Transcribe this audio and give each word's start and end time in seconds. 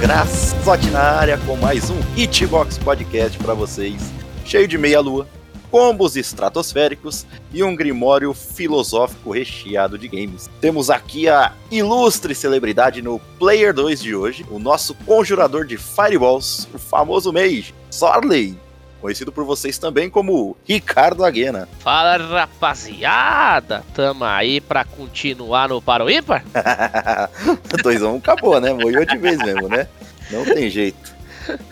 Graçote 0.00 0.90
na 0.90 1.00
área 1.00 1.38
com 1.38 1.56
mais 1.56 1.88
um 1.88 1.96
Hitbox 2.16 2.78
Podcast 2.78 3.38
para 3.38 3.54
vocês, 3.54 4.12
cheio 4.44 4.66
de 4.66 4.76
meia-lua, 4.76 5.26
combos 5.70 6.16
estratosféricos 6.16 7.24
e 7.52 7.62
um 7.62 7.76
grimório 7.76 8.34
filosófico 8.34 9.30
recheado 9.30 9.96
de 9.96 10.08
games. 10.08 10.50
Temos 10.60 10.90
aqui 10.90 11.28
a 11.28 11.52
ilustre 11.70 12.34
celebridade 12.34 13.00
no 13.00 13.20
Player 13.38 13.72
2 13.72 14.02
de 14.02 14.16
hoje, 14.16 14.44
o 14.50 14.58
nosso 14.58 14.94
conjurador 15.06 15.64
de 15.64 15.76
Fireballs, 15.76 16.68
o 16.74 16.78
famoso 16.78 17.32
Mage, 17.32 17.72
Sorley, 17.88 18.58
conhecido 19.04 19.30
por 19.30 19.44
vocês 19.44 19.76
também 19.76 20.08
como 20.08 20.56
Ricardo 20.66 21.26
Aguena. 21.26 21.68
Fala 21.80 22.16
rapaziada, 22.16 23.84
tamo 23.92 24.24
aí 24.24 24.62
pra 24.62 24.82
continuar 24.82 25.68
no 25.68 25.82
Paro 25.82 26.08
Ímpar? 26.08 26.42
2x1 27.84 28.14
um 28.14 28.16
acabou, 28.16 28.58
né? 28.58 28.72
Moiou 28.72 29.04
de 29.04 29.18
vez 29.18 29.36
mesmo, 29.36 29.68
né? 29.68 29.86
Não 30.30 30.42
tem 30.42 30.70
jeito. 30.70 31.14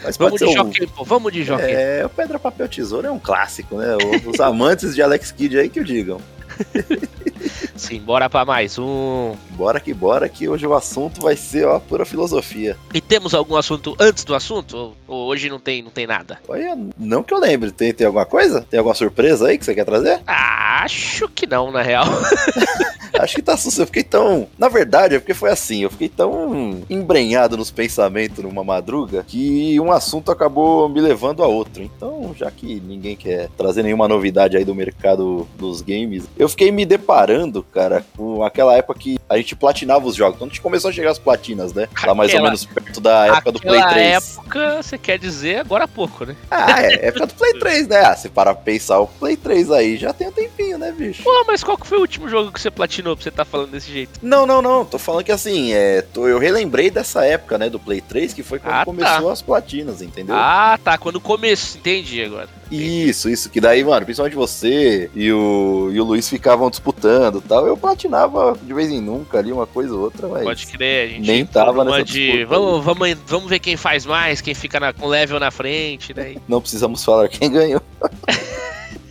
Mas 0.04 0.18
vamos 0.18 0.40
de 0.40 0.44
um... 0.44 0.88
pô, 0.88 1.04
vamos 1.04 1.32
de 1.32 1.42
jockey. 1.42 1.72
É, 1.72 2.04
o 2.04 2.10
Pedra, 2.10 2.38
Papel, 2.38 2.68
Tesoura 2.68 3.08
é 3.08 3.10
um 3.10 3.18
clássico, 3.18 3.78
né? 3.78 3.96
Os 4.26 4.38
amantes 4.38 4.94
de 4.94 5.00
Alex 5.00 5.32
Kidd 5.32 5.58
aí 5.58 5.70
que 5.70 5.80
o 5.80 5.84
digam. 5.84 6.20
Sim, 7.76 8.00
bora 8.00 8.30
pra 8.30 8.44
mais 8.44 8.78
um. 8.78 9.34
Bora 9.50 9.80
que 9.80 9.92
bora, 9.92 10.28
que 10.28 10.48
hoje 10.48 10.66
o 10.66 10.74
assunto 10.74 11.20
vai 11.20 11.36
ser 11.36 11.66
ó, 11.66 11.78
pura 11.80 12.04
filosofia. 12.04 12.76
E 12.94 13.00
temos 13.00 13.34
algum 13.34 13.56
assunto 13.56 13.96
antes 13.98 14.24
do 14.24 14.34
assunto? 14.34 14.94
Ou, 15.06 15.26
hoje 15.26 15.48
não 15.48 15.58
tem, 15.58 15.82
não 15.82 15.90
tem 15.90 16.06
nada? 16.06 16.38
Olha, 16.48 16.78
não 16.96 17.22
que 17.22 17.34
eu 17.34 17.38
lembre. 17.38 17.70
Tem, 17.72 17.92
tem 17.92 18.06
alguma 18.06 18.24
coisa? 18.24 18.66
Tem 18.70 18.78
alguma 18.78 18.94
surpresa 18.94 19.48
aí 19.48 19.58
que 19.58 19.64
você 19.64 19.74
quer 19.74 19.84
trazer? 19.84 20.20
Acho 20.26 21.28
que 21.28 21.46
não, 21.46 21.70
na 21.70 21.82
real. 21.82 22.06
Acho 23.18 23.36
que 23.36 23.42
tá 23.42 23.56
susto. 23.56 23.80
Eu 23.82 23.86
fiquei 23.86 24.02
tão. 24.02 24.48
Na 24.58 24.68
verdade, 24.68 25.14
é 25.14 25.18
porque 25.18 25.34
foi 25.34 25.50
assim. 25.50 25.82
Eu 25.82 25.90
fiquei 25.90 26.08
tão 26.08 26.82
embrenhado 26.88 27.56
nos 27.56 27.70
pensamentos 27.70 28.42
numa 28.42 28.64
madruga 28.64 29.24
que 29.26 29.78
um 29.78 29.92
assunto 29.92 30.30
acabou 30.30 30.88
me 30.88 31.00
levando 31.00 31.42
a 31.42 31.46
outro. 31.46 31.82
Então, 31.82 32.34
já 32.36 32.50
que 32.50 32.80
ninguém 32.80 33.16
quer 33.16 33.48
trazer 33.56 33.82
nenhuma 33.82 34.08
novidade 34.08 34.56
aí 34.56 34.64
do 34.64 34.74
mercado 34.74 35.46
dos 35.58 35.82
games, 35.82 36.24
eu 36.42 36.48
fiquei 36.48 36.72
me 36.72 36.84
deparando, 36.84 37.62
cara, 37.62 38.04
com 38.16 38.42
aquela 38.42 38.76
época 38.76 38.98
que 38.98 39.18
a 39.28 39.36
gente 39.36 39.54
platinava 39.54 40.06
os 40.06 40.16
jogos. 40.16 40.38
Quando 40.38 40.50
a 40.50 40.52
gente 40.52 40.60
começou 40.60 40.90
a 40.90 40.92
chegar 40.92 41.10
as 41.12 41.18
platinas, 41.18 41.72
né? 41.72 41.88
Lá 42.04 42.14
mais 42.14 42.34
ou 42.34 42.42
menos 42.42 42.64
perto 42.64 43.00
da 43.00 43.26
época 43.26 43.52
do 43.52 43.60
Play 43.60 43.80
3. 43.80 43.96
época, 44.12 44.82
você 44.82 44.98
quer 44.98 45.18
dizer 45.18 45.60
agora 45.60 45.84
há 45.84 45.88
pouco, 45.88 46.24
né? 46.24 46.34
Ah, 46.50 46.82
é, 46.82 47.06
época 47.06 47.26
do 47.26 47.34
Play 47.34 47.54
3, 47.54 47.86
né? 47.86 48.00
Ah, 48.00 48.16
se 48.16 48.28
para 48.28 48.54
pensar, 48.54 48.98
o 48.98 49.06
Play 49.06 49.36
3 49.36 49.70
aí 49.70 49.96
já 49.96 50.12
tem 50.12 50.28
um 50.28 50.32
tempinho, 50.32 50.78
né, 50.78 50.90
bicho? 50.90 51.22
Pô, 51.22 51.44
mas 51.46 51.62
qual 51.62 51.78
que 51.78 51.86
foi 51.86 51.98
o 51.98 52.00
último 52.00 52.28
jogo 52.28 52.50
que 52.50 52.60
você 52.60 52.70
platinou 52.70 53.14
pra 53.14 53.22
você 53.22 53.30
tá 53.30 53.44
falando 53.44 53.70
desse 53.70 53.92
jeito? 53.92 54.18
Não, 54.20 54.44
não, 54.44 54.60
não. 54.60 54.84
Tô 54.84 54.98
falando 54.98 55.24
que 55.24 55.32
assim, 55.32 55.72
é, 55.72 56.02
tô, 56.02 56.26
eu 56.26 56.38
relembrei 56.38 56.90
dessa 56.90 57.24
época, 57.24 57.56
né, 57.56 57.70
do 57.70 57.78
Play 57.78 58.00
3, 58.00 58.34
que 58.34 58.42
foi 58.42 58.58
quando 58.58 58.74
ah, 58.74 58.84
começou 58.84 59.26
tá. 59.26 59.32
as 59.32 59.42
platinas, 59.42 60.02
entendeu? 60.02 60.34
Ah, 60.36 60.76
tá. 60.82 60.98
Quando 60.98 61.20
começou. 61.20 61.78
Entendi 61.78 62.20
agora. 62.22 62.48
Isso, 62.72 63.28
isso. 63.28 63.50
Que 63.50 63.60
daí, 63.60 63.84
mano, 63.84 64.04
principalmente 64.04 64.34
você 64.34 65.10
e 65.14 65.30
o, 65.30 65.90
e 65.92 66.00
o 66.00 66.04
Luiz 66.04 66.31
ficavam 66.32 66.70
disputando 66.70 67.42
e 67.44 67.48
tal. 67.48 67.66
Eu 67.66 67.76
platinava 67.76 68.56
de 68.62 68.72
vez 68.72 68.90
em 68.90 69.00
nunca 69.00 69.38
ali, 69.38 69.52
uma 69.52 69.66
coisa 69.66 69.94
ou 69.94 70.00
outra, 70.00 70.26
mas. 70.28 70.44
Pode 70.44 70.66
crer, 70.66 71.04
a 71.04 71.10
gente 71.10 71.26
nem 71.26 71.44
tava 71.44 71.84
nessa 71.84 72.04
de... 72.04 72.44
vamos, 72.44 72.82
vamos, 72.82 73.16
vamos 73.26 73.50
ver 73.50 73.58
quem 73.58 73.76
faz 73.76 74.06
mais, 74.06 74.40
quem 74.40 74.54
fica 74.54 74.80
na, 74.80 74.92
com 74.92 75.06
level 75.06 75.38
na 75.38 75.50
frente. 75.50 76.14
Daí. 76.14 76.38
Não 76.48 76.60
precisamos 76.60 77.04
falar 77.04 77.28
quem 77.28 77.50
ganhou. 77.50 77.82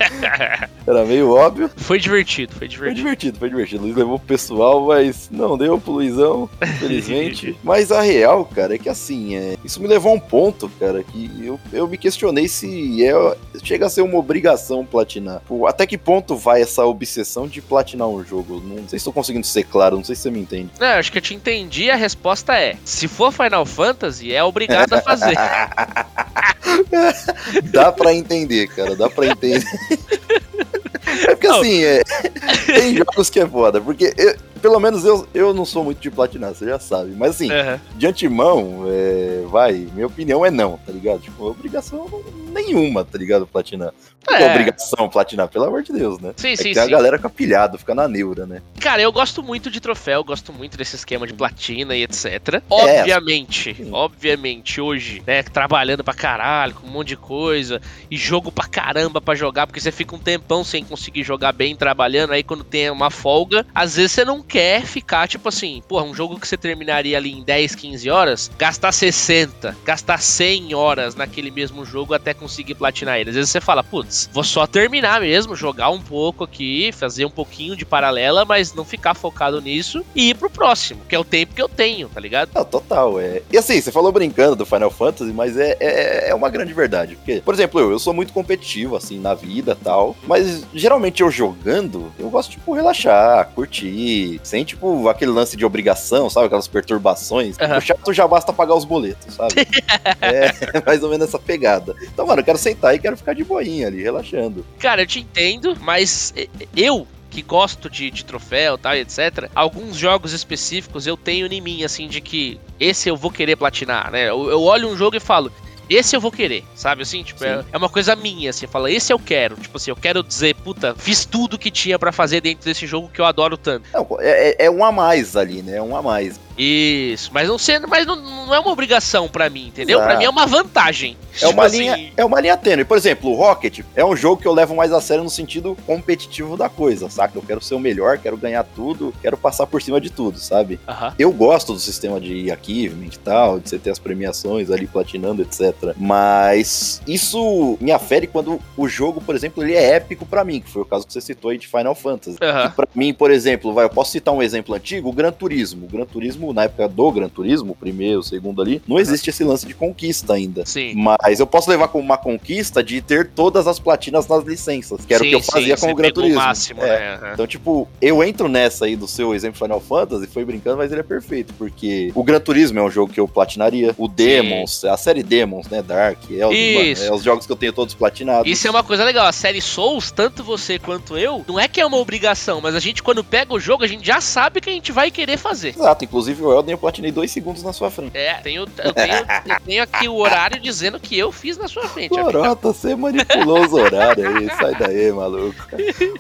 Era 0.86 1.06
meio 1.06 1.32
óbvio. 1.32 1.70
Foi 1.78 2.00
divertido, 2.00 2.56
foi 2.56 2.68
divertido. 2.68 2.96
Foi 2.96 3.04
divertido, 3.04 3.40
foi 3.40 3.50
divertido. 3.50 3.82
O 3.82 3.86
Luiz 3.86 3.96
levou 3.96 4.18
pro 4.18 4.28
pessoal, 4.28 4.88
mas 4.88 5.30
não 5.30 5.58
deu 5.58 5.80
pro 5.80 5.94
Luizão, 5.94 6.50
infelizmente. 6.62 7.56
mas 7.64 7.92
a 7.92 8.02
real, 8.02 8.46
cara, 8.46 8.76
é 8.76 8.78
que 8.78 8.90
assim, 8.90 9.36
é... 9.36 9.58
isso 9.64 9.82
me 9.82 9.88
levou 9.88 10.12
a 10.12 10.16
um 10.16 10.20
ponto, 10.20 10.70
cara, 10.80 11.04
que 11.04 11.30
eu, 11.44 11.60
eu 11.72 11.88
me 11.88 11.98
questionei 11.98 12.48
se 12.48 13.06
é... 13.06 13.38
chega 13.64 13.86
a 13.86 13.90
ser 13.90 14.02
uma 14.02 14.18
obrigação 14.18 14.86
platinar. 14.86 15.42
Até 15.68 15.86
que 15.86 15.98
ponto 15.98 16.36
vai 16.36 16.62
essa 16.62 16.86
obsessão 16.86 17.48
de 17.48 17.62
platinar 17.62 18.08
um 18.08 18.24
jogo? 18.24 18.62
Não 18.62 18.78
sei 18.78 18.90
se 18.90 18.98
estou 18.98 19.14
conseguindo 19.14 19.46
ser 19.46 19.64
claro, 19.64 19.98
não 19.98 20.04
sei 20.04 20.16
se 20.16 20.24
você 20.24 20.32
me 20.32 20.40
entende. 20.40 20.70
Não, 20.80 20.88
acho 20.88 21.12
que 21.12 21.18
eu 21.18 21.22
te 21.22 21.34
entendi. 21.34 21.90
A 21.90 21.96
resposta 21.96 22.56
é: 22.56 22.76
se 22.84 23.08
for 23.08 23.32
Final 23.32 23.66
Fantasy, 23.66 24.34
é 24.34 24.44
obrigado 24.44 24.94
a 24.94 25.02
fazer. 25.02 25.36
dá 27.72 27.92
pra 27.92 28.14
entender, 28.14 28.68
cara, 28.68 28.96
dá 28.96 29.10
pra 29.10 29.28
entender. 29.28 29.64
É 29.94 31.36
porque 31.36 31.48
assim, 31.48 31.84
é, 31.84 32.02
tem 32.66 32.96
jogos 32.98 33.30
que 33.30 33.40
é 33.40 33.48
foda, 33.48 33.82
porque 33.82 34.14
eu, 34.18 34.36
pelo 34.62 34.80
menos 34.80 35.04
eu, 35.04 35.28
eu 35.34 35.54
não 35.54 35.66
sou 35.66 35.84
muito 35.84 36.00
de 36.00 36.12
platinar, 36.12 36.54
você 36.54 36.66
já 36.66 36.80
sabe. 36.80 37.12
Mas 37.18 37.32
assim, 37.32 37.52
uhum. 37.52 37.80
de 37.96 38.08
antemão, 38.08 38.84
é, 38.88 39.44
vai, 39.48 39.88
minha 39.94 40.08
opinião 40.08 40.46
é 40.46 40.52
não, 40.52 40.78
tá 40.78 40.92
ligado? 40.92 41.22
Tipo, 41.22 41.46
obrigação 41.46 42.08
nenhuma, 42.54 43.04
tá 43.04 43.18
ligado? 43.18 43.48
Platinar. 43.48 43.94
É. 44.30 44.44
é 44.44 44.52
obrigação 44.52 45.10
platinar, 45.10 45.48
pelo 45.48 45.66
amor 45.66 45.82
de 45.82 45.92
Deus, 45.92 46.20
né? 46.20 46.34
Sim, 46.38 46.52
é 46.52 46.56
sim, 46.56 46.64
tem 46.66 46.74
sim. 46.76 46.80
a 46.80 46.86
galera 46.86 47.18
com 47.18 47.30
pilhado, 47.30 47.78
fica 47.78 47.96
na 47.96 48.08
neura, 48.08 48.46
né? 48.46 48.62
Cara, 48.80 49.02
eu 49.02 49.12
gosto 49.12 49.42
muito 49.42 49.72
de 49.72 49.80
troféu, 49.80 50.24
gosto 50.24 50.54
muito 50.54 50.78
desse 50.78 50.96
esquema 50.96 51.26
de 51.26 51.34
platina 51.34 51.96
e 51.96 52.04
etc. 52.04 52.62
Obviamente, 52.70 53.76
é. 53.80 53.86
obviamente, 53.92 54.80
hoje, 54.80 55.24
né, 55.26 55.42
trabalhando 55.42 56.04
pra 56.04 56.14
caralho, 56.14 56.76
com 56.76 56.88
um 56.88 56.92
monte 56.92 57.10
de 57.10 57.18
coisa, 57.18 57.82
e 58.12 58.18
jogo 58.18 58.52
pra 58.52 58.68
caramba 58.68 59.20
pra 59.20 59.34
jogar, 59.34 59.66
porque 59.66 59.80
você 59.80 59.92
fica 59.92 60.16
um 60.16 60.20
tempão 60.20 60.64
sem 60.64 60.84
conseguir 60.84 61.24
jogar 61.24 61.52
bem 61.52 61.76
trabalhando, 61.76 62.34
aí 62.34 62.44
quando 62.44 62.64
tem 62.64 62.92
uma 62.92 63.10
folga, 63.10 63.66
às 63.74 63.96
vezes 63.96 64.12
você 64.12 64.24
não 64.24 64.42
quer 64.52 64.86
ficar, 64.86 65.30
tipo 65.30 65.48
assim, 65.48 65.82
porra, 65.88 66.04
um 66.04 66.14
jogo 66.14 66.38
que 66.38 66.46
você 66.46 66.58
terminaria 66.58 67.16
ali 67.16 67.32
em 67.32 67.42
10, 67.42 67.74
15 67.74 68.10
horas, 68.10 68.52
gastar 68.58 68.92
60, 68.92 69.78
gastar 69.86 70.22
100 70.22 70.76
horas 70.76 71.16
naquele 71.16 71.50
mesmo 71.50 71.86
jogo 71.86 72.14
até 72.14 72.34
conseguir 72.34 72.76
platinar 72.76 73.18
ele. 73.18 73.30
Às 73.30 73.38
vezes 73.38 73.50
você 73.50 73.62
fala, 73.62 73.82
putz, 73.82 74.30
vou 74.34 74.44
só 74.44 74.68
terminar 74.68 75.22
mesmo, 75.22 75.56
jogar 75.56 75.90
um 75.90 76.02
pouco 76.02 76.44
aqui, 76.44 76.92
fazer 76.92 77.24
um 77.24 77.30
pouquinho 77.30 77.78
de 77.78 77.86
paralela, 77.86 78.44
mas 78.44 78.74
não 78.74 78.84
ficar 78.84 79.14
focado 79.14 79.62
nisso 79.62 80.04
e 80.14 80.32
ir 80.32 80.36
pro 80.36 80.50
próximo, 80.50 81.00
que 81.08 81.16
é 81.16 81.20
o 81.20 81.24
tempo 81.24 81.56
que 81.56 81.62
eu 81.62 81.70
tenho, 81.70 82.10
tá 82.10 82.20
ligado? 82.20 82.50
Não, 82.54 82.66
total, 82.66 83.22
é. 83.22 83.42
E 83.50 83.58
assim, 83.58 83.80
você 83.80 83.92
falou 83.92 84.12
brincando 84.12 84.58
do 84.58 84.66
Final 84.66 84.92
Fantasy, 84.92 85.32
mas 85.32 85.56
é, 85.56 85.78
é, 85.80 86.30
é 86.30 86.36
uma 86.36 86.50
grande 86.50 86.74
verdade. 86.74 87.16
Porque, 87.16 87.40
por 87.40 87.54
exemplo, 87.54 87.80
eu, 87.80 87.92
eu 87.92 88.00
sou 88.00 88.14
muito 88.14 88.34
competitivo, 88.34 88.98
assim, 88.98 89.18
na 89.18 89.34
vida 89.34 89.78
tal, 89.82 90.14
mas 90.28 90.66
geralmente 90.74 91.22
eu 91.22 91.32
jogando, 91.32 92.12
eu 92.20 92.30
gosto, 92.30 92.52
tipo, 92.52 92.74
relaxar, 92.74 93.50
curtir, 93.56 94.41
sem, 94.44 94.64
tipo, 94.64 95.08
aquele 95.08 95.32
lance 95.32 95.56
de 95.56 95.66
obrigação, 95.66 96.30
sabe? 96.30 96.48
Aquelas 96.48 96.68
perturbações. 96.68 97.58
Uhum. 97.58 97.78
O 97.78 97.82
chato 97.82 98.14
já 98.14 98.28
basta 98.28 98.52
pagar 98.52 98.76
os 98.76 98.86
boletos, 98.86 99.36
sabe? 99.36 99.54
é 100.22 100.82
mais 100.86 101.04
ou 101.04 101.10
menos 101.10 101.28
essa 101.28 101.40
pegada. 101.40 101.96
Então, 102.02 102.26
mano, 102.26 102.42
eu 102.42 102.46
quero 102.46 102.58
sentar 102.58 102.96
e 102.96 103.00
quero 103.00 103.18
ficar 103.18 103.34
de 103.34 103.44
boinha 103.44 103.88
ali, 103.88 104.02
relaxando. 104.02 104.66
Cara, 104.80 105.02
eu 105.02 105.08
te 105.08 105.20
entendo, 105.20 105.78
mas 105.82 106.34
eu 106.76 107.08
que 107.32 107.42
gosto 107.42 107.90
de, 107.90 108.12
de 108.12 108.26
troféu 108.26 108.78
tal, 108.78 108.94
etc. 108.94 109.50
Alguns 109.56 109.96
jogos 109.96 110.34
específicos 110.34 111.08
eu 111.08 111.16
tenho 111.16 111.48
em 111.48 111.62
mim, 111.62 111.84
assim, 111.84 112.08
de 112.08 112.20
que 112.20 112.60
esse 112.80 113.08
eu 113.10 113.16
vou 113.16 113.32
querer 113.32 113.56
platinar, 113.56 114.12
né? 114.12 114.30
Eu, 114.30 114.50
eu 114.50 114.62
olho 114.62 114.90
um 114.90 114.98
jogo 114.98 115.16
e 115.16 115.20
falo, 115.20 115.52
esse 115.90 116.16
eu 116.16 116.22
vou 116.22 116.32
querer, 116.32 116.64
sabe 116.74 117.02
assim? 117.02 117.24
Tipo, 117.24 117.44
é, 117.44 117.64
é, 117.72 117.78
uma 117.78 117.90
coisa 117.90 118.16
minha, 118.16 118.50
assim, 118.50 118.68
fala, 118.68 118.90
esse 118.90 119.12
eu 119.12 119.20
quero. 119.20 119.56
Tipo 119.56 119.78
assim, 119.78 119.92
eu 119.92 119.96
quero 119.96 120.24
dizer, 120.24 120.56
puta, 120.56 120.96
fiz 120.98 121.26
tudo 121.26 121.58
que 121.58 121.70
tinha 121.70 122.00
para 122.00 122.12
fazer 122.12 122.42
dentro 122.42 122.66
desse 122.66 122.88
jogo 122.88 123.10
que 123.14 123.20
eu 123.20 123.26
adoro 123.26 123.58
tanto. 123.58 123.88
Não, 123.94 124.08
é, 124.20 124.52
é, 124.52 124.66
é 124.66 124.72
um 124.72 124.84
a 124.84 124.92
mais 124.92 125.36
ali, 125.36 125.62
né? 125.62 125.78
É 125.78 125.82
um 125.82 125.96
a 125.96 126.02
mais. 126.02 126.40
Isso, 126.58 127.32
mas 127.34 127.48
não 127.48 127.58
sendo, 127.58 127.88
mas 127.88 128.06
não, 128.06 128.16
não 128.16 128.54
é 128.54 128.60
uma 128.60 128.72
obrigação 128.72 129.28
para 129.28 129.50
mim, 129.50 129.68
entendeu? 129.68 130.00
Para 130.00 130.18
mim 130.18 130.26
é 130.26 130.30
uma 130.30 130.46
vantagem. 130.46 131.18
É 131.34 131.48
tipo 131.48 131.52
uma 131.52 131.66
assim... 131.66 131.80
linha, 131.80 132.14
é 132.16 132.26
uma 132.26 132.40
linha 132.40 132.58
tênue. 132.58 132.86
Por 132.86 132.98
exemplo, 132.98 133.32
o 133.32 133.36
Rocket 133.36 133.80
é 133.96 134.04
um 134.04 134.16
jogo 134.16 134.42
que 134.42 134.48
eu 134.48 134.54
levo 134.54 134.76
mais 134.76 134.92
a 134.92 135.02
sério 135.02 135.24
no 135.24 135.30
sentido 135.30 135.78
competitivo 135.86 136.58
da 136.58 136.70
coisa, 136.70 137.10
saca? 137.10 137.38
Eu 137.38 137.42
quero 137.42 137.62
ser 137.62 137.76
o 137.76 137.80
melhor, 137.80 138.18
quero 138.18 138.38
ganhar 138.38 138.64
tudo, 138.64 139.14
quero 139.22 139.38
passar 139.38 139.68
por 139.68 139.82
cima 139.82 140.00
de 140.00 140.10
tudo, 140.10 140.40
sabe? 140.40 140.80
Uh 140.88 140.92
-huh. 140.92 141.14
Eu 141.18 141.32
gosto 141.32 141.74
do 141.74 141.80
sistema 141.80 142.20
de 142.20 142.52
achievement 142.52 143.12
e 143.14 143.20
tal, 143.20 143.60
de 143.60 143.70
você 143.70 143.78
ter 143.78 143.92
as 143.92 144.00
premiações 144.00 144.70
ali 144.70 144.88
platinando, 144.88 145.42
etc. 145.42 145.94
Mas 145.98 147.02
isso 147.08 147.78
me 147.80 147.92
afere 147.92 148.28
quando 148.28 148.60
o 148.78 148.88
jogo, 148.88 149.22
por 149.22 149.36
exemplo, 149.36 149.64
ele 149.64 149.74
é 149.74 149.96
épico 149.96 150.26
para 150.26 150.44
mim, 150.44 150.60
que 150.62 150.70
foi 150.70 150.82
o 150.82 150.86
caso 150.86 151.06
que 151.06 151.14
você 151.14 151.22
citou 151.22 151.52
aí 151.52 151.58
de 151.58 151.68
Final 151.68 151.96
Fantasy. 151.96 152.38
Uh 152.38 152.46
-huh. 152.46 152.72
Para 152.74 152.88
mim, 152.94 153.14
por 153.14 153.32
exemplo, 153.32 153.74
vai, 153.74 153.86
eu 153.86 153.90
posso 153.90 154.12
citar 154.12 154.34
um 154.34 154.42
exemplo 154.42 154.76
antigo, 154.76 155.10
o 155.10 155.14
Gran 155.14 155.32
Turismo. 155.32 155.86
O 155.86 155.90
Gran 155.90 156.06
Turismo 156.06 156.54
na 156.54 156.64
época 156.64 156.88
do 156.88 157.12
Gran 157.12 157.30
Turismo, 157.30 157.72
o 157.72 157.76
primeiro, 157.76 158.20
o 158.20 158.24
segundo 158.24 158.62
ali, 158.62 158.82
não 158.88 159.00
existe 159.00 159.30
esse 159.30 159.44
lance 159.44 159.66
de 159.66 159.74
conquista 159.74 160.34
ainda. 160.34 160.66
Sim. 160.66 160.94
Mas 160.96 161.21
Mas 161.22 161.40
eu 161.40 161.48
posso 161.48 161.70
levar 161.70 161.88
como 161.88 162.04
uma 162.04 162.18
conquista 162.18 162.84
de 162.84 163.02
ter 163.02 163.30
todas 163.30 163.68
as 163.68 163.80
platinas 163.80 164.28
nas 164.28 164.44
licenças, 164.44 165.06
que 165.06 165.14
era 165.14 165.24
sim, 165.24 165.28
o 165.28 165.30
que 165.30 165.36
eu 165.36 165.44
fazia 165.44 165.78
sim, 165.78 165.86
com 165.86 165.92
o 165.92 165.96
Gran 165.96 166.12
Turismo. 166.12 166.36
Máximo, 166.36 166.84
é. 166.84 167.18
né? 167.18 167.32
Então, 167.34 167.46
tipo, 167.46 167.88
eu 168.02 168.24
entro 168.24 168.48
nessa 168.48 168.86
aí 168.86 168.96
do 168.96 169.08
seu 169.08 169.34
exemplo 169.34 169.58
Final 169.58 169.80
Fantasy, 169.80 170.28
foi 170.28 170.44
brincando, 170.44 170.78
mas 170.78 170.92
ele 170.92 171.02
é 171.02 171.04
perfeito, 171.04 171.54
porque 171.54 172.12
o 172.16 172.24
Gran 172.24 172.40
Turismo 172.40 172.80
é 172.80 172.84
um 172.84 172.90
jogo 172.90 173.14
que 173.14 173.20
eu 173.20 173.28
platinaria, 173.28 173.94
o 173.98 174.08
Demons, 174.08 174.82
sim. 174.82 174.88
a 174.88 174.98
série 174.98 175.24
Demons, 175.24 175.68
né, 175.68 175.82
Dark, 175.82 176.20
é 176.32 176.42
é 176.42 177.12
os 177.12 177.24
jogos 177.24 177.46
que 177.46 177.52
eu 177.52 177.56
tenho 177.56 177.74
todos 177.74 177.94
platinados. 177.94 178.52
Isso 178.52 178.68
é 178.68 178.70
uma 178.70 178.84
coisa 178.84 179.04
legal, 179.04 179.26
a 179.28 179.32
série 179.32 179.62
Souls, 179.62 180.12
tanto 180.12 180.44
você 180.44 180.80
quanto 180.80 181.18
eu, 181.18 181.46
não 181.48 181.60
é 181.60 181.68
que 181.68 181.80
é 181.80 181.86
uma 181.86 181.98
obrigação, 181.98 182.60
mas 182.62 182.76
a 182.76 182.80
gente 182.80 183.04
quando 183.04 183.24
pega 183.24 183.54
o 183.54 183.60
jogo, 183.60 183.84
a 183.84 183.88
gente 183.88 184.06
já 184.06 184.20
sabe 184.20 184.60
que 184.62 184.70
a 184.70 184.74
gente 184.74 184.92
vai 184.92 185.12
querer 185.12 185.38
fazer. 185.38 185.70
Exato, 185.70 186.04
inclusive 186.04 186.42
o 186.42 186.52
Elden 186.52 186.74
eu 186.74 186.78
platinei 186.78 187.12
dois 187.12 187.32
segundos 187.32 187.64
na 187.64 187.74
sua 187.74 187.92
frente. 187.92 188.18
É, 188.18 188.36
tenho, 188.36 188.62
eu, 188.62 188.94
tenho, 188.94 189.14
eu 189.46 189.60
tenho 189.66 189.84
aqui 189.84 190.08
o 190.08 190.16
horário 190.16 190.60
dizendo 190.60 191.00
que 191.00 191.11
eu 191.18 191.32
fiz 191.32 191.58
na 191.58 191.68
sua 191.68 191.88
frente. 191.88 192.12
Lorota, 192.12 192.74
você 192.74 192.96
manipulou 192.96 193.66
os 193.66 193.74
horários 193.74 194.26
aí, 194.26 194.50
sai 194.58 194.76
daí, 194.76 195.12
maluco. 195.12 195.56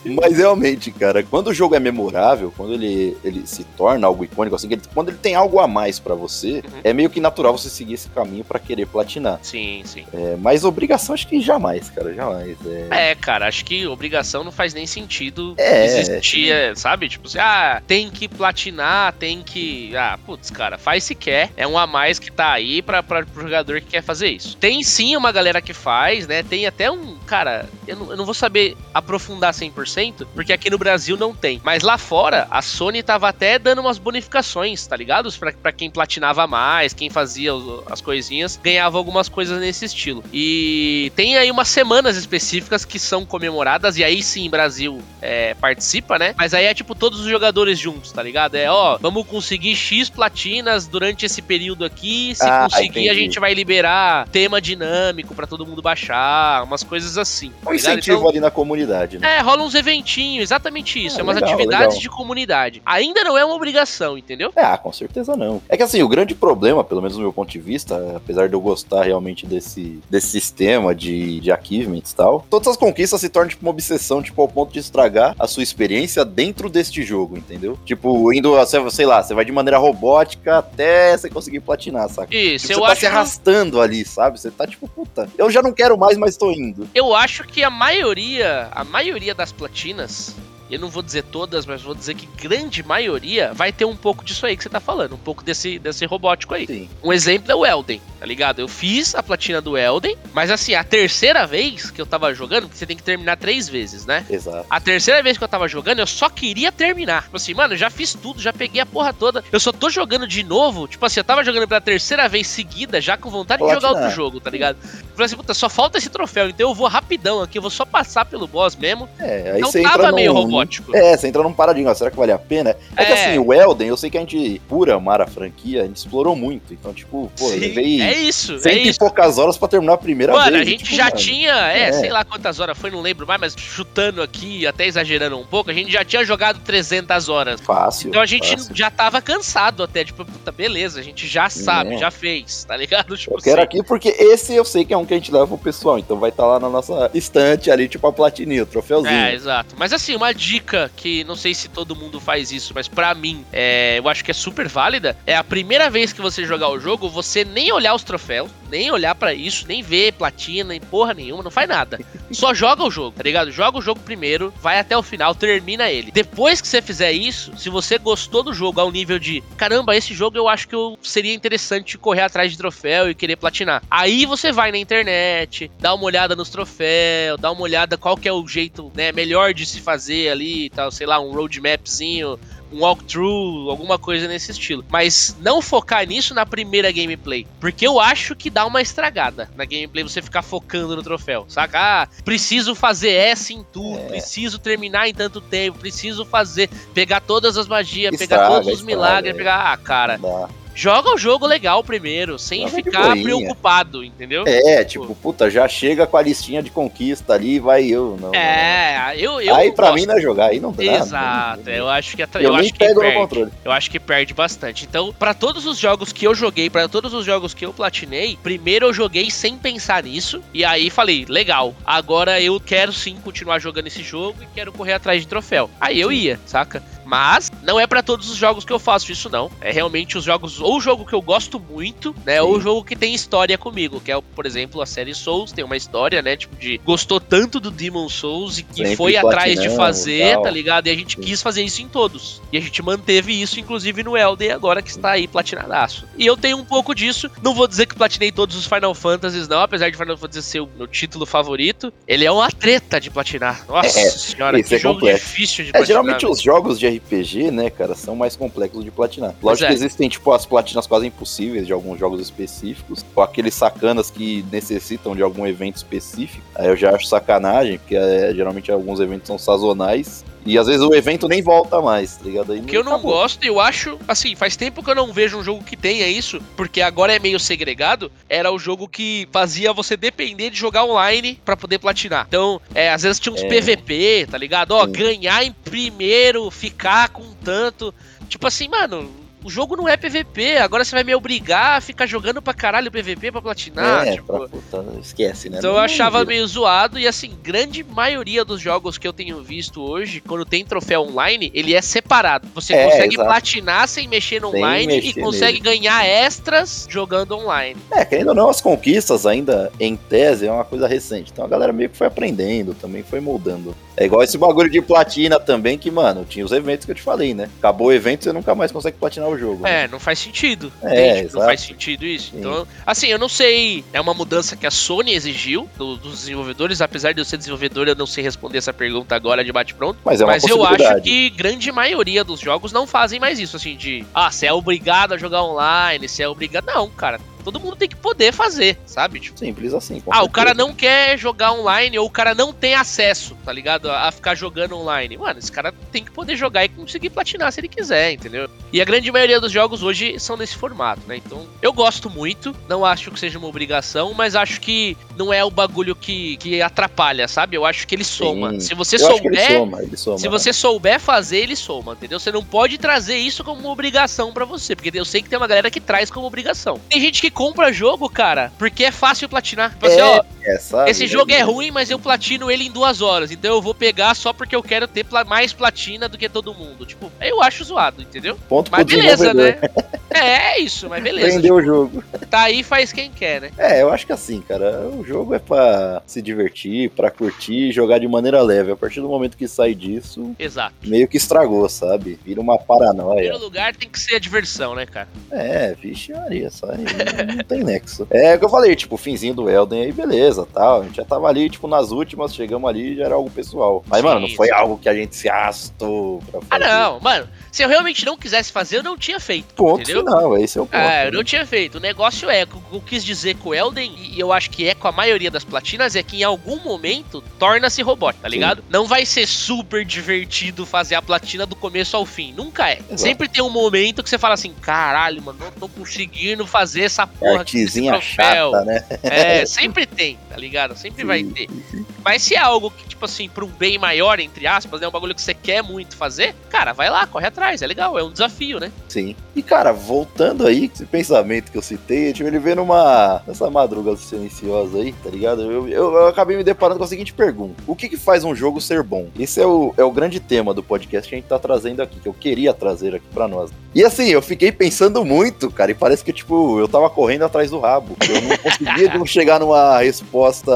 Mas 0.06 0.38
realmente, 0.38 0.92
cara, 0.92 1.24
quando 1.24 1.48
o 1.48 1.54
jogo 1.54 1.76
é 1.76 1.80
memorável, 1.80 2.54
quando 2.56 2.74
ele, 2.74 3.18
ele 3.24 3.46
se 3.46 3.64
torna 3.78 4.08
algo 4.08 4.24
icônico, 4.24 4.56
assim, 4.56 4.72
ele, 4.72 4.82
quando 4.94 5.10
ele 5.10 5.18
tem 5.18 5.36
algo 5.36 5.60
a 5.60 5.68
mais 5.68 6.00
para 6.00 6.16
você, 6.16 6.56
uhum. 6.56 6.82
é 6.84 6.94
meio 6.94 7.10
que 7.10 7.20
natural 7.20 7.58
você 7.58 7.70
seguir 7.70 7.94
esse 7.96 8.10
caminho 8.10 8.44
para 8.44 8.60
querer 8.60 8.86
platinar. 8.86 9.40
Sim, 9.42 9.82
sim. 9.86 10.06
É, 10.14 10.36
mas 10.38 10.64
obrigação 10.64 11.14
acho 11.14 11.28
que 11.28 11.42
jamais, 11.42 11.90
cara, 11.90 12.14
jamais. 12.14 12.58
É... 12.66 13.12
é, 13.12 13.16
cara, 13.16 13.48
acho 13.48 13.66
que 13.66 13.86
obrigação 13.88 14.44
não 14.44 14.52
faz 14.52 14.74
nem 14.74 14.88
sentido 14.88 15.56
é, 15.58 15.86
existir, 15.86 16.52
é, 16.52 16.76
sabe? 16.76 17.10
Tipo 17.10 17.28
assim, 17.28 17.40
ah, 17.40 17.82
tem 17.86 18.10
que 18.10 18.28
platinar, 18.28 19.14
tem 19.14 19.42
que. 19.42 19.96
Ah, 19.96 20.18
putz, 20.26 20.50
cara, 20.50 20.78
faz 20.78 21.04
se 21.04 21.16
quer. 21.16 21.52
É 21.56 21.68
um 21.68 21.78
a 21.78 21.86
mais 21.86 22.20
que 22.20 22.32
tá 22.32 22.52
aí 22.52 22.82
pra, 22.82 23.02
pra, 23.04 23.26
pro 23.26 23.44
jogador 23.44 23.82
que 23.82 23.88
quer 23.88 24.02
fazer 24.02 24.30
isso. 24.30 24.58
Tem 24.58 24.81
sim 24.83 25.16
uma 25.16 25.31
galera 25.31 25.62
que 25.62 25.74
faz, 25.74 26.28
né? 26.28 26.44
Tem 26.44 26.66
até 26.66 26.92
um. 26.92 27.18
Cara, 27.25 27.69
eu 27.88 27.95
não, 27.95 28.12
eu 28.12 28.18
não 28.18 28.25
vou 28.25 28.33
saber 28.33 28.75
aprofundar 28.94 29.54
100%, 29.54 30.28
porque 30.33 30.54
aqui 30.54 30.69
no 30.69 30.78
Brasil 30.78 31.18
não 31.18 31.33
tem. 31.33 31.62
Mas 31.63 31.83
lá 31.83 31.98
fora, 31.98 32.48
a 32.50 32.62
Sony 32.62 33.04
tava 33.04 33.30
até 33.30 33.57
dando 33.57 33.80
umas 33.80 33.98
bonificações, 33.98 34.86
tá 34.86 34.95
ligado? 34.95 35.31
Pra, 35.33 35.54
pra 35.54 35.72
quem 35.72 35.89
platinava 35.89 36.45
mais, 36.48 36.94
quem 36.94 37.10
fazia 37.10 37.51
as 37.89 38.01
coisinhas, 38.01 38.60
ganhava 38.62 38.98
algumas 38.98 39.30
coisas 39.30 39.60
nesse 39.60 39.86
estilo. 39.86 40.24
E 40.33 41.12
tem 41.16 41.38
aí 41.38 41.50
umas 41.50 41.68
semanas 41.68 42.18
específicas 42.18 42.86
que 42.86 43.00
são 43.00 43.25
comemoradas, 43.25 43.98
e 43.98 44.04
aí 44.04 44.22
sim, 44.22 44.50
Brasil 44.50 45.01
é, 45.22 45.54
participa, 45.56 46.18
né? 46.18 46.33
Mas 46.38 46.54
aí 46.54 46.66
é 46.66 46.74
tipo 46.74 46.95
todos 46.95 47.19
os 47.19 47.28
jogadores 47.28 47.80
juntos, 47.80 48.12
tá 48.12 48.22
ligado? 48.22 48.56
É, 48.56 48.69
ó, 48.69 48.98
vamos 49.00 49.25
conseguir 49.25 49.75
X 49.75 50.10
platinas 50.10 50.88
durante 50.88 51.25
esse 51.25 51.42
período 51.42 51.86
aqui. 51.86 52.33
Se 52.36 52.44
ah, 52.44 52.68
conseguir, 52.69 52.89
entendi. 52.89 53.10
a 53.10 53.13
gente 53.13 53.39
vai 53.39 53.54
liberar 53.54 54.28
tema 54.30 54.62
dinâmico 54.75 55.35
para 55.35 55.47
todo 55.47 55.65
mundo 55.65 55.81
baixar, 55.81 56.63
umas 56.63 56.83
coisas 56.83 57.18
assim. 57.18 57.51
Tá 57.63 57.71
um 57.71 57.73
incentivo 57.73 58.18
então, 58.18 58.29
ali 58.29 58.39
na 58.39 58.51
comunidade, 58.51 59.19
né? 59.19 59.38
É, 59.38 59.41
rola 59.41 59.63
uns 59.63 59.75
eventinhos, 59.75 60.44
exatamente 60.44 61.03
isso. 61.03 61.18
Ah, 61.18 61.19
é 61.19 61.23
umas 61.23 61.35
legal, 61.35 61.50
atividades 61.50 61.97
legal. 61.97 62.01
de 62.01 62.09
comunidade. 62.09 62.81
Ainda 62.85 63.23
não 63.23 63.38
é 63.38 63.44
uma 63.45 63.56
obrigação, 63.56 64.18
entendeu? 64.18 64.51
É, 64.56 64.63
ah, 64.63 64.77
com 64.77 64.91
certeza 64.91 65.35
não. 65.35 65.62
É 65.68 65.77
que 65.77 65.83
assim, 65.83 66.01
o 66.01 66.07
grande 66.07 66.33
problema, 66.33 66.83
pelo 66.83 67.01
menos 67.01 67.15
do 67.15 67.21
meu 67.21 67.33
ponto 67.33 67.51
de 67.51 67.59
vista, 67.59 68.15
apesar 68.15 68.47
de 68.47 68.53
eu 68.53 68.62
gostar 68.62 69.03
realmente 69.03 69.45
desse, 69.45 70.00
desse 70.09 70.27
sistema 70.27 70.95
de, 70.95 71.39
de 71.39 71.51
achievements 71.51 72.12
e 72.12 72.15
tal, 72.15 72.45
todas 72.50 72.68
as 72.69 72.77
conquistas 72.77 73.21
se 73.21 73.29
tornam 73.29 73.50
tipo 73.50 73.65
uma 73.65 73.71
obsessão, 73.71 74.21
tipo, 74.21 74.41
ao 74.41 74.47
ponto 74.47 74.73
de 74.73 74.79
estragar 74.79 75.35
a 75.38 75.47
sua 75.47 75.63
experiência 75.63 76.23
dentro 76.23 76.69
deste 76.69 77.03
jogo, 77.03 77.38
entendeu? 77.38 77.77
Tipo, 77.85 78.31
indo, 78.33 78.53
sei 78.91 79.06
lá, 79.06 79.21
você 79.21 79.33
vai 79.33 79.45
de 79.45 79.51
maneira 79.51 79.77
robótica 79.77 80.59
até 80.59 81.18
você 81.18 81.29
conseguir 81.29 81.59
platinar, 81.59 82.09
saca? 82.09 82.35
Isso, 82.35 82.68
tipo, 82.68 82.79
eu 82.79 82.79
você 82.79 82.85
tá 82.85 82.91
acho... 82.91 83.00
se 83.01 83.06
arrastando 83.07 83.81
ali, 83.81 84.06
sabe? 84.06 84.39
Você 84.39 84.51
tá 84.51 84.61
tipo, 84.68 84.88
puta, 84.88 85.30
eu 85.38 85.50
já 85.50 85.62
não 85.62 85.74
quero 85.74 85.98
mais, 85.98 86.18
mas 86.18 86.38
tô 86.38 86.52
indo. 86.52 86.88
Eu 86.94 87.16
acho 87.16 87.44
que 87.44 87.63
a 87.63 87.69
maioria, 87.69 88.69
a 88.72 88.84
maioria 88.84 89.34
das 89.34 89.52
platinas 89.52 90.36
eu 90.71 90.79
não 90.79 90.89
vou 90.89 91.03
dizer 91.03 91.23
todas, 91.23 91.65
mas 91.65 91.81
vou 91.81 91.94
dizer 91.94 92.15
que 92.15 92.25
grande 92.25 92.81
maioria 92.81 93.53
vai 93.53 93.73
ter 93.73 93.83
um 93.83 93.95
pouco 93.95 94.23
disso 94.23 94.45
aí 94.45 94.56
que 94.56 94.63
você 94.63 94.69
tá 94.69 94.79
falando, 94.79 95.15
um 95.15 95.19
pouco 95.19 95.44
desse, 95.44 95.77
desse 95.77 96.06
robótico 96.06 96.53
aí. 96.53 96.65
Sim. 96.65 96.89
Um 97.03 97.12
exemplo 97.12 97.51
é 97.51 97.56
o 97.56 97.65
Elden, 97.65 98.01
tá 98.18 98.25
ligado? 98.25 98.59
Eu 98.59 98.69
fiz 98.69 99.13
a 99.13 99.21
platina 99.21 99.59
do 99.59 99.77
Elden, 99.77 100.18
mas 100.33 100.50
assim, 100.50 100.73
a 100.73 100.83
terceira 100.83 101.45
vez 101.45 101.91
que 101.91 102.01
eu 102.01 102.06
tava 102.06 102.33
jogando, 102.33 102.63
porque 102.63 102.77
você 102.77 102.85
tem 102.85 102.95
que 102.95 103.03
terminar 103.03 103.35
três 103.35 103.68
vezes, 103.68 104.06
né? 104.06 104.25
Exato. 104.29 104.65
A 104.69 104.79
terceira 104.79 105.21
vez 105.21 105.38
que 105.38 105.44
eu 105.44 105.47
tava 105.47 105.68
jogando, 105.68 106.00
eu 106.00 106.07
só 106.07 106.29
queria 106.29 106.71
terminar. 106.71 107.23
Tipo 107.23 107.35
assim, 107.35 107.53
mano, 107.53 107.75
já 107.75 107.89
fiz 107.89 108.13
tudo, 108.13 108.39
já 108.39 108.53
peguei 108.53 108.79
a 108.79 108.85
porra 108.85 109.13
toda. 109.13 109.44
Eu 109.51 109.59
só 109.59 109.73
tô 109.73 109.89
jogando 109.89 110.25
de 110.25 110.41
novo. 110.41 110.88
Tipo 110.88 111.06
assim, 111.06 111.19
eu 111.19 111.23
tava 111.25 111.44
jogando 111.44 111.68
pela 111.68 111.81
terceira 111.81 112.29
vez 112.29 112.47
seguida, 112.47 113.01
já 113.01 113.18
com 113.18 113.29
vontade 113.29 113.62
de 113.62 113.73
jogar 113.73 113.89
outro 113.89 114.09
jogo, 114.12 114.39
tá 114.39 114.50
ligado? 114.50 114.77
Falei 114.81 115.25
assim, 115.25 115.35
puta, 115.35 115.53
só 115.53 115.68
falta 115.68 115.97
esse 115.97 116.09
troféu, 116.09 116.47
então 116.47 116.69
eu 116.69 116.73
vou 116.73 116.88
rapidão 116.88 117.41
aqui, 117.41 117.57
eu 117.57 117.62
vou 117.62 117.71
só 117.71 117.83
passar 117.83 118.23
pelo 118.23 118.47
boss 118.47 118.75
mesmo. 118.77 119.09
É, 119.19 119.51
aí 119.51 119.57
então 119.59 119.71
você 119.71 119.81
tava 119.81 120.12
meio 120.13 120.31
robótico 120.31 120.61
robótico. 120.62 120.96
É, 120.96 121.18
você 121.18 121.28
entra 121.28 121.44
num 121.44 121.54
paradigma, 121.54 121.94
será 121.96 122.12
que 122.12 122.18
vale 122.18 122.31
a 122.31 122.38
pena? 122.38 122.75
É, 122.96 123.04
é, 123.04 123.06
que 123.06 123.13
assim, 123.13 123.38
o 123.40 123.54
Elden, 123.54 123.88
eu 123.88 123.98
sei 123.98 124.10
que 124.10 124.18
a 124.18 124.22
gente, 124.22 124.62
por 124.68 124.90
amar 124.90 125.22
a 125.22 125.28
franquia, 125.28 125.84
a 125.84 125.86
gente 125.86 125.98
explorou 125.98 126.36
muito. 126.36 126.74
Então, 126.74 126.94
tipo, 126.94 127.31
pô, 127.38 127.48
Sim, 127.50 127.60
levei 127.60 128.02
é 128.02 128.18
isso, 128.18 128.60
cento 128.60 128.88
é 128.88 128.90
e 128.90 128.98
poucas 128.98 129.38
horas 129.38 129.58
pra 129.58 129.68
terminar 129.68 129.94
a 129.94 129.98
primeira 129.98 130.34
mano, 130.34 130.44
vez. 130.44 130.54
Mano, 130.54 130.63
a 130.63 130.69
gente 130.69 130.84
tipo, 130.84 130.96
já 130.96 131.06
mano, 131.06 131.18
tinha, 131.18 131.72
é, 131.72 131.90
é, 131.90 131.94
sei 131.94 132.10
lá 132.10 132.24
quantas 132.24 132.60
horas 132.60 132.78
foi, 132.78 132.92
não 132.92 133.02
lembro 133.02 133.25
mais, 133.25 133.40
mas 133.40 133.56
chutando 133.58 134.22
aqui, 134.22 134.66
até 134.68 134.86
exagerando 134.86 135.38
um 135.38 135.46
pouco, 135.46 135.72
a 135.72 135.74
gente 135.74 135.92
já 135.92 136.04
tinha 136.04 136.24
jogado 136.24 136.60
300 136.60 137.30
horas. 137.30 137.62
Fácil. 137.62 138.10
Então 138.10 138.22
a 138.22 138.25
gente 138.25 138.50
fácil. 138.50 138.75
já 138.75 138.90
tava 138.90 139.22
cansado 139.22 139.84
até, 139.84 140.04
tipo, 140.04 140.25
puta, 140.25 140.52
beleza, 140.52 141.00
a 141.00 141.04
gente 141.04 141.28
já 141.28 141.50
sabe, 141.50 141.96
é. 141.96 141.98
já 141.98 142.12
fez, 142.12 142.64
tá 142.64 142.75
ligado? 142.78 143.02
Tipo, 143.22 143.36
eu 143.36 143.42
quero 143.42 143.62
assim. 143.62 143.66
aqui 143.66 143.84
porque 143.84 144.10
esse 144.10 144.56
eu 144.56 144.66
sei 144.66 144.84
que 144.84 144.94
é 144.94 144.98
um 144.98 145.06
que 145.06 145.14
a 145.14 145.18
gente 145.18 145.31
leva 145.31 145.46
pro 145.46 145.57
pessoal, 145.57 146.00
então 146.00 146.18
vai 146.18 146.31
estar 146.31 146.44
tá 146.44 146.50
lá 146.50 146.60
na 146.60 146.69
nossa 146.69 147.12
estante 147.14 147.69
ali, 147.69 147.88
tipo 147.88 148.06
a 148.07 148.12
platininha, 148.12 148.64
o 148.64 148.66
troféuzinho. 148.66 149.14
É, 149.14 149.34
exato. 149.34 149.75
Mas 149.78 149.94
assim, 149.94 150.16
uma 150.16 150.34
dica 150.34 150.50
que 150.59 151.24
não 151.24 151.36
sei 151.36 151.53
se 151.53 151.69
todo 151.69 151.95
mundo 151.95 152.19
faz 152.19 152.51
isso, 152.51 152.74
mas 152.75 152.88
para 152.88 153.13
mim, 153.13 153.45
é, 153.51 154.00
eu 154.00 154.09
acho 154.09 154.24
que 154.24 154.31
é 154.31 154.33
super 154.33 154.68
válida. 154.68 155.18
É 155.25 155.36
a 155.36 155.44
primeira 155.44 155.89
vez 155.89 156.12
que 156.12 156.21
você 156.21 156.45
jogar 156.45 156.69
o 156.69 156.80
jogo, 156.80 157.09
você 157.09 157.45
nem 157.45 157.71
olhar 157.71 157.94
os 157.94 158.03
troféus, 158.03 158.50
nem 158.69 158.92
olhar 158.92 159.13
para 159.15 159.33
isso, 159.33 159.65
nem 159.68 159.83
ver 159.83 160.13
platina, 160.13 160.69
nem 160.69 160.80
porra 160.80 161.13
nenhuma, 161.13 161.44
não 161.44 161.51
faz 161.51 161.68
nada. 161.68 162.00
Só 162.31 162.53
joga 162.53 162.83
o 162.83 162.92
jogo, 162.92 163.15
tá 163.18 163.24
ligado? 163.24 163.51
Joga 163.51 163.77
o 163.77 163.81
jogo 163.81 164.00
primeiro, 164.00 164.53
vai 164.62 164.80
até 164.80 164.98
o 164.98 165.03
final, 165.03 165.36
termina 165.36 165.92
ele. 165.92 166.12
Depois 166.12 166.62
que 166.62 166.68
você 166.68 166.81
fizer 166.81 167.12
isso, 167.12 167.51
se 167.57 167.69
você 167.69 167.97
gostou 167.97 168.42
do 168.42 168.54
jogo 168.54 168.80
ao 168.80 168.92
nível 168.92 169.19
de 169.19 169.44
caramba, 169.57 169.95
esse 169.95 170.13
jogo 170.13 170.38
eu 170.38 170.47
acho 170.47 170.68
que 170.68 170.75
eu 170.75 170.97
seria 171.01 171.33
interessante 171.33 171.97
correr 171.97 172.21
atrás 172.21 172.51
de 172.51 172.57
troféu 172.57 173.09
e 173.09 173.15
querer 173.15 173.36
platinar. 173.36 173.83
Aí 173.92 174.25
você 174.25 174.51
vai 174.51 174.71
na 174.71 174.77
internet, 174.77 175.69
dá 175.80 175.94
uma 175.94 176.06
olhada 176.06 176.36
nos 176.36 176.50
troféus, 176.50 177.40
dá 177.40 177.52
uma 177.52 177.61
olhada 177.61 177.97
qual 177.97 178.16
que 178.16 178.28
é 178.28 178.33
o 178.33 178.47
jeito 178.47 178.92
né, 178.95 179.11
melhor 179.11 179.54
de 179.54 179.66
se 179.66 179.80
fazer 179.81 180.30
ali, 180.30 180.41
tal, 180.74 180.92
sei 180.92 181.07
lá, 181.07 181.19
um 181.19 181.33
roadmapzinho 181.33 182.40
um 182.71 182.80
walkthrough, 182.80 183.69
alguma 183.69 184.00
coisa 184.00 184.28
nesse 184.28 184.52
estilo. 184.52 184.83
Mas 184.90 185.36
não 185.42 185.62
focar 185.62 186.07
nisso 186.07 186.33
na 186.33 186.45
primeira 186.45 186.92
gameplay. 186.92 187.45
Porque 187.60 187.86
eu 187.86 188.00
acho 188.00 188.36
que 188.36 188.50
dá 188.50 188.66
uma 188.66 188.81
estragada 188.81 189.50
na 189.56 189.66
gameplay 189.66 190.04
você 190.04 190.21
ficar 190.21 190.42
focando 190.42 190.95
no 190.95 191.04
troféu. 191.04 191.45
Saca? 191.48 191.80
Ah, 191.81 192.07
preciso 192.24 192.74
fazer 192.74 193.12
essa 193.12 193.54
em 193.54 193.64
tudo, 193.64 194.00
é. 194.00 194.07
preciso 194.07 194.60
terminar 194.60 195.07
em 195.07 195.14
tanto 195.14 195.42
tempo, 195.42 195.80
preciso 195.80 196.24
fazer, 196.24 196.69
pegar 196.94 197.19
todas 197.19 197.57
as 197.57 197.68
magias, 197.68 198.14
estraga, 198.14 198.44
pegar 198.44 198.50
todos 198.50 198.80
os 198.80 198.81
milagres, 198.81 199.33
é. 199.33 199.38
pegar. 199.38 199.74
Ah, 199.74 199.78
cara. 199.78 200.18
Dá 200.18 200.48
joga 200.73 201.13
o 201.13 201.18
jogo 201.18 201.45
legal 201.45 201.83
primeiro, 201.83 202.37
sem 202.40 202.68
joga 202.68 202.75
ficar 202.75 203.16
preocupado, 203.21 204.04
entendeu? 204.04 204.44
É, 204.45 204.83
tipo, 204.83 205.13
puta, 205.16 205.49
já 205.49 205.68
chega 205.68 206.07
com 206.07 206.18
a 206.18 206.21
listinha 206.21 206.61
de 206.61 206.69
conquista 206.69 207.33
ali, 207.33 207.59
vai 207.59 207.85
eu, 207.85 208.18
não. 208.19 208.33
É, 208.33 208.97
não, 208.97 209.06
não. 209.06 209.13
eu, 209.13 209.42
eu. 209.42 209.56
Aí 209.56 209.71
pra 209.71 209.87
gosto. 209.87 209.99
mim 209.99 210.06
não 210.06 210.18
é 210.18 210.21
jogar, 210.21 210.47
aí 210.47 210.59
não 210.59 210.71
dá. 210.71 210.83
Exato, 210.83 211.69
eu 211.69 211.90
acho 211.90 212.16
que 212.16 212.23
eu, 212.23 212.28
eu 212.40 212.56
acho 212.56 212.73
que 212.73 212.80
perde. 212.80 213.51
Eu 213.63 213.71
acho 213.71 213.92
que 213.92 213.99
perde 213.99 214.33
bastante. 214.33 214.85
Então, 214.85 215.13
para 215.13 215.33
todos 215.33 215.66
os 215.66 215.78
jogos 215.78 216.11
que 216.11 216.25
eu 216.25 216.33
joguei, 216.33 216.69
para 216.69 216.87
todos 216.87 217.13
os 217.13 217.25
jogos 217.25 217.54
que 217.54 217.66
eu 217.66 217.73
platinei, 217.73 218.37
primeiro 218.42 218.87
eu 218.87 218.94
joguei 218.94 219.30
sem 219.30 219.57
pensar 219.57 220.04
nisso, 220.04 220.42
e 220.54 220.63
aí 220.63 220.90
falei, 220.90 221.25
legal, 221.28 221.73
agora 221.85 222.42
eu 222.42 222.59
quero 222.59 222.94
sim 222.94 223.18
continuar 223.23 223.59
jogando 223.59 223.87
esse 223.87 224.04
jogo 224.04 224.37
e 224.42 224.45
quero 224.54 224.71
correr 224.71 224.94
atrás 224.94 225.21
de 225.21 225.28
troféu. 225.28 225.69
Aí 225.80 225.99
eu 225.99 226.11
ia, 226.11 226.40
saca? 226.45 226.83
Mas 227.06 227.52
não 227.64 227.80
é 227.80 227.86
para 227.86 228.02
todos 228.04 228.30
os 228.30 228.38
jogos 228.38 228.66
que 228.66 228.72
eu 228.72 228.80
faço 228.80 229.12
isso, 229.12 229.30
não. 229.30 229.52
É 229.60 229.72
realmente 229.72 230.18
os 230.18 230.24
jogos, 230.24 230.60
ou 230.60 230.78
o 230.78 230.81
jogo 230.81 231.06
que 231.06 231.14
eu 231.14 231.22
gosto 231.22 231.60
muito, 231.60 232.16
né? 232.26 232.36
Sim. 232.36 232.40
Ou 232.42 232.58
o 232.58 232.62
jogo 232.62 232.84
que 232.84 232.96
tem 232.96 233.14
história 233.14 233.58
comigo, 233.58 234.00
que 234.00 234.12
é, 234.12 234.22
por 234.36 234.46
exemplo, 234.46 234.81
a 234.81 234.86
série 234.86 235.14
Souls, 235.14 235.52
tem 235.52 235.64
uma 235.64 235.78
história, 235.78 236.22
né? 236.22 236.36
Tipo, 236.36 236.56
de 236.56 236.78
gostou 236.86 237.20
tanto 237.20 237.60
do 237.60 237.72
Demon 237.72 238.10
Souls 238.10 238.60
e 238.60 238.64
que 238.64 238.76
Sempre 238.76 238.96
foi 238.96 239.18
atrás 239.18 239.60
de 239.60 239.70
fazer, 239.70 240.34
tal. 240.34 240.44
tá 240.44 240.50
ligado? 240.50 240.88
E 240.88 240.90
a 240.90 240.96
gente 240.96 241.16
Sim. 241.16 241.22
quis 241.22 241.42
fazer 241.42 241.64
isso 241.64 241.81
em 241.81 241.88
todos. 241.88 242.42
E 242.52 242.58
a 242.58 242.62
gente 242.62 242.81
manteve 242.81 243.40
isso, 243.40 243.60
inclusive, 243.60 244.04
no 244.04 244.18
Elden 244.18 244.52
agora 244.52 244.81
que 244.81 244.90
está 244.90 245.12
aí 245.12 245.28
platinadaço. 245.28 246.06
E 246.18 246.26
eu 246.26 246.38
tenho 246.38 246.58
um 246.58 246.66
pouco 246.66 246.94
disso. 246.94 247.30
Não 247.42 247.54
vou 247.54 247.68
dizer 247.68 247.86
que 247.86 247.96
platinei 247.96 248.31
todos 248.31 248.56
os 248.56 248.66
Final 248.66 248.94
Fantasies, 248.94 249.48
não, 249.48 249.62
apesar 249.62 249.90
de 249.90 249.98
Final 249.98 250.18
Fantasy 250.18 250.44
ser 250.44 250.60
o 250.62 250.70
meu 250.78 250.88
título 250.88 251.26
favorito. 251.26 251.94
Ele 252.08 252.26
é 252.26 252.31
uma 252.31 252.50
treta 252.50 253.00
de 253.00 253.10
platinar. 253.10 253.66
Nossa 253.68 254.00
é, 254.00 254.10
senhora, 254.10 254.62
que 254.62 254.76
é 254.76 254.80
jogo 254.80 255.00
complexo. 255.00 255.26
difícil 255.26 255.64
de 255.66 255.70
é, 255.70 255.74
platinar. 255.74 255.88
Geralmente 255.88 256.26
os 256.26 256.42
jogos 256.42 256.80
de 256.80 256.88
RPG, 256.98 257.52
né, 257.52 257.69
cara, 257.69 257.95
são 257.95 258.16
mais 258.16 258.36
complexos 258.36 258.83
de 258.83 258.92
platinar. 258.92 259.33
Lógico 259.42 259.66
é. 259.66 259.68
que 259.69 259.74
existem, 259.74 260.10
tipo, 260.10 260.31
as 260.31 260.45
platinas 260.45 260.88
quase 260.88 261.07
impossíveis 261.07 261.66
de 261.66 261.74
alguns 261.74 262.00
jogos 262.00 262.19
específicos, 262.19 263.06
ou 263.16 263.24
aqueles 263.24 263.54
sacanas 263.54 264.10
que 264.10 264.45
necessitam 264.52 265.16
de 265.16 265.21
algum 265.21 265.45
evento 265.45 265.78
específico. 265.78 266.44
Aí 266.56 266.68
eu 266.68 266.76
já 266.76 266.95
acho 266.95 267.07
sacanagem, 267.07 267.78
porque 267.78 267.95
é, 267.95 268.33
geralmente 268.33 268.71
alguns 268.71 269.00
eventos 269.00 269.28
são 269.28 269.38
sazonais 269.38 270.24
e 270.45 270.57
às 270.57 270.68
vezes 270.68 270.81
o 270.81 270.94
evento 270.94 271.28
nem 271.28 271.42
volta 271.42 271.81
mais, 271.81 272.18
tá 272.18 272.26
ligado? 272.26 272.52
Aí 272.52 272.60
o 272.60 272.64
que 272.64 272.76
eu 272.76 272.83
não 272.83 272.94
acabou. 272.94 273.14
gosto, 273.14 273.44
eu 273.44 273.60
acho, 273.60 273.98
assim, 274.07 274.36
faz 274.36 274.56
tempo 274.56 274.83
que 274.83 274.90
eu 274.90 274.95
não 274.95 275.14
vejo 275.14 275.38
um 275.38 275.44
jogo 275.44 275.64
que 275.64 275.78
tenha 275.78 276.07
isso, 276.07 276.42
porque 276.56 276.81
agora 276.81 277.16
é 277.16 277.19
meio 277.19 277.40
segregado. 277.40 278.12
Era 278.28 278.52
o 278.52 278.57
jogo 278.57 278.88
que 278.88 279.28
fazia 279.31 279.71
você 279.74 279.95
depender 279.95 280.50
de 280.50 280.57
jogar 280.57 280.83
online 280.83 281.40
para 281.45 281.56
poder 281.56 281.80
platinar. 281.80 282.26
Então, 282.28 282.60
é, 282.74 282.90
às 282.90 283.04
vezes 283.04 283.19
tinha 283.19 283.33
uns 283.33 283.44
é. 283.44 283.48
PVP, 283.48 284.28
tá 284.30 284.38
ligado? 284.38 284.71
Ó, 284.71 284.86
Sim. 284.86 284.92
ganhar 284.92 285.44
em 285.44 285.52
primeiro, 285.52 286.50
ficar 286.50 287.10
com 287.10 287.24
tanto. 287.44 287.94
Tipo 288.28 288.48
assim, 288.48 288.68
mano, 288.68 289.20
o 289.44 289.50
jogo 289.50 289.76
não 289.76 289.88
é 289.88 289.98
PVP, 289.98 290.57
agora 290.57 290.83
você 290.83 290.95
vai 290.95 291.04
me 291.04 291.16
obrigar 291.16 291.78
a 291.78 291.81
ficar 291.81 292.06
jogando 292.06 292.42
pra 292.42 292.54
caralho 292.54 292.92
PVP 292.92 293.31
pra 293.31 293.42
platinar. 293.42 294.07
É, 294.07 294.16
tipo... 294.16 294.26
pra 294.28 294.48
puta, 294.48 294.86
esquece, 295.02 295.50
né? 295.50 295.57
Então 295.57 295.71
não 295.71 295.80
eu 295.80 295.83
achava 295.83 296.24
meio 296.24 296.45
zoado 296.48 297.00
e 297.00 297.07
assim, 297.07 297.31
grande 297.42 297.83
maioria 297.83 298.45
dos 298.45 298.62
jogos 298.62 298.98
que 298.98 299.07
eu 299.07 299.14
tenho 299.14 299.42
visto 299.42 299.81
hoje, 299.81 300.21
quando 300.21 300.45
tem 300.45 300.64
troféu 300.64 301.02
online, 301.02 301.52
ele 301.54 301.74
é 301.74 301.81
separado. 301.81 302.48
Você 302.54 302.74
é, 302.74 302.86
consegue 302.86 303.16
exato. 303.16 303.30
platinar 303.30 303.88
sem 303.88 304.07
mexer 304.07 304.42
no 304.42 304.52
sem 304.52 304.64
online 304.64 304.95
mexer 304.95 305.19
e 305.19 305.21
consegue 305.21 305.62
nele. 305.62 305.78
ganhar 305.78 306.06
extras 306.06 306.88
jogando 306.90 307.36
online. 307.36 307.80
É, 307.92 308.06
querendo 308.06 308.30
ou 308.30 308.36
não, 308.36 308.50
as 308.50 308.62
conquistas 308.62 309.26
ainda, 309.26 309.71
em 309.80 309.95
tese, 309.95 310.48
é 310.48 310.52
uma 310.52 310.66
coisa 310.66 310.88
recente. 310.88 311.31
Então 311.31 311.45
a 311.45 311.48
galera 311.48 311.74
meio 311.74 311.90
que 311.90 311.98
foi 311.98 312.07
aprendendo, 312.07 312.74
também 312.74 313.04
foi 313.04 313.19
moldando. 313.19 313.76
É 314.02 314.06
igual 314.06 314.24
esse 314.24 314.36
bagulho 314.36 314.68
de 314.68 314.81
platina 314.81 315.40
também, 315.40 315.78
que, 315.78 315.92
mano, 315.92 316.26
tinha 316.28 316.44
os 316.44 316.52
eventos 316.52 316.86
que 316.88 316.92
eu 316.92 316.96
te 316.96 317.04
falei, 317.04 317.36
né? 317.36 317.48
Acabou 317.60 317.90
o 317.90 317.94
evento, 317.94 318.24
você 318.24 318.34
nunca 318.34 318.56
mais 318.56 318.72
consegue 318.72 318.98
platinar 318.98 319.30
o 319.30 319.38
jogo. 319.38 319.68
É, 319.68 319.84
né? 319.84 319.90
não 319.92 320.00
faz 320.00 320.18
sentido. 320.18 320.74
É, 320.81 321.22
não 321.31 321.42
faz 321.42 321.62
sentido 321.62 322.04
isso. 322.04 322.31
Sim. 322.31 322.40
Então, 322.40 322.68
assim, 322.84 323.10
eu 323.10 323.20
não 323.20 323.30
sei. 323.30 323.86
É 323.94 324.02
uma 324.02 324.16
mudança 324.16 324.56
que 324.56 324.66
a 324.66 324.72
Sony 324.72 325.14
exigiu 325.14 325.70
do, 325.78 325.98
dos 325.98 326.22
desenvolvedores, 326.22 326.81
apesar 326.81 327.14
de 327.14 327.22
eu 327.22 327.26
ser 327.26 327.38
desenvolvedor, 327.38 327.88
eu 327.88 327.96
não 327.96 328.08
sei 328.08 328.24
responder 328.24 328.58
essa 328.58 328.74
pergunta 328.74 329.16
agora 329.16 329.44
de 329.44 329.52
bate-pronto. 329.52 330.00
Mas, 330.04 330.20
é 330.20 330.26
Mas 330.26 330.48
eu 330.48 330.66
acho 330.66 331.02
que 331.04 331.30
grande 331.30 331.72
maioria 331.72 332.24
dos 332.24 332.40
jogos 332.40 332.72
não 332.72 332.88
fazem 332.88 333.20
mais 333.20 333.40
isso, 333.40 333.56
assim, 333.56 333.76
de 333.76 334.04
ah, 334.16 334.31
você 334.31 334.48
é 334.48 334.54
obrigado 334.54 335.14
a 335.14 335.18
jogar 335.18 335.44
online, 335.44 336.10
você 336.10 336.24
é 336.24 336.28
obrigado. 336.28 336.66
Não, 336.66 336.90
cara 336.90 337.20
todo 337.42 337.60
mundo 337.60 337.76
tem 337.76 337.90
que 337.90 337.95
poder 337.95 338.31
fazer, 338.33 338.78
sabe? 338.86 339.19
Tipo, 339.19 339.40
Simples 339.40 339.74
assim. 339.74 340.02
Ah, 340.10 340.24
o 340.24 340.30
cara 340.30 340.54
não 340.54 340.74
quer 340.74 341.18
jogar 341.18 341.54
online 341.54 341.98
ou 341.98 342.06
o 342.06 342.10
cara 342.10 342.33
não 342.36 342.54
tem 342.54 342.76
acesso, 342.76 343.36
tá 343.44 343.52
ligado? 343.52 343.90
A 343.90 344.12
ficar 344.12 344.36
jogando 344.36 344.78
online. 344.78 345.18
Mano, 345.18 345.40
esse 345.40 345.52
cara 345.52 345.74
tem 345.92 346.04
que 346.04 346.12
poder 346.12 346.36
jogar 346.36 346.66
e 346.66 346.69
conseguir 346.69 347.10
platinar 347.10 347.52
se 347.52 347.60
ele 347.60 347.68
quiser, 347.68 348.14
entendeu? 348.14 348.50
E 348.71 348.81
a 348.81 348.86
grande 348.86 349.12
maioria 349.12 349.40
dos 349.40 349.52
jogos 349.52 349.83
hoje 349.83 350.19
são 350.19 350.38
nesse 350.38 350.56
formato, 350.56 351.02
né? 351.07 351.18
Então, 351.18 351.45
eu 351.62 351.74
gosto 351.74 352.10
muito, 352.10 352.56
não 352.69 352.86
acho 352.86 353.12
que 353.12 353.19
seja 353.19 353.38
uma 353.38 353.48
obrigação, 353.48 354.14
mas 354.14 354.36
acho 354.36 354.62
que 354.62 354.95
não 355.18 355.33
é 355.33 355.44
o 355.44 355.52
bagulho 355.52 355.95
que, 355.95 356.38
que 356.38 356.62
atrapalha, 356.62 357.28
sabe? 357.28 357.56
Eu 357.57 357.66
acho 357.66 357.88
que 357.88 357.95
ele 357.95 358.04
soma. 358.04 358.54
Sim. 358.54 358.60
Se 358.60 358.76
você 358.76 358.95
eu 358.95 359.00
souber. 359.00 359.33
Ele 359.33 359.57
soma, 359.57 359.83
ele 359.83 359.98
soma, 359.98 360.18
se 360.18 360.28
você 360.28 360.50
né? 360.50 360.54
souber 360.54 361.00
fazer, 361.00 361.38
ele 361.38 361.56
soma, 361.56 361.94
entendeu? 361.94 362.19
Você 362.19 362.31
não 362.31 362.44
pode 362.44 362.78
trazer 362.78 363.18
isso 363.18 363.44
como 363.44 363.60
uma 363.62 363.69
obrigação 363.69 364.31
para 364.31 364.45
você, 364.45 364.76
porque 364.76 364.92
eu 364.94 365.06
sei 365.06 365.21
que 365.21 365.30
tem 365.30 365.38
uma 365.38 365.48
galera 365.48 365.71
que 365.71 365.80
traz 365.80 366.10
como 366.10 366.28
obrigação. 366.28 366.80
Tem 366.90 367.00
gente 367.00 367.21
que 367.21 367.31
compra 367.33 367.71
jogo, 367.71 368.09
cara, 368.09 368.52
porque 368.57 368.83
é 368.83 368.92
fácil 368.92 369.28
platinar. 369.28 369.76
Assim, 369.81 370.00
é, 370.00 370.04
ó, 370.04 370.23
é, 370.44 370.57
sabe, 370.57 370.92
esse 370.92 371.07
jogo 371.07 371.31
é 371.31 371.42
ruim, 371.42 371.71
mas 371.71 371.90
eu 371.90 372.00
platino 372.00 372.50
ele 372.52 372.66
em 372.66 372.71
duas 372.71 373.02
horas. 373.02 373.31
Então 373.31 373.56
eu 373.56 373.61
vou 373.61 373.73
pegar 373.73 374.16
só 374.16 374.33
porque 374.33 374.56
eu 374.56 374.64
quero 374.64 374.88
ter 374.88 375.06
mais 375.26 375.54
platina 375.54 376.07
do 376.07 376.18
que 376.18 376.30
todo 376.30 376.54
mundo. 376.54 376.85
Tipo, 376.85 377.11
eu 377.19 377.42
acho 377.42 377.64
zoado, 377.64 378.02
entendeu? 378.02 378.38
Ponto 378.47 378.71
mas 378.71 378.85
beleza, 378.85 379.33
né? 379.33 379.59
É, 380.14 380.56
é 380.56 380.59
isso, 380.59 380.90
mas 380.90 381.02
beleza. 381.02 381.28
Vendeu 381.28 381.56
tipo, 381.56 381.61
o 381.61 381.64
jogo. 381.64 382.04
Tá 382.30 382.42
aí, 382.42 382.64
faz 382.64 382.92
quem 382.92 383.09
quer, 383.09 383.42
né? 383.42 383.52
É, 383.57 383.81
eu 383.81 383.90
acho 383.90 384.06
que 384.06 384.11
assim, 384.11 384.42
cara, 384.42 384.81
o 384.90 385.06
jogo 385.06 385.33
é 385.33 385.40
pra 385.40 386.02
se 386.06 386.21
divertir, 386.21 386.90
pra 386.90 387.09
curtir, 387.09 387.71
jogar 387.71 387.97
de 387.97 388.07
maneira 388.07 388.42
leve. 388.42 388.71
A 388.71 388.76
partir 388.76 389.00
do 389.00 389.07
momento 389.07 389.38
que 389.38 389.47
sai 389.47 389.73
disso, 389.73 390.35
Exato. 390.38 390.76
meio 390.83 391.07
que 391.07 391.16
estragou, 391.16 391.68
sabe? 391.69 392.19
Vira 392.26 392.42
uma 392.42 392.57
paranoia. 392.57 393.14
Em 393.14 393.21
primeiro 393.21 393.40
lugar 393.40 393.73
tem 393.73 393.88
que 393.88 394.00
ser 394.00 394.16
a 394.16 394.19
diversão, 394.19 394.76
né, 394.76 394.85
cara? 394.85 395.07
É, 395.31 395.73
vixe, 395.73 396.11
Maria, 396.11 396.52
sai. 396.52 396.78
Não 397.23 397.44
tem 397.44 397.63
nexo. 397.63 398.07
É 398.09 398.35
o 398.35 398.40
que 398.40 398.45
eu 398.45 398.49
falei, 398.49 398.75
tipo, 398.75 398.95
o 398.95 398.97
finzinho 398.97 399.33
do 399.33 399.49
Elden 399.49 399.83
aí, 399.83 399.92
beleza, 399.92 400.47
tal. 400.54 400.81
A 400.81 400.83
gente 400.85 400.95
já 400.95 401.06
tava 401.06 401.28
ali, 401.28 401.49
tipo, 401.49 401.68
nas 401.68 401.92
últimas, 401.92 402.33
chegamos 402.33 402.69
ali 402.69 402.95
já 402.95 403.06
era 403.06 403.16
algo 403.16 403.30
pessoal. 403.30 403.83
Mas, 403.87 404.01
sim, 404.01 404.07
mano, 404.07 404.19
não 404.21 404.30
foi 404.30 404.51
algo 404.51 404.78
que 404.78 404.90
a 404.90 404.94
gente 404.94 405.16
se 405.16 405.30
astou 405.30 406.21
pra 406.31 406.42
fazer. 406.42 406.63
Ah, 406.63 406.90
não, 406.90 406.99
mano. 406.99 407.28
Se 407.51 407.63
eu 407.63 407.68
realmente 407.68 408.06
não 408.06 408.18
quisesse 408.18 408.51
fazer, 408.51 408.78
eu 408.78 408.83
não 408.83 408.97
tinha 408.97 409.19
feito. 409.19 409.54
Ponto 409.54 409.81
entendeu? 409.81 410.06
final, 410.06 410.37
esse 410.37 410.57
é 410.57 410.61
o 410.61 410.66
ponto. 410.66 410.75
É, 410.78 411.07
eu 411.07 411.11
né? 411.11 411.18
não 411.18 411.23
tinha 411.23 411.45
feito. 411.45 411.75
O 411.75 411.81
negócio 411.81 412.30
é, 412.30 412.44
o 412.44 412.47
que 412.47 412.56
eu 412.73 412.81
quis 412.81 413.04
dizer 413.04 413.35
com 413.35 413.49
o 413.49 413.54
Elden, 413.54 413.94
e 413.97 414.19
eu 414.19 414.31
acho 414.31 414.49
que 414.49 414.68
é 414.68 414.73
com 414.73 414.87
a 414.87 414.92
maioria 414.92 415.30
das 415.30 415.44
platinas, 415.44 415.95
é 415.95 416.01
que 416.01 416.21
em 416.21 416.23
algum 416.23 416.59
momento 416.61 417.21
torna-se 417.37 417.81
robótico, 417.81 418.23
tá 418.23 418.30
ligado? 418.30 418.61
Sim. 418.61 418.68
Não 418.69 418.85
vai 418.85 419.06
ser 419.06 419.28
super 419.28 419.83
divertido 419.83 420.66
fazer 420.66 420.95
a 420.95 421.01
platina 421.01 421.45
do 421.45 421.56
começo 421.56 421.97
ao 421.97 422.06
fim. 422.06 422.31
Nunca 422.33 422.69
é. 422.69 422.80
Exato. 422.80 423.01
Sempre 423.01 423.28
tem 423.28 423.44
um 423.44 423.49
momento 423.49 424.01
que 424.01 424.09
você 424.09 424.18
fala 424.18 424.35
assim, 424.35 424.54
caralho, 424.61 425.21
mano, 425.21 425.40
não 425.40 425.51
tô 425.51 425.68
conseguindo 425.68 426.47
fazer 426.47 426.83
essa 426.83 427.06
porra. 427.19 427.39
Artezinha 427.39 427.99
chata, 428.01 428.65
né? 428.65 428.83
É, 429.03 429.45
sempre 429.45 429.85
tem, 429.85 430.18
tá 430.30 430.37
ligado? 430.37 430.75
Sempre 430.77 431.01
sim, 431.01 431.07
vai 431.07 431.23
ter. 431.23 431.47
Sim. 431.69 431.85
Mas 432.03 432.23
se 432.23 432.35
é 432.35 432.39
algo 432.39 432.71
que, 432.71 432.87
tipo 432.87 433.06
assim, 433.06 433.30
pra 433.30 433.45
um 433.45 433.47
bem 433.47 433.77
maior, 433.77 434.19
entre 434.19 434.47
aspas, 434.47 434.81
né? 434.81 434.87
Um 434.87 434.91
bagulho 434.91 435.15
que 435.15 435.21
você 435.21 435.33
quer 435.33 435.61
muito 435.61 435.95
fazer, 435.95 436.35
cara, 436.49 436.73
vai 436.73 436.89
lá, 436.89 437.06
corre 437.07 437.27
atrás. 437.27 437.61
É 437.61 437.68
legal, 437.68 437.97
é 437.97 438.03
um 438.03 438.11
desafio, 438.11 438.59
né? 438.59 438.71
Sim. 438.92 439.16
E, 439.33 439.42
cara, 439.42 439.71
voltando 439.71 440.45
aí, 440.45 440.69
esse 440.74 440.86
pensamento 440.86 441.50
que 441.50 441.57
eu 441.57 441.62
citei, 441.62 442.12
tipo, 442.12 442.28
ele 442.28 442.40
vê 442.40 442.54
numa. 442.54 443.21
nessa 443.26 443.50
madruga 443.50 443.95
silenciosa 443.95 444.80
aí, 444.80 444.92
tá 444.92 445.10
ligado? 445.10 445.44
Eu, 445.44 445.69
eu, 445.69 445.94
eu, 445.94 446.07
acabei 446.07 446.36
me 446.36 446.44
deparando 446.44 446.78
com 446.78 446.83
a 446.83 446.88
seguinte 446.88 447.14
pergunta: 447.14 447.64
O 447.66 447.74
que 447.74 447.88
que 447.88 447.95
faz 447.95 448.26
um 448.26 448.36
jogo 448.36 448.60
ser 448.60 448.83
bom? 448.83 449.07
Esse 449.18 449.40
é 449.40 449.48
o, 449.48 449.74
é 449.78 449.83
o 449.83 449.92
grande 449.92 450.19
tema 450.19 450.54
do 450.54 450.62
podcast 450.62 451.07
que 451.07 451.16
a 451.16 451.18
gente 451.18 451.28
tá 451.28 451.40
trazendo 451.40 451.81
aqui, 451.81 452.02
que 452.02 452.10
eu 452.10 452.14
queria 452.14 452.54
trazer 452.54 452.94
aqui 452.94 453.06
pra 453.14 453.30
nós. 453.30 453.50
E 453.74 453.86
assim, 453.86 454.10
eu 454.10 454.21
fiquei 454.21 454.52
pensando 454.52 455.06
muito, 455.06 455.50
cara, 455.50 455.71
e 455.71 455.74
parece 455.74 456.04
que, 456.04 456.12
tipo, 456.12 456.60
eu 456.60 456.68
tava 456.68 456.90
correndo 456.90 457.24
atrás 457.24 457.50
do 457.50 457.60
rabo. 457.60 457.95
Eu 458.02 458.21
não 458.21 458.38
conseguia 458.38 459.06
chegar 459.07 459.40
numa 459.40 459.80
resposta 459.80 460.52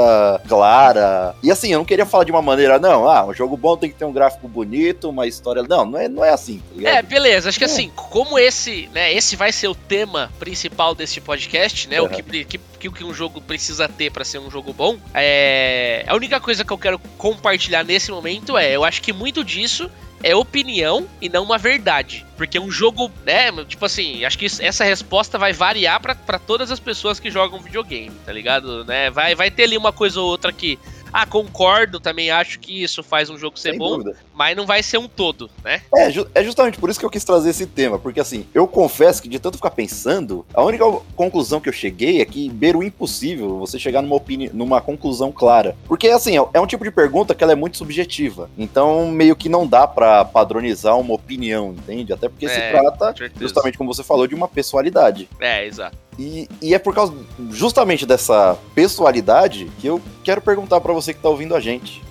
clara. 0.50 1.34
E 1.42 1.50
assim, 1.50 1.72
eu 1.72 1.78
não 1.78 1.86
queria 1.86 2.06
falar 2.06 2.26
de 2.26 2.32
uma 2.32 2.42
maneira, 2.42 2.78
não, 2.78 3.10
ah, 3.10 3.26
um 3.26 3.34
jogo 3.34 3.56
bom 3.56 3.78
tem 3.78 3.90
que 3.90 3.96
ter 3.96 4.04
um 4.04 4.12
gráfico 4.12 4.50
bonito, 4.50 5.10
uma 5.10 5.26
história. 5.26 5.64
Não, 5.64 5.86
não 5.86 5.98
é, 5.98 6.10
não 6.10 6.26
é 6.26 6.32
assim, 6.32 6.58
tá 6.58 6.76
ligado? 6.76 6.94
É, 6.94 7.02
beleza. 7.02 7.48
Acho 7.48 7.58
que 7.58 7.64
assim, 7.64 7.90
como 7.96 8.25
esse, 8.38 8.90
né, 8.94 9.14
esse 9.14 9.36
vai 9.36 9.52
ser 9.52 9.68
o 9.68 9.76
tema 9.76 10.32
principal 10.40 10.96
desse 10.96 11.22
podcast, 11.22 11.88
né? 11.88 12.02
Uhum. 12.02 12.08
O 12.08 12.10
que, 12.10 12.44
que, 12.46 12.90
que 12.90 13.04
um 13.04 13.14
jogo 13.14 13.42
precisa 13.42 13.88
ter 13.88 14.12
para 14.12 14.26
ser 14.26 14.40
um 14.40 14.50
jogo 14.50 14.74
bom. 14.74 14.98
É, 15.14 16.04
a 16.08 16.16
única 16.16 16.40
coisa 16.40 16.64
que 16.64 16.72
eu 16.72 16.78
quero 16.78 17.00
compartilhar 17.18 17.84
nesse 17.84 18.12
momento 18.12 18.58
é, 18.58 18.76
eu 18.76 18.84
acho 18.84 19.02
que 19.02 19.14
muito 19.14 19.44
disso 19.44 19.90
é 20.24 20.36
opinião 20.36 21.08
e 21.22 21.30
não 21.30 21.44
uma 21.44 21.58
verdade. 21.58 22.26
Porque 22.36 22.60
um 22.60 22.72
jogo, 22.72 23.12
né, 23.26 23.52
tipo 23.66 23.86
assim, 23.86 24.26
acho 24.26 24.38
que 24.38 24.46
essa 24.46 24.84
resposta 24.84 25.38
vai 25.38 25.54
variar 25.54 26.02
para 26.02 26.40
todas 26.40 26.72
as 26.72 26.80
pessoas 26.80 27.20
que 27.20 27.30
jogam 27.30 27.60
videogame, 27.60 28.16
tá 28.26 28.32
ligado? 28.32 28.84
Né? 28.86 29.10
Vai, 29.12 29.36
vai 29.36 29.52
ter 29.52 29.64
ali 29.64 29.78
uma 29.78 29.94
coisa 29.94 30.20
ou 30.20 30.28
outra 30.28 30.52
que 30.52 30.80
ah, 31.14 31.26
concordo, 31.26 32.00
também 32.00 32.30
acho 32.30 32.60
que 32.60 32.84
isso 32.84 33.02
faz 33.02 33.30
um 33.30 33.38
jogo 33.38 33.58
ser 33.58 33.70
Sem 33.72 33.80
bom, 33.80 33.98
dúvida. 33.98 34.18
Mas 34.36 34.56
não 34.56 34.66
vai 34.66 34.84
ser 34.84 34.98
um 34.98 35.08
todo, 35.08 35.50
né? 35.64 35.82
É, 35.96 36.10
é 36.36 36.44
justamente 36.44 36.78
por 36.78 36.90
isso 36.90 37.00
que 37.00 37.06
eu 37.06 37.10
quis 37.10 37.24
trazer 37.24 37.50
esse 37.50 37.66
tema, 37.66 37.98
porque 37.98 38.20
assim, 38.20 38.46
eu 38.54 38.68
confesso 38.68 39.22
que 39.22 39.30
de 39.30 39.40
tanto 39.40 39.58
ficar 39.58 39.72
pensando, 39.72 40.46
a 40.54 40.62
única 40.62 40.86
conclusão 41.16 41.62
que 41.62 41.70
eu 41.70 41.74
cheguei 41.74 42.22
é 42.22 42.26
que 42.26 42.50
beira 42.50 42.78
o 42.78 42.84
impossível 42.84 43.58
você 43.58 43.80
chegar 43.80 44.02
numa 44.02 44.16
opinião, 44.16 44.52
numa 44.54 44.82
conclusão 44.82 45.32
clara. 45.32 45.76
Porque 45.88 46.10
assim, 46.10 46.38
é, 46.38 46.46
é 46.54 46.60
um 46.60 46.68
tipo 46.68 46.84
de 46.84 46.92
pergunta 46.92 47.34
que 47.34 47.44
ela 47.44 47.54
é 47.54 47.56
muito 47.56 47.78
subjetiva. 47.78 48.50
Então, 48.58 49.08
meio 49.08 49.36
que 49.36 49.48
não 49.48 49.66
dá 49.66 49.88
para 49.88 50.26
padronizar 50.26 51.00
uma 51.00 51.14
opinião, 51.14 51.70
entende? 51.70 52.12
Até 52.12 52.28
porque 52.28 52.46
é, 52.46 52.50
se 52.50 52.72
trata, 52.72 53.32
justamente 53.40 53.78
como 53.78 53.94
você 53.94 54.04
falou, 54.04 54.28
de 54.28 54.36
uma 54.36 54.48
pessoalidade. 54.48 55.30
É, 55.40 55.66
exato. 55.66 55.98
E, 56.18 56.48
e, 56.62 56.74
é 56.74 56.80
por 56.80 56.96
causa 56.96 57.14
justamente 57.52 58.06
dessa 58.06 58.58
pessoalidade 58.74 59.70
que 59.80 59.88
eu 59.88 60.02
quero 60.24 60.42
perguntar 60.42 60.80
para 60.80 60.94
você 60.94 61.14
que 61.14 61.20
está 61.20 61.30
ouvindo 61.30 61.56
a 61.56 61.60
gente: 61.60 62.02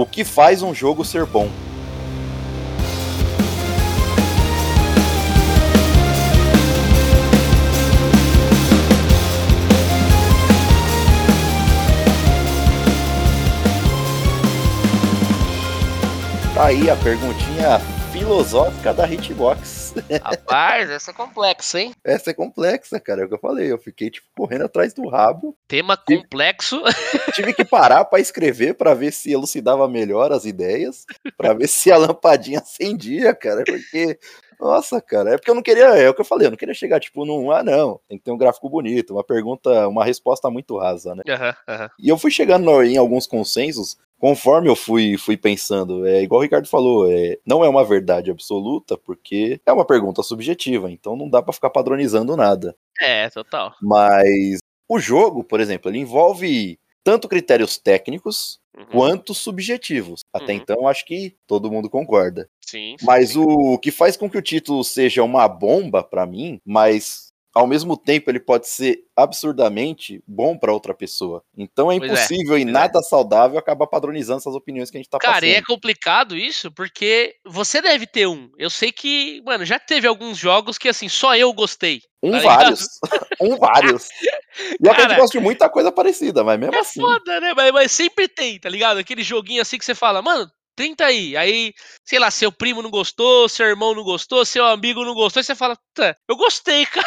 o 0.00 0.06
que 0.06 0.22
faz 0.22 0.62
um 0.62 0.72
jogo 0.72 1.04
ser 1.04 1.26
bom? 1.26 1.50
Tá 16.54 16.66
aí 16.66 16.88
a 16.88 16.94
perguntinha 16.94 17.97
filosófica 18.28 18.92
da 18.92 19.10
Hitbox. 19.10 19.94
Rapaz, 20.22 20.90
essa 20.90 21.12
é 21.12 21.14
complexa, 21.14 21.80
hein? 21.80 21.94
Essa 22.04 22.30
é 22.30 22.34
complexa, 22.34 23.00
cara. 23.00 23.22
É 23.22 23.24
o 23.24 23.28
que 23.28 23.34
eu 23.34 23.38
falei. 23.38 23.72
Eu 23.72 23.78
fiquei, 23.78 24.10
tipo, 24.10 24.26
correndo 24.36 24.66
atrás 24.66 24.92
do 24.92 25.08
rabo. 25.08 25.56
Tema 25.66 25.96
complexo. 25.96 26.78
Tive 27.34 27.54
que 27.54 27.64
parar 27.64 28.04
para 28.04 28.20
escrever 28.20 28.74
para 28.74 28.92
ver 28.92 29.14
se 29.14 29.32
elucidava 29.32 29.88
melhor 29.88 30.30
as 30.30 30.44
ideias, 30.44 31.06
para 31.38 31.54
ver 31.54 31.68
se 31.68 31.90
a 31.90 31.96
lampadinha 31.96 32.58
acendia, 32.58 33.34
cara. 33.34 33.64
Porque 33.64 34.18
nossa, 34.60 35.00
cara, 35.00 35.30
é 35.30 35.36
porque 35.36 35.50
eu 35.50 35.54
não 35.54 35.62
queria, 35.62 35.84
é 35.84 36.08
o 36.08 36.14
que 36.14 36.20
eu 36.20 36.24
falei, 36.24 36.46
eu 36.46 36.50
não 36.50 36.56
queria 36.56 36.74
chegar, 36.74 37.00
tipo, 37.00 37.24
num, 37.24 37.50
ah, 37.50 37.62
não, 37.62 38.00
tem 38.08 38.18
que 38.18 38.24
ter 38.24 38.32
um 38.32 38.38
gráfico 38.38 38.68
bonito, 38.68 39.14
uma 39.14 39.24
pergunta, 39.24 39.88
uma 39.88 40.04
resposta 40.04 40.50
muito 40.50 40.76
rasa, 40.78 41.14
né? 41.14 41.22
Uhum, 41.26 41.74
uhum. 41.74 41.88
E 41.98 42.08
eu 42.08 42.18
fui 42.18 42.30
chegando 42.30 42.82
em 42.82 42.96
alguns 42.96 43.26
consensos 43.26 43.96
conforme 44.18 44.68
eu 44.68 44.76
fui, 44.76 45.16
fui 45.16 45.36
pensando. 45.36 46.06
É 46.06 46.22
igual 46.22 46.40
o 46.40 46.42
Ricardo 46.42 46.68
falou, 46.68 47.10
é, 47.10 47.38
não 47.46 47.64
é 47.64 47.68
uma 47.68 47.84
verdade 47.84 48.30
absoluta, 48.30 48.98
porque 48.98 49.60
é 49.64 49.72
uma 49.72 49.84
pergunta 49.84 50.22
subjetiva, 50.22 50.90
então 50.90 51.16
não 51.16 51.30
dá 51.30 51.40
para 51.40 51.52
ficar 51.52 51.70
padronizando 51.70 52.36
nada. 52.36 52.76
É, 53.00 53.30
total. 53.30 53.74
Mas 53.80 54.58
o 54.88 54.98
jogo, 54.98 55.44
por 55.44 55.60
exemplo, 55.60 55.90
ele 55.90 55.98
envolve 55.98 56.78
tanto 57.04 57.28
critérios 57.28 57.78
técnicos 57.78 58.60
uhum. 58.78 58.86
quanto 58.86 59.34
subjetivos. 59.34 60.20
Até 60.32 60.52
uhum. 60.52 60.58
então, 60.58 60.88
acho 60.88 61.04
que 61.04 61.36
todo 61.46 61.70
mundo 61.70 61.90
concorda. 61.90 62.48
Sim. 62.64 62.96
sim 62.98 63.06
mas 63.06 63.34
o 63.36 63.78
que 63.78 63.90
faz 63.90 64.16
com 64.16 64.30
que 64.30 64.38
o 64.38 64.42
título 64.42 64.84
seja 64.84 65.22
uma 65.22 65.48
bomba 65.48 66.02
para 66.02 66.26
mim, 66.26 66.60
mas 66.64 67.27
ao 67.58 67.66
mesmo 67.66 67.96
tempo 67.96 68.30
ele 68.30 68.38
pode 68.38 68.68
ser 68.68 69.00
absurdamente 69.16 70.22
bom 70.24 70.56
para 70.56 70.72
outra 70.72 70.94
pessoa. 70.94 71.42
Então 71.56 71.90
é, 71.90 71.94
é 71.94 71.96
impossível 71.96 72.56
é, 72.56 72.60
e 72.60 72.64
nada 72.64 73.00
é. 73.00 73.02
saudável 73.02 73.58
acabar 73.58 73.88
padronizando 73.88 74.38
essas 74.38 74.54
opiniões 74.54 74.92
que 74.92 74.96
a 74.96 75.00
gente 75.00 75.10
tá 75.10 75.18
Cara, 75.18 75.34
passando. 75.34 75.50
Cara, 75.50 75.58
é 75.58 75.62
complicado 75.62 76.36
isso, 76.36 76.70
porque 76.70 77.34
você 77.44 77.82
deve 77.82 78.06
ter 78.06 78.28
um. 78.28 78.48
Eu 78.56 78.70
sei 78.70 78.92
que, 78.92 79.42
mano, 79.44 79.64
já 79.64 79.76
teve 79.76 80.06
alguns 80.06 80.38
jogos 80.38 80.78
que 80.78 80.88
assim, 80.88 81.08
só 81.08 81.34
eu 81.34 81.52
gostei. 81.52 82.00
Um 82.22 82.30
tá 82.30 82.38
vários. 82.38 82.86
um 83.42 83.56
vários. 83.56 84.08
E 84.80 84.84
Cara, 84.84 84.98
a 84.98 85.08
gente 85.08 85.16
gosta 85.18 85.38
de 85.38 85.44
muita 85.44 85.68
coisa 85.68 85.90
parecida, 85.90 86.44
mas 86.44 86.60
mesmo 86.60 86.76
é 86.76 86.78
assim. 86.78 87.00
É 87.00 87.02
foda, 87.02 87.40
né? 87.40 87.54
Mas, 87.56 87.72
mas 87.72 87.90
sempre 87.90 88.28
tem, 88.28 88.60
tá 88.60 88.68
ligado? 88.68 88.98
Aquele 88.98 89.24
joguinho 89.24 89.62
assim 89.62 89.78
que 89.78 89.84
você 89.84 89.96
fala, 89.96 90.22
mano, 90.22 90.48
30 90.78 91.04
aí. 91.04 91.36
Aí, 91.36 91.74
sei 92.04 92.20
lá, 92.20 92.30
seu 92.30 92.52
primo 92.52 92.80
não 92.80 92.90
gostou, 92.90 93.48
seu 93.48 93.66
irmão 93.66 93.96
não 93.96 94.04
gostou, 94.04 94.44
seu 94.44 94.64
amigo 94.64 95.04
não 95.04 95.12
gostou, 95.12 95.40
e 95.40 95.44
você 95.44 95.56
fala, 95.56 95.76
tá, 95.98 96.16
eu 96.28 96.36
gostei, 96.36 96.86
cara. 96.86 97.06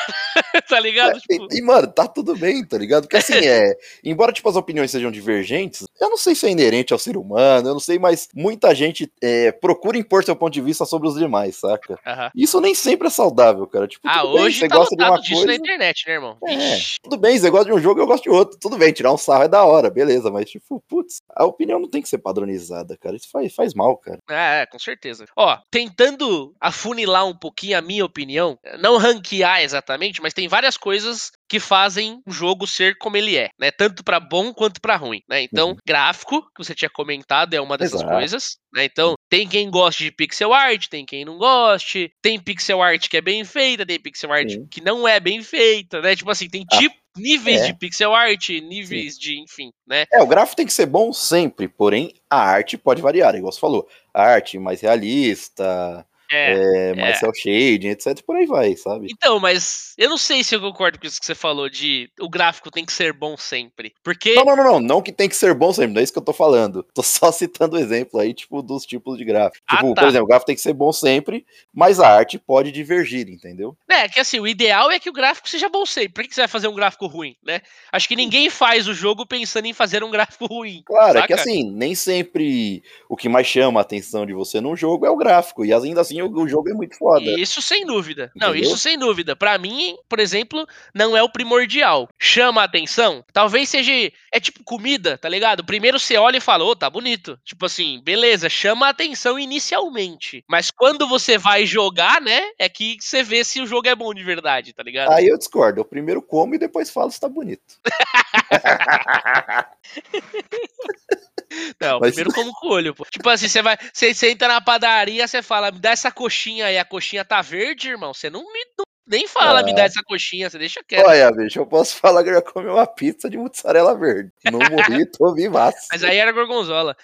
tá 0.67 0.79
ligado? 0.79 1.17
É, 1.17 1.19
tipo... 1.19 1.48
e, 1.51 1.60
e, 1.60 1.62
mano, 1.62 1.88
tá 1.88 2.07
tudo 2.07 2.36
bem, 2.36 2.65
tá 2.65 2.77
ligado? 2.77 3.03
Porque 3.03 3.17
assim, 3.17 3.33
é. 3.45 3.75
Embora, 4.03 4.31
tipo, 4.31 4.50
as 4.50 4.55
opiniões 4.55 4.91
sejam 4.91 5.12
divergentes, 5.12 5.88
eu 6.00 6.10
não 6.10 6.17
sei 6.17 6.36
se 6.36 6.45
é 6.45 6.50
inerente 6.50 6.93
ao 6.93 7.00
ser 7.00 7.17
humano, 7.17 7.69
eu 7.69 7.74
não 7.74 7.79
sei, 7.79 7.98
mas 7.98 8.27
muita 8.36 8.74
gente 8.75 9.12
é, 9.21 9.51
procura 9.51 9.98
impor 9.98 10.24
seu 10.24 10.36
ponto 10.36 10.53
de 10.53 10.62
vista 10.62 10.86
sobre 10.86 11.07
os 11.07 11.15
demais, 11.15 11.55
saca? 11.55 11.93
Uhum. 12.05 12.29
Isso 12.36 12.60
nem 12.60 12.75
sempre 12.75 13.07
é 13.07 13.12
saudável, 13.12 13.65
cara. 13.67 13.88
Tipo, 13.88 14.07
ah, 14.07 14.25
hoje 14.25 14.41
bem, 14.43 14.53
você 14.53 14.67
tá 14.67 14.75
gosta 14.75 14.95
de 14.95 15.03
uma 15.03 15.17
disso 15.19 15.33
coisa... 15.33 15.48
na 15.48 15.55
internet, 15.55 16.03
né, 16.07 16.13
irmão? 16.13 16.38
É, 16.45 16.77
tudo 17.01 17.17
bem, 17.17 17.38
você 17.38 17.50
gosta 17.50 17.65
de 17.65 17.74
um 17.74 17.79
jogo, 17.79 18.01
eu 18.01 18.07
gosto 18.07 18.24
de 18.24 18.29
outro. 18.29 18.57
Tudo 18.60 18.77
bem, 18.77 18.91
tirar 18.91 19.13
um 19.13 19.17
sarro 19.17 19.43
é 19.43 19.48
da 19.48 19.63
hora, 19.63 19.89
beleza, 19.89 20.29
mas, 20.29 20.50
tipo, 20.50 20.83
putz, 20.88 21.21
a 21.36 21.45
opinião 21.45 21.79
não 21.79 21.89
tem 21.89 22.01
que 22.01 22.10
ser 22.10 22.17
padronizada, 22.17 22.98
cara. 22.98 23.15
Isso 23.15 23.29
faz, 23.31 23.53
faz 23.53 23.74
mal, 23.74 23.98
cara. 23.98 24.19
É, 24.29 24.65
com 24.65 24.79
certeza. 24.79 25.25
Ó, 25.36 25.57
tentando 25.69 26.53
afunilar 26.60 27.25
um 27.25 27.38
pouquinho 27.38 27.77
a 27.77 27.81
minha 27.81 28.05
opinião, 28.05 28.57
não 28.82 28.98
ranquear 28.98 29.62
exatamente, 29.62 30.22
mas 30.22 30.34
tem 30.34 30.48
várias 30.48 30.76
coisas 30.76 31.32
que 31.48 31.60
fazem 31.60 32.22
o 32.26 32.32
jogo 32.32 32.66
ser 32.66 32.98
como 32.98 33.18
ele 33.18 33.38
é, 33.38 33.50
né? 33.60 33.72
Tanto 33.72 34.04
para 34.04 34.20
bom 34.20 34.54
quanto 34.54 34.82
para 34.82 34.96
ruim, 34.96 35.22
né? 35.30 35.42
Então, 35.42 35.70
uhum. 35.70 35.78
gráfico, 35.86 36.42
que 36.56 36.64
você 36.64 36.74
tinha 36.74 36.90
comentado, 36.90 37.54
é 37.54 37.62
uma 37.62 37.78
dessas 37.78 38.02
Exato. 38.02 38.12
coisas, 38.12 38.58
né? 38.74 38.86
Então, 38.86 39.16
tem 39.30 39.48
quem 39.48 39.70
goste 39.70 40.06
de 40.06 40.12
pixel 40.12 40.54
art, 40.54 40.88
tem 40.88 41.06
quem 41.06 41.24
não 41.24 41.38
goste, 41.38 42.12
tem 42.22 42.40
pixel 42.40 42.82
art 42.82 43.08
que 43.08 43.18
é 43.18 43.22
bem 43.22 43.44
feita, 43.44 43.86
tem 43.86 44.00
pixel 44.00 44.32
art 44.32 44.50
Sim. 44.50 44.66
que 44.70 44.82
não 44.82 45.08
é 45.08 45.20
bem 45.20 45.44
feita, 45.44 46.02
né? 46.02 46.16
Tipo 46.16 46.32
assim, 46.32 46.50
tem 46.50 46.66
ah, 46.72 46.78
tipo 46.78 46.96
níveis 47.18 47.62
é. 47.62 47.68
de 47.68 47.74
pixel 47.74 48.14
art, 48.14 48.50
níveis 48.50 49.16
Sim. 49.16 49.20
de, 49.20 49.42
enfim, 49.42 49.72
né? 49.86 50.06
É, 50.12 50.22
o 50.22 50.28
gráfico 50.28 50.56
tem 50.56 50.66
que 50.66 50.74
ser 50.74 50.86
bom 50.86 51.12
sempre, 51.12 51.68
porém 51.68 52.14
a 52.30 52.40
arte 52.40 52.78
pode 52.78 53.02
variar, 53.02 53.36
igual 53.36 53.52
você 53.52 53.60
falou. 53.60 53.88
A 54.14 54.24
arte 54.24 54.58
mais 54.58 54.82
realista, 54.82 56.06
é, 56.32 56.94
é, 56.96 57.10
é. 57.10 57.14
cel 57.16 57.34
shading, 57.34 57.90
etc, 57.90 58.22
por 58.26 58.36
aí 58.36 58.46
vai, 58.46 58.76
sabe? 58.76 59.08
Então, 59.12 59.40
mas 59.40 59.94
eu 59.98 60.10
não 60.10 60.18
sei 60.18 60.44
se 60.44 60.56
eu 60.56 60.62
concordo 60.62 61.00
com 61.00 61.06
isso 61.06 61.20
que 61.20 61.26
você 61.26 61.36
falou 61.36 61.70
de 61.70 62.10
o 62.20 62.30
gráfico 62.30 62.72
tem 62.72 62.86
que 62.86 62.94
ser 62.94 63.14
bom 63.14 63.36
sempre, 63.38 63.94
porque... 64.04 64.34
Não, 64.36 64.46
não, 64.46 64.56
não, 64.56 64.64
não, 64.64 64.80
não 64.80 65.02
que 65.02 65.12
tem 65.12 65.28
que 65.28 65.36
ser 65.36 65.54
bom 65.54 65.74
sempre, 65.74 65.94
não 65.94 66.02
é 66.02 66.04
isso 66.04 66.14
que 66.14 66.20
eu 66.20 66.24
tô 66.24 66.34
falando. 66.34 66.86
Tô 66.94 67.04
só 67.04 67.32
citando 67.32 67.76
o 67.76 67.80
exemplo 67.80 68.20
aí, 68.20 68.34
tipo, 68.34 68.62
dos 68.62 68.86
tipos 68.86 69.17
de 69.17 69.26
gráfico. 69.26 69.63
Ah, 69.67 69.78
tipo, 69.78 69.94
tá. 69.94 70.02
por 70.02 70.08
exemplo, 70.08 70.26
o 70.26 70.28
gráfico 70.28 70.48
tem 70.48 70.56
que 70.56 70.62
ser 70.62 70.74
bom 70.74 70.91
sempre, 70.91 71.46
mas 71.74 72.00
a 72.00 72.08
arte 72.08 72.38
pode 72.38 72.72
divergir, 72.72 73.28
entendeu? 73.30 73.76
É, 73.89 74.08
que 74.08 74.20
assim, 74.20 74.39
o 74.39 74.48
ideal 74.48 74.91
é 74.91 75.00
que 75.00 75.10
o 75.10 75.13
gráfico 75.13 75.50
seja 75.50 75.70
bom 75.70 75.86
sempre. 75.86 76.12
Por 76.12 76.24
que 76.24 76.34
você 76.34 76.41
vai 76.41 76.48
fazer 76.48 76.67
um 76.67 76.76
gráfico 76.76 77.08
ruim, 77.08 77.36
né? 77.44 77.62
Acho 77.91 78.08
que 78.08 78.15
ninguém 78.15 78.50
faz 78.50 78.88
o 78.88 78.94
jogo 78.94 79.26
pensando 79.26 79.65
em 79.65 79.74
fazer 79.74 80.04
um 80.04 80.12
gráfico 80.12 80.46
ruim. 80.46 80.84
Claro, 80.86 81.13
saca? 81.13 81.26
é 81.26 81.28
que 81.28 81.34
assim, 81.34 81.72
nem 81.72 81.96
sempre 81.96 82.84
o 83.10 83.15
que 83.15 83.30
mais 83.30 83.48
chama 83.48 83.80
a 83.80 83.82
atenção 83.82 84.26
de 84.26 84.34
você 84.34 84.62
num 84.62 84.76
jogo 84.76 85.06
é 85.06 85.10
o 85.10 85.17
gráfico, 85.17 85.65
e 85.65 85.74
ainda 85.74 86.02
assim 86.02 86.20
o, 86.21 86.31
o 86.31 86.47
jogo 86.47 86.69
é 86.69 86.73
muito 86.73 86.97
foda. 86.97 87.39
Isso 87.39 87.62
sem 87.62 87.86
dúvida. 87.86 88.31
Entendeu? 88.36 88.49
Não, 88.49 88.55
isso 88.55 88.77
sem 88.77 88.97
dúvida. 88.97 89.36
Para 89.36 89.57
mim, 89.57 89.95
por 90.07 90.19
exemplo, 90.19 90.67
não 90.93 91.15
é 91.15 91.23
o 91.23 91.31
primordial. 91.31 92.07
Chama 92.19 92.62
a 92.62 92.65
atenção? 92.65 93.23
Talvez 93.34 93.69
seja. 93.69 93.91
É 94.34 94.39
tipo 94.39 94.63
comida, 94.63 95.17
tá 95.17 95.27
ligado? 95.27 95.65
Primeiro 95.65 95.99
você 95.99 96.17
olha 96.17 96.38
e 96.38 96.41
fala, 96.41 96.63
ô, 96.63 96.69
oh, 96.69 96.75
tá 96.75 96.89
bonito. 96.89 97.38
Tipo 97.43 97.65
assim, 97.65 98.01
beleza, 98.03 98.49
chama 98.49 98.88
a 98.88 98.89
atenção 98.89 99.38
inicialmente. 99.38 100.43
Mas 100.47 100.71
quando 100.71 101.07
você 101.07 101.38
vai 101.38 101.65
jogar, 101.65 102.21
né? 102.21 102.41
É 102.57 102.69
que 102.69 102.97
você 102.99 103.23
vê 103.23 103.43
se 103.43 103.62
o 103.62 103.67
jogo 103.67 103.88
é 103.88 103.95
bom 103.95 104.13
de 104.13 104.23
verdade, 104.23 104.73
tá 104.73 104.84
ligado? 104.84 105.12
Aí 105.12 105.27
eu 105.27 105.38
discordo. 105.38 105.81
Eu 105.81 105.86
primeiro 105.86 106.21
como 106.21 106.55
e 106.55 106.60
depois 106.60 106.89
falo 106.89 107.12
se 107.12 107.19
tá 107.19 107.27
bonito. 107.27 107.62
Não, 111.80 112.00
Mas... 112.00 112.12
primeiro 112.12 112.34
como 112.34 112.54
com 112.54 112.68
o 112.68 112.72
olho, 112.72 112.96
pô. 112.96 113.06
Tipo 113.06 113.30
assim, 113.30 113.48
você 113.48 113.62
vai. 113.62 113.78
Você, 113.94 114.14
você 114.14 114.32
entra 114.32 114.48
na 114.48 114.62
padaria, 114.62 115.28
você 115.28 115.42
fala, 115.42 115.72
me 115.72 115.80
dá 115.80 115.92
essa 115.92 116.12
coxinha 116.12 116.68
aí, 116.68 116.78
a 116.78 116.86
coxinha 116.86 117.26
tá 117.26 117.42
verde, 117.42 117.90
irmão. 117.90 118.14
Você 118.14 118.30
não 118.30 118.42
me. 118.42 118.66
Não, 118.78 118.86
nem 119.12 119.28
fala, 119.28 119.60
ah. 119.60 119.63
me 119.63 119.76
dá 119.76 119.84
essa 119.84 120.02
coxinha, 120.02 120.50
você 120.50 120.58
deixa 120.58 120.82
quieto. 120.88 121.06
Olha, 121.06 121.30
bicho, 121.32 121.60
eu 121.60 121.65
posso 121.65 121.97
falar 121.97 122.24
que 122.24 122.30
eu 122.30 122.36
já 122.36 122.41
comi 122.41 122.69
uma 122.69 122.88
pizza 122.88 123.30
de 123.30 123.38
mussarela 123.38 123.93
verde. 123.93 124.32
Não 124.45 124.60
morri, 124.60 125.06
tô 125.12 125.34
vivaço. 125.34 125.88
Mas 125.91 126.02
aí 126.04 126.17
era 126.17 126.32
gorgonzola. 126.32 126.95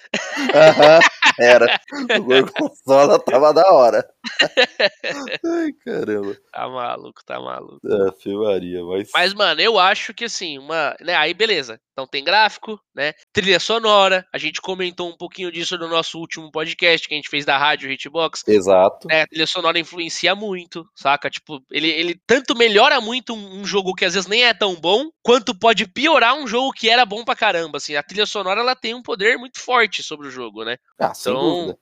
Aham, 0.56 1.00
era. 1.40 1.80
O 2.18 2.24
gorgonzola 2.24 3.20
tava 3.20 3.54
da 3.54 3.70
hora. 3.72 4.08
Ai, 5.46 5.72
caramba. 5.86 6.38
Tá 6.52 6.68
maluco, 6.68 7.26
tá 7.26 7.40
maluco. 7.40 7.80
É, 7.86 8.12
filmaria, 8.22 8.84
mas. 8.84 9.10
Mas, 9.14 9.34
mano, 9.34 9.60
eu 9.60 9.78
acho 9.78 10.14
que 10.14 10.26
assim, 10.26 10.58
uma. 10.58 10.96
Né, 11.02 11.16
aí 11.16 11.34
beleza. 11.34 11.80
Então 11.98 12.06
tem 12.06 12.24
gráfico, 12.24 12.80
né? 12.96 13.14
Trilha 13.34 13.60
sonora. 13.60 14.24
A 14.32 14.38
gente 14.38 14.62
comentou 14.62 15.10
um 15.10 15.18
pouquinho 15.18 15.52
disso 15.52 15.78
no 15.80 15.88
nosso 15.88 16.20
último 16.20 16.52
podcast 16.52 17.08
que 17.08 17.16
a 17.16 17.18
gente 17.18 17.28
fez 17.30 17.44
da 17.44 17.58
rádio 17.58 17.92
Hitbox. 17.92 18.44
Exato. 18.48 19.08
É, 19.10 19.24
a 19.24 19.28
trilha 19.28 19.48
sonora 19.48 19.80
influencia 19.80 20.36
muito, 20.36 20.88
saca? 20.96 21.28
Tipo, 21.28 21.60
ele, 21.72 21.90
ele 21.98 22.22
tanto 22.28 22.56
melhora 22.56 23.02
muito 23.02 23.34
um, 23.34 23.62
um, 23.62 23.66
jogo 23.66 23.96
que 23.96 24.06
às 24.06 24.14
vezes 24.14 24.30
nem 24.30 24.44
é 24.44 24.54
tão 24.54 24.76
bom, 24.76 25.10
quanto 25.24 25.58
pode 25.58 25.88
piorar 25.88 26.36
um 26.36 26.48
jogo 26.48 26.72
que 26.72 26.90
era 26.90 27.06
bom 27.06 27.26
pra 27.26 27.36
caramba. 27.36 27.78
Assim, 27.78 27.96
a 27.96 28.04
trilha 28.04 28.28
sonora 28.28 28.62
ela 28.62 28.76
tem 28.76 28.94
um 28.94 29.02
poder 29.02 29.38
muito 29.38 29.60
forte 29.60 30.04
sobre 30.04 30.28
o 30.28 30.32
jogo, 30.32 30.64
né? 30.64 30.78
Ah, 31.00 31.12
então. 31.20 31.78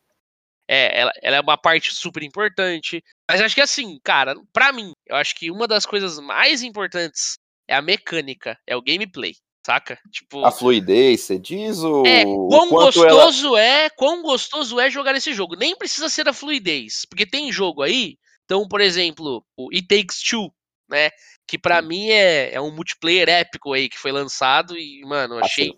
É, 0.67 1.01
ela, 1.01 1.11
ela 1.21 1.35
é 1.35 1.41
uma 1.41 1.57
parte 1.57 1.93
super 1.93 2.23
importante. 2.23 3.03
Mas 3.29 3.41
acho 3.41 3.53
que 3.53 3.61
assim, 3.61 3.99
cara, 4.03 4.35
para 4.53 4.71
mim, 4.71 4.93
eu 5.05 5.17
acho 5.17 5.35
que 5.35 5.51
uma 5.51 5.67
das 5.67 5.85
coisas 5.85 6.17
mais 6.19 6.63
importantes 6.63 7.37
é 7.67 7.75
a 7.75 7.81
mecânica, 7.81 8.57
é 8.65 8.75
o 8.75 8.81
gameplay 8.81 9.33
saca? 9.65 9.97
Tipo. 10.11 10.45
A 10.45 10.51
fluidez, 10.51 11.21
você 11.21 11.39
diz 11.39 11.79
o. 11.79 12.05
É, 12.05 12.23
quão 12.23 12.69
gostoso 12.69 13.47
ela... 13.47 13.61
é, 13.61 13.89
quão 13.89 14.21
gostoso 14.21 14.79
é 14.79 14.91
jogar 14.91 15.15
esse 15.15 15.33
jogo. 15.33 15.55
Nem 15.55 15.75
precisa 15.75 16.07
ser 16.07 16.29
a 16.29 16.33
fluidez. 16.33 17.05
Porque 17.09 17.25
tem 17.25 17.51
jogo 17.51 17.81
aí. 17.81 18.17
Então, 18.45 18.67
por 18.67 18.79
exemplo, 18.79 19.43
o 19.57 19.69
It 19.73 19.87
Takes 19.87 20.21
Two, 20.21 20.51
né? 20.89 21.09
Que 21.47 21.57
para 21.57 21.81
mim 21.81 22.09
é, 22.09 22.53
é 22.53 22.61
um 22.61 22.71
multiplayer 22.71 23.29
épico 23.29 23.73
aí 23.73 23.89
que 23.89 23.99
foi 23.99 24.11
lançado 24.11 24.77
e, 24.77 25.01
mano, 25.05 25.37
achei 25.37 25.71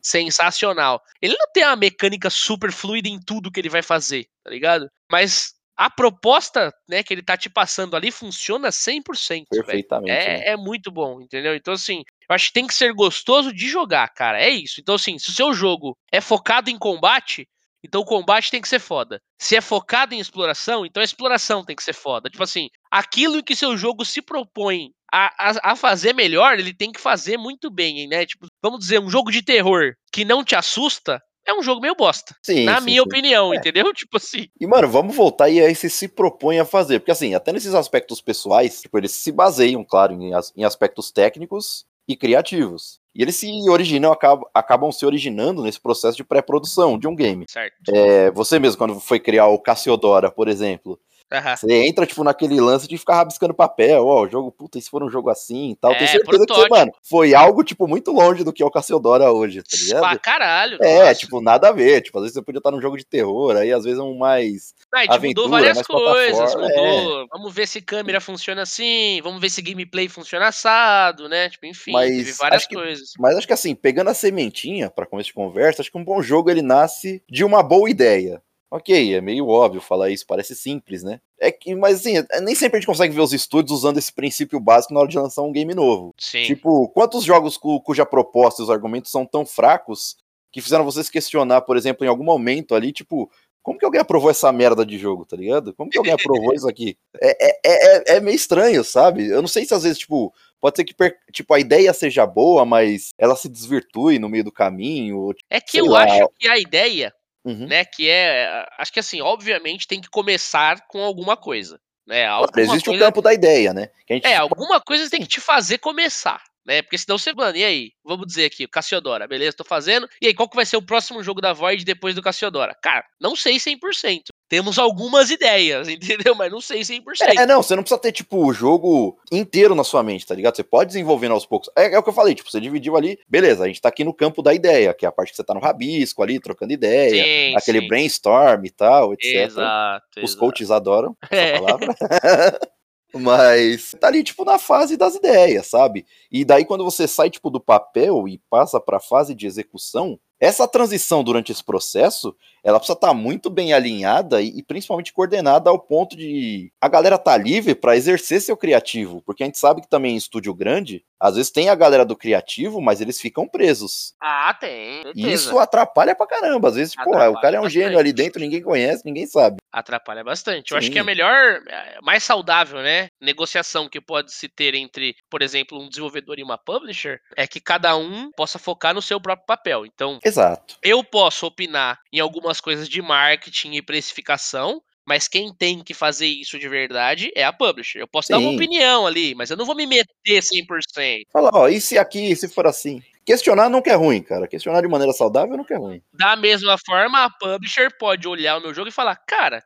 sensacional. 0.00 1.00
Ele 1.20 1.36
não 1.36 1.46
tem 1.52 1.64
uma 1.64 1.76
mecânica 1.76 2.30
super 2.30 2.70
fluida 2.70 3.08
em 3.08 3.20
tudo 3.20 3.50
que 3.50 3.58
ele 3.58 3.68
vai 3.68 3.82
fazer, 3.82 4.26
tá 4.44 4.50
ligado? 4.50 4.88
Mas 5.10 5.54
a 5.76 5.90
proposta 5.90 6.72
né, 6.88 7.02
que 7.02 7.12
ele 7.12 7.22
tá 7.22 7.36
te 7.36 7.50
passando 7.50 7.96
ali 7.96 8.10
funciona 8.10 8.68
100%. 8.68 9.46
Perfeitamente. 9.50 10.10
É, 10.10 10.38
né? 10.38 10.48
é 10.48 10.56
muito 10.56 10.90
bom, 10.90 11.20
entendeu? 11.20 11.54
Então, 11.56 11.74
assim, 11.74 12.04
eu 12.28 12.34
acho 12.34 12.48
que 12.48 12.52
tem 12.52 12.66
que 12.66 12.74
ser 12.74 12.92
gostoso 12.92 13.52
de 13.52 13.68
jogar, 13.68 14.08
cara. 14.10 14.40
É 14.40 14.48
isso. 14.48 14.80
Então, 14.80 14.94
assim, 14.94 15.18
se 15.18 15.30
o 15.30 15.32
seu 15.32 15.52
jogo 15.52 15.96
é 16.12 16.20
focado 16.20 16.70
em 16.70 16.78
combate, 16.78 17.48
então 17.84 18.00
o 18.00 18.06
combate 18.06 18.50
tem 18.50 18.60
que 18.60 18.68
ser 18.68 18.78
foda. 18.78 19.20
Se 19.40 19.56
é 19.56 19.60
focado 19.60 20.14
em 20.14 20.20
exploração, 20.20 20.86
então 20.86 21.00
a 21.00 21.04
exploração 21.04 21.64
tem 21.64 21.74
que 21.74 21.82
ser 21.82 21.94
foda. 21.94 22.30
Tipo 22.30 22.42
assim, 22.42 22.68
aquilo 22.90 23.42
que 23.42 23.56
seu 23.56 23.76
jogo 23.76 24.04
se 24.04 24.22
propõe 24.22 24.90
a, 25.12 25.26
a, 25.38 25.72
a, 25.72 25.76
fazer 25.76 26.14
melhor, 26.14 26.58
ele 26.58 26.72
tem 26.72 26.90
que 26.90 27.00
fazer 27.00 27.36
muito 27.36 27.70
bem, 27.70 28.08
né? 28.08 28.24
Tipo, 28.24 28.46
vamos 28.62 28.80
dizer, 28.80 28.98
um 28.98 29.10
jogo 29.10 29.30
de 29.30 29.42
terror 29.42 29.92
que 30.10 30.24
não 30.24 30.42
te 30.42 30.54
assusta, 30.54 31.20
é 31.46 31.52
um 31.52 31.62
jogo 31.62 31.80
meio 31.80 31.94
bosta. 31.94 32.34
Sim, 32.42 32.64
na 32.64 32.78
sim, 32.78 32.86
minha 32.86 33.02
sim. 33.02 33.06
opinião, 33.06 33.52
é. 33.52 33.56
entendeu? 33.56 33.92
Tipo 33.92 34.16
assim. 34.16 34.46
E, 34.58 34.66
mano, 34.66 34.88
vamos 34.88 35.14
voltar 35.14 35.50
e 35.50 35.60
aí 35.60 35.74
você 35.74 35.88
se 35.88 36.08
propõe 36.08 36.58
a 36.58 36.64
fazer. 36.64 37.00
Porque, 37.00 37.10
assim, 37.10 37.34
até 37.34 37.52
nesses 37.52 37.74
aspectos 37.74 38.20
pessoais, 38.20 38.80
tipo, 38.80 38.96
eles 38.96 39.12
se 39.12 39.30
baseiam, 39.32 39.84
claro, 39.84 40.14
em, 40.14 40.30
em 40.56 40.64
aspectos 40.64 41.10
técnicos 41.10 41.84
e 42.08 42.16
criativos. 42.16 43.01
E 43.14 43.22
eles 43.22 43.36
se 43.36 43.46
originam, 43.68 44.10
acabam, 44.10 44.48
acabam 44.54 44.90
se 44.90 45.04
originando 45.04 45.62
nesse 45.62 45.80
processo 45.80 46.16
de 46.16 46.24
pré-produção 46.24 46.98
de 46.98 47.06
um 47.06 47.14
game. 47.14 47.44
Certo. 47.48 47.74
É, 47.88 48.30
você 48.30 48.58
mesmo, 48.58 48.78
quando 48.78 48.98
foi 48.98 49.20
criar 49.20 49.46
o 49.48 49.58
Cassiodora, 49.58 50.30
por 50.30 50.48
exemplo, 50.48 50.98
Uhum. 51.32 51.56
Você 51.56 51.72
entra, 51.86 52.06
tipo, 52.06 52.22
naquele 52.22 52.60
lance 52.60 52.86
de 52.86 52.98
ficar 52.98 53.16
rabiscando 53.16 53.54
papel, 53.54 54.06
ó, 54.06 54.22
o 54.22 54.28
jogo, 54.28 54.52
puta, 54.52 54.80
se 54.80 54.90
for 54.90 55.02
um 55.02 55.10
jogo 55.10 55.30
assim 55.30 55.70
e 55.70 55.76
tal. 55.76 55.92
É, 55.92 55.96
Tenho 55.96 56.10
certeza 56.10 56.46
que 56.46 56.54
você, 56.54 56.68
mano, 56.68 56.92
foi 57.02 57.34
algo, 57.34 57.64
tipo, 57.64 57.88
muito 57.88 58.12
longe 58.12 58.44
do 58.44 58.52
que 58.52 58.62
é 58.62 58.66
o 58.66 58.70
Cassiodora 58.70 59.30
hoje, 59.32 59.62
tá 59.62 59.76
ligado? 59.76 60.00
Pra 60.00 60.18
caralho. 60.18 60.78
É, 60.80 61.00
nossa. 61.00 61.14
tipo, 61.14 61.40
nada 61.40 61.68
a 61.68 61.72
ver. 61.72 62.02
Tipo, 62.02 62.18
às 62.18 62.22
vezes 62.24 62.34
você 62.34 62.42
podia 62.42 62.58
estar 62.58 62.70
num 62.70 62.80
jogo 62.80 62.96
de 62.96 63.04
terror, 63.04 63.56
aí 63.56 63.72
às 63.72 63.84
vezes 63.84 63.98
é 63.98 64.02
um 64.02 64.16
mais. 64.16 64.74
Ah, 64.92 65.06
tipo, 65.06 65.26
mudou 65.26 65.48
várias 65.48 65.82
coisas, 65.82 66.54
mudou. 66.54 67.22
É. 67.22 67.26
Vamos 67.32 67.54
ver 67.54 67.66
se 67.66 67.80
câmera 67.80 68.20
funciona 68.20 68.62
assim, 68.62 69.20
vamos 69.22 69.40
ver 69.40 69.50
se 69.50 69.62
gameplay 69.62 70.08
funciona 70.08 70.48
assado, 70.48 71.28
né? 71.28 71.48
Tipo, 71.48 71.66
enfim, 71.66 71.92
mas 71.92 72.10
teve 72.10 72.32
várias 72.32 72.66
coisas. 72.66 73.12
mas 73.18 73.36
acho 73.36 73.46
que 73.46 73.52
assim, 73.52 73.74
pegando 73.74 74.10
a 74.10 74.14
sementinha 74.14 74.90
para 74.90 75.06
começo 75.06 75.28
de 75.28 75.34
conversa, 75.34 75.82
acho 75.82 75.90
que 75.90 75.98
um 75.98 76.04
bom 76.04 76.22
jogo 76.22 76.50
ele 76.50 76.62
nasce 76.62 77.22
de 77.28 77.44
uma 77.44 77.62
boa 77.62 77.88
ideia. 77.88 78.42
Ok, 78.74 79.14
é 79.14 79.20
meio 79.20 79.48
óbvio 79.48 79.82
falar 79.82 80.08
isso, 80.08 80.26
parece 80.26 80.56
simples, 80.56 81.02
né? 81.02 81.20
É 81.38 81.52
que, 81.52 81.74
mas 81.74 82.00
assim, 82.00 82.16
é, 82.16 82.40
nem 82.40 82.54
sempre 82.54 82.78
a 82.78 82.80
gente 82.80 82.86
consegue 82.86 83.14
ver 83.14 83.20
os 83.20 83.34
estúdios 83.34 83.76
usando 83.76 83.98
esse 83.98 84.10
princípio 84.10 84.58
básico 84.58 84.94
na 84.94 85.00
hora 85.00 85.08
de 85.10 85.18
lançar 85.18 85.42
um 85.42 85.52
game 85.52 85.74
novo. 85.74 86.14
Sim. 86.18 86.44
Tipo, 86.44 86.88
quantos 86.88 87.22
jogos 87.22 87.58
cu, 87.58 87.82
cuja 87.82 88.06
proposta 88.06 88.62
e 88.62 88.64
os 88.64 88.70
argumentos 88.70 89.10
são 89.10 89.26
tão 89.26 89.44
fracos 89.44 90.16
que 90.50 90.62
fizeram 90.62 90.86
vocês 90.86 91.10
questionar, 91.10 91.60
por 91.60 91.76
exemplo, 91.76 92.02
em 92.06 92.08
algum 92.08 92.24
momento 92.24 92.74
ali, 92.74 92.92
tipo, 92.92 93.30
como 93.62 93.78
que 93.78 93.84
alguém 93.84 94.00
aprovou 94.00 94.30
essa 94.30 94.50
merda 94.50 94.86
de 94.86 94.96
jogo, 94.96 95.26
tá 95.26 95.36
ligado? 95.36 95.74
Como 95.74 95.90
que 95.90 95.98
alguém 95.98 96.14
aprovou 96.14 96.54
isso 96.56 96.66
aqui? 96.66 96.96
É, 97.20 97.46
é, 97.46 97.60
é, 97.66 98.16
é, 98.16 98.20
meio 98.20 98.36
estranho, 98.36 98.82
sabe? 98.82 99.26
Eu 99.26 99.42
não 99.42 99.48
sei 99.48 99.66
se 99.66 99.74
às 99.74 99.82
vezes, 99.82 99.98
tipo, 99.98 100.32
pode 100.58 100.76
ser 100.76 100.84
que 100.84 100.94
tipo, 101.30 101.52
a 101.52 101.60
ideia 101.60 101.92
seja 101.92 102.24
boa, 102.24 102.64
mas 102.64 103.10
ela 103.18 103.36
se 103.36 103.50
desvirtue 103.50 104.18
no 104.18 104.30
meio 104.30 104.44
do 104.44 104.50
caminho. 104.50 105.34
É 105.50 105.60
que 105.60 105.76
eu 105.76 105.88
lá. 105.88 106.04
acho 106.04 106.30
que 106.38 106.48
a 106.48 106.58
ideia 106.58 107.12
Uhum. 107.44 107.66
né? 107.66 107.84
Que 107.84 108.08
é, 108.08 108.66
acho 108.78 108.92
que 108.92 109.00
assim, 109.00 109.20
obviamente 109.20 109.86
tem 109.86 110.00
que 110.00 110.08
começar 110.08 110.86
com 110.86 111.02
alguma 111.02 111.36
coisa, 111.36 111.80
né? 112.06 112.26
Alguma 112.26 112.62
Existe 112.62 112.86
coisa... 112.86 113.02
o 113.02 113.06
campo 113.06 113.22
da 113.22 113.34
ideia, 113.34 113.72
né? 113.72 113.88
Gente... 114.08 114.26
É, 114.26 114.36
alguma 114.36 114.80
coisa 114.80 115.10
tem 115.10 115.20
que 115.20 115.28
te 115.28 115.40
fazer 115.40 115.78
começar. 115.78 116.42
Né, 116.64 116.80
porque 116.80 116.96
senão 116.96 117.18
você, 117.18 117.32
mano, 117.32 117.56
e 117.56 117.64
aí? 117.64 117.90
Vamos 118.04 118.24
dizer 118.24 118.44
aqui, 118.44 118.64
o 118.64 118.68
Cassiodora, 118.68 119.26
beleza, 119.26 119.56
tô 119.56 119.64
fazendo. 119.64 120.08
E 120.20 120.28
aí, 120.28 120.34
qual 120.34 120.48
que 120.48 120.54
vai 120.54 120.64
ser 120.64 120.76
o 120.76 120.82
próximo 120.82 121.20
jogo 121.20 121.40
da 121.40 121.52
Void 121.52 121.84
depois 121.84 122.14
do 122.14 122.22
Cassiodora? 122.22 122.72
Cara, 122.80 123.04
não 123.20 123.34
sei 123.34 123.56
100% 123.56 124.26
temos 124.52 124.78
algumas 124.78 125.30
ideias, 125.30 125.88
entendeu? 125.88 126.34
Mas 126.34 126.52
não 126.52 126.60
sei 126.60 126.82
100%. 126.82 127.02
É, 127.38 127.46
não, 127.46 127.62
você 127.62 127.74
não 127.74 127.82
precisa 127.82 127.98
ter, 127.98 128.12
tipo, 128.12 128.36
o 128.44 128.52
jogo 128.52 129.18
inteiro 129.32 129.74
na 129.74 129.82
sua 129.82 130.02
mente, 130.02 130.26
tá 130.26 130.34
ligado? 130.34 130.54
Você 130.54 130.62
pode 130.62 130.88
desenvolvendo 130.88 131.32
aos 131.32 131.46
poucos. 131.46 131.70
É, 131.74 131.94
é, 131.94 131.98
o 131.98 132.02
que 132.02 132.10
eu 132.10 132.12
falei, 132.12 132.34
tipo, 132.34 132.50
você 132.50 132.60
dividiu 132.60 132.94
ali, 132.94 133.18
beleza, 133.26 133.64
a 133.64 133.66
gente 133.66 133.80
tá 133.80 133.88
aqui 133.88 134.04
no 134.04 134.12
campo 134.12 134.42
da 134.42 134.52
ideia, 134.52 134.92
que 134.92 135.06
é 135.06 135.08
a 135.08 135.12
parte 135.12 135.30
que 135.30 135.36
você 135.36 135.42
tá 135.42 135.54
no 135.54 135.60
rabisco 135.60 136.22
ali, 136.22 136.38
trocando 136.38 136.74
ideia, 136.74 137.24
sim, 137.24 137.56
aquele 137.56 137.80
sim. 137.80 137.88
brainstorm 137.88 138.66
e 138.66 138.70
tal, 138.70 139.14
etc. 139.14 139.24
Exato. 139.24 140.06
Os 140.18 140.22
exato. 140.22 140.38
coaches 140.38 140.70
adoram 140.70 141.16
essa 141.30 141.34
é. 141.40 141.58
palavra. 141.58 141.96
Mas 143.14 143.94
tá 143.98 144.08
ali, 144.08 144.22
tipo, 144.22 144.44
na 144.44 144.58
fase 144.58 144.98
das 144.98 145.14
ideias, 145.14 145.66
sabe? 145.66 146.04
E 146.30 146.44
daí, 146.44 146.66
quando 146.66 146.84
você 146.84 147.08
sai, 147.08 147.30
tipo, 147.30 147.48
do 147.48 147.60
papel 147.60 148.28
e 148.28 148.38
passa 148.50 148.78
pra 148.78 149.00
fase 149.00 149.34
de 149.34 149.46
execução, 149.46 150.18
essa 150.38 150.66
transição 150.66 151.22
durante 151.22 151.52
esse 151.52 151.62
processo, 151.62 152.34
ela 152.62 152.78
precisa 152.78 152.96
estar 152.96 153.08
tá 153.08 153.14
muito 153.14 153.50
bem 153.50 153.72
alinhada 153.72 154.40
e, 154.40 154.58
e, 154.58 154.62
principalmente 154.62 155.12
coordenada 155.12 155.68
ao 155.68 155.78
ponto 155.78 156.16
de 156.16 156.72
a 156.80 156.88
galera 156.88 157.18
tá 157.18 157.36
livre 157.36 157.74
para 157.74 157.96
exercer 157.96 158.40
seu 158.40 158.56
criativo, 158.56 159.22
porque 159.26 159.42
a 159.42 159.46
gente 159.46 159.58
sabe 159.58 159.80
que 159.80 159.88
também 159.88 160.14
em 160.14 160.16
estúdio 160.16 160.54
grande, 160.54 161.04
às 161.22 161.36
vezes 161.36 161.52
tem 161.52 161.68
a 161.68 161.74
galera 161.74 162.04
do 162.04 162.16
criativo, 162.16 162.80
mas 162.80 163.00
eles 163.00 163.20
ficam 163.20 163.46
presos. 163.46 164.12
Ah, 164.20 164.52
tem. 164.58 165.04
E 165.14 165.32
isso 165.32 165.56
atrapalha 165.58 166.16
pra 166.16 166.26
caramba. 166.26 166.68
Às 166.68 166.74
vezes, 166.74 166.96
pô, 166.96 167.10
o 167.10 167.40
cara 167.40 167.56
é 167.56 167.60
um 167.60 167.62
bastante. 167.62 167.72
gênio 167.72 167.98
ali 167.98 168.12
dentro, 168.12 168.40
ninguém 168.40 168.60
conhece, 168.60 169.04
ninguém 169.04 169.26
sabe. 169.26 169.58
Atrapalha 169.72 170.24
bastante. 170.24 170.72
Eu 170.72 170.76
Sim. 170.76 170.78
acho 170.78 170.90
que 170.90 170.98
a 170.98 171.04
melhor, 171.04 171.62
é, 171.68 171.98
mais 172.02 172.24
saudável, 172.24 172.80
né, 172.82 173.08
negociação 173.20 173.88
que 173.88 174.00
pode 174.00 174.32
se 174.32 174.48
ter 174.48 174.74
entre, 174.74 175.14
por 175.30 175.42
exemplo, 175.42 175.80
um 175.80 175.88
desenvolvedor 175.88 176.40
e 176.40 176.42
uma 176.42 176.58
publisher 176.58 177.20
é 177.36 177.46
que 177.46 177.60
cada 177.60 177.96
um 177.96 178.30
possa 178.32 178.58
focar 178.58 178.92
no 178.92 179.00
seu 179.00 179.20
próprio 179.20 179.46
papel. 179.46 179.86
Então, 179.86 180.18
Exato. 180.24 180.76
Eu 180.82 181.04
posso 181.04 181.46
opinar 181.46 182.00
em 182.12 182.18
algumas 182.18 182.51
coisas 182.60 182.88
de 182.88 183.00
marketing 183.00 183.72
e 183.72 183.82
precificação, 183.82 184.82
mas 185.06 185.26
quem 185.26 185.52
tem 185.52 185.82
que 185.82 185.94
fazer 185.94 186.26
isso 186.26 186.58
de 186.58 186.68
verdade 186.68 187.30
é 187.34 187.44
a 187.44 187.52
publisher. 187.52 188.00
Eu 188.00 188.08
posso 188.08 188.28
Sim. 188.28 188.34
dar 188.34 188.38
uma 188.38 188.52
opinião 188.52 189.06
ali, 189.06 189.34
mas 189.34 189.50
eu 189.50 189.56
não 189.56 189.64
vou 189.64 189.74
me 189.74 189.86
meter 189.86 190.06
100%. 190.26 191.22
Fala, 191.32 191.50
ó, 191.52 191.68
e 191.68 191.80
se 191.80 191.98
aqui, 191.98 192.34
se 192.36 192.48
for 192.48 192.66
assim? 192.66 193.02
Questionar 193.24 193.68
não 193.68 193.82
é 193.84 193.94
ruim, 193.94 194.22
cara. 194.22 194.48
Questionar 194.48 194.80
de 194.80 194.88
maneira 194.88 195.12
saudável 195.12 195.56
não 195.56 195.66
é 195.68 195.76
ruim. 195.76 196.02
Da 196.12 196.36
mesma 196.36 196.76
forma, 196.84 197.24
a 197.24 197.30
publisher 197.30 197.88
pode 197.98 198.26
olhar 198.26 198.58
o 198.58 198.60
meu 198.60 198.74
jogo 198.74 198.88
e 198.88 198.92
falar, 198.92 199.16
cara, 199.16 199.62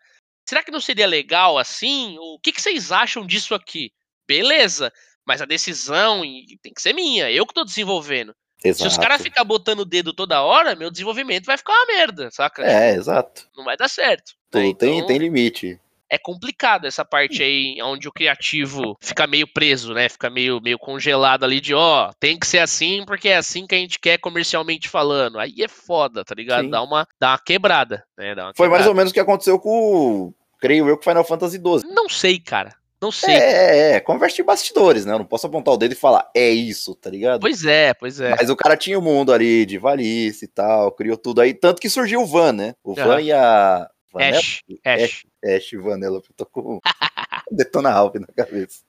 será 0.49 0.63
que 0.63 0.71
não 0.71 0.81
seria 0.81 1.07
legal 1.07 1.59
assim? 1.59 2.17
O 2.19 2.39
que, 2.39 2.53
que 2.53 2.61
vocês 2.61 2.93
acham 2.93 3.27
disso 3.27 3.55
aqui? 3.55 3.91
Beleza, 4.29 4.93
mas 5.27 5.41
a 5.41 5.47
decisão 5.47 6.23
tem 6.63 6.73
que 6.73 6.83
ser 6.83 6.93
minha, 6.93 7.31
eu 7.31 7.47
que 7.47 7.53
estou 7.53 7.65
desenvolvendo. 7.65 8.35
Exato. 8.65 8.83
Se 8.83 8.89
os 8.89 8.99
caras 8.99 9.23
ficar 9.23 9.45
botando 9.45 9.81
o 9.81 9.85
dedo 9.85 10.13
toda 10.13 10.43
hora, 10.43 10.75
meu 10.75 10.91
desenvolvimento 10.91 11.47
vai 11.47 11.57
ficar 11.57 11.73
uma 11.73 11.87
merda, 11.87 12.31
saca? 12.31 12.65
É, 12.65 12.95
exato. 12.95 13.49
Não 13.57 13.65
vai 13.65 13.77
dar 13.77 13.89
certo. 13.89 14.33
Tem, 14.51 14.71
então, 14.71 14.89
tem, 14.89 15.07
tem 15.07 15.19
limite. 15.19 15.81
É 16.09 16.17
complicado 16.17 16.87
essa 16.87 17.05
parte 17.05 17.43
aí 17.43 17.79
onde 17.83 18.07
o 18.07 18.13
criativo 18.13 18.97
fica 19.01 19.27
meio 19.27 19.47
preso, 19.47 19.93
né? 19.93 20.09
Fica 20.09 20.31
meio, 20.31 20.61
meio 20.61 20.79
congelado 20.79 21.45
ali 21.45 21.61
de, 21.61 21.75
ó, 21.75 22.13
tem 22.21 22.39
que 22.39 22.47
ser 22.47 22.61
assim 22.61 23.05
porque 23.05 23.29
é 23.29 23.37
assim 23.37 23.67
que 23.67 23.75
a 23.75 23.79
gente 23.79 23.99
quer 23.99 24.17
comercialmente 24.19 24.89
falando. 24.89 25.39
Aí 25.39 25.55
é 25.61 25.69
foda, 25.69 26.25
tá 26.25 26.35
ligado? 26.35 26.71
Dá 26.71 26.81
uma, 26.81 27.09
dá 27.21 27.33
uma 27.33 27.39
quebrada, 27.39 28.05
né? 28.17 28.35
Uma 28.35 28.53
Foi 28.57 28.69
mais 28.69 28.87
ou 28.87 28.95
menos 28.95 29.11
o 29.11 29.15
que 29.15 29.21
aconteceu 29.21 29.59
com, 29.59 30.33
creio 30.61 30.89
eu, 30.89 30.97
com 30.97 31.03
Final 31.03 31.25
Fantasy 31.25 31.57
XII. 31.57 31.93
Não 31.93 32.09
sei, 32.09 32.39
cara. 32.39 32.73
Não 33.01 33.13
sei. 33.13 33.35
É, 33.35 33.39
é, 33.39 33.93
é, 33.93 34.01
conversa 34.01 34.37
de 34.37 34.43
bastidores, 34.43 35.05
né? 35.05 35.13
Eu 35.13 35.19
não 35.19 35.27
posso 35.27 35.47
apontar 35.47 35.75
o 35.75 35.77
dedo 35.77 35.93
e 35.93 35.97
falar, 35.97 36.31
é 36.35 36.49
isso, 36.49 36.95
tá 36.95 37.11
ligado? 37.11 37.41
Pois 37.41 37.65
é, 37.65 37.93
pois 37.95 38.21
é. 38.21 38.31
Mas 38.31 38.49
o 38.49 38.57
cara 38.57 38.77
tinha 38.77 38.99
o 38.99 39.03
um 39.03 39.05
mundo 39.05 39.33
ali 39.33 39.67
de 39.67 39.79
Valice 39.79 40.47
e 40.47 40.49
tal, 40.49 40.91
criou 40.93 41.17
tudo 41.17 41.41
aí. 41.41 41.53
Tanto 41.53 41.81
que 41.81 41.91
surgiu 41.91 42.23
o 42.23 42.27
Van, 42.27 42.53
né? 42.53 42.75
O 42.83 42.95
Van 42.95 43.21
e 43.21 43.33
a. 43.33 43.89
Vanella? 44.13 44.39
Ash. 44.39 44.63
Ash. 44.85 45.03
Ash, 45.03 45.27
Ash 45.45 45.71
Vanilla. 45.83 46.17
Eu 46.17 46.23
tô 46.35 46.47
com 46.47 46.81
Detona 47.51 47.91
Ralph 47.91 48.15
na 48.17 48.27
cabeça. 48.27 48.81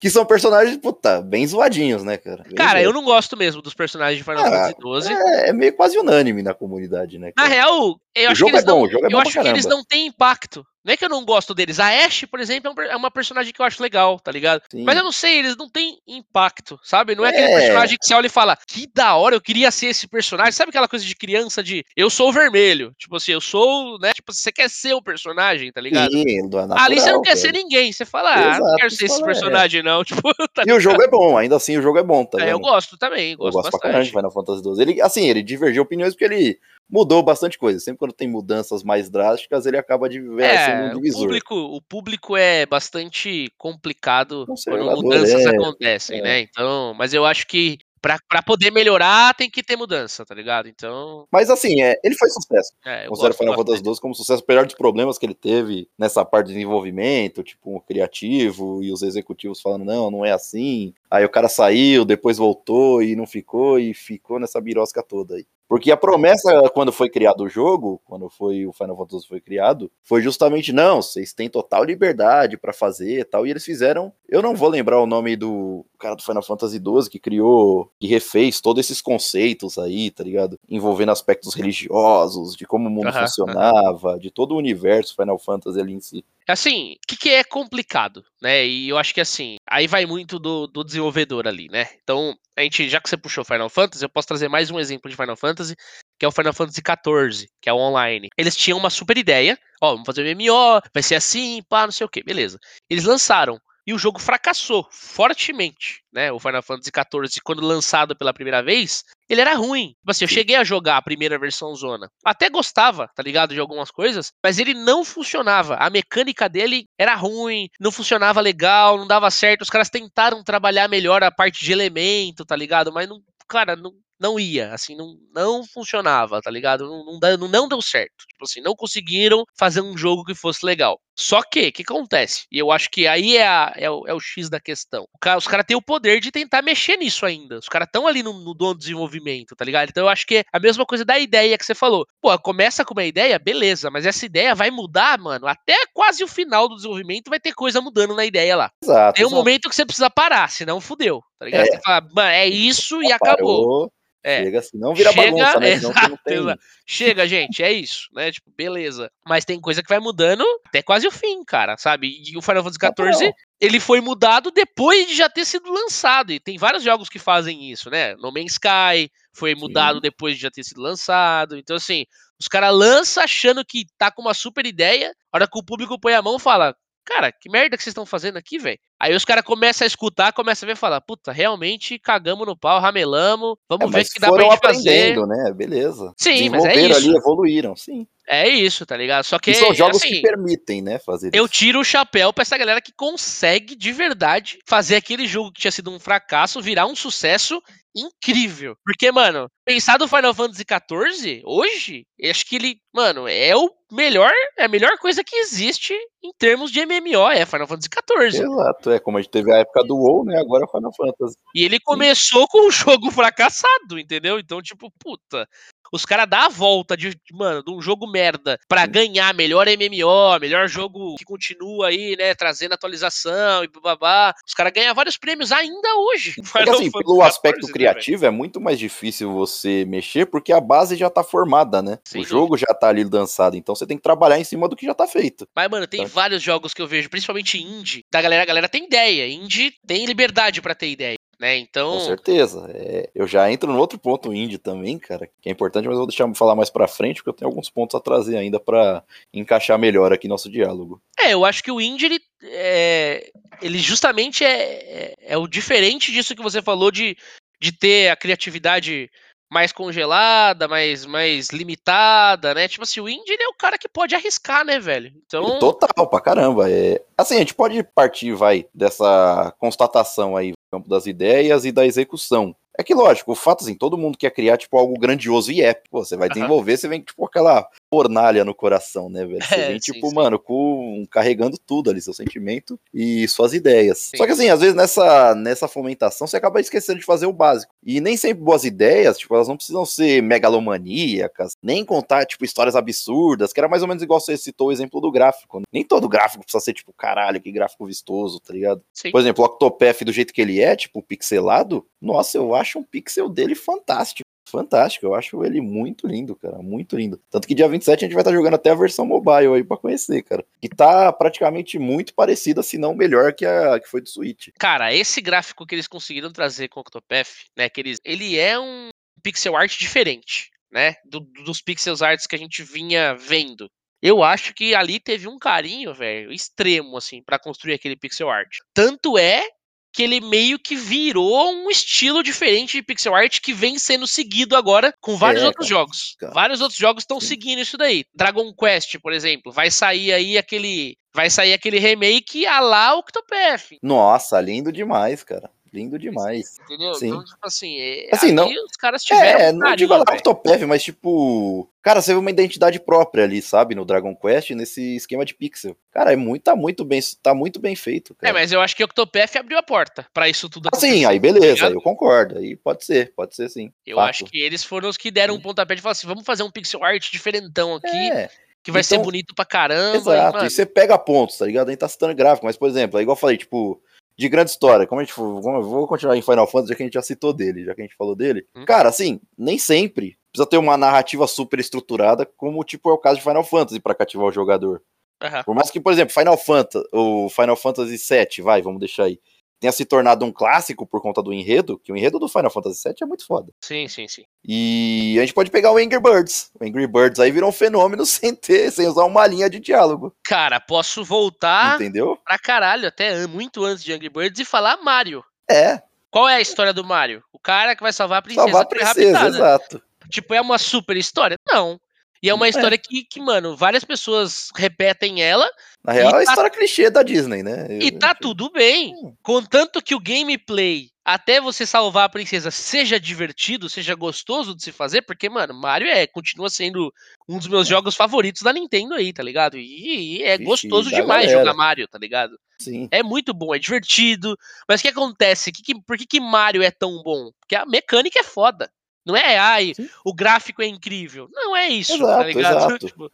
que 0.00 0.10
são 0.10 0.24
personagens, 0.24 0.76
puta, 0.78 1.20
bem 1.20 1.46
zoadinhos, 1.46 2.02
né, 2.02 2.16
cara? 2.16 2.42
Bem 2.42 2.54
cara, 2.54 2.82
eu 2.82 2.92
não 2.92 3.04
gosto 3.04 3.36
mesmo 3.36 3.62
dos 3.62 3.74
personagens 3.74 4.18
de 4.18 4.24
Final 4.24 4.44
ah, 4.44 4.72
Fantasy 4.72 5.06
XII. 5.08 5.14
É, 5.14 5.48
é, 5.50 5.52
meio 5.52 5.74
quase 5.74 5.98
unânime 5.98 6.42
na 6.42 6.54
comunidade, 6.54 7.18
né? 7.18 7.32
Cara? 7.32 7.48
Na 7.48 7.54
real, 7.54 8.00
eu 8.14 8.28
o 8.28 8.32
acho 8.32 8.44
que 8.44 8.50
eles 8.50 8.62
é 8.62 8.66
bom, 8.66 8.72
não, 8.72 8.82
o 8.82 8.90
jogo 8.90 9.06
é 9.06 9.12
eu 9.12 9.18
acho 9.18 9.40
que 9.40 9.48
eles 9.48 9.66
não 9.66 9.84
têm 9.84 10.06
impacto. 10.06 10.66
Não 10.84 10.94
é 10.94 10.96
que 10.96 11.04
eu 11.04 11.08
não 11.08 11.24
gosto 11.24 11.54
deles. 11.54 11.78
A 11.78 11.88
Ashe, 11.88 12.26
por 12.26 12.40
exemplo, 12.40 12.72
é, 12.80 12.92
é 12.92 12.96
uma 12.96 13.10
personagem 13.10 13.52
que 13.52 13.60
eu 13.60 13.66
acho 13.66 13.82
legal, 13.82 14.18
tá 14.18 14.32
ligado? 14.32 14.62
Sim. 14.70 14.82
Mas 14.84 14.96
eu 14.96 15.04
não 15.04 15.12
sei, 15.12 15.38
eles 15.38 15.56
não 15.56 15.68
têm 15.68 15.98
impacto, 16.06 16.78
sabe? 16.82 17.14
Não 17.14 17.24
é, 17.24 17.28
é, 17.28 17.32
aquele 17.32 17.60
personagem 17.60 17.98
que 17.98 18.06
você 18.06 18.14
olha 18.14 18.26
e 18.26 18.30
fala, 18.30 18.56
que 18.66 18.88
da 18.94 19.14
hora, 19.16 19.36
eu 19.36 19.40
queria 19.40 19.70
ser 19.70 19.86
esse 19.86 20.08
personagem. 20.08 20.52
Sabe 20.52 20.70
aquela 20.70 20.88
coisa 20.88 21.04
de 21.04 21.14
criança 21.14 21.62
de 21.62 21.84
eu 21.94 22.08
sou 22.08 22.30
o 22.30 22.32
vermelho? 22.32 22.94
Tipo 22.98 23.16
assim, 23.16 23.32
eu 23.32 23.40
sou, 23.40 23.98
né? 23.98 24.12
Tipo, 24.14 24.32
você 24.32 24.50
quer 24.50 24.70
ser 24.70 24.94
o 24.94 25.02
personagem, 25.02 25.70
tá 25.70 25.80
ligado? 25.80 26.10
Sim, 26.10 26.38
é 26.38 26.42
natural, 26.42 26.78
Ali 26.78 27.00
você 27.00 27.12
não 27.12 27.22
quer 27.22 27.30
cara. 27.30 27.40
ser 27.40 27.52
ninguém. 27.52 27.92
Você 27.92 28.04
fala, 28.04 28.34
ah, 28.34 28.40
Exato, 28.40 28.64
não 28.64 28.76
quero 28.76 28.90
ser 28.90 29.04
esse 29.04 29.22
é. 29.22 29.24
personagem, 29.24 29.80
é. 29.80 29.82
não. 29.82 30.04
Tipo, 30.10 30.34
tá 30.52 30.64
e 30.66 30.72
o 30.72 30.80
jogo 30.80 31.00
é 31.02 31.08
bom, 31.08 31.38
ainda 31.38 31.54
assim 31.54 31.78
o 31.78 31.82
jogo 31.82 31.98
é 31.98 32.02
bom, 32.02 32.24
tá 32.24 32.44
é, 32.44 32.52
Eu 32.52 32.58
gosto 32.58 32.98
também, 32.98 33.36
gosto, 33.36 33.48
eu 33.48 33.52
gosto 33.52 33.64
bastante. 33.66 33.80
pra 33.80 33.90
caramba 33.90 34.04
de 34.04 34.10
Final 34.10 34.30
Fantasy 34.32 34.62
XII. 34.62 34.82
Ele, 34.82 35.00
assim, 35.00 35.28
ele 35.28 35.42
divergiu 35.42 35.82
opiniões 35.82 36.14
porque 36.14 36.24
ele 36.24 36.58
mudou 36.90 37.22
bastante 37.22 37.56
coisa. 37.56 37.78
Sempre 37.78 38.00
quando 38.00 38.12
tem 38.12 38.28
mudanças 38.28 38.82
mais 38.82 39.08
drásticas, 39.08 39.64
ele 39.66 39.78
acaba 39.78 40.08
de 40.08 40.18
é, 40.40 40.69
um 40.74 40.94
divisor. 40.94 41.20
O 41.20 41.24
público, 41.24 41.54
o 41.54 41.82
público 41.82 42.36
é 42.36 42.66
bastante 42.66 43.52
complicado 43.56 44.46
quando 44.64 45.02
mudanças 45.02 45.44
é, 45.44 45.48
acontecem, 45.50 46.18
é. 46.18 46.22
né? 46.22 46.40
Então, 46.40 46.94
mas 46.94 47.14
eu 47.14 47.24
acho 47.24 47.46
que 47.46 47.78
Pra, 48.02 48.42
poder 48.42 48.70
melhorar, 48.70 49.34
tem 49.34 49.50
que 49.50 49.62
ter 49.62 49.76
mudança, 49.76 50.24
tá 50.24 50.34
ligado? 50.34 50.66
Então. 50.66 51.26
Mas 51.30 51.50
assim, 51.50 51.82
é, 51.82 52.00
ele 52.02 52.14
foi 52.14 52.30
sucesso. 52.30 52.72
É, 52.86 53.06
Considero 53.06 53.34
Final 53.34 53.54
Fantasy 53.54 53.82
XII 53.84 54.00
como 54.00 54.14
sucesso, 54.14 54.42
apesar 54.42 54.64
dos 54.64 54.74
problemas 54.74 55.18
que 55.18 55.26
ele 55.26 55.34
teve 55.34 55.86
nessa 55.98 56.24
parte 56.24 56.46
de 56.46 56.54
desenvolvimento, 56.54 57.42
tipo, 57.42 57.76
o 57.76 57.80
criativo 57.80 58.82
e 58.82 58.90
os 58.90 59.02
executivos 59.02 59.60
falando, 59.60 59.84
não, 59.84 60.10
não 60.10 60.24
é 60.24 60.32
assim. 60.32 60.94
Aí 61.10 61.26
o 61.26 61.28
cara 61.28 61.46
saiu, 61.46 62.06
depois 62.06 62.38
voltou 62.38 63.02
e 63.02 63.14
não 63.14 63.26
ficou, 63.26 63.78
e 63.78 63.92
ficou 63.92 64.40
nessa 64.40 64.60
birosca 64.62 65.02
toda 65.02 65.34
aí. 65.34 65.44
Porque 65.70 65.92
a 65.92 65.96
promessa, 65.96 66.68
quando 66.74 66.90
foi 66.90 67.08
criado 67.08 67.44
o 67.44 67.48
jogo, 67.48 68.02
quando 68.04 68.28
foi 68.28 68.66
o 68.66 68.72
Final 68.72 68.96
Fantasy 68.96 69.28
foi 69.28 69.40
criado, 69.40 69.88
foi 70.02 70.20
justamente, 70.20 70.72
não, 70.72 71.00
vocês 71.00 71.32
têm 71.32 71.48
total 71.48 71.84
liberdade 71.84 72.56
para 72.56 72.72
fazer 72.72 73.20
e 73.20 73.24
tal. 73.24 73.46
E 73.46 73.50
eles 73.50 73.64
fizeram. 73.64 74.12
Eu 74.28 74.42
não 74.42 74.56
vou 74.56 74.68
lembrar 74.68 75.00
o 75.00 75.06
nome 75.06 75.36
do 75.36 75.86
cara 75.96 76.16
do 76.16 76.24
Final 76.24 76.42
Fantasy 76.42 76.78
XII 76.78 77.08
que 77.08 77.20
criou, 77.20 77.88
que 78.00 78.08
refez 78.08 78.60
todos 78.60 78.84
esses 78.84 79.00
conceitos 79.00 79.78
aí, 79.78 80.10
tá 80.10 80.24
ligado? 80.24 80.58
Envolvendo 80.68 81.12
aspectos 81.12 81.54
religiosos, 81.54 82.56
de 82.56 82.66
como 82.66 82.88
o 82.88 82.90
mundo 82.90 83.12
funcionava, 83.12 84.18
de 84.18 84.28
todo 84.28 84.56
o 84.56 84.58
universo 84.58 85.14
Final 85.14 85.38
Fantasy 85.38 85.78
ali 85.80 85.92
em 85.92 86.00
si. 86.00 86.24
Assim, 86.50 86.92
o 86.92 86.96
que, 87.06 87.16
que, 87.16 87.30
é 87.30 87.44
complicado, 87.44 88.22
né? 88.42 88.66
E 88.66 88.88
eu 88.88 88.98
acho 88.98 89.14
que 89.14 89.20
assim, 89.20 89.56
aí 89.68 89.86
vai 89.86 90.06
muito 90.06 90.38
do, 90.38 90.66
do, 90.66 90.84
desenvolvedor 90.84 91.46
ali, 91.46 91.68
né? 91.68 91.88
Então, 92.02 92.34
a 92.56 92.62
gente, 92.62 92.88
já 92.88 93.00
que 93.00 93.08
você 93.08 93.16
puxou 93.16 93.44
Final 93.44 93.68
Fantasy, 93.68 94.04
eu 94.04 94.08
posso 94.08 94.28
trazer 94.28 94.48
mais 94.48 94.70
um 94.70 94.78
exemplo 94.78 95.10
de 95.10 95.16
Final 95.16 95.36
Fantasy, 95.36 95.76
que 96.18 96.24
é 96.24 96.28
o 96.28 96.32
Final 96.32 96.52
Fantasy 96.52 96.80
XIV, 96.80 97.48
que 97.62 97.68
é 97.68 97.72
o 97.72 97.78
online. 97.78 98.28
Eles 98.36 98.56
tinham 98.56 98.78
uma 98.78 98.90
super 98.90 99.16
ideia, 99.16 99.58
ó, 99.80 99.92
vamos 99.92 100.06
fazer 100.06 100.22
o 100.22 100.36
MMO, 100.36 100.80
vai 100.92 101.02
ser 101.02 101.14
assim, 101.14 101.62
pá, 101.68 101.84
não 101.84 101.92
sei 101.92 102.04
o 102.04 102.10
que, 102.10 102.22
beleza. 102.22 102.58
Eles 102.88 103.04
lançaram 103.04 103.58
e 103.86 103.94
o 103.94 103.98
jogo 103.98 104.18
fracassou 104.18 104.86
fortemente, 104.90 106.02
né? 106.12 106.30
O 106.32 106.38
Final 106.38 106.62
Fantasy 106.62 106.90
XIV, 106.90 107.40
quando 107.42 107.66
lançado 107.66 108.16
pela 108.16 108.32
primeira 108.32 108.62
vez, 108.62 109.04
ele 109.28 109.40
era 109.40 109.54
ruim. 109.54 109.88
Tipo 109.88 110.10
assim, 110.10 110.24
eu 110.24 110.28
cheguei 110.28 110.56
a 110.56 110.64
jogar 110.64 110.96
a 110.96 111.02
primeira 111.02 111.38
versão 111.38 111.74
zona. 111.74 112.08
Até 112.24 112.48
gostava, 112.48 113.08
tá 113.14 113.22
ligado? 113.22 113.54
De 113.54 113.60
algumas 113.60 113.90
coisas, 113.90 114.32
mas 114.44 114.58
ele 114.58 114.74
não 114.74 115.04
funcionava. 115.04 115.76
A 115.76 115.88
mecânica 115.90 116.48
dele 116.48 116.86
era 116.98 117.14
ruim, 117.14 117.68
não 117.80 117.92
funcionava 117.92 118.40
legal, 118.40 118.98
não 118.98 119.06
dava 119.06 119.30
certo. 119.30 119.62
Os 119.62 119.70
caras 119.70 119.90
tentaram 119.90 120.42
trabalhar 120.42 120.88
melhor 120.88 121.22
a 121.22 121.30
parte 121.30 121.64
de 121.64 121.72
elemento, 121.72 122.44
tá 122.44 122.56
ligado? 122.56 122.92
Mas 122.92 123.08
não, 123.08 123.20
cara, 123.48 123.76
não, 123.76 123.92
não 124.20 124.38
ia, 124.38 124.72
assim, 124.74 124.94
não, 124.94 125.16
não 125.34 125.64
funcionava, 125.64 126.42
tá 126.42 126.50
ligado? 126.50 126.84
Não, 126.86 127.18
não, 127.18 127.48
não 127.48 127.68
deu 127.68 127.80
certo. 127.80 128.26
Tipo 128.28 128.44
assim, 128.44 128.60
não 128.60 128.74
conseguiram 128.74 129.44
fazer 129.58 129.80
um 129.80 129.96
jogo 129.96 130.24
que 130.24 130.34
fosse 130.34 130.64
legal. 130.64 131.00
Só 131.20 131.42
que, 131.42 131.68
o 131.68 131.72
que 131.72 131.82
acontece? 131.82 132.46
E 132.50 132.58
eu 132.58 132.72
acho 132.72 132.90
que 132.90 133.06
aí 133.06 133.36
é, 133.36 133.46
a, 133.46 133.72
é, 133.76 133.90
o, 133.90 134.06
é 134.08 134.14
o 134.14 134.18
X 134.18 134.48
da 134.48 134.58
questão. 134.58 135.06
Cara, 135.20 135.36
os 135.36 135.46
caras 135.46 135.66
têm 135.66 135.76
o 135.76 135.82
poder 135.82 136.18
de 136.18 136.30
tentar 136.30 136.62
mexer 136.62 136.96
nisso 136.96 137.26
ainda. 137.26 137.58
Os 137.58 137.68
caras 137.68 137.86
estão 137.88 138.06
ali 138.06 138.22
no, 138.22 138.32
no 138.32 138.54
dono 138.54 138.72
do 138.72 138.80
desenvolvimento, 138.80 139.54
tá 139.54 139.62
ligado? 139.62 139.90
Então 139.90 140.04
eu 140.04 140.08
acho 140.08 140.26
que 140.26 140.38
é 140.38 140.44
a 140.50 140.58
mesma 140.58 140.86
coisa 140.86 141.04
da 141.04 141.18
ideia 141.18 141.58
que 141.58 141.66
você 141.66 141.74
falou. 141.74 142.06
Pô, 142.22 142.36
começa 142.38 142.86
com 142.86 142.94
uma 142.94 143.04
ideia, 143.04 143.38
beleza, 143.38 143.90
mas 143.90 144.06
essa 144.06 144.24
ideia 144.24 144.54
vai 144.54 144.70
mudar, 144.70 145.18
mano, 145.18 145.46
até 145.46 145.76
quase 145.92 146.24
o 146.24 146.28
final 146.28 146.66
do 146.66 146.76
desenvolvimento 146.76 147.28
vai 147.28 147.38
ter 147.38 147.52
coisa 147.52 147.82
mudando 147.82 148.16
na 148.16 148.24
ideia 148.24 148.56
lá. 148.56 148.70
Exato. 148.82 149.16
Tem 149.16 149.26
um 149.26 149.28
exato. 149.28 149.44
momento 149.44 149.68
que 149.68 149.74
você 149.74 149.84
precisa 149.84 150.08
parar, 150.08 150.48
senão 150.48 150.80
fudeu, 150.80 151.20
tá 151.38 151.44
ligado? 151.44 151.66
É. 151.66 151.66
Você 151.66 151.80
fala, 151.84 152.08
mano, 152.14 152.30
é 152.30 152.46
isso 152.46 153.02
e 153.02 153.12
acabou. 153.12 153.92
É. 154.22 154.44
Chega 154.44 154.58
assim, 154.58 154.78
não 154.78 154.94
vira 154.94 155.12
Chega, 155.12 155.30
bagunça, 155.30 155.60
né? 155.60 155.70
Exato, 155.72 156.18
tem... 156.24 156.38
Chega, 156.86 157.26
gente, 157.26 157.62
é 157.62 157.72
isso, 157.72 158.08
né? 158.12 158.30
Tipo, 158.30 158.50
beleza. 158.56 159.10
Mas 159.26 159.44
tem 159.44 159.60
coisa 159.60 159.82
que 159.82 159.88
vai 159.88 159.98
mudando 159.98 160.44
até 160.66 160.82
quase 160.82 161.06
o 161.06 161.10
fim, 161.10 161.42
cara, 161.44 161.76
sabe? 161.76 162.08
E 162.08 162.36
o 162.36 162.42
Final 162.42 162.62
Fantasy 162.62 163.18
XIV, 163.18 163.32
ele 163.60 163.80
foi 163.80 164.00
mudado 164.00 164.50
depois 164.50 165.06
de 165.06 165.16
já 165.16 165.28
ter 165.28 165.44
sido 165.44 165.72
lançado. 165.72 166.32
E 166.32 166.40
tem 166.40 166.58
vários 166.58 166.82
jogos 166.82 167.08
que 167.08 167.18
fazem 167.18 167.70
isso, 167.70 167.88
né? 167.88 168.14
No 168.16 168.30
Man's 168.30 168.52
Sky 168.52 169.10
foi 169.32 169.54
mudado 169.54 169.96
Sim. 169.96 170.02
depois 170.02 170.36
de 170.36 170.42
já 170.42 170.50
ter 170.50 170.64
sido 170.64 170.82
lançado. 170.82 171.56
Então, 171.56 171.76
assim, 171.76 172.04
os 172.38 172.48
caras 172.48 172.74
lançam 172.74 173.22
achando 173.22 173.64
que 173.64 173.86
tá 173.96 174.10
com 174.10 174.22
uma 174.22 174.34
super 174.34 174.66
ideia, 174.66 175.14
a 175.32 175.36
hora 175.36 175.48
que 175.48 175.58
o 175.58 175.64
público 175.64 175.98
põe 175.98 176.14
a 176.14 176.22
mão 176.22 176.38
fala, 176.38 176.74
cara, 177.04 177.32
que 177.32 177.50
merda 177.50 177.76
que 177.76 177.82
vocês 177.82 177.92
estão 177.92 178.06
fazendo 178.06 178.36
aqui, 178.36 178.58
velho? 178.58 178.78
Aí 179.00 179.14
os 179.14 179.24
caras 179.24 179.42
começam 179.42 179.84
a 179.84 179.86
escutar, 179.86 180.30
começam 180.32 180.66
a 180.66 180.68
ver 180.68 180.72
e 180.74 180.78
falar, 180.78 181.00
puta, 181.00 181.32
realmente 181.32 181.98
cagamos 181.98 182.46
no 182.46 182.54
pau, 182.54 182.78
ramelamos, 182.78 183.56
vamos 183.66 183.86
é, 183.86 183.96
ver 183.96 184.04
o 184.04 184.08
que 184.10 184.20
dá 184.20 184.30
pra 184.30 184.42
gente 184.42 184.60
fazer. 184.60 185.26
né? 185.26 185.52
Beleza. 185.54 186.12
Sim, 186.18 186.50
mas 186.50 186.66
é 186.66 186.74
isso. 186.74 186.98
ali, 186.98 187.16
evoluíram, 187.16 187.74
sim. 187.74 188.06
É 188.28 188.46
isso, 188.46 188.84
tá 188.84 188.96
ligado? 188.96 189.24
Só 189.24 189.38
que. 189.38 189.50
E 189.50 189.54
são 189.54 189.74
jogos 189.74 189.96
assim, 189.96 190.08
que 190.08 190.22
permitem, 190.22 190.82
né, 190.82 190.98
fazer 190.98 191.30
Eu 191.32 191.46
isso. 191.46 191.54
tiro 191.54 191.80
o 191.80 191.84
chapéu 191.84 192.32
pra 192.32 192.42
essa 192.42 192.58
galera 192.58 192.80
que 192.80 192.92
consegue, 192.92 193.74
de 193.74 193.90
verdade, 193.90 194.58
fazer 194.66 194.96
aquele 194.96 195.26
jogo 195.26 195.50
que 195.50 195.62
tinha 195.62 195.72
sido 195.72 195.90
um 195.90 195.98
fracasso 195.98 196.60
virar 196.60 196.86
um 196.86 196.94
sucesso 196.94 197.60
incrível. 197.96 198.76
Porque, 198.84 199.10
mano, 199.10 199.48
pensar 199.64 199.96
do 199.98 200.06
Final 200.06 200.34
Fantasy 200.34 200.64
XIV, 200.64 201.42
hoje, 201.44 202.06
acho 202.24 202.46
que 202.46 202.56
ele, 202.56 202.76
mano, 202.94 203.26
é 203.26 203.56
o 203.56 203.70
melhor, 203.90 204.30
é 204.56 204.64
a 204.64 204.68
melhor 204.68 204.96
coisa 204.98 205.24
que 205.24 205.36
existe 205.36 205.94
em 206.22 206.32
termos 206.38 206.70
de 206.70 206.84
MMO, 206.84 207.28
é 207.30 207.44
Final 207.44 207.66
Fantasy 207.66 207.88
XIV. 207.88 208.44
Exato, 208.44 208.89
é 208.94 208.98
como 208.98 209.18
a 209.18 209.20
gente 209.20 209.30
teve 209.30 209.52
a 209.52 209.58
época 209.58 209.84
do 209.84 209.96
WoW, 209.96 210.24
né, 210.24 210.38
agora 210.38 210.64
é 210.64 210.70
Final 210.70 210.92
Fantasy. 210.94 211.36
E 211.54 211.64
ele 211.64 211.78
começou 211.80 212.42
Sim. 212.42 212.46
com 212.50 212.68
um 212.68 212.70
jogo 212.70 213.10
fracassado, 213.10 213.98
entendeu? 213.98 214.38
Então, 214.38 214.60
tipo, 214.60 214.90
puta, 214.98 215.46
os 215.92 216.04
caras 216.04 216.28
dão 216.28 216.40
a 216.40 216.48
volta 216.48 216.96
de, 216.96 217.18
mano, 217.32 217.62
de 217.62 217.70
um 217.70 217.80
jogo 217.80 218.06
merda 218.06 218.58
para 218.68 218.86
ganhar 218.86 219.34
melhor 219.34 219.66
MMO, 219.66 220.38
melhor 220.40 220.68
jogo 220.68 221.16
que 221.16 221.24
continua 221.24 221.88
aí, 221.88 222.16
né, 222.16 222.34
trazendo 222.34 222.72
atualização 222.72 223.64
e 223.64 223.68
babá. 223.68 224.34
Os 224.46 224.54
caras 224.54 224.72
ganham 224.72 224.94
vários 224.94 225.16
prêmios 225.16 225.52
ainda 225.52 225.96
hoje. 225.96 226.34
Porque, 226.52 226.70
assim, 226.70 226.90
pelo 226.90 227.22
aspecto 227.22 227.66
né, 227.66 227.72
criativo, 227.72 228.26
é 228.26 228.30
muito 228.30 228.60
mais 228.60 228.78
difícil 228.78 229.32
você 229.32 229.84
mexer 229.86 230.26
porque 230.26 230.52
a 230.52 230.60
base 230.60 230.96
já 230.96 231.08
tá 231.08 231.22
formada, 231.22 231.82
né? 231.82 231.98
Sim, 232.04 232.20
o 232.20 232.24
jogo 232.24 232.56
já 232.56 232.66
tá 232.68 232.88
ali 232.88 233.04
dançado, 233.04 233.56
então 233.56 233.74
você 233.74 233.86
tem 233.86 233.96
que 233.96 234.02
trabalhar 234.02 234.38
em 234.38 234.44
cima 234.44 234.68
do 234.68 234.76
que 234.76 234.86
já 234.86 234.94
tá 234.94 235.06
feito. 235.06 235.46
Mas, 235.54 235.70
mano, 235.70 235.86
tem 235.86 236.02
tá. 236.02 236.10
vários 236.12 236.42
jogos 236.42 236.74
que 236.74 236.82
eu 236.82 236.86
vejo, 236.86 237.08
principalmente 237.08 237.60
indie, 237.60 238.04
da 238.10 238.20
galera, 238.20 238.42
a 238.42 238.46
galera 238.46 238.68
tem 238.68 238.84
ideia. 238.84 239.28
Indie 239.28 239.74
tem 239.86 240.04
liberdade 240.04 240.60
para 240.60 240.74
ter 240.74 240.90
ideia 240.90 241.16
né? 241.40 241.56
Então. 241.56 241.92
Com 241.92 242.00
certeza. 242.00 242.70
É, 242.74 243.08
eu 243.14 243.26
já 243.26 243.50
entro 243.50 243.72
no 243.72 243.78
outro 243.78 243.98
ponto 243.98 244.32
indie 244.32 244.58
também, 244.58 244.98
cara, 244.98 245.26
que 245.40 245.48
é 245.48 245.52
importante, 245.52 245.86
mas 245.86 245.94
eu 245.94 246.00
vou 246.00 246.06
deixar 246.06 246.32
falar 246.34 246.54
mais 246.54 246.68
pra 246.68 246.86
frente, 246.86 247.16
porque 247.16 247.30
eu 247.30 247.34
tenho 247.34 247.50
alguns 247.50 247.70
pontos 247.70 247.94
a 247.94 248.00
trazer 248.00 248.36
ainda 248.36 248.60
para 248.60 249.02
encaixar 249.32 249.78
melhor 249.78 250.12
aqui 250.12 250.28
nosso 250.28 250.50
diálogo. 250.50 251.00
É, 251.18 251.32
eu 251.32 251.46
acho 251.46 251.64
que 251.64 251.72
o 251.72 251.80
indie, 251.80 252.06
ele, 252.06 252.20
é, 252.42 253.32
ele 253.62 253.78
justamente 253.78 254.44
é, 254.44 254.52
é, 254.52 255.14
é 255.20 255.38
o 255.38 255.48
diferente 255.48 256.12
disso 256.12 256.36
que 256.36 256.42
você 256.42 256.60
falou 256.60 256.90
de, 256.90 257.16
de 257.58 257.72
ter 257.72 258.10
a 258.10 258.16
criatividade 258.16 259.10
mais 259.50 259.72
congelada, 259.72 260.68
mais, 260.68 261.04
mais 261.06 261.48
limitada, 261.48 262.54
né? 262.54 262.68
Tipo 262.68 262.84
assim, 262.84 263.00
o 263.00 263.08
indie 263.08 263.32
é 263.32 263.48
o 263.48 263.54
cara 263.54 263.76
que 263.78 263.88
pode 263.88 264.14
arriscar, 264.14 264.64
né, 264.64 264.78
velho? 264.78 265.10
Então... 265.26 265.58
Total, 265.58 266.06
pra 266.06 266.20
caramba. 266.20 266.70
É... 266.70 267.02
Assim, 267.18 267.34
a 267.34 267.38
gente 267.38 267.54
pode 267.54 267.82
partir, 267.82 268.32
vai, 268.32 268.66
dessa 268.72 269.52
constatação 269.58 270.36
aí 270.36 270.52
campo 270.70 270.88
das 270.88 271.06
ideias 271.06 271.64
e 271.64 271.72
da 271.72 271.84
execução. 271.84 272.54
É 272.78 272.82
que, 272.82 272.94
lógico, 272.94 273.32
o 273.32 273.36
fato, 273.36 273.62
assim, 273.62 273.74
todo 273.74 273.98
mundo 273.98 274.16
quer 274.16 274.30
criar, 274.30 274.56
tipo, 274.56 274.78
algo 274.78 274.98
grandioso 274.98 275.52
e 275.52 275.60
épico. 275.60 275.98
Você 275.98 276.16
vai 276.16 276.28
desenvolver, 276.28 276.72
uhum. 276.72 276.78
você 276.78 276.88
vem, 276.88 277.00
tipo, 277.02 277.24
aquela 277.24 277.68
fornalha 277.90 278.44
no 278.44 278.54
coração, 278.54 279.10
né, 279.10 279.26
velho? 279.26 279.42
Você 279.42 279.54
é, 279.54 279.68
vem, 279.68 279.78
tipo, 279.78 280.08
sim, 280.08 280.14
mano, 280.14 280.38
com, 280.38 281.04
carregando 281.10 281.58
tudo 281.58 281.90
ali, 281.90 282.00
seu 282.00 282.14
sentimento 282.14 282.78
e 282.94 283.26
suas 283.26 283.52
ideias. 283.52 283.98
Sim. 283.98 284.16
Só 284.16 284.26
que, 284.26 284.32
assim, 284.32 284.48
às 284.48 284.60
vezes 284.60 284.74
nessa, 284.74 285.34
nessa 285.34 285.66
fomentação 285.66 286.26
você 286.26 286.36
acaba 286.36 286.60
esquecendo 286.60 287.00
de 287.00 287.04
fazer 287.04 287.26
o 287.26 287.32
básico. 287.32 287.74
E 287.84 288.00
nem 288.00 288.16
sempre 288.16 288.42
boas 288.42 288.64
ideias, 288.64 289.18
tipo, 289.18 289.34
elas 289.34 289.48
não 289.48 289.56
precisam 289.56 289.84
ser 289.84 290.22
megalomaníacas, 290.22 291.56
nem 291.62 291.84
contar, 291.84 292.24
tipo, 292.24 292.44
histórias 292.44 292.76
absurdas, 292.76 293.52
que 293.52 293.58
era 293.58 293.68
mais 293.68 293.82
ou 293.82 293.88
menos 293.88 294.02
igual 294.02 294.20
você 294.20 294.36
citou 294.36 294.68
o 294.68 294.72
exemplo 294.72 295.00
do 295.00 295.10
gráfico. 295.10 295.58
Né? 295.58 295.64
Nem 295.72 295.84
todo 295.84 296.08
gráfico 296.08 296.44
precisa 296.44 296.62
ser, 296.62 296.74
tipo, 296.74 296.92
caralho, 296.92 297.40
que 297.40 297.50
gráfico 297.50 297.86
vistoso, 297.86 298.38
tá 298.40 298.52
ligado? 298.52 298.82
Sim. 298.94 299.10
Por 299.10 299.20
exemplo, 299.20 299.44
o 299.44 299.46
Octopath, 299.46 300.04
do 300.04 300.12
jeito 300.12 300.32
que 300.32 300.40
ele 300.40 300.60
é, 300.60 300.76
tipo, 300.76 301.02
pixelado, 301.02 301.84
nossa, 302.00 302.38
eu 302.38 302.54
acho 302.54 302.78
um 302.78 302.84
pixel 302.84 303.28
dele 303.28 303.54
fantástico 303.54 304.29
fantástico. 304.50 305.06
Eu 305.06 305.14
acho 305.14 305.44
ele 305.44 305.60
muito 305.60 306.06
lindo, 306.06 306.34
cara. 306.36 306.58
Muito 306.58 306.96
lindo. 306.96 307.20
Tanto 307.30 307.46
que 307.46 307.54
dia 307.54 307.68
27 307.68 308.04
a 308.04 308.06
gente 308.06 308.14
vai 308.14 308.22
estar 308.22 308.32
jogando 308.32 308.54
até 308.54 308.70
a 308.70 308.74
versão 308.74 309.06
mobile 309.06 309.54
aí 309.54 309.64
pra 309.64 309.76
conhecer, 309.76 310.22
cara. 310.22 310.44
Que 310.60 310.68
tá 310.68 311.12
praticamente 311.12 311.78
muito 311.78 312.14
parecida, 312.14 312.62
se 312.62 312.78
não 312.78 312.94
melhor 312.94 313.32
que 313.32 313.46
a 313.46 313.78
que 313.80 313.88
foi 313.88 314.00
do 314.00 314.08
Switch. 314.08 314.48
Cara, 314.58 314.94
esse 314.94 315.20
gráfico 315.20 315.66
que 315.66 315.74
eles 315.74 315.88
conseguiram 315.88 316.32
trazer 316.32 316.68
com 316.68 316.80
o 316.80 316.82
Octopath, 316.82 317.46
né? 317.56 317.68
Que 317.68 317.80
eles, 317.80 317.98
ele 318.04 318.38
é 318.38 318.58
um 318.58 318.88
pixel 319.22 319.56
art 319.56 319.78
diferente, 319.78 320.50
né? 320.70 320.96
Do, 321.04 321.20
dos 321.20 321.60
pixel 321.60 321.94
arts 322.00 322.26
que 322.26 322.36
a 322.36 322.38
gente 322.38 322.62
vinha 322.62 323.14
vendo. 323.14 323.68
Eu 324.02 324.22
acho 324.22 324.54
que 324.54 324.74
ali 324.74 324.98
teve 324.98 325.28
um 325.28 325.38
carinho, 325.38 325.92
velho, 325.92 326.32
extremo, 326.32 326.96
assim, 326.96 327.22
para 327.22 327.38
construir 327.38 327.74
aquele 327.74 327.96
pixel 327.96 328.30
art. 328.30 328.56
Tanto 328.72 329.18
é 329.18 329.46
que 329.92 330.02
ele 330.02 330.20
meio 330.20 330.58
que 330.58 330.76
virou 330.76 331.52
um 331.52 331.70
estilo 331.70 332.22
diferente 332.22 332.72
de 332.72 332.82
pixel 332.82 333.14
art 333.14 333.40
que 333.40 333.52
vem 333.52 333.78
sendo 333.78 334.06
seguido 334.06 334.56
agora 334.56 334.94
com 335.00 335.16
vários 335.16 335.42
é, 335.42 335.46
outros 335.46 335.68
cara, 335.68 335.78
jogos. 335.78 336.16
Cara. 336.18 336.32
Vários 336.32 336.60
outros 336.60 336.78
jogos 336.78 337.02
estão 337.02 337.20
seguindo 337.20 337.60
isso 337.60 337.76
daí. 337.76 338.04
Dragon 338.14 338.52
Quest, 338.54 338.98
por 339.00 339.12
exemplo, 339.12 339.52
vai 339.52 339.70
sair 339.70 340.12
aí 340.12 340.38
aquele 340.38 340.96
vai 341.12 341.28
sair 341.28 341.52
aquele 341.52 341.78
remake 341.78 342.46
a 342.46 342.60
lá 342.60 342.94
Octopath. 342.94 343.78
Nossa, 343.82 344.40
lindo 344.40 344.70
demais, 344.70 345.24
cara. 345.24 345.50
Lindo 345.72 345.98
demais. 345.98 346.58
Entendeu? 346.64 346.94
Sim. 346.94 347.08
Então, 347.08 347.24
tipo 347.24 347.38
assim, 347.42 347.78
é, 347.78 348.08
assim 348.12 348.32
não, 348.32 348.48
os 348.48 348.76
caras 348.76 349.04
tiveram. 349.04 349.40
É, 349.40 349.52
não 349.52 349.76
digo 349.76 349.94
Octopath, 349.94 350.62
mas 350.62 350.82
tipo. 350.82 351.68
Cara, 351.80 352.02
você 352.02 352.12
vê 352.12 352.18
uma 352.18 352.30
identidade 352.30 352.78
própria 352.78 353.24
ali, 353.24 353.40
sabe? 353.40 353.74
No 353.74 353.84
Dragon 353.84 354.14
Quest, 354.14 354.50
nesse 354.50 354.96
esquema 354.96 355.24
de 355.24 355.32
pixel. 355.32 355.76
Cara, 355.92 356.12
é 356.12 356.16
muito, 356.16 356.42
tá 356.42 356.54
muito 356.54 356.84
bem, 356.84 357.00
tá 357.22 357.32
muito 357.32 357.60
bem 357.60 357.74
feito. 357.76 358.14
Cara. 358.16 358.30
É, 358.30 358.32
mas 358.32 358.52
eu 358.52 358.60
acho 358.60 358.76
que 358.76 358.82
o 358.82 358.86
Octopath 358.86 359.36
abriu 359.36 359.56
a 359.56 359.62
porta 359.62 360.06
para 360.12 360.28
isso 360.28 360.48
tudo 360.50 360.68
acontecer. 360.68 360.88
Ah, 360.88 360.92
sim, 360.92 361.04
aí 361.04 361.18
beleza, 361.18 361.68
aí 361.68 361.72
eu 361.72 361.80
concordo. 361.80 362.38
Aí 362.38 362.56
pode 362.56 362.84
ser, 362.84 363.14
pode 363.14 363.34
ser 363.34 363.48
sim. 363.48 363.72
Eu 363.86 363.96
fato. 363.96 364.10
acho 364.10 364.24
que 364.24 364.38
eles 364.40 364.64
foram 364.64 364.88
os 364.88 364.96
que 364.96 365.10
deram 365.10 365.34
um 365.34 365.40
pontapé 365.40 365.74
de 365.76 365.82
falar 365.82 365.92
assim: 365.92 366.06
vamos 366.06 366.24
fazer 366.24 366.42
um 366.42 366.50
pixel 366.50 366.84
art 366.84 367.10
diferentão 367.10 367.76
aqui. 367.76 368.10
É. 368.10 368.28
Que 368.62 368.70
vai 368.70 368.82
então, 368.82 368.98
ser 368.98 369.02
bonito 369.02 369.34
pra 369.34 369.46
caramba. 369.46 369.96
Exato, 369.96 370.44
e, 370.44 370.46
e, 370.46 370.50
você 370.50 370.66
pega 370.66 370.98
pontos, 370.98 371.38
tá 371.38 371.46
ligado? 371.46 371.68
A 371.68 371.70
gente 371.70 371.80
tá 371.80 371.88
citando 371.88 372.14
gráfico, 372.14 372.44
mas, 372.44 372.58
por 372.58 372.68
exemplo, 372.68 372.98
é 372.98 373.02
igual 373.02 373.16
eu 373.16 373.20
falei, 373.20 373.38
tipo, 373.38 373.80
de 374.20 374.28
grande 374.28 374.50
história, 374.50 374.86
como 374.86 375.00
a 375.00 375.04
gente 375.04 375.16
vou 375.16 375.86
continuar 375.86 376.14
em 376.14 376.20
Final 376.20 376.46
Fantasy, 376.46 376.68
já 376.68 376.74
que 376.76 376.82
a 376.82 376.86
gente 376.86 376.92
já 376.92 377.00
citou 377.00 377.32
dele, 377.32 377.64
já 377.64 377.74
que 377.74 377.80
a 377.80 377.84
gente 377.84 377.96
falou 377.96 378.14
dele. 378.14 378.46
Hum. 378.54 378.66
Cara, 378.66 378.90
assim, 378.90 379.18
nem 379.36 379.58
sempre 379.58 380.18
precisa 380.30 380.46
ter 380.46 380.58
uma 380.58 380.76
narrativa 380.76 381.26
super 381.26 381.58
estruturada, 381.58 382.26
como 382.36 382.62
tipo 382.62 382.90
é 382.90 382.92
o 382.92 382.98
caso 382.98 383.16
de 383.16 383.22
Final 383.22 383.42
Fantasy 383.42 383.80
para 383.80 383.94
cativar 383.94 384.26
o 384.26 384.32
jogador. 384.32 384.82
Uhum. 385.22 385.42
Por 385.44 385.54
mais 385.54 385.70
que, 385.70 385.80
por 385.80 385.90
exemplo, 385.90 386.12
Final 386.12 386.36
Fantasy, 386.36 386.86
o 386.92 387.30
Final 387.30 387.56
Fantasy 387.56 387.96
VII, 387.96 388.44
vai, 388.44 388.60
vamos 388.60 388.78
deixar 388.78 389.04
aí 389.04 389.18
tenha 389.60 389.70
se 389.70 389.84
tornado 389.84 390.24
um 390.24 390.32
clássico 390.32 390.86
por 390.86 391.02
conta 391.02 391.22
do 391.22 391.32
enredo, 391.32 391.78
que 391.78 391.92
o 391.92 391.96
enredo 391.96 392.18
do 392.18 392.28
Final 392.28 392.50
Fantasy 392.50 392.82
VII 392.88 392.94
é 393.02 393.06
muito 393.06 393.26
foda. 393.26 393.52
Sim, 393.60 393.86
sim, 393.86 394.08
sim. 394.08 394.24
E 394.42 395.16
a 395.18 395.20
gente 395.20 395.34
pode 395.34 395.50
pegar 395.50 395.70
o 395.70 395.76
Angry 395.76 396.00
Birds. 396.00 396.50
O 396.58 396.64
Angry 396.64 396.86
Birds 396.86 397.20
aí 397.20 397.30
virou 397.30 397.50
um 397.50 397.52
fenômeno 397.52 398.04
sem 398.06 398.34
ter, 398.34 398.72
sem 398.72 398.86
usar 398.86 399.04
uma 399.04 399.26
linha 399.26 399.50
de 399.50 399.60
diálogo. 399.60 400.14
Cara, 400.24 400.58
posso 400.58 401.04
voltar 401.04 401.74
Entendeu? 401.74 402.18
pra 402.24 402.38
caralho, 402.38 402.88
até 402.88 403.26
muito 403.26 403.62
antes 403.62 403.84
de 403.84 403.92
Angry 403.92 404.08
Birds, 404.08 404.40
e 404.40 404.44
falar 404.44 404.78
Mario. 404.78 405.22
É. 405.48 405.82
Qual 406.10 406.28
é 406.28 406.36
a 406.36 406.40
história 406.40 406.72
do 406.72 406.82
Mario? 406.82 407.22
O 407.32 407.38
cara 407.38 407.76
que 407.76 407.82
vai 407.82 407.92
salvar 407.92 408.18
a 408.18 408.22
princesa. 408.22 408.46
Salvar 408.46 408.62
a 408.62 408.66
princesa, 408.66 409.28
exato. 409.28 409.82
Tipo, 410.08 410.34
é 410.34 410.40
uma 410.40 410.58
super 410.58 410.96
história? 410.96 411.36
Não. 411.46 411.78
E 412.22 412.28
é 412.28 412.34
uma 412.34 412.46
é. 412.46 412.50
história 412.50 412.76
que, 412.76 413.04
que, 413.04 413.20
mano, 413.20 413.56
várias 413.56 413.84
pessoas 413.84 414.50
repetem 414.54 415.22
ela. 415.22 415.48
Na 415.82 415.92
real, 415.92 416.10
é 416.10 416.22
a 416.22 416.24
tá... 416.26 416.32
história 416.32 416.50
clichê 416.50 416.90
da 416.90 417.02
Disney, 417.02 417.42
né? 417.42 417.66
Eu... 417.68 417.80
E 417.80 417.90
tá 417.90 418.14
tudo 418.14 418.50
bem. 418.50 418.94
Hum. 418.94 419.14
Contanto 419.22 419.82
que 419.82 419.94
o 419.94 420.00
gameplay, 420.00 420.90
até 421.02 421.40
você 421.40 421.64
salvar 421.64 422.04
a 422.04 422.08
princesa, 422.08 422.50
seja 422.50 423.00
divertido, 423.00 423.68
seja 423.68 423.94
gostoso 423.94 424.54
de 424.54 424.62
se 424.62 424.72
fazer, 424.72 425.02
porque, 425.02 425.28
mano, 425.30 425.54
Mario 425.54 425.88
é, 425.88 426.06
continua 426.06 426.50
sendo 426.50 426.92
um 427.26 427.38
dos 427.38 427.48
meus 427.48 427.66
é. 427.66 427.70
jogos 427.70 427.96
favoritos 427.96 428.42
da 428.42 428.52
Nintendo 428.52 428.94
aí, 428.94 429.12
tá 429.12 429.22
ligado? 429.22 429.56
E, 429.56 430.18
e 430.18 430.22
é 430.22 430.36
Vixe, 430.36 430.44
gostoso 430.44 430.90
demais 430.90 431.26
galera. 431.26 431.40
jogar 431.40 431.54
Mario, 431.54 431.88
tá 431.88 431.98
ligado? 431.98 432.38
Sim. 432.60 432.86
É 432.90 433.02
muito 433.02 433.32
bom, 433.32 433.54
é 433.54 433.58
divertido. 433.58 434.38
Mas 434.68 434.80
o 434.80 434.82
que 434.82 434.88
acontece? 434.90 435.50
Que, 435.50 435.62
que, 435.62 435.80
por 435.80 435.96
que, 435.96 436.06
que 436.06 436.20
Mario 436.20 436.62
é 436.62 436.70
tão 436.70 437.02
bom? 437.02 437.30
Porque 437.40 437.56
a 437.56 437.64
mecânica 437.64 438.20
é 438.20 438.24
foda. 438.24 438.70
Não 439.04 439.16
é, 439.16 439.38
ai, 439.38 439.72
Sim. 439.74 439.88
o 440.04 440.12
gráfico 440.12 440.60
é 440.60 440.66
incrível. 440.66 441.26
Não 441.32 441.56
é 441.56 441.68
isso, 441.68 441.96
tá 441.98 442.04
exato, 442.04 442.18
tá 442.18 442.26
ligado? 442.26 442.56
Exato. 442.68 442.86
tipo... 442.86 443.12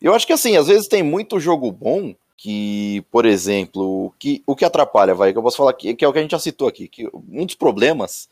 Eu 0.00 0.14
acho 0.14 0.26
que 0.26 0.32
assim, 0.32 0.56
às 0.56 0.68
vezes 0.68 0.88
tem 0.88 1.02
muito 1.02 1.40
jogo 1.40 1.70
bom 1.72 2.14
que, 2.36 3.04
por 3.10 3.26
exemplo, 3.26 4.14
que, 4.18 4.42
o 4.46 4.54
que 4.54 4.64
atrapalha, 4.64 5.14
vai, 5.14 5.32
que 5.32 5.38
eu 5.38 5.42
posso 5.42 5.56
falar 5.56 5.70
aqui, 5.70 5.94
que 5.94 6.04
é 6.04 6.08
o 6.08 6.12
que 6.12 6.20
a 6.20 6.22
gente 6.22 6.30
já 6.30 6.38
citou 6.38 6.68
aqui, 6.68 6.86
que 6.86 7.08
um 7.12 7.44
dos 7.44 7.56
problemas 7.56 8.28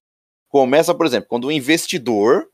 começa, 0.48 0.94
por 0.94 1.04
exemplo, 1.06 1.28
quando 1.28 1.46
o 1.46 1.52
investidor 1.52 2.48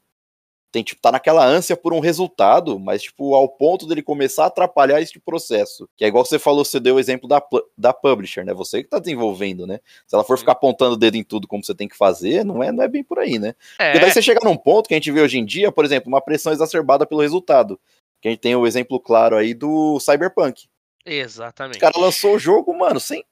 tem, 0.72 0.83
tipo, 0.83 1.03
tá 1.03 1.12
naquela 1.12 1.44
ânsia 1.44 1.77
por 1.77 1.92
um 1.92 2.01
resultado, 2.01 2.81
mas, 2.81 3.03
tipo, 3.03 3.35
ao 3.35 3.46
ponto 3.46 3.87
dele 3.87 4.03
começar 4.03 4.44
a 4.44 4.46
atrapalhar 4.46 5.03
esse 5.03 5.20
processo. 5.20 5.87
Que 5.94 6.05
é 6.07 6.09
igual 6.09 6.25
você 6.25 6.38
falou, 6.38 6.64
você 6.64 6.81
deu 6.81 6.94
o 6.94 6.98
exemplo 6.98 7.29
da, 7.29 7.42
da 7.77 7.92
publisher, 7.92 8.42
né? 8.42 8.55
Você 8.55 8.83
que 8.83 8.88
tá 8.88 8.98
desenvolvendo, 8.98 9.66
né? 9.66 9.81
Se 10.07 10.14
ela 10.14 10.25
for 10.25 10.38
ficar 10.38 10.53
apontando 10.53 10.94
o 10.94 10.96
dedo 10.96 11.16
em 11.16 11.22
tudo 11.22 11.46
como 11.46 11.62
você 11.62 11.75
tem 11.75 11.87
que 11.87 11.96
fazer, 11.96 12.42
não 12.42 12.62
é, 12.62 12.72
não 12.72 12.83
é 12.83 12.88
bem 12.88 13.05
por 13.05 13.18
aí, 13.18 13.38
né? 13.38 13.55
É. 13.79 13.92
Porque 13.92 13.98
daí 14.07 14.11
você 14.11 14.22
chega 14.22 14.40
num 14.42 14.57
ponto 14.57 14.88
que 14.88 14.94
a 14.94 14.96
gente 14.96 15.12
vê 15.12 15.20
hoje 15.20 15.38
em 15.38 15.44
dia, 15.44 15.70
por 15.70 15.85
exemplo, 15.85 16.09
uma 16.09 16.22
pressão 16.22 16.51
exacerbada 16.55 17.05
pelo 17.05 17.20
resultado. 17.20 17.79
Que 18.23 18.29
a 18.29 18.31
gente 18.31 18.41
tem 18.41 18.55
o 18.55 18.67
exemplo 18.67 19.01
claro 19.01 19.37
aí 19.37 19.53
do 19.53 19.99
Cyberpunk. 19.99 20.69
Exatamente. 21.05 21.79
O 21.79 21.81
cara 21.81 21.99
lançou 21.99 22.37
o 22.37 22.39
jogo, 22.39 22.73
mano, 22.73 23.01
sem. 23.01 23.25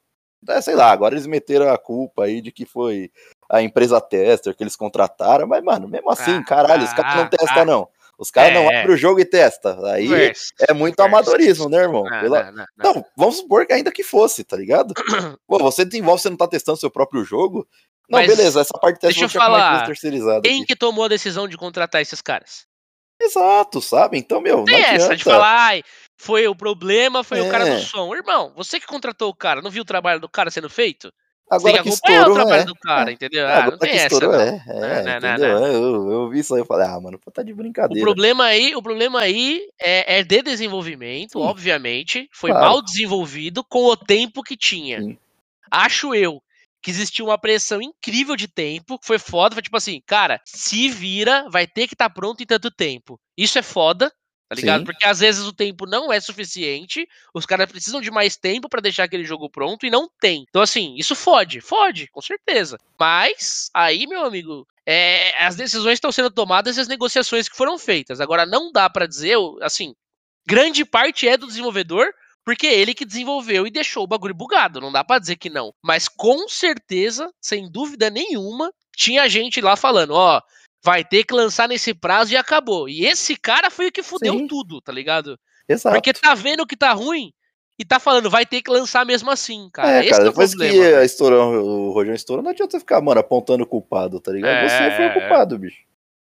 É, 0.49 0.59
sei 0.59 0.75
lá, 0.75 0.91
agora 0.91 1.13
eles 1.13 1.25
meteram 1.25 1.69
a 1.71 1.77
culpa 1.77 2.25
aí 2.25 2.41
de 2.41 2.51
que 2.51 2.65
foi 2.65 3.09
a 3.49 3.61
empresa 3.61 4.01
tester 4.01 4.55
que 4.55 4.63
eles 4.63 4.75
contrataram, 4.75 5.47
mas, 5.47 5.63
mano, 5.63 5.87
mesmo 5.87 6.09
assim, 6.09 6.31
ah, 6.31 6.43
caralho, 6.43 6.83
os 6.83 6.93
caras 6.93 7.15
não 7.15 7.23
ah, 7.23 7.29
testam, 7.29 7.61
ah, 7.61 7.65
não. 7.65 7.87
Os 8.17 8.29
caras 8.29 8.51
é, 8.51 8.53
não 8.53 8.67
abrem 8.67 8.93
o 8.93 8.97
jogo 8.97 9.19
e 9.19 9.25
testa. 9.25 9.79
Aí 9.93 10.07
versus, 10.07 10.51
é 10.59 10.73
muito 10.73 10.97
versus. 10.97 11.13
amadorismo, 11.13 11.69
né, 11.69 11.77
irmão? 11.77 12.03
Não, 12.03 12.19
Pela... 12.19 12.51
não, 12.51 12.65
não, 12.77 12.93
não, 12.93 13.05
vamos 13.15 13.37
supor 13.37 13.65
que 13.65 13.73
ainda 13.73 13.91
que 13.91 14.03
fosse, 14.03 14.43
tá 14.43 14.57
ligado? 14.57 14.93
Pô, 15.47 15.57
você 15.59 15.85
desenvolve, 15.85 16.21
você 16.21 16.29
não 16.29 16.37
tá 16.37 16.47
testando 16.47 16.77
seu 16.77 16.91
próprio 16.91 17.23
jogo. 17.23 17.67
Não, 18.09 18.19
Mas 18.19 18.27
beleza, 18.27 18.61
essa 18.61 18.77
parte 18.79 18.95
de 18.95 19.01
teste 19.01 19.19
deixa 19.21 19.37
eu 19.37 19.41
falar, 19.41 19.85
terceirizada. 19.85 20.41
Quem 20.41 20.57
aqui. 20.57 20.67
que 20.67 20.75
tomou 20.75 21.05
a 21.05 21.07
decisão 21.07 21.47
de 21.47 21.55
contratar 21.55 22.01
esses 22.01 22.21
caras? 22.21 22.65
Exato, 23.21 23.81
sabe? 23.81 24.17
Então, 24.17 24.41
meu, 24.41 24.63
Tem 24.63 24.83
essa 24.83 25.15
de 25.15 25.23
falar, 25.23 25.67
ai, 25.67 25.83
foi 26.17 26.47
o 26.47 26.55
problema, 26.55 27.23
foi 27.23 27.39
é. 27.39 27.41
o 27.41 27.49
cara 27.49 27.65
do 27.65 27.81
som. 27.81 28.13
Irmão, 28.15 28.51
você 28.55 28.79
que 28.79 28.87
contratou 28.87 29.29
o 29.29 29.35
cara, 29.35 29.61
não 29.61 29.71
viu 29.71 29.83
o 29.83 29.85
trabalho 29.85 30.19
do 30.19 30.29
cara 30.29 30.49
sendo 30.49 30.69
feito? 30.69 31.11
Agora 31.49 31.83
que 31.83 31.89
estourou, 31.89 32.31
o 32.31 32.33
trabalho 32.33 32.61
é. 32.61 32.65
do 32.65 32.75
cara, 32.75 33.09
é. 33.09 33.13
entendeu? 33.13 33.45
Ah, 33.45 33.69
não 33.69 33.77
tem 33.77 33.91
essa, 33.91 34.05
estourou, 34.05 34.33
É, 34.39 34.63
é, 34.67 35.19
não, 35.19 35.29
entendeu? 35.29 35.59
Não, 35.59 35.67
eu, 35.67 36.11
eu, 36.11 36.29
vi 36.29 36.39
isso 36.39 36.55
aí 36.55 36.61
e 36.61 36.65
falei, 36.65 36.87
ah, 36.87 36.97
mano, 36.97 37.19
tá 37.33 37.43
de 37.43 37.53
brincadeira. 37.53 38.01
O 38.01 38.05
problema 38.05 38.45
aí, 38.45 38.73
o 38.73 38.81
problema 38.81 39.19
aí 39.19 39.67
é, 39.77 40.19
é 40.19 40.23
de 40.23 40.41
desenvolvimento, 40.41 41.33
Sim. 41.33 41.45
obviamente. 41.45 42.29
Foi 42.31 42.51
claro. 42.51 42.65
mal 42.65 42.81
desenvolvido 42.81 43.65
com 43.65 43.83
o 43.83 43.97
tempo 43.97 44.41
que 44.41 44.55
tinha. 44.55 45.01
Sim. 45.01 45.17
Acho 45.69 46.15
eu 46.15 46.41
que 46.81 46.91
existiu 46.91 47.25
uma 47.25 47.37
pressão 47.37 47.81
incrível 47.81 48.35
de 48.35 48.47
tempo, 48.47 48.99
foi 49.03 49.19
foda, 49.19 49.55
foi 49.55 49.61
tipo 49.61 49.77
assim, 49.77 50.01
cara, 50.05 50.41
se 50.45 50.89
vira, 50.89 51.47
vai 51.49 51.67
ter 51.67 51.87
que 51.87 51.93
estar 51.93 52.09
tá 52.09 52.13
pronto 52.13 52.41
em 52.41 52.45
tanto 52.45 52.71
tempo. 52.71 53.19
Isso 53.37 53.59
é 53.59 53.61
foda, 53.61 54.11
Tá 54.51 54.55
ligado? 54.55 54.79
Sim. 54.79 54.85
Porque 54.85 55.05
às 55.05 55.21
vezes 55.21 55.45
o 55.45 55.53
tempo 55.53 55.85
não 55.85 56.11
é 56.11 56.19
suficiente, 56.19 57.07
os 57.33 57.45
caras 57.45 57.71
precisam 57.71 58.01
de 58.01 58.11
mais 58.11 58.35
tempo 58.35 58.67
para 58.67 58.81
deixar 58.81 59.05
aquele 59.05 59.23
jogo 59.23 59.49
pronto 59.49 59.85
e 59.85 59.89
não 59.89 60.09
tem. 60.19 60.45
Então, 60.49 60.61
assim, 60.61 60.93
isso 60.97 61.15
fode, 61.15 61.61
fode, 61.61 62.07
com 62.07 62.19
certeza. 62.19 62.77
Mas, 62.99 63.69
aí, 63.73 64.05
meu 64.05 64.25
amigo, 64.25 64.67
é, 64.85 65.41
as 65.41 65.55
decisões 65.55 65.93
estão 65.93 66.11
sendo 66.11 66.29
tomadas 66.29 66.75
e 66.75 66.81
as 66.81 66.89
negociações 66.89 67.47
que 67.47 67.55
foram 67.55 67.79
feitas. 67.79 68.19
Agora, 68.19 68.45
não 68.45 68.73
dá 68.73 68.89
para 68.89 69.07
dizer, 69.07 69.37
assim, 69.61 69.95
grande 70.45 70.83
parte 70.83 71.29
é 71.29 71.37
do 71.37 71.47
desenvolvedor, 71.47 72.13
porque 72.43 72.67
é 72.67 72.73
ele 72.73 72.93
que 72.93 73.05
desenvolveu 73.05 73.67
e 73.67 73.71
deixou 73.71 74.03
o 74.03 74.07
bagulho 74.07 74.33
bugado, 74.33 74.81
não 74.81 74.91
dá 74.91 75.03
para 75.03 75.19
dizer 75.19 75.35
que 75.35 75.49
não. 75.49 75.73
Mas 75.81 76.07
com 76.07 76.47
certeza, 76.47 77.31
sem 77.39 77.69
dúvida 77.71 78.09
nenhuma, 78.09 78.71
tinha 78.95 79.29
gente 79.29 79.61
lá 79.61 79.75
falando, 79.75 80.11
ó, 80.11 80.41
vai 80.83 81.03
ter 81.03 81.23
que 81.23 81.33
lançar 81.33 81.67
nesse 81.67 81.93
prazo 81.93 82.33
e 82.33 82.37
acabou. 82.37 82.89
E 82.89 83.05
esse 83.05 83.35
cara 83.35 83.69
foi 83.69 83.87
o 83.87 83.91
que 83.91 84.03
fudeu 84.03 84.37
Sim. 84.37 84.47
tudo, 84.47 84.81
tá 84.81 84.91
ligado? 84.91 85.39
Exato. 85.67 85.95
Porque 85.95 86.13
tá 86.13 86.33
vendo 86.33 86.65
que 86.65 86.75
tá 86.75 86.91
ruim 86.91 87.31
e 87.77 87.85
tá 87.85 87.99
falando, 87.99 88.29
vai 88.29 88.45
ter 88.45 88.61
que 88.61 88.69
lançar 88.69 89.05
mesmo 89.05 89.31
assim, 89.31 89.69
cara. 89.71 89.97
É, 89.97 89.99
Esse 90.01 90.09
cara, 90.09 90.23
é 90.23 90.25
depois 90.29 90.51
problema, 90.51 90.73
que 90.73 90.95
a 90.95 91.03
estourou, 91.03 91.53
o 91.53 91.91
Rojão 91.91 92.13
estourou, 92.13 92.43
não 92.43 92.51
adianta 92.51 92.71
você 92.71 92.79
ficar, 92.79 93.01
mano, 93.01 93.19
apontando 93.19 93.63
o 93.63 93.67
culpado, 93.67 94.19
tá 94.19 94.31
ligado? 94.31 94.53
É... 94.53 94.67
Você 94.67 94.95
foi 94.97 95.07
o 95.07 95.13
culpado, 95.13 95.57
bicho. 95.57 95.83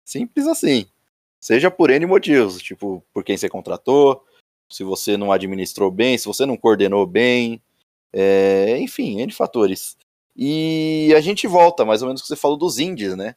Simples 0.04 0.48
assim. 0.48 0.88
Seja 1.40 1.70
por 1.70 1.92
N 1.92 2.06
motivos, 2.08 2.62
tipo, 2.62 3.04
por 3.14 3.24
quem 3.24 3.38
você 3.38 3.48
contratou, 3.48 4.24
se 4.70 4.84
você 4.84 5.18
não 5.18 5.32
administrou 5.32 5.92
bem, 5.92 6.18
se 6.18 6.26
você 6.26 6.46
não 6.46 6.58
coordenou 6.58 7.06
bem, 7.06 7.62
é, 8.14 8.78
enfim, 8.80 9.20
N 9.22 9.32
fatores. 9.32 9.98
E 10.36 11.14
a 11.16 11.22
gente 11.22 11.48
volta, 11.48 11.86
mais 11.86 12.02
ou 12.02 12.08
menos, 12.08 12.22
que 12.22 12.28
você 12.28 12.36
falou 12.36 12.58
dos 12.58 12.80
indies, 12.80 13.16
né? 13.16 13.36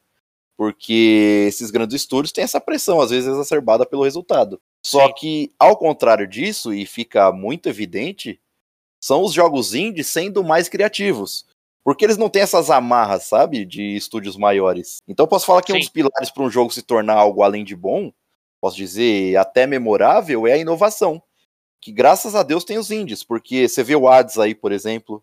porque 0.58 1.44
esses 1.46 1.70
grandes 1.70 1.94
estúdios 1.94 2.32
têm 2.32 2.42
essa 2.42 2.60
pressão, 2.60 3.00
às 3.00 3.10
vezes 3.10 3.30
exacerbada 3.30 3.86
pelo 3.86 4.02
resultado. 4.02 4.60
Só 4.84 5.06
Sim. 5.06 5.14
que, 5.16 5.52
ao 5.56 5.76
contrário 5.76 6.26
disso, 6.26 6.74
e 6.74 6.84
fica 6.84 7.30
muito 7.30 7.68
evidente, 7.68 8.40
são 9.00 9.22
os 9.22 9.32
jogos 9.32 9.72
indie 9.72 10.02
sendo 10.02 10.42
mais 10.42 10.68
criativos. 10.68 11.46
Porque 11.84 12.04
eles 12.04 12.16
não 12.16 12.28
têm 12.28 12.42
essas 12.42 12.70
amarras, 12.70 13.22
sabe, 13.22 13.64
de 13.64 13.94
estúdios 13.94 14.36
maiores. 14.36 14.98
Então 15.06 15.24
eu 15.24 15.28
posso 15.28 15.46
falar 15.46 15.62
que 15.62 15.70
Sim. 15.70 15.78
um 15.78 15.80
dos 15.80 15.90
pilares 15.90 16.30
para 16.32 16.42
um 16.42 16.50
jogo 16.50 16.72
se 16.72 16.82
tornar 16.82 17.14
algo 17.14 17.44
além 17.44 17.62
de 17.64 17.76
bom, 17.76 18.12
posso 18.60 18.76
dizer 18.76 19.36
até 19.36 19.66
memorável, 19.66 20.46
é 20.46 20.52
a 20.52 20.58
inovação. 20.58 21.22
Que 21.80 21.92
graças 21.92 22.34
a 22.34 22.42
Deus 22.42 22.64
tem 22.64 22.78
os 22.78 22.90
indies, 22.90 23.22
porque 23.22 23.68
você 23.68 23.84
vê 23.84 23.94
o 23.94 24.08
Hades 24.08 24.38
aí, 24.38 24.54
por 24.54 24.72
exemplo, 24.72 25.22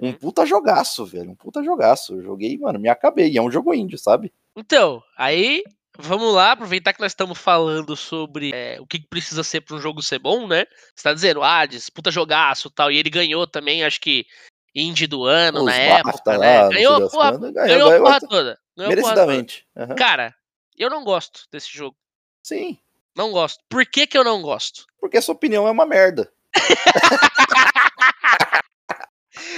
um 0.00 0.08
uhum. 0.08 0.12
puta 0.12 0.44
jogaço, 0.44 1.06
velho, 1.06 1.30
um 1.30 1.34
puta 1.34 1.62
jogaço. 1.62 2.14
Eu 2.14 2.22
joguei, 2.22 2.58
mano, 2.58 2.78
me 2.78 2.88
acabei, 2.88 3.30
e 3.30 3.38
é 3.38 3.42
um 3.42 3.50
jogo 3.50 3.72
indie, 3.72 3.98
sabe? 3.98 4.32
Então, 4.56 5.02
aí 5.16 5.62
vamos 5.98 6.34
lá, 6.34 6.52
aproveitar 6.52 6.92
que 6.92 7.00
nós 7.00 7.12
estamos 7.12 7.38
falando 7.38 7.96
sobre 7.96 8.50
é, 8.52 8.78
o 8.80 8.86
que 8.86 9.00
precisa 9.00 9.42
ser 9.44 9.60
para 9.60 9.76
um 9.76 9.80
jogo 9.80 10.02
ser 10.02 10.18
bom, 10.18 10.46
né? 10.46 10.66
Você 10.94 11.04
tá 11.04 11.14
dizendo, 11.14 11.42
ah, 11.42 11.64
disputa 11.66 12.10
jogaço 12.10 12.68
tal, 12.70 12.90
e 12.90 12.98
ele 12.98 13.10
ganhou 13.10 13.46
também, 13.46 13.84
acho 13.84 14.00
que 14.00 14.26
indie 14.74 15.06
do 15.06 15.24
ano 15.24 15.60
Os 15.60 15.66
na 15.66 15.76
época, 15.76 16.38
né? 16.38 16.68
Ganhou, 16.68 17.08
porra, 17.08 17.38
ganhou, 17.38 17.52
ganhou, 17.52 17.88
ganhou, 17.88 18.02
porra 18.02 18.20
toda. 18.20 18.58
Ganhou 18.76 18.90
merecidamente. 18.90 19.66
Porra 19.72 19.86
toda. 19.86 19.92
Uhum. 19.92 19.96
Cara, 19.96 20.34
eu 20.76 20.90
não 20.90 21.04
gosto 21.04 21.42
desse 21.50 21.72
jogo. 21.72 21.96
Sim. 22.44 22.78
Não 23.16 23.32
gosto. 23.32 23.64
Por 23.70 23.86
que 23.86 24.06
que 24.06 24.18
eu 24.18 24.22
não 24.22 24.42
gosto? 24.42 24.84
Porque 25.00 25.16
a 25.16 25.22
sua 25.22 25.34
opinião 25.34 25.66
é 25.66 25.70
uma 25.70 25.86
merda. 25.86 26.30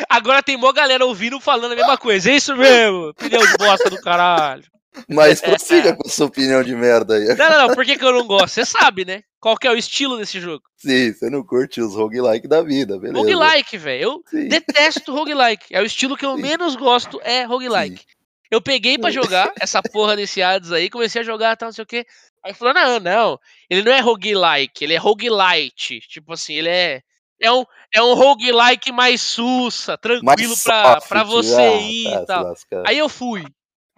Agora 0.08 0.42
tem 0.42 0.56
mó 0.56 0.72
galera 0.72 1.04
ouvindo 1.04 1.40
falando 1.40 1.72
a 1.72 1.76
mesma 1.76 1.98
coisa. 1.98 2.30
É 2.30 2.36
isso 2.36 2.56
mesmo. 2.56 3.08
Opinião 3.08 3.44
de 3.44 3.56
bosta 3.58 3.90
do 3.90 4.00
caralho. 4.00 4.64
Mas 5.08 5.40
prossiga 5.40 5.94
com 5.94 6.06
a 6.06 6.10
sua 6.10 6.26
opinião 6.26 6.62
de 6.62 6.74
merda 6.74 7.16
aí. 7.16 7.26
Não, 7.34 7.50
não, 7.50 7.68
não. 7.68 7.74
Por 7.74 7.84
que, 7.84 7.98
que 7.98 8.04
eu 8.04 8.12
não 8.12 8.26
gosto? 8.26 8.54
Você 8.54 8.64
sabe, 8.64 9.04
né? 9.04 9.22
Qual 9.40 9.56
que 9.56 9.66
é 9.66 9.70
o 9.70 9.76
estilo 9.76 10.16
desse 10.16 10.40
jogo? 10.40 10.62
Sim, 10.76 11.12
você 11.12 11.28
não 11.28 11.42
curte 11.42 11.80
os 11.80 11.94
roguelike 11.94 12.48
da 12.48 12.62
vida, 12.62 12.98
beleza. 12.98 13.18
Roguelike, 13.18 13.76
velho. 13.76 14.02
Eu 14.02 14.24
Sim. 14.30 14.48
detesto 14.48 15.12
roguelike. 15.12 15.66
É 15.70 15.82
o 15.82 15.84
estilo 15.84 16.16
que 16.16 16.24
eu 16.24 16.36
Sim. 16.36 16.42
menos 16.42 16.76
gosto, 16.76 17.20
é 17.22 17.42
roguelike. 17.42 17.98
Sim. 17.98 18.15
Eu 18.50 18.60
peguei 18.60 18.98
para 18.98 19.10
jogar 19.10 19.52
essa 19.60 19.82
porra 19.82 20.16
desse 20.16 20.42
Hades 20.42 20.72
aí, 20.72 20.88
comecei 20.88 21.20
a 21.20 21.24
jogar 21.24 21.56
tal, 21.56 21.68
não 21.68 21.72
sei 21.72 21.82
o 21.82 21.86
quê. 21.86 22.06
Aí 22.44 22.54
falou: 22.54 22.74
não, 22.74 23.00
não, 23.00 23.40
ele 23.68 23.82
não 23.82 23.92
é 23.92 24.00
roguelike, 24.00 24.84
ele 24.84 24.94
é 24.94 24.98
roguelite. 24.98 26.00
Tipo 26.00 26.32
assim, 26.32 26.54
ele 26.54 26.68
é. 26.68 27.02
É 27.38 27.52
um, 27.52 27.66
é 27.92 28.02
um 28.02 28.14
roguelike 28.14 28.90
mais 28.90 29.20
sussa, 29.20 29.98
tranquilo 29.98 30.24
mais 30.24 30.62
pra, 30.64 30.94
soft, 30.94 31.08
pra 31.08 31.22
você 31.22 31.60
ah, 31.60 31.76
ir 31.76 32.06
e 32.06 32.26
tal. 32.26 32.54
Aí 32.86 32.96
eu 32.96 33.10
fui. 33.10 33.44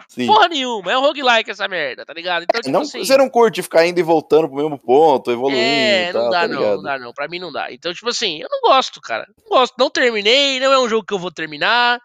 Sim. 0.09 0.27
Porra 0.27 0.49
nenhuma, 0.49 0.91
é 0.91 0.99
um 0.99 1.03
roguelike 1.03 1.51
essa 1.51 1.69
merda, 1.69 2.05
tá 2.05 2.13
ligado? 2.13 2.45
Então, 2.45 2.61
tipo 2.61 2.73
não, 2.73 2.81
assim, 2.81 3.05
você 3.05 3.17
não 3.17 3.29
curte 3.29 3.63
ficar 3.63 3.87
indo 3.87 4.01
e 4.01 4.03
voltando 4.03 4.49
pro 4.49 4.57
mesmo 4.57 4.79
ponto, 4.79 5.31
evoluindo. 5.31 5.61
É, 5.61 6.13
não 6.13 6.31
dá 6.31 6.41
tá 6.41 6.49
não, 6.49 6.61
não 6.61 6.83
dá 6.83 6.99
não. 6.99 7.13
Pra 7.13 7.29
mim 7.29 7.39
não 7.39 7.53
dá. 7.53 7.71
Então, 7.71 7.93
tipo 7.93 8.09
assim, 8.09 8.41
eu 8.41 8.49
não 8.51 8.61
gosto, 8.61 9.01
cara. 9.01 9.27
Não 9.39 9.59
gosto, 9.59 9.75
não 9.79 9.91
terminei, 9.91 10.59
não 10.59 10.73
é 10.73 10.79
um 10.81 10.89
jogo 10.89 11.05
que 11.05 11.13
eu 11.13 11.19
vou 11.19 11.31
terminar 11.31 12.01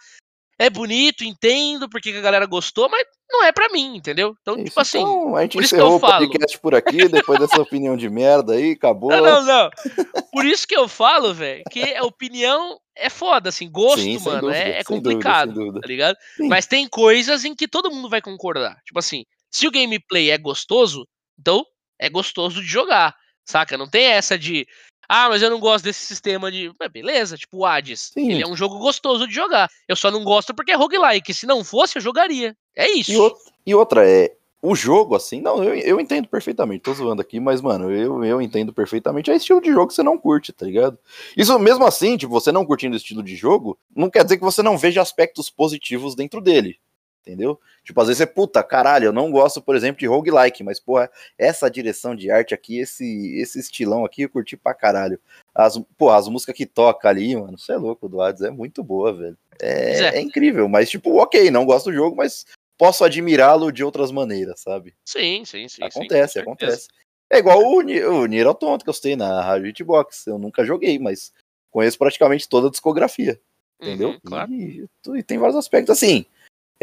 é 0.59 0.69
bonito, 0.69 1.23
entendo 1.23 1.89
porque 1.89 2.09
a 2.09 2.21
galera 2.21 2.45
gostou, 2.45 2.89
mas 2.89 3.05
não 3.29 3.43
é 3.43 3.51
para 3.51 3.69
mim, 3.69 3.97
entendeu? 3.97 4.35
Então, 4.41 4.55
isso, 4.55 4.65
tipo 4.65 4.79
assim. 4.79 4.99
Então, 4.99 5.35
a 5.35 5.41
gente 5.41 5.53
por 5.53 5.63
encerrou 5.63 5.95
o 5.95 5.99
podcast 5.99 6.59
por 6.59 6.75
aqui, 6.75 7.07
depois 7.07 7.39
dessa 7.39 7.61
opinião 7.61 7.97
de 7.97 8.09
merda 8.09 8.53
aí, 8.53 8.71
acabou. 8.71 9.09
Não, 9.09 9.21
não, 9.21 9.43
não. 9.43 9.69
Por 10.31 10.45
isso 10.45 10.67
que 10.67 10.75
eu 10.75 10.87
falo, 10.87 11.33
velho, 11.33 11.63
que 11.71 11.95
a 11.95 12.03
opinião 12.03 12.77
é 12.95 13.09
foda, 13.09 13.49
assim, 13.49 13.69
gosto, 13.71 14.01
Sim, 14.01 14.19
mano, 14.19 14.41
dúvida, 14.41 14.59
é, 14.59 14.79
é 14.79 14.83
complicado, 14.83 15.47
dúvida, 15.47 15.65
dúvida. 15.65 15.81
tá 15.81 15.87
ligado? 15.87 16.17
Sim. 16.37 16.47
Mas 16.47 16.67
tem 16.67 16.87
coisas 16.87 17.43
em 17.43 17.55
que 17.55 17.67
todo 17.67 17.91
mundo 17.91 18.09
vai 18.09 18.21
concordar. 18.21 18.79
Tipo 18.85 18.99
assim, 18.99 19.25
se 19.51 19.67
o 19.67 19.71
gameplay 19.71 20.29
é 20.29 20.37
gostoso, 20.37 21.07
então 21.39 21.65
é 21.99 22.09
gostoso 22.09 22.61
de 22.61 22.67
jogar, 22.67 23.15
saca? 23.45 23.77
Não 23.77 23.89
tem 23.89 24.05
essa 24.05 24.37
de, 24.37 24.67
ah, 25.15 25.29
mas 25.29 25.43
eu 25.43 25.49
não 25.51 25.59
gosto 25.59 25.83
desse 25.85 26.07
sistema 26.07 26.51
de. 26.51 26.71
beleza, 26.91 27.37
tipo 27.37 27.59
o 27.59 27.65
Hades. 27.67 28.09
Sim. 28.11 28.31
Ele 28.31 28.41
é 28.41 28.47
um 28.47 28.55
jogo 28.55 28.79
gostoso 28.79 29.27
de 29.27 29.33
jogar. 29.35 29.69
Eu 29.87 29.95
só 29.95 30.09
não 30.09 30.23
gosto 30.23 30.55
porque 30.55 30.71
é 30.71 30.75
roguelike. 30.75 31.31
Se 31.35 31.45
não 31.45 31.63
fosse, 31.63 31.99
eu 31.99 32.01
jogaria. 32.01 32.57
É 32.75 32.89
isso. 32.89 33.11
E, 33.63 33.69
e 33.69 33.75
outra, 33.75 34.09
é. 34.09 34.35
O 34.59 34.73
jogo, 34.73 35.13
assim, 35.13 35.39
não, 35.39 35.63
eu, 35.63 35.75
eu 35.75 35.99
entendo 35.99 36.27
perfeitamente, 36.27 36.83
tô 36.83 36.93
zoando 36.93 37.21
aqui, 37.21 37.37
mas, 37.37 37.59
mano, 37.61 37.91
eu, 37.91 38.23
eu 38.23 38.41
entendo 38.41 38.73
perfeitamente. 38.73 39.29
É 39.29 39.35
estilo 39.35 39.61
de 39.61 39.69
jogo 39.71 39.89
que 39.89 39.93
você 39.93 40.01
não 40.01 40.17
curte, 40.17 40.53
tá 40.53 40.65
ligado? 40.65 40.97
Isso 41.37 41.59
mesmo 41.59 41.85
assim, 41.85 42.17
tipo, 42.17 42.31
você 42.31 42.49
não 42.49 42.65
curtindo 42.65 42.93
o 42.93 42.97
estilo 42.97 43.21
de 43.21 43.35
jogo, 43.35 43.77
não 43.93 44.09
quer 44.09 44.23
dizer 44.23 44.37
que 44.37 44.43
você 44.43 44.63
não 44.63 44.77
veja 44.77 45.01
aspectos 45.01 45.49
positivos 45.49 46.15
dentro 46.15 46.39
dele 46.41 46.79
entendeu? 47.25 47.59
Tipo, 47.83 48.01
às 48.01 48.07
vezes 48.07 48.21
é 48.21 48.25
puta, 48.25 48.61
caralho, 48.61 49.05
eu 49.05 49.13
não 49.13 49.31
gosto, 49.31 49.61
por 49.61 49.75
exemplo, 49.75 49.99
de 49.99 50.05
roguelike, 50.05 50.63
mas, 50.63 50.79
porra, 50.79 51.09
essa 51.37 51.71
direção 51.71 52.15
de 52.15 52.29
arte 52.29 52.53
aqui, 52.53 52.79
esse, 52.79 53.37
esse 53.37 53.59
estilão 53.59 54.05
aqui, 54.05 54.23
eu 54.23 54.29
curti 54.29 54.57
pra 54.57 54.73
caralho. 54.73 55.19
As, 55.55 55.77
porra, 55.97 56.17
as 56.17 56.27
músicas 56.27 56.55
que 56.55 56.65
toca 56.65 57.07
ali, 57.09 57.35
mano, 57.35 57.57
você 57.57 57.73
é 57.73 57.77
louco, 57.77 58.09
do 58.09 58.21
Hades, 58.21 58.41
é 58.41 58.51
muito 58.51 58.83
boa, 58.83 59.13
velho. 59.13 59.37
É, 59.61 59.99
é. 59.99 60.17
é 60.17 60.21
incrível, 60.21 60.67
mas, 60.67 60.89
tipo, 60.89 61.17
ok, 61.17 61.49
não 61.49 61.65
gosto 61.65 61.85
do 61.85 61.95
jogo, 61.95 62.15
mas 62.15 62.45
posso 62.77 63.03
admirá-lo 63.05 63.71
de 63.71 63.83
outras 63.83 64.11
maneiras, 64.11 64.59
sabe? 64.59 64.93
Sim, 65.05 65.45
sim, 65.45 65.67
sim. 65.69 65.83
Acontece, 65.83 66.33
sim, 66.33 66.39
acontece. 66.39 66.87
É 67.31 67.37
igual 67.37 67.59
o, 67.59 67.77
o 67.77 68.25
Nier 68.25 68.45
Automata 68.45 68.83
que 68.83 68.89
eu 68.89 68.93
citei 68.93 69.15
na 69.15 69.41
Rádio 69.41 69.67
Hitbox, 69.67 70.27
eu 70.27 70.37
nunca 70.37 70.65
joguei, 70.65 70.99
mas 70.99 71.31
conheço 71.71 71.97
praticamente 71.97 72.47
toda 72.47 72.67
a 72.67 72.71
discografia, 72.71 73.39
entendeu? 73.81 74.09
Uhum, 74.09 74.19
claro. 74.23 74.53
e, 74.53 74.85
e 75.15 75.23
tem 75.23 75.39
vários 75.39 75.57
aspectos, 75.57 75.89
assim, 75.97 76.25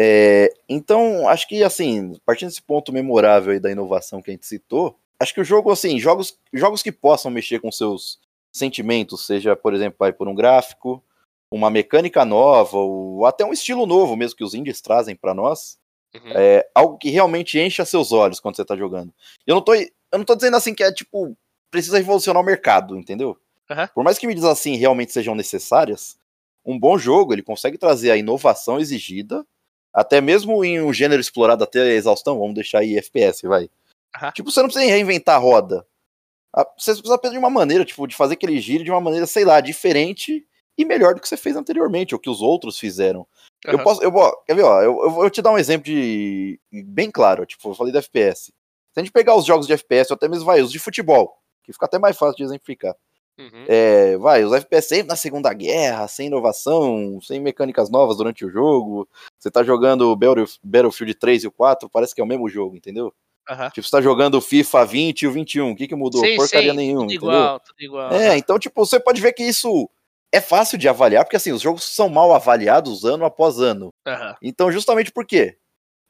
é, 0.02 0.54
então, 0.66 1.28
acho 1.28 1.46
que, 1.46 1.62
assim, 1.62 2.18
partindo 2.24 2.48
desse 2.48 2.62
ponto 2.62 2.90
memorável 2.90 3.52
aí 3.52 3.60
da 3.60 3.70
inovação 3.70 4.22
que 4.22 4.30
a 4.30 4.32
gente 4.32 4.46
citou, 4.46 4.98
acho 5.20 5.34
que 5.34 5.42
o 5.42 5.44
jogo, 5.44 5.70
assim, 5.70 5.98
jogos, 5.98 6.38
jogos 6.54 6.82
que 6.82 6.90
possam 6.90 7.30
mexer 7.30 7.60
com 7.60 7.70
seus 7.70 8.18
sentimentos, 8.50 9.26
seja, 9.26 9.54
por 9.54 9.74
exemplo, 9.74 9.98
vai 9.98 10.10
por 10.10 10.26
um 10.26 10.34
gráfico, 10.34 11.04
uma 11.50 11.68
mecânica 11.68 12.24
nova, 12.24 12.78
ou 12.78 13.26
até 13.26 13.44
um 13.44 13.52
estilo 13.52 13.84
novo 13.84 14.16
mesmo 14.16 14.38
que 14.38 14.44
os 14.44 14.54
indies 14.54 14.80
trazem 14.80 15.14
para 15.14 15.34
nós, 15.34 15.78
uhum. 16.14 16.32
é 16.34 16.66
algo 16.74 16.96
que 16.96 17.10
realmente 17.10 17.58
encha 17.58 17.84
seus 17.84 18.10
olhos 18.10 18.40
quando 18.40 18.56
você 18.56 18.64
tá 18.64 18.74
jogando. 18.74 19.12
Eu 19.46 19.56
não 19.56 19.62
tô, 19.62 19.74
eu 19.74 19.90
não 20.12 20.24
tô 20.24 20.34
dizendo 20.34 20.56
assim 20.56 20.72
que 20.72 20.82
é 20.82 20.90
tipo, 20.90 21.36
precisa 21.70 21.98
revolucionar 21.98 22.42
o 22.42 22.46
mercado, 22.46 22.96
entendeu? 22.96 23.36
Uhum. 23.68 23.86
Por 23.94 24.02
mais 24.02 24.18
que 24.18 24.26
medidas 24.26 24.48
assim 24.48 24.76
realmente 24.76 25.12
sejam 25.12 25.34
necessárias, 25.34 26.16
um 26.64 26.78
bom 26.78 26.96
jogo 26.96 27.34
ele 27.34 27.42
consegue 27.42 27.76
trazer 27.76 28.10
a 28.10 28.16
inovação 28.16 28.80
exigida 28.80 29.44
até 29.92 30.20
mesmo 30.20 30.64
em 30.64 30.80
um 30.80 30.92
gênero 30.92 31.20
explorado 31.20 31.64
até 31.64 31.80
a 31.80 31.86
exaustão, 31.86 32.38
vamos 32.38 32.54
deixar 32.54 32.80
aí 32.80 32.96
FPS, 32.96 33.46
vai. 33.46 33.70
Uhum. 34.20 34.30
Tipo, 34.32 34.50
você 34.50 34.60
não 34.60 34.68
precisa 34.68 34.90
reinventar 34.90 35.36
a 35.36 35.38
roda. 35.38 35.86
Você 36.76 36.92
precisa 36.92 37.14
apenas 37.14 37.32
de 37.32 37.38
uma 37.38 37.50
maneira, 37.50 37.84
tipo, 37.84 38.06
de 38.06 38.16
fazer 38.16 38.34
aquele 38.34 38.60
giro 38.60 38.82
de 38.82 38.90
uma 38.90 39.00
maneira, 39.00 39.26
sei 39.26 39.44
lá, 39.44 39.60
diferente 39.60 40.46
e 40.76 40.84
melhor 40.84 41.14
do 41.14 41.20
que 41.20 41.28
você 41.28 41.36
fez 41.36 41.56
anteriormente, 41.56 42.14
ou 42.14 42.20
que 42.20 42.30
os 42.30 42.40
outros 42.40 42.78
fizeram. 42.78 43.20
Uhum. 43.66 43.72
Eu 43.72 43.82
posso, 43.82 44.02
eu, 44.02 44.12
quer 44.46 44.54
ver, 44.54 44.62
ó, 44.62 44.82
eu, 44.82 45.02
eu 45.02 45.10
vou 45.10 45.30
te 45.30 45.42
dar 45.42 45.52
um 45.52 45.58
exemplo 45.58 45.84
de 45.84 46.58
bem 46.72 47.10
claro, 47.10 47.46
tipo, 47.46 47.68
eu 47.68 47.74
falei 47.74 47.92
do 47.92 47.98
FPS. 47.98 48.46
Se 48.92 48.98
a 48.98 49.00
gente 49.00 49.12
pegar 49.12 49.36
os 49.36 49.44
jogos 49.44 49.66
de 49.66 49.72
FPS, 49.72 50.10
ou 50.10 50.16
até 50.16 50.28
mesmo 50.28 50.44
vai, 50.44 50.60
os 50.60 50.72
de 50.72 50.78
futebol, 50.78 51.38
que 51.62 51.72
fica 51.72 51.86
até 51.86 51.98
mais 51.98 52.16
fácil 52.16 52.36
de 52.36 52.42
exemplificar. 52.42 52.96
Uhum. 53.40 53.64
É, 53.66 54.18
vai, 54.18 54.44
os 54.44 54.52
FPS 54.52 54.88
sempre 54.88 55.08
na 55.08 55.16
Segunda 55.16 55.52
Guerra, 55.52 56.06
sem 56.06 56.26
inovação, 56.26 57.18
sem 57.22 57.40
mecânicas 57.40 57.88
novas 57.90 58.18
durante 58.18 58.44
o 58.44 58.50
jogo. 58.50 59.08
Você 59.38 59.50
tá 59.50 59.62
jogando 59.62 60.14
Battlefield 60.62 61.14
3 61.14 61.44
e 61.44 61.46
o 61.46 61.52
4, 61.52 61.88
parece 61.88 62.14
que 62.14 62.20
é 62.20 62.24
o 62.24 62.26
mesmo 62.26 62.48
jogo, 62.48 62.76
entendeu? 62.76 63.14
Uhum. 63.48 63.70
Tipo, 63.70 63.82
você 63.82 63.90
tá 63.90 64.00
jogando 64.00 64.34
o 64.34 64.40
FIFA 64.40 64.84
20 64.84 65.22
e 65.22 65.26
o 65.26 65.32
21, 65.32 65.70
o 65.70 65.76
que 65.76 65.88
que 65.88 65.94
mudou? 65.94 66.24
Sim, 66.24 66.36
Porcaria 66.36 66.70
sim, 66.70 66.76
nenhuma, 66.76 67.00
tudo 67.02 67.12
entendeu? 67.14 67.34
igual, 67.34 67.60
tudo 67.60 67.80
igual. 67.80 68.12
É, 68.12 68.36
então, 68.36 68.58
tipo, 68.58 68.84
você 68.84 69.00
pode 69.00 69.20
ver 69.20 69.32
que 69.32 69.42
isso 69.42 69.88
é 70.30 70.40
fácil 70.40 70.78
de 70.78 70.88
avaliar, 70.88 71.24
porque 71.24 71.36
assim, 71.36 71.50
os 71.50 71.62
jogos 71.62 71.84
são 71.84 72.08
mal 72.08 72.32
avaliados 72.32 73.04
ano 73.04 73.24
após 73.24 73.58
ano. 73.58 73.92
Uhum. 74.06 74.34
Então, 74.42 74.70
justamente 74.70 75.10
por 75.10 75.26
quê? 75.26 75.56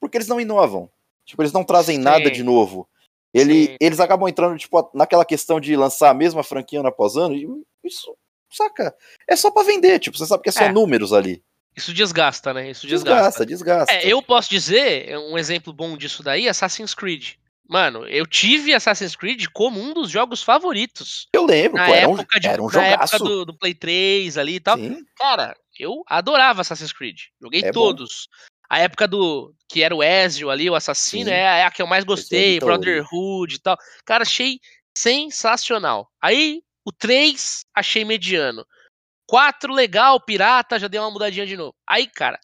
Porque 0.00 0.16
eles 0.16 0.28
não 0.28 0.40
inovam. 0.40 0.90
Tipo, 1.24 1.42
eles 1.42 1.52
não 1.52 1.64
trazem 1.64 1.96
sim. 1.96 2.02
nada 2.02 2.30
de 2.30 2.42
novo. 2.42 2.88
Ele, 3.32 3.76
eles 3.80 4.00
acabam 4.00 4.28
entrando, 4.28 4.58
tipo, 4.58 4.90
naquela 4.94 5.24
questão 5.24 5.60
de 5.60 5.76
lançar 5.76 6.10
a 6.10 6.14
mesma 6.14 6.42
franquia 6.42 6.80
ano 6.80 6.88
após 6.88 7.16
ano, 7.16 7.34
e 7.34 7.46
isso, 7.84 8.16
saca? 8.50 8.94
É 9.28 9.36
só 9.36 9.50
para 9.50 9.66
vender, 9.66 9.98
tipo, 9.98 10.16
você 10.16 10.26
sabe 10.26 10.42
que 10.42 10.48
é 10.48 10.52
só 10.52 10.64
é. 10.64 10.72
números 10.72 11.12
ali. 11.12 11.42
Isso 11.76 11.94
desgasta, 11.94 12.52
né? 12.52 12.70
Isso 12.70 12.86
desgasta. 12.86 13.44
Desgasta, 13.44 13.46
desgasta. 13.46 13.92
É, 13.92 14.06
eu 14.06 14.20
posso 14.20 14.50
dizer, 14.50 15.16
um 15.16 15.38
exemplo 15.38 15.72
bom 15.72 15.96
disso 15.96 16.22
daí, 16.22 16.48
Assassin's 16.48 16.94
Creed. 16.94 17.34
Mano, 17.68 18.04
eu 18.08 18.26
tive 18.26 18.74
Assassin's 18.74 19.14
Creed 19.14 19.46
como 19.52 19.80
um 19.80 19.94
dos 19.94 20.10
jogos 20.10 20.42
favoritos. 20.42 21.28
Eu 21.32 21.46
lembro, 21.46 21.78
na 21.78 21.86
pô, 21.86 21.94
época 21.94 22.26
era 22.34 22.40
um, 22.40 22.40
de, 22.40 22.48
era 22.48 22.62
um 22.62 22.68
na 22.68 22.86
época 22.86 23.18
do, 23.20 23.44
do, 23.44 23.56
Play 23.56 23.74
3 23.74 24.36
ali 24.36 24.56
e 24.56 24.60
tal. 24.60 24.76
Sim. 24.76 25.04
Cara, 25.16 25.56
eu 25.78 26.02
adorava 26.08 26.62
Assassin's 26.62 26.92
Creed. 26.92 27.16
Joguei 27.40 27.62
é 27.62 27.70
todos. 27.70 28.28
Bom. 28.28 28.50
A 28.70 28.78
época 28.78 29.08
do. 29.08 29.52
Que 29.68 29.82
era 29.82 29.94
o 29.94 30.02
Ezio 30.02 30.50
ali, 30.50 30.70
o 30.70 30.74
assassino, 30.74 31.30
é, 31.30 31.60
é, 31.60 31.64
a 31.64 31.70
que 31.70 31.82
eu 31.82 31.86
mais 31.86 32.04
gostei, 32.04 32.58
Brotherhood 32.58 33.54
e 33.54 33.58
tal. 33.58 33.76
Cara, 34.04 34.22
achei 34.22 34.60
sensacional. 34.96 36.08
Aí, 36.20 36.62
o 36.84 36.92
3, 36.92 37.64
achei 37.74 38.04
mediano. 38.04 38.64
4, 39.26 39.72
legal, 39.72 40.20
pirata, 40.20 40.78
já 40.78 40.88
deu 40.88 41.02
uma 41.02 41.10
mudadinha 41.10 41.46
de 41.46 41.56
novo. 41.56 41.74
Aí, 41.86 42.08
cara, 42.08 42.38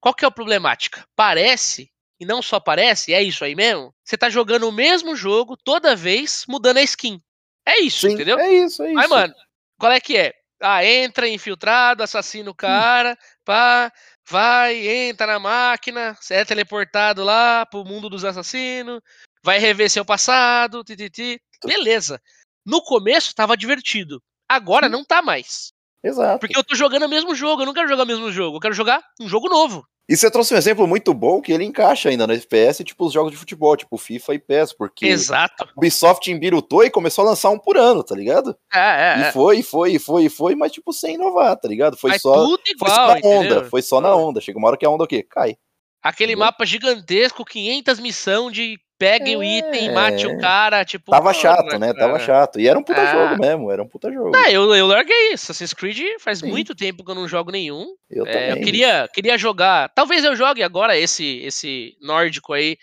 qual 0.00 0.14
que 0.14 0.24
é 0.24 0.28
a 0.28 0.30
problemática? 0.30 1.04
Parece, 1.16 1.90
e 2.20 2.24
não 2.24 2.40
só 2.40 2.60
parece, 2.60 3.12
é 3.12 3.20
isso 3.20 3.44
aí 3.44 3.56
mesmo, 3.56 3.92
você 4.04 4.16
tá 4.16 4.30
jogando 4.30 4.68
o 4.68 4.72
mesmo 4.72 5.16
jogo 5.16 5.56
toda 5.56 5.96
vez 5.96 6.44
mudando 6.48 6.78
a 6.78 6.82
skin. 6.82 7.20
É 7.66 7.80
isso, 7.80 8.06
Sim, 8.06 8.14
entendeu? 8.14 8.38
É 8.38 8.52
isso, 8.52 8.82
é 8.84 8.90
isso. 8.90 9.00
Aí, 9.00 9.08
mano, 9.08 9.34
qual 9.78 9.90
é 9.90 10.00
que 10.00 10.16
é? 10.16 10.32
Ah, 10.60 10.84
entra 10.84 11.28
infiltrado, 11.28 12.02
assassina 12.02 12.50
o 12.50 12.54
cara, 12.54 13.12
hum. 13.12 13.26
pá, 13.44 13.92
vai, 14.28 14.86
entra 14.86 15.26
na 15.26 15.38
máquina, 15.38 16.16
é 16.30 16.44
teleportado 16.44 17.24
lá 17.24 17.64
pro 17.64 17.84
mundo 17.84 18.10
dos 18.10 18.24
assassinos, 18.24 19.00
vai 19.42 19.58
rever 19.58 19.90
seu 19.90 20.04
passado, 20.04 20.84
tititi. 20.84 21.40
Beleza. 21.64 22.20
No 22.64 22.82
começo 22.82 23.34
tava 23.34 23.56
divertido. 23.56 24.22
Agora 24.48 24.88
não 24.88 25.04
tá 25.04 25.22
mais. 25.22 25.72
Exato. 26.02 26.40
Porque 26.40 26.56
eu 26.56 26.62
tô 26.62 26.74
jogando 26.74 27.06
o 27.06 27.08
mesmo 27.08 27.34
jogo, 27.34 27.62
eu 27.62 27.66
não 27.66 27.74
quero 27.74 27.88
jogar 27.88 28.04
o 28.04 28.06
mesmo 28.06 28.30
jogo, 28.30 28.56
eu 28.56 28.60
quero 28.60 28.74
jogar 28.74 29.02
um 29.20 29.28
jogo 29.28 29.48
novo. 29.48 29.86
E 30.08 30.16
você 30.16 30.30
trouxe 30.30 30.54
um 30.54 30.56
exemplo 30.56 30.86
muito 30.86 31.12
bom 31.12 31.42
que 31.42 31.52
ele 31.52 31.64
encaixa 31.64 32.08
ainda 32.08 32.26
no 32.26 32.32
FPS, 32.32 32.82
tipo 32.82 33.04
os 33.04 33.12
jogos 33.12 33.30
de 33.30 33.36
futebol, 33.36 33.76
tipo 33.76 33.98
FIFA 33.98 34.34
e 34.34 34.38
PES, 34.38 34.72
porque 34.72 35.06
Exato. 35.06 35.64
o 35.64 35.78
Ubisoft 35.78 36.30
embirutou 36.30 36.82
e 36.82 36.88
começou 36.88 37.26
a 37.26 37.30
lançar 37.30 37.50
um 37.50 37.58
por 37.58 37.76
ano, 37.76 38.02
tá 38.02 38.14
ligado? 38.14 38.56
É, 38.72 38.78
é, 38.78 39.18
e 39.18 39.22
é. 39.24 39.32
foi, 39.32 39.62
foi, 39.62 39.98
foi, 39.98 40.30
foi, 40.30 40.54
mas 40.54 40.72
tipo 40.72 40.94
sem 40.94 41.16
inovar, 41.16 41.56
tá 41.56 41.68
ligado? 41.68 41.94
Foi 41.94 42.18
só, 42.18 42.42
igual, 42.42 42.58
foi 42.78 42.88
só 42.88 43.06
na 43.06 43.20
onda, 43.22 43.64
foi 43.66 43.82
só 43.82 44.00
na 44.00 44.16
onda. 44.16 44.40
Chega 44.40 44.58
uma 44.58 44.68
hora 44.68 44.78
que 44.78 44.86
a 44.86 44.90
onda 44.90 45.04
o 45.04 45.06
quê? 45.06 45.22
Cai. 45.22 45.58
Aquele 46.02 46.32
Entendeu? 46.32 46.46
mapa 46.46 46.64
gigantesco, 46.64 47.44
500 47.44 48.00
missão 48.00 48.50
de 48.50 48.78
pegue 48.98 49.32
é... 49.32 49.36
o 49.36 49.42
item, 49.42 49.92
mate 49.92 50.26
o 50.26 50.38
cara, 50.38 50.84
tipo... 50.84 51.10
Tava 51.10 51.32
chato, 51.32 51.78
né? 51.78 51.92
Tava 51.92 52.18
chato. 52.18 52.60
E 52.60 52.68
era 52.68 52.78
um 52.78 52.82
puta 52.82 53.00
ah. 53.00 53.12
jogo 53.12 53.40
mesmo, 53.40 53.70
era 53.70 53.82
um 53.82 53.88
puta 53.88 54.12
jogo. 54.12 54.30
Não, 54.30 54.46
eu, 54.46 54.74
eu 54.74 54.86
larguei 54.86 55.32
Assassin's 55.32 55.72
Creed 55.72 56.00
faz 56.20 56.40
Sim. 56.40 56.48
muito 56.48 56.74
tempo 56.74 57.04
que 57.04 57.10
eu 57.10 57.14
não 57.14 57.28
jogo 57.28 57.50
nenhum. 57.50 57.94
Eu 58.10 58.26
é, 58.26 58.32
também. 58.32 58.50
Eu 58.50 58.64
queria, 58.64 59.08
queria 59.12 59.38
jogar... 59.38 59.88
Talvez 59.90 60.24
eu 60.24 60.34
jogue 60.34 60.62
agora 60.62 60.96
esse, 60.96 61.38
esse 61.38 61.96
nórdico 62.00 62.52
aí, 62.52 62.76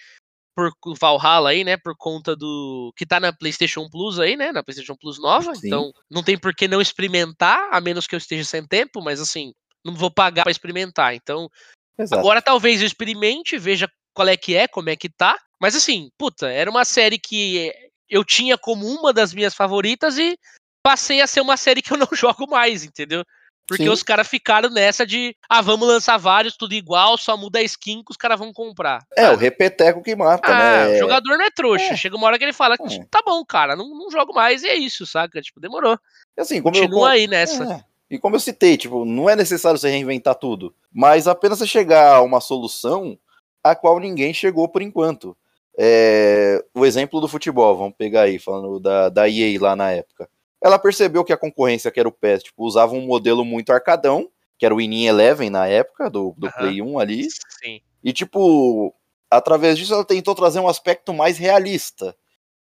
por 0.55 0.71
Valhalla 0.97 1.49
aí, 1.49 1.63
né? 1.63 1.75
Por 1.75 1.95
conta 1.97 2.35
do. 2.35 2.93
que 2.95 3.05
tá 3.05 3.19
na 3.19 3.33
PlayStation 3.33 3.89
Plus 3.89 4.19
aí, 4.19 4.37
né? 4.37 4.53
Na 4.53 4.63
PlayStation 4.63 4.95
Plus 4.95 5.19
nova. 5.19 5.53
Sim. 5.53 5.67
Então, 5.67 5.91
não 6.09 6.23
tem 6.23 6.37
por 6.37 6.55
que 6.55 6.67
não 6.67 6.81
experimentar, 6.81 7.67
a 7.71 7.81
menos 7.81 8.07
que 8.07 8.15
eu 8.15 8.17
esteja 8.17 8.45
sem 8.45 8.65
tempo, 8.65 9.01
mas 9.03 9.19
assim, 9.19 9.53
não 9.83 9.93
vou 9.93 10.09
pagar 10.09 10.43
para 10.43 10.51
experimentar. 10.51 11.13
Então, 11.13 11.49
Exato. 11.97 12.19
agora 12.19 12.41
talvez 12.41 12.81
eu 12.81 12.87
experimente, 12.87 13.57
veja 13.57 13.89
qual 14.13 14.27
é 14.27 14.37
que 14.37 14.55
é, 14.55 14.67
como 14.67 14.89
é 14.89 14.95
que 14.95 15.09
tá. 15.09 15.37
Mas 15.59 15.75
assim, 15.75 16.09
puta, 16.17 16.49
era 16.49 16.69
uma 16.69 16.85
série 16.85 17.17
que 17.17 17.71
eu 18.09 18.23
tinha 18.23 18.57
como 18.57 18.85
uma 18.85 19.11
das 19.13 19.33
minhas 19.33 19.53
favoritas 19.53 20.17
e 20.17 20.37
passei 20.83 21.21
a 21.21 21.27
ser 21.27 21.41
uma 21.41 21.57
série 21.57 21.81
que 21.81 21.91
eu 21.91 21.97
não 21.97 22.07
jogo 22.13 22.47
mais, 22.47 22.83
entendeu? 22.83 23.23
Porque 23.67 23.83
Sim. 23.83 23.89
os 23.89 24.03
caras 24.03 24.27
ficaram 24.27 24.69
nessa 24.69 25.07
de, 25.07 25.35
ah, 25.49 25.59
vamos 25.59 25.87
lançar 25.87 26.17
vários, 26.17 26.55
tudo 26.55 26.75
igual, 26.75 27.17
só 27.17 27.35
muda 27.35 27.57
a 27.57 27.63
skin 27.63 28.03
que 28.03 28.11
os 28.11 28.17
caras 28.17 28.37
vão 28.37 28.53
comprar. 28.53 29.01
É, 29.17 29.31
o 29.31 29.35
repeteco 29.35 30.03
que 30.03 30.15
mata, 30.15 30.51
ah, 30.51 30.87
né? 30.87 30.95
O 30.95 30.99
jogador 30.99 31.35
não 31.35 31.45
é 31.45 31.49
trouxa. 31.49 31.93
É. 31.93 31.97
Chega 31.97 32.15
uma 32.15 32.27
hora 32.27 32.37
que 32.37 32.43
ele 32.43 32.53
fala, 32.53 32.75
é. 32.75 33.05
tá 33.09 33.23
bom, 33.25 33.43
cara, 33.43 33.75
não, 33.75 33.89
não 33.89 34.11
jogo 34.11 34.35
mais 34.35 34.61
e 34.61 34.67
é 34.67 34.75
isso, 34.75 35.07
saca? 35.07 35.41
Tipo, 35.41 35.59
demorou. 35.59 35.97
Assim, 36.37 36.61
como 36.61 36.75
Continua 36.75 37.07
eu, 37.07 37.11
aí 37.13 37.27
nessa. 37.27 37.63
É. 37.63 37.94
E 38.09 38.19
como 38.19 38.35
eu 38.35 38.39
citei, 38.39 38.77
tipo, 38.77 39.03
não 39.05 39.29
é 39.29 39.35
necessário 39.35 39.79
você 39.79 39.89
reinventar 39.89 40.35
tudo, 40.35 40.73
mas 40.91 41.27
apenas 41.27 41.59
você 41.59 41.67
chegar 41.67 42.15
a 42.15 42.21
uma 42.21 42.39
solução 42.39 43.17
a 43.63 43.75
qual 43.75 43.99
ninguém 43.99 44.33
chegou 44.33 44.69
por 44.69 44.81
enquanto. 44.81 45.35
É, 45.77 46.63
o 46.73 46.85
exemplo 46.85 47.19
do 47.19 47.27
futebol, 47.27 47.75
vamos 47.77 47.95
pegar 47.97 48.21
aí, 48.21 48.39
falando 48.39 48.79
da, 48.79 49.09
da 49.09 49.29
EA 49.29 49.59
lá 49.59 49.75
na 49.75 49.91
época 49.91 50.29
ela 50.65 50.79
percebeu 50.79 51.23
que 51.23 51.31
a 51.31 51.37
concorrência, 51.37 51.91
que 51.91 51.99
era 51.99 52.09
o 52.09 52.11
PES, 52.11 52.41
tipo, 52.41 52.63
usava 52.63 52.95
um 52.95 53.05
modelo 53.05 53.45
muito 53.45 53.71
arcadão, 53.71 54.27
que 54.57 54.65
era 54.65 54.73
o 54.73 54.77
Winning 54.77 55.05
Eleven 55.05 55.47
na 55.51 55.67
época, 55.67 56.09
do, 56.09 56.33
do 56.35 56.47
uhum. 56.47 56.53
Play 56.53 56.81
1 56.81 56.97
ali. 56.97 57.27
Sim. 57.61 57.81
E, 58.03 58.11
tipo, 58.11 58.91
através 59.29 59.77
disso 59.77 59.93
ela 59.93 60.03
tentou 60.03 60.33
trazer 60.33 60.59
um 60.59 60.67
aspecto 60.67 61.13
mais 61.13 61.37
realista. 61.37 62.15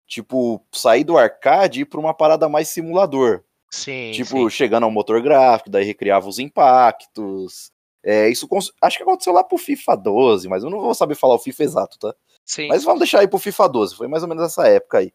Tipo, 0.06 0.62
sair 0.70 1.02
do 1.02 1.16
arcade 1.16 1.78
e 1.78 1.82
ir 1.82 1.84
pra 1.86 1.98
uma 1.98 2.12
parada 2.12 2.46
mais 2.46 2.68
simulador. 2.68 3.42
Sim. 3.74 4.12
Tipo, 4.12 4.48
sim. 4.48 4.50
chegando 4.50 4.84
ao 4.84 4.90
motor 4.90 5.20
gráfico, 5.20 5.68
daí 5.68 5.84
recriava 5.84 6.28
os 6.28 6.38
impactos. 6.38 7.72
É, 8.04 8.28
isso 8.28 8.48
acho 8.80 8.96
que 8.96 9.02
aconteceu 9.02 9.32
lá 9.32 9.42
pro 9.42 9.58
FIFA 9.58 9.96
12, 9.96 10.48
mas 10.48 10.62
eu 10.62 10.70
não 10.70 10.80
vou 10.80 10.94
saber 10.94 11.14
falar 11.16 11.34
o 11.34 11.38
FIFA 11.38 11.64
exato, 11.64 11.98
tá? 11.98 12.14
Sim. 12.44 12.68
Mas 12.68 12.84
vamos 12.84 13.00
deixar 13.00 13.20
aí 13.20 13.28
pro 13.28 13.38
FIFA 13.38 13.68
12, 13.68 13.96
foi 13.96 14.06
mais 14.06 14.22
ou 14.22 14.28
menos 14.28 14.44
essa 14.44 14.68
época 14.68 14.98
aí. 14.98 15.12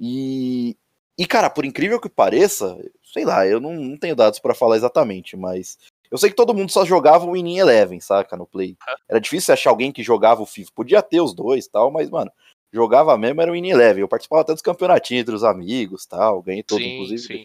E, 0.00 0.76
e, 1.16 1.26
cara, 1.26 1.48
por 1.48 1.64
incrível 1.64 2.00
que 2.00 2.08
pareça, 2.08 2.76
sei 3.12 3.24
lá, 3.24 3.46
eu 3.46 3.60
não, 3.60 3.74
não 3.74 3.96
tenho 3.96 4.16
dados 4.16 4.38
para 4.40 4.54
falar 4.54 4.76
exatamente, 4.76 5.36
mas 5.36 5.78
eu 6.10 6.18
sei 6.18 6.30
que 6.30 6.36
todo 6.36 6.54
mundo 6.54 6.72
só 6.72 6.84
jogava 6.84 7.26
o 7.26 7.32
Winning 7.32 7.58
Eleven, 7.58 8.00
saca, 8.00 8.36
no 8.36 8.46
Play. 8.46 8.76
Era 9.08 9.20
difícil 9.20 9.54
achar 9.54 9.70
alguém 9.70 9.92
que 9.92 10.02
jogava 10.02 10.42
o 10.42 10.46
FIFA. 10.46 10.70
Podia 10.74 11.02
ter 11.02 11.20
os 11.20 11.34
dois 11.34 11.68
tal, 11.68 11.90
mas, 11.90 12.10
mano, 12.10 12.32
jogava 12.72 13.16
mesmo 13.16 13.40
era 13.40 13.50
o 13.50 13.54
Winning 13.54 13.70
Eleven. 13.70 14.00
Eu 14.00 14.08
participava 14.08 14.42
até 14.42 14.52
dos 14.52 14.62
campeonatinhos 14.62 15.22
entre 15.22 15.34
os 15.34 15.44
amigos 15.44 16.06
tal, 16.06 16.42
ganhei 16.42 16.62
todo, 16.62 16.80
sim, 16.80 16.94
inclusive. 16.94 17.22
Sim. 17.22 17.44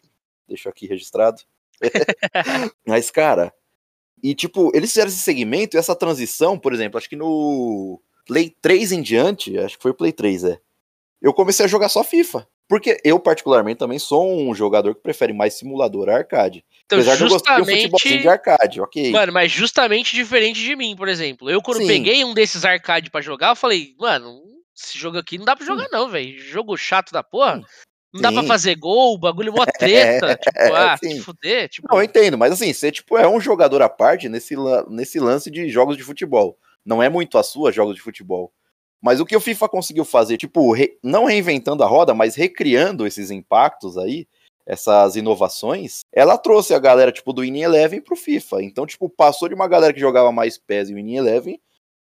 Deixo 0.50 0.68
aqui 0.68 0.88
registrado. 0.88 1.41
mas, 2.86 3.10
cara, 3.10 3.54
e 4.22 4.36
tipo, 4.36 4.72
eles 4.76 4.89
fizeram 4.89 5.08
esse 5.08 5.20
segmento 5.20 5.78
e 5.78 5.80
essa 5.80 5.95
transição, 5.95 6.60
por 6.60 6.74
exemplo, 6.74 6.97
acho 6.97 7.10
que 7.10 7.16
no 7.16 8.02
Play 8.26 8.54
3 8.62 8.91
em 8.91 9.02
diante, 9.02 9.58
acho 9.58 9.78
que 9.78 9.82
foi 9.82 9.91
o 9.91 9.95
Play 9.95 10.12
3, 10.12 10.43
é. 10.43 10.60
Eu 11.22 11.34
comecei 11.34 11.66
a 11.66 11.70
jogar 11.70 11.89
só 11.89 12.04
FIFA. 12.04 12.47
Porque 12.70 13.02
eu, 13.04 13.20
particularmente, 13.20 13.80
também 13.80 13.97
sou 13.97 14.32
um 14.32 14.54
jogador 14.54 14.93
que 14.93 15.02
prefere 15.02 15.34
mais 15.34 15.56
simulador 15.56 16.08
arcade. 16.08 16.64
Então, 16.86 17.00
Apesar 17.00 17.16
justamente... 17.16 17.18
de 17.18 17.24
eu 17.24 17.30
gostar 17.30 17.56
de 17.56 17.62
um 17.62 17.66
futebolzinho 17.66 18.22
de 18.22 18.28
arcade, 18.28 18.80
ok. 18.80 19.12
Mano, 19.12 19.34
mas 19.34 19.52
justamente 19.52 20.16
diferente 20.16 20.62
de 20.62 20.76
mim, 20.76 20.95
por 20.95 21.08
exemplo. 21.08 21.50
Eu, 21.50 21.64
quando 21.64 21.80
Sim. 21.80 21.88
peguei 21.88 22.24
um 22.24 22.32
desses 22.32 22.64
arcade 22.64 23.10
para 23.10 23.22
jogar, 23.22 23.50
eu 23.50 23.56
falei, 23.56 23.95
mano, 23.97 24.43
esse 24.78 25.00
jogo 25.00 25.18
aqui 25.18 25.39
não 25.39 25.45
dá 25.45 25.56
pra 25.56 25.66
jogar, 25.66 25.86
Sim. 25.86 25.89
não, 25.91 26.10
velho. 26.10 26.39
Jogo 26.39 26.78
chato 26.78 27.12
da 27.12 27.24
porra. 27.24 27.58
Sim. 27.58 27.66
Não 28.14 28.22
dá 28.22 28.32
pra 28.32 28.43
fazer 28.43 28.76
gol, 28.76 29.14
o 29.14 29.18
bagulho 29.18 29.49
é 29.49 29.51
mó 29.51 29.66
treta. 29.78 30.36
tipo, 30.36 30.74
ah, 30.76 30.97
se 30.97 31.20
fuder. 31.22 31.70
Tipo... 31.70 31.88
Não, 31.89 31.99
eu 31.99 32.03
entendo, 32.03 32.38
mas 32.38 32.51
assim, 32.51 32.74
você 32.74 32.91
tipo, 32.91 33.18
é 33.18 33.28
um 33.28 33.39
jogador 33.39 33.82
à 33.82 33.89
parte 33.89 34.28
nesse, 34.28 34.55
nesse 34.89 35.20
lance 35.20 35.51
de 35.51 35.70
jogos 35.70 35.95
de 35.95 36.03
futebol. 36.03 36.57
Não 36.86 37.03
é 37.03 37.10
muito 37.10 37.38
a 37.38 37.43
sua 37.43 37.72
jogos 37.72 37.95
de 37.95 38.01
futebol. 38.01 38.51
Mas 39.01 39.20
o 39.20 39.26
que 39.26 39.36
o 39.36 39.39
FIFA 39.39 39.70
conseguiu 39.70 40.03
fazer, 40.03 40.38
tipo, 40.38 40.72
re, 40.74 40.97
não 41.01 41.26
reinventando 41.26 41.84
a 41.84 41.88
roda, 41.88 42.14
mas 42.14 42.36
recriando 42.36 43.07
esses 43.07 43.32
impactos 43.32 43.97
aí, 43.97 44.28
essas 44.66 45.16
inovações, 45.16 46.01
ela 46.12 46.38
trouxe 46.38 46.74
a 46.74 46.80
galera, 46.80 47.12
tipo, 47.12 47.32
do 47.32 47.41
Winning 47.41 47.62
Eleven 47.62 48.01
pro 48.01 48.16
FIFA. 48.16 48.62
Então, 48.62 48.86
tipo, 48.86 49.10
passou 49.10 49.47
de 49.47 49.55
uma 49.55 49.68
galera 49.68 49.93
que 49.93 49.99
jogava 49.99 50.32
mais 50.32 50.57
PES 50.57 50.89
e 50.89 50.93
Winning 50.93 51.16
Eleven, 51.16 51.60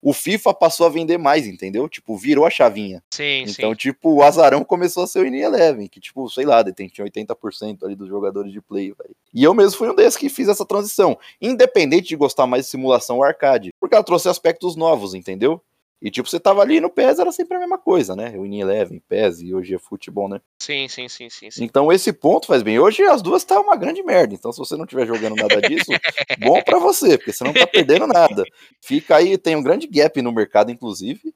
o 0.04 0.12
FIFA 0.12 0.52
passou 0.52 0.86
a 0.86 0.90
vender 0.90 1.16
mais, 1.16 1.46
entendeu? 1.46 1.88
Tipo, 1.88 2.14
virou 2.14 2.44
a 2.44 2.50
chavinha. 2.50 3.02
Sim, 3.10 3.44
então, 3.48 3.70
sim. 3.70 3.76
tipo, 3.76 4.16
o 4.16 4.22
Azarão 4.22 4.62
começou 4.62 5.02
a 5.02 5.06
ser 5.06 5.20
o 5.20 5.22
Winning 5.22 5.40
Eleven, 5.40 5.88
que, 5.88 5.98
tipo, 5.98 6.28
sei 6.28 6.44
lá, 6.44 6.62
detém 6.62 6.90
80% 6.90 7.82
ali 7.82 7.96
dos 7.96 8.06
jogadores 8.06 8.52
de 8.52 8.60
play, 8.60 8.92
velho. 8.92 9.16
E 9.32 9.42
eu 9.42 9.54
mesmo 9.54 9.78
fui 9.78 9.88
um 9.88 9.94
desses 9.94 10.18
que 10.18 10.28
fiz 10.28 10.46
essa 10.46 10.66
transição, 10.66 11.18
independente 11.40 12.08
de 12.08 12.16
gostar 12.16 12.46
mais 12.46 12.66
de 12.66 12.70
simulação 12.70 13.16
ou 13.16 13.24
arcade, 13.24 13.72
porque 13.80 13.94
ela 13.94 14.04
trouxe 14.04 14.28
aspectos 14.28 14.76
novos, 14.76 15.14
entendeu? 15.14 15.58
E 16.04 16.10
tipo, 16.10 16.28
você 16.28 16.38
tava 16.38 16.60
ali 16.60 16.80
no 16.80 16.90
PES, 16.90 17.18
era 17.18 17.32
sempre 17.32 17.56
a 17.56 17.60
mesma 17.60 17.78
coisa, 17.78 18.14
né? 18.14 18.34
O 18.36 18.44
In 18.44 18.60
Eleven, 18.60 19.02
PES 19.08 19.40
e 19.40 19.54
hoje 19.54 19.74
é 19.74 19.78
futebol, 19.78 20.28
né? 20.28 20.38
Sim, 20.60 20.86
sim, 20.86 21.08
sim, 21.08 21.30
sim, 21.30 21.50
sim. 21.50 21.64
Então 21.64 21.90
esse 21.90 22.12
ponto 22.12 22.46
faz 22.46 22.62
bem. 22.62 22.78
Hoje 22.78 23.02
as 23.04 23.22
duas 23.22 23.42
tá 23.42 23.58
uma 23.58 23.74
grande 23.74 24.02
merda. 24.02 24.34
Então 24.34 24.52
se 24.52 24.58
você 24.58 24.76
não 24.76 24.84
estiver 24.84 25.06
jogando 25.06 25.34
nada 25.34 25.62
disso, 25.62 25.90
bom 26.40 26.62
para 26.62 26.78
você, 26.78 27.16
porque 27.16 27.32
você 27.32 27.42
não 27.42 27.54
tá 27.54 27.66
perdendo 27.66 28.06
nada. 28.06 28.44
Fica 28.82 29.16
aí, 29.16 29.38
tem 29.38 29.56
um 29.56 29.62
grande 29.62 29.86
gap 29.86 30.20
no 30.20 30.30
mercado, 30.30 30.70
inclusive. 30.70 31.34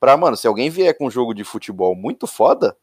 Pra, 0.00 0.16
mano, 0.16 0.38
se 0.38 0.46
alguém 0.46 0.70
vier 0.70 0.96
com 0.96 1.06
um 1.06 1.10
jogo 1.10 1.34
de 1.34 1.44
futebol 1.44 1.94
muito 1.94 2.26
foda, 2.26 2.74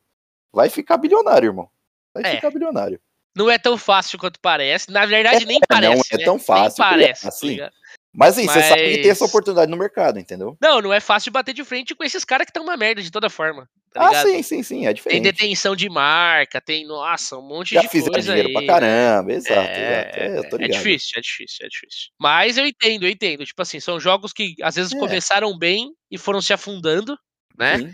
vai 0.54 0.70
ficar 0.70 0.98
bilionário, 0.98 1.48
irmão. 1.48 1.68
Vai 2.14 2.22
é. 2.24 2.36
ficar 2.36 2.52
bilionário. 2.52 3.02
Não 3.36 3.50
é 3.50 3.58
tão 3.58 3.78
fácil 3.80 4.20
quanto 4.20 4.40
parece. 4.40 4.92
Na 4.92 5.08
verdade, 5.08 5.46
nem 5.46 5.60
parece. 5.68 5.96
Não 5.96 6.02
é 6.12 6.18
né? 6.18 6.24
tão 6.24 6.38
fácil. 6.38 6.84
Nem 6.84 6.92
parece. 6.92 7.28
Assim, 7.28 7.58
tá 7.58 7.72
mas 8.16 8.38
aí, 8.38 8.46
Mas... 8.46 8.54
você 8.54 8.62
sabe 8.64 8.92
que 8.92 9.02
tem 9.02 9.12
essa 9.12 9.26
oportunidade 9.26 9.70
no 9.70 9.78
mercado, 9.78 10.18
entendeu? 10.18 10.58
Não, 10.62 10.82
não 10.82 10.94
é 10.94 11.02
fácil 11.02 11.26
de 11.26 11.34
bater 11.34 11.54
de 11.54 11.64
frente 11.66 11.94
com 11.94 12.04
esses 12.04 12.24
caras 12.24 12.46
que 12.46 12.52
estão 12.52 12.64
uma 12.64 12.78
merda 12.78 13.02
de 13.02 13.12
toda 13.12 13.30
forma. 13.30 13.70
Tá 13.94 14.10
ah, 14.10 14.22
sim, 14.24 14.42
sim, 14.42 14.64
sim, 14.64 14.88
é 14.88 14.94
diferente. 14.94 15.22
Tem 15.22 15.32
detenção 15.32 15.76
de 15.76 15.90
marca, 15.90 16.62
tem, 16.62 16.86
nossa, 16.86 17.38
um 17.38 17.42
monte 17.42 17.76
Já 17.76 17.82
de 17.82 17.90
coisa. 17.90 18.22
Já 18.22 18.34
dinheiro 18.34 18.48
aí. 18.48 18.54
pra 18.54 18.66
caramba, 18.66 19.34
exato, 19.34 19.70
é, 19.70 20.30
exato. 20.38 20.58
É, 20.58 20.66
é, 20.66 20.68
difícil, 20.68 21.14
é 21.18 21.22
difícil, 21.22 21.66
é 21.66 21.70
difícil. 21.70 22.10
Mas 22.20 22.58
eu 22.58 22.66
entendo, 22.66 23.06
eu 23.06 23.10
entendo. 23.10 23.46
Tipo 23.46 23.62
assim, 23.62 23.80
são 23.80 24.00
jogos 24.00 24.32
que 24.32 24.56
às 24.62 24.76
vezes 24.76 24.94
é. 24.94 24.98
começaram 24.98 25.58
bem 25.58 25.92
e 26.10 26.18
foram 26.18 26.42
se 26.42 26.54
afundando, 26.54 27.18
né? 27.58 27.78
Sim. 27.78 27.94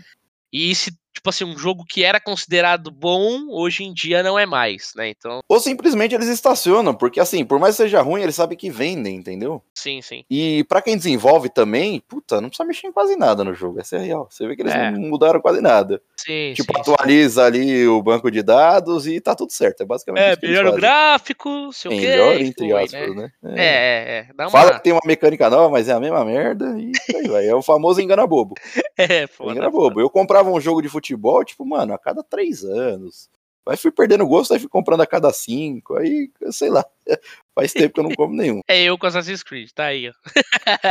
E 0.52 0.74
se 0.74 0.92
tipo 1.12 1.28
assim, 1.28 1.44
um 1.44 1.56
jogo 1.56 1.84
que 1.88 2.02
era 2.02 2.20
considerado 2.20 2.90
bom, 2.90 3.46
hoje 3.50 3.84
em 3.84 3.92
dia 3.92 4.22
não 4.22 4.38
é 4.38 4.46
mais, 4.46 4.92
né? 4.96 5.08
Então. 5.08 5.40
Ou 5.48 5.60
simplesmente 5.60 6.14
eles 6.14 6.28
estacionam, 6.28 6.94
porque 6.94 7.20
assim, 7.20 7.44
por 7.44 7.58
mais 7.58 7.76
que 7.76 7.82
seja 7.82 8.00
ruim, 8.00 8.22
eles 8.22 8.34
sabem 8.34 8.56
que 8.56 8.70
vendem, 8.70 9.16
entendeu? 9.16 9.62
Sim, 9.74 10.00
sim. 10.02 10.24
E 10.30 10.64
para 10.64 10.82
quem 10.82 10.96
desenvolve 10.96 11.48
também, 11.48 12.00
puta, 12.00 12.40
não 12.40 12.48
precisa 12.48 12.66
mexer 12.66 12.86
em 12.86 12.92
quase 12.92 13.16
nada 13.16 13.44
no 13.44 13.54
jogo, 13.54 13.80
essa 13.80 13.96
é 13.96 14.00
real. 14.00 14.26
Você 14.30 14.46
vê 14.46 14.56
que 14.56 14.62
eles 14.62 14.74
é. 14.74 14.90
não 14.90 15.00
mudaram 15.00 15.40
quase 15.40 15.60
nada. 15.60 16.02
Sim, 16.24 16.52
tipo, 16.54 16.72
sim, 16.72 16.80
atualiza 16.80 17.42
sim. 17.42 17.46
ali 17.46 17.88
o 17.88 18.00
banco 18.00 18.30
de 18.30 18.42
dados 18.42 19.06
e 19.06 19.20
tá 19.20 19.34
tudo 19.34 19.52
certo. 19.52 19.82
É 19.82 19.84
basicamente 19.84 20.22
É, 20.22 20.46
melhora 20.46 20.70
o 20.70 20.76
gráfico, 20.76 21.72
sei 21.72 21.90
o 21.90 22.00
quê. 22.00 22.06
Melhor, 22.06 22.40
entre 22.40 22.70
foi, 22.70 22.84
aspas, 22.84 23.16
né? 23.16 23.32
né? 23.42 23.54
É, 23.56 23.66
é, 23.66 24.18
é. 24.18 24.28
Dá 24.34 24.44
uma... 24.44 24.50
Fala 24.50 24.74
que 24.74 24.84
tem 24.84 24.92
uma 24.92 25.02
mecânica 25.04 25.50
nova, 25.50 25.68
mas 25.68 25.88
é 25.88 25.92
a 25.92 26.00
mesma 26.00 26.24
merda 26.24 26.76
e 26.78 26.92
aí 27.16 27.28
vai. 27.28 27.46
É 27.46 27.54
o 27.54 27.62
famoso 27.62 28.00
engana 28.00 28.26
bobo. 28.26 28.54
é, 28.96 29.26
foda. 29.26 29.52
Engana 29.52 29.70
bobo. 29.70 30.00
Eu 30.00 30.08
comprava 30.08 30.48
um 30.48 30.60
jogo 30.60 30.80
de 30.80 30.88
futebol, 30.88 31.44
tipo, 31.44 31.66
mano, 31.66 31.92
a 31.92 31.98
cada 31.98 32.22
três 32.22 32.62
anos. 32.62 33.28
Aí 33.68 33.76
fui 33.76 33.92
perdendo 33.92 34.26
gosto, 34.26 34.52
aí 34.52 34.58
fui 34.58 34.68
comprando 34.68 35.02
a 35.02 35.06
cada 35.06 35.32
cinco, 35.32 35.96
aí, 35.96 36.28
sei 36.50 36.68
lá, 36.68 36.84
faz 37.54 37.72
tempo 37.72 37.94
que 37.94 38.00
eu 38.00 38.04
não 38.04 38.14
como 38.14 38.34
nenhum. 38.34 38.60
É 38.66 38.82
eu 38.82 38.98
com 38.98 39.06
Assassin's 39.06 39.42
Creed, 39.44 39.70
tá 39.72 39.84
aí, 39.84 40.08
ó. 40.08 40.12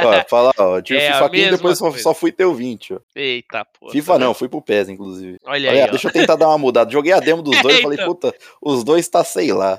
ó 0.08 0.26
fala, 0.30 0.54
ó, 0.58 0.82
tive 0.82 1.00
é 1.02 1.12
FIFA 1.12 1.30
15 1.30 1.52
depois 1.52 1.78
só, 1.78 1.92
só, 1.92 2.14
fui 2.14 2.32
ter 2.32 2.46
o 2.46 2.54
20, 2.54 2.94
ó. 2.94 3.00
Eita, 3.14 3.66
pô. 3.66 3.90
FIFA 3.90 4.14
tá 4.14 4.20
não, 4.20 4.34
fui 4.34 4.48
pro 4.48 4.62
PES, 4.62 4.90
inclusive. 4.90 5.38
Olha 5.44 5.70
aí, 5.70 5.90
Deixa 5.90 6.08
eu 6.08 6.14
tentar 6.14 6.38
dar 6.38 6.48
uma 6.48 6.58
mudada. 6.58 6.90
Joguei 6.90 7.12
a 7.12 7.20
demo 7.20 7.42
dos 7.42 7.62
dois 7.62 7.80
e 7.80 7.82
falei, 7.84 7.98
então. 8.00 8.08
puta, 8.14 8.34
os 8.62 8.84
dois 8.86 9.08
tá 9.10 9.24
sei 9.24 9.52
lá. 9.52 9.78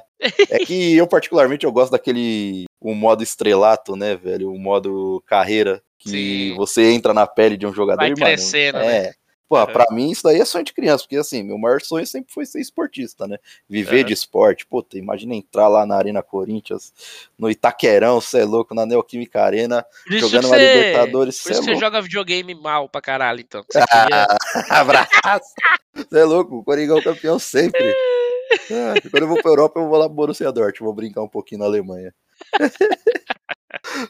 É 0.51 0.59
que 0.59 0.95
eu, 0.95 1.07
particularmente, 1.07 1.64
eu 1.64 1.72
gosto 1.72 1.93
daquele, 1.93 2.66
o 2.80 2.95
modo 2.95 3.22
estrelato, 3.22 3.97
né, 3.97 4.14
velho, 4.16 4.53
o 4.53 4.59
modo 4.59 5.22
carreira, 5.26 5.82
que 5.99 6.11
Sim. 6.11 6.57
você 6.57 6.93
entra 6.93 7.14
na 7.14 7.26
pele 7.26 7.57
de 7.57 7.66
um 7.66 7.72
jogador 7.72 8.01
Vai 8.01 8.11
e, 8.11 8.14
crescendo, 8.14 8.78
mano, 8.78 8.90
né? 8.90 9.12
É, 9.53 9.59
Pô, 9.59 9.59
uhum. 9.59 9.66
pra 9.66 9.86
mim 9.90 10.11
isso 10.11 10.22
daí 10.22 10.40
é 10.40 10.44
sonho 10.44 10.64
de 10.64 10.72
criança, 10.72 11.05
porque 11.05 11.16
assim, 11.16 11.42
meu 11.42 11.59
maior 11.59 11.80
sonho 11.80 12.07
sempre 12.07 12.32
foi 12.32 12.46
ser 12.46 12.61
esportista, 12.61 13.26
né? 13.26 13.38
Viver 13.68 14.00
uhum. 14.00 14.07
de 14.07 14.12
esporte. 14.14 14.66
Pô, 14.66 14.84
imagina 14.94 15.34
entrar 15.34 15.68
lá 15.68 15.84
na 15.84 15.96
Arena 15.96 16.22
Corinthians, 16.22 16.92
no 17.38 17.50
Itaquerão, 17.50 18.20
você 18.20 18.40
é 18.40 18.44
louco, 18.44 18.74
na 18.74 18.86
Neoquímica 18.86 19.42
Arena, 19.42 19.84
jogando 20.09 20.46
uma 20.46 20.57
cê... 20.57 20.74
Libertadores. 20.74 21.42
Por 21.42 21.53
isso 21.53 21.61
é 21.61 21.64
você 21.64 21.76
joga 21.76 22.00
videogame 22.00 22.55
mal 22.55 22.88
pra 22.88 23.00
caralho, 23.00 23.40
então. 23.40 23.64
Ah, 23.92 24.26
abraço! 24.80 25.53
Você 25.94 26.18
é 26.18 26.24
louco, 26.24 26.57
o 26.57 26.64
Coringão 26.64 26.98
é 26.98 27.03
campeão 27.03 27.38
sempre. 27.38 27.82
Ah, 28.70 28.92
quando 29.11 29.22
eu 29.22 29.28
vou 29.28 29.40
pra 29.40 29.50
Europa, 29.50 29.80
eu 29.80 29.88
vou 29.88 29.98
lá 29.98 30.05
pro 30.05 30.14
Borussia 30.14 30.53
Dortmund, 30.53 30.84
vou 30.84 30.92
brincar 30.92 31.22
um 31.22 31.28
pouquinho 31.28 31.61
na 31.61 31.64
Alemanha. 31.64 32.12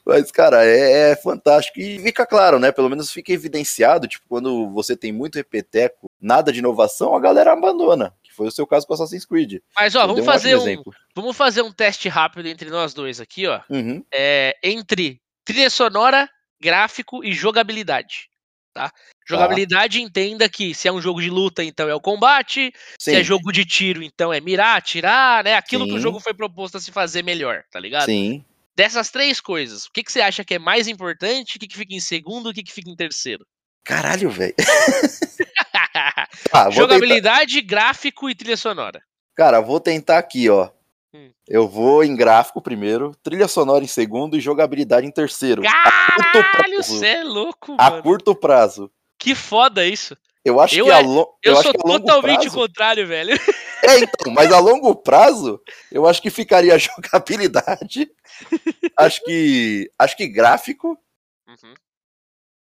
Mas, 0.05 0.31
cara, 0.31 0.65
é, 0.65 1.11
é, 1.11 1.17
fantástico. 1.17 1.81
E 1.81 1.99
fica 1.99 2.27
claro, 2.27 2.59
né? 2.59 2.73
Pelo 2.73 2.89
menos 2.89 3.11
fica 3.11 3.33
evidenciado, 3.33 4.09
tipo, 4.09 4.25
quando 4.29 4.71
você 4.71 4.97
tem 4.97 5.13
muito 5.13 5.37
repeteco, 5.37 6.11
nada 6.21 6.53
de 6.53 6.59
inovação, 6.59 7.15
a 7.15 7.21
galera 7.21 7.53
abandona. 7.53 8.15
Que 8.23 8.33
foi 8.33 8.49
o 8.49 8.53
seu 8.53 8.67
caso 8.67 8.87
com 8.87 8.95
Assassin's 8.95 9.25
Creed. 9.25 9.61
Mas, 9.77 9.95
ó, 9.95 10.07
vamos 10.07 10.25
fazer 10.25 10.57
um, 10.57 10.81
um 10.81 10.83
vamos 11.15 11.37
fazer 11.37 11.63
um 11.63 11.73
teste 11.73 12.09
rápido 12.09 12.47
entre 12.47 12.71
nós 12.71 12.95
dois 12.95 13.21
aqui, 13.21 13.47
ó. 13.47 13.61
Uhum. 13.69 14.05
É, 14.13 14.57
entre 14.63 15.21
trilha 15.45 15.71
sonora, 15.71 16.29
gráfico 16.61 17.25
e 17.25 17.33
jogabilidade. 17.33 18.31
Tá? 18.73 18.91
Jogabilidade 19.29 19.99
tá. 19.99 20.05
entenda 20.05 20.49
que 20.49 20.75
se 20.75 20.89
é 20.89 20.93
um 20.93 21.01
jogo 21.01 21.21
de 21.21 21.29
luta, 21.29 21.63
então 21.63 21.89
é 21.89 21.95
o 21.95 22.01
combate. 22.01 22.73
Sim. 22.99 23.11
Se 23.11 23.17
é 23.17 23.23
jogo 23.23 23.53
de 23.53 23.67
tiro, 23.67 24.03
então 24.03 24.33
é 24.33 24.41
mirar, 24.41 24.79
atirar, 24.79 25.45
né? 25.45 25.55
Aquilo 25.55 25.85
Sim. 25.85 25.91
que 25.91 25.97
o 25.97 26.01
jogo 26.01 26.19
foi 26.19 26.33
proposto 26.33 26.79
a 26.79 26.81
se 26.81 26.91
fazer 26.91 27.23
melhor, 27.23 27.63
tá 27.71 27.79
ligado? 27.79 28.07
Sim. 28.07 28.43
Dessas 28.75 29.11
três 29.11 29.41
coisas, 29.41 29.85
o 29.85 29.93
que, 29.93 30.03
que 30.03 30.11
você 30.11 30.21
acha 30.21 30.45
que 30.45 30.55
é 30.55 30.59
mais 30.59 30.89
importante? 30.89 31.57
O 31.57 31.61
que, 31.61 31.69
que 31.69 31.77
fica 31.77 31.95
em 31.95 32.01
segundo? 32.01 32.49
O 32.49 32.55
que, 32.55 32.63
que 32.63 32.73
fica 32.73 32.91
em 32.91 32.97
terceiro? 32.97 33.47
Caralho, 33.85 34.31
velho. 34.31 34.55
ah, 36.53 36.71
Jogabilidade, 36.71 37.61
tentar... 37.61 37.67
gráfico 37.67 38.31
e 38.31 38.35
trilha 38.35 38.57
sonora. 38.57 39.03
Cara, 39.37 39.61
vou 39.61 39.81
tentar 39.81 40.19
aqui, 40.19 40.49
ó. 40.49 40.71
Hum. 41.15 41.31
Eu 41.47 41.69
vou 41.69 42.03
em 42.03 42.17
gráfico 42.17 42.63
primeiro, 42.63 43.15
trilha 43.23 43.47
sonora 43.47 43.85
em 43.85 43.89
segundo 43.89 44.37
e 44.37 44.41
jogabilidade 44.41 45.07
em 45.07 45.11
terceiro. 45.11 45.63
Caralho, 45.63 46.83
você 46.83 47.07
é 47.07 47.25
louco, 47.25 47.77
mano. 47.77 47.99
A 47.99 48.03
curto 48.03 48.35
prazo. 48.35 48.91
Que 49.19 49.35
foda 49.35 49.85
isso. 49.85 50.17
Eu 50.45 50.61
acho 50.61 50.75
eu 50.75 50.87
que 50.87 50.91
é, 50.91 50.95
a 50.95 51.01
lo... 51.01 51.39
eu, 51.43 51.55
eu 51.55 51.63
sou 51.63 51.73
totalmente 51.73 52.49
o 52.49 52.53
contrário, 52.53 53.07
velho. 53.07 53.37
É, 53.85 53.99
então, 53.99 54.33
mas 54.33 54.53
a 54.53 54.61
longo 54.61 54.95
prazo, 54.95 55.61
eu 55.91 56.07
acho 56.07 56.23
que 56.23 56.31
ficaria 56.31 56.79
jogabilidade. 56.79 58.09
acho 58.97 59.21
que. 59.25 59.91
Acho 59.99 60.17
que 60.17 60.29
gráfico. 60.29 60.97
Uhum. 61.49 61.75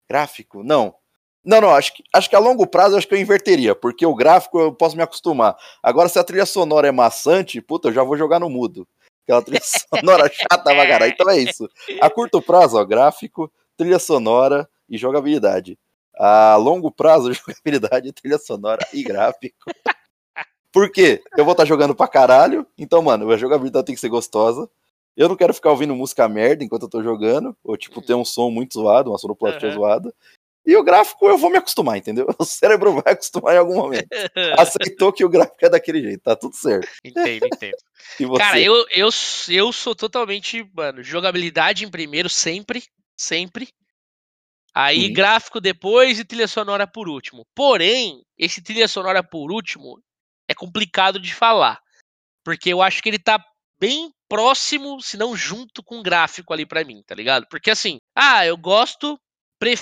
Gráfico? 0.07 0.63
Não. 0.63 0.95
Não, 1.43 1.61
não, 1.61 1.71
acho 1.71 1.95
que, 1.95 2.05
acho 2.13 2.29
que 2.29 2.37
a 2.37 2.39
longo 2.39 2.67
prazo 2.67 2.95
eu 2.95 2.99
acho 2.99 3.09
que 3.09 3.15
eu 3.15 3.19
inverteria, 3.19 3.75
porque 3.75 4.05
o 4.05 4.15
gráfico 4.15 4.61
eu 4.61 4.75
posso 4.75 4.95
me 4.95 5.03
acostumar. 5.03 5.57
Agora, 5.83 6.09
se 6.09 6.19
a 6.19 6.25
trilha 6.25 6.45
sonora 6.45 6.89
é 6.89 6.93
maçante, 6.93 7.63
puta, 7.63 7.89
eu 7.89 7.93
já 7.95 8.03
vou 8.03 8.19
jogar 8.19 8.39
no 8.39 8.51
mudo. 8.51 8.87
Aquela 9.23 9.41
trilha 9.41 9.63
sonora 9.89 10.31
chata 10.31 10.65
pra 10.65 10.87
caralho. 10.87 11.13
Então 11.13 11.31
é 11.31 11.39
isso. 11.39 11.67
A 12.01 12.11
curto 12.11 12.43
prazo, 12.43 12.77
ó, 12.77 12.85
gráfico, 12.85 13.51
trilha 13.75 13.99
sonora 13.99 14.69
e 14.87 14.99
jogabilidade. 14.99 15.79
A 16.19 16.57
longo 16.57 16.91
prazo, 16.91 17.33
jogabilidade, 17.35 18.13
trilha 18.13 18.39
sonora 18.39 18.87
e 18.93 19.03
gráfico. 19.03 19.57
Por 20.73 20.91
quê? 20.91 21.23
Eu 21.37 21.45
vou 21.45 21.53
estar 21.53 21.63
tá 21.63 21.69
jogando 21.69 21.95
pra 21.95 22.07
caralho, 22.07 22.67
então, 22.77 23.01
mano, 23.01 23.31
a 23.31 23.37
jogabilidade 23.37 23.87
tem 23.87 23.95
que 23.95 24.01
ser 24.01 24.11
gostosa. 24.11 24.69
Eu 25.17 25.29
não 25.29 25.37
quero 25.37 25.55
ficar 25.55 25.71
ouvindo 25.71 25.95
música 25.95 26.29
merda 26.29 26.63
enquanto 26.63 26.83
eu 26.83 26.91
tô 26.91 27.03
jogando, 27.03 27.57
ou 27.65 27.77
tipo, 27.77 28.03
ter 28.03 28.13
um 28.15 28.25
som 28.25 28.51
muito 28.51 28.75
zoado, 28.75 29.11
uma 29.11 29.19
sonoplastia 29.19 29.71
uhum. 29.71 29.75
zoada. 29.75 30.15
E 30.67 30.77
o 30.77 30.83
gráfico 30.83 31.27
eu 31.29 31.39
vou 31.39 31.49
me 31.49 31.57
acostumar, 31.57 31.97
entendeu? 31.97 32.27
O 32.39 32.45
cérebro 32.45 32.93
vai 32.95 33.13
acostumar 33.13 33.55
em 33.55 33.59
algum 33.59 33.77
momento. 33.77 34.09
Aceitou 34.59 35.13
que 35.13 35.25
o 35.25 35.29
gráfico 35.29 35.65
é 35.65 35.71
daquele 35.71 36.03
jeito, 36.03 36.21
tá 36.21 36.35
tudo 36.35 36.57
certo. 36.57 36.89
Entendo, 37.05 37.47
entendo. 37.47 37.77
Cara, 38.37 38.61
eu, 38.61 38.75
eu, 38.91 39.09
eu 39.49 39.73
sou 39.73 39.95
totalmente, 39.95 40.69
mano, 40.75 41.03
jogabilidade 41.03 41.85
em 41.85 41.91
primeiro, 41.91 42.29
sempre, 42.29 42.83
sempre. 43.17 43.69
Aí 44.79 45.09
gráfico 45.09 45.59
depois 45.59 46.19
e 46.19 46.25
trilha 46.25 46.47
sonora 46.47 46.87
por 46.87 47.09
último. 47.09 47.47
Porém, 47.55 48.23
esse 48.37 48.61
trilha 48.61 48.87
sonora 48.87 49.23
por 49.23 49.51
último, 49.51 49.99
é 50.47 50.55
complicado 50.55 51.19
de 51.19 51.33
falar. 51.33 51.81
Porque 52.45 52.75
eu 52.75 52.83
acho 52.83 53.03
que 53.03 53.09
ele 53.09 53.19
tá 53.19 53.43
bem 53.81 54.11
próximo, 54.29 55.01
se 55.01 55.17
não 55.17 55.35
junto 55.35 55.83
com 55.83 56.01
o 56.01 56.03
gráfico 56.03 56.53
ali 56.53 56.67
para 56.67 56.85
mim, 56.85 57.03
tá 57.07 57.15
ligado? 57.15 57.47
Porque 57.49 57.71
assim, 57.71 57.97
ah, 58.15 58.45
eu 58.45 58.55
gosto, 58.55 59.19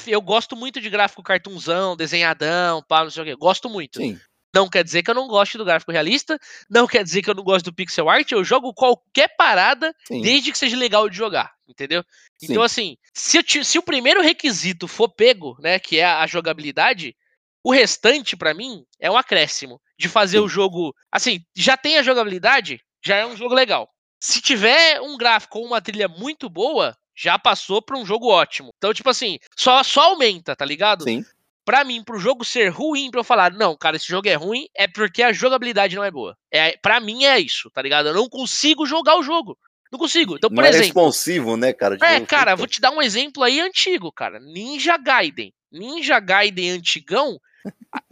eu 0.06 0.22
gosto 0.22 0.54
muito 0.54 0.80
de 0.80 0.88
gráfico 0.88 1.24
cartunzão, 1.24 1.96
desenhadão, 1.96 2.80
pá, 2.86 3.02
não 3.02 3.10
sei 3.10 3.22
o 3.24 3.26
quê. 3.26 3.34
Gosto 3.34 3.68
muito. 3.68 3.98
Sim. 3.98 4.16
Não 4.54 4.68
quer 4.68 4.84
dizer 4.84 5.02
que 5.02 5.10
eu 5.10 5.14
não 5.14 5.26
goste 5.26 5.58
do 5.58 5.64
gráfico 5.64 5.90
realista, 5.90 6.38
não 6.70 6.86
quer 6.86 7.02
dizer 7.02 7.22
que 7.22 7.28
eu 7.28 7.34
não 7.34 7.42
gosto 7.42 7.66
do 7.66 7.74
pixel 7.74 8.08
art, 8.08 8.30
eu 8.30 8.44
jogo 8.44 8.72
qualquer 8.72 9.34
parada, 9.36 9.94
Sim. 10.06 10.20
desde 10.20 10.52
que 10.52 10.58
seja 10.58 10.76
legal 10.76 11.08
de 11.08 11.16
jogar, 11.16 11.52
entendeu? 11.68 12.04
Sim. 12.38 12.52
Então, 12.52 12.62
assim, 12.62 12.96
se, 13.12 13.42
se, 13.64 13.78
o 13.78 13.82
primeiro 13.82 14.22
requisito 14.22 14.86
for 14.86 15.08
pego, 15.08 15.56
né, 15.60 15.78
que 15.78 15.98
é 15.98 16.04
a 16.04 16.26
jogabilidade, 16.26 17.16
o 17.64 17.72
restante, 17.72 18.36
para 18.36 18.54
mim, 18.54 18.84
é 19.00 19.10
um 19.10 19.16
acréscimo 19.16 19.80
de 19.98 20.08
fazer 20.08 20.38
Sim. 20.38 20.44
o 20.44 20.48
jogo. 20.48 20.94
Assim, 21.10 21.44
já 21.56 21.76
tem 21.76 21.98
a 21.98 22.02
jogabilidade, 22.02 22.80
já 23.04 23.16
é 23.16 23.26
um 23.26 23.36
jogo 23.36 23.54
legal. 23.54 23.90
Se 24.20 24.40
tiver 24.40 25.00
um 25.00 25.16
gráfico 25.16 25.58
ou 25.58 25.66
uma 25.66 25.80
trilha 25.80 26.06
muito 26.06 26.48
boa, 26.48 26.96
já 27.16 27.38
passou 27.38 27.82
para 27.82 27.98
um 27.98 28.06
jogo 28.06 28.28
ótimo. 28.28 28.70
Então, 28.76 28.92
tipo 28.92 29.08
assim, 29.10 29.38
só, 29.56 29.82
só 29.82 30.10
aumenta, 30.10 30.54
tá 30.54 30.64
ligado? 30.64 31.04
Sim. 31.04 31.24
Pra 31.64 31.84
mim, 31.84 32.02
pro 32.02 32.18
jogo 32.18 32.44
ser 32.44 32.68
ruim, 32.68 33.10
pra 33.10 33.20
eu 33.20 33.24
falar, 33.24 33.52
não, 33.52 33.76
cara, 33.76 33.96
esse 33.96 34.06
jogo 34.06 34.28
é 34.28 34.34
ruim, 34.34 34.66
é 34.74 34.86
porque 34.86 35.22
a 35.22 35.32
jogabilidade 35.32 35.96
não 35.96 36.04
é 36.04 36.10
boa. 36.10 36.36
É, 36.50 36.76
pra 36.76 37.00
mim 37.00 37.24
é 37.24 37.38
isso, 37.38 37.70
tá 37.70 37.80
ligado? 37.80 38.08
Eu 38.08 38.14
não 38.14 38.28
consigo 38.28 38.84
jogar 38.84 39.16
o 39.16 39.22
jogo. 39.22 39.56
Não 39.90 39.98
consigo. 39.98 40.36
Então, 40.36 40.50
por 40.50 40.56
não 40.56 40.64
é 40.64 40.68
exemplo. 40.68 40.84
É 40.84 40.86
responsivo, 40.86 41.56
né, 41.56 41.72
cara? 41.72 41.96
É, 42.02 42.20
cara, 42.20 42.54
vou 42.54 42.66
te 42.66 42.80
dar 42.80 42.90
um 42.90 43.00
exemplo 43.00 43.42
aí 43.42 43.60
antigo, 43.60 44.12
cara. 44.12 44.40
Ninja 44.40 44.96
Gaiden. 44.96 45.54
Ninja 45.70 46.20
Gaiden 46.20 46.70
antigão 46.70 47.38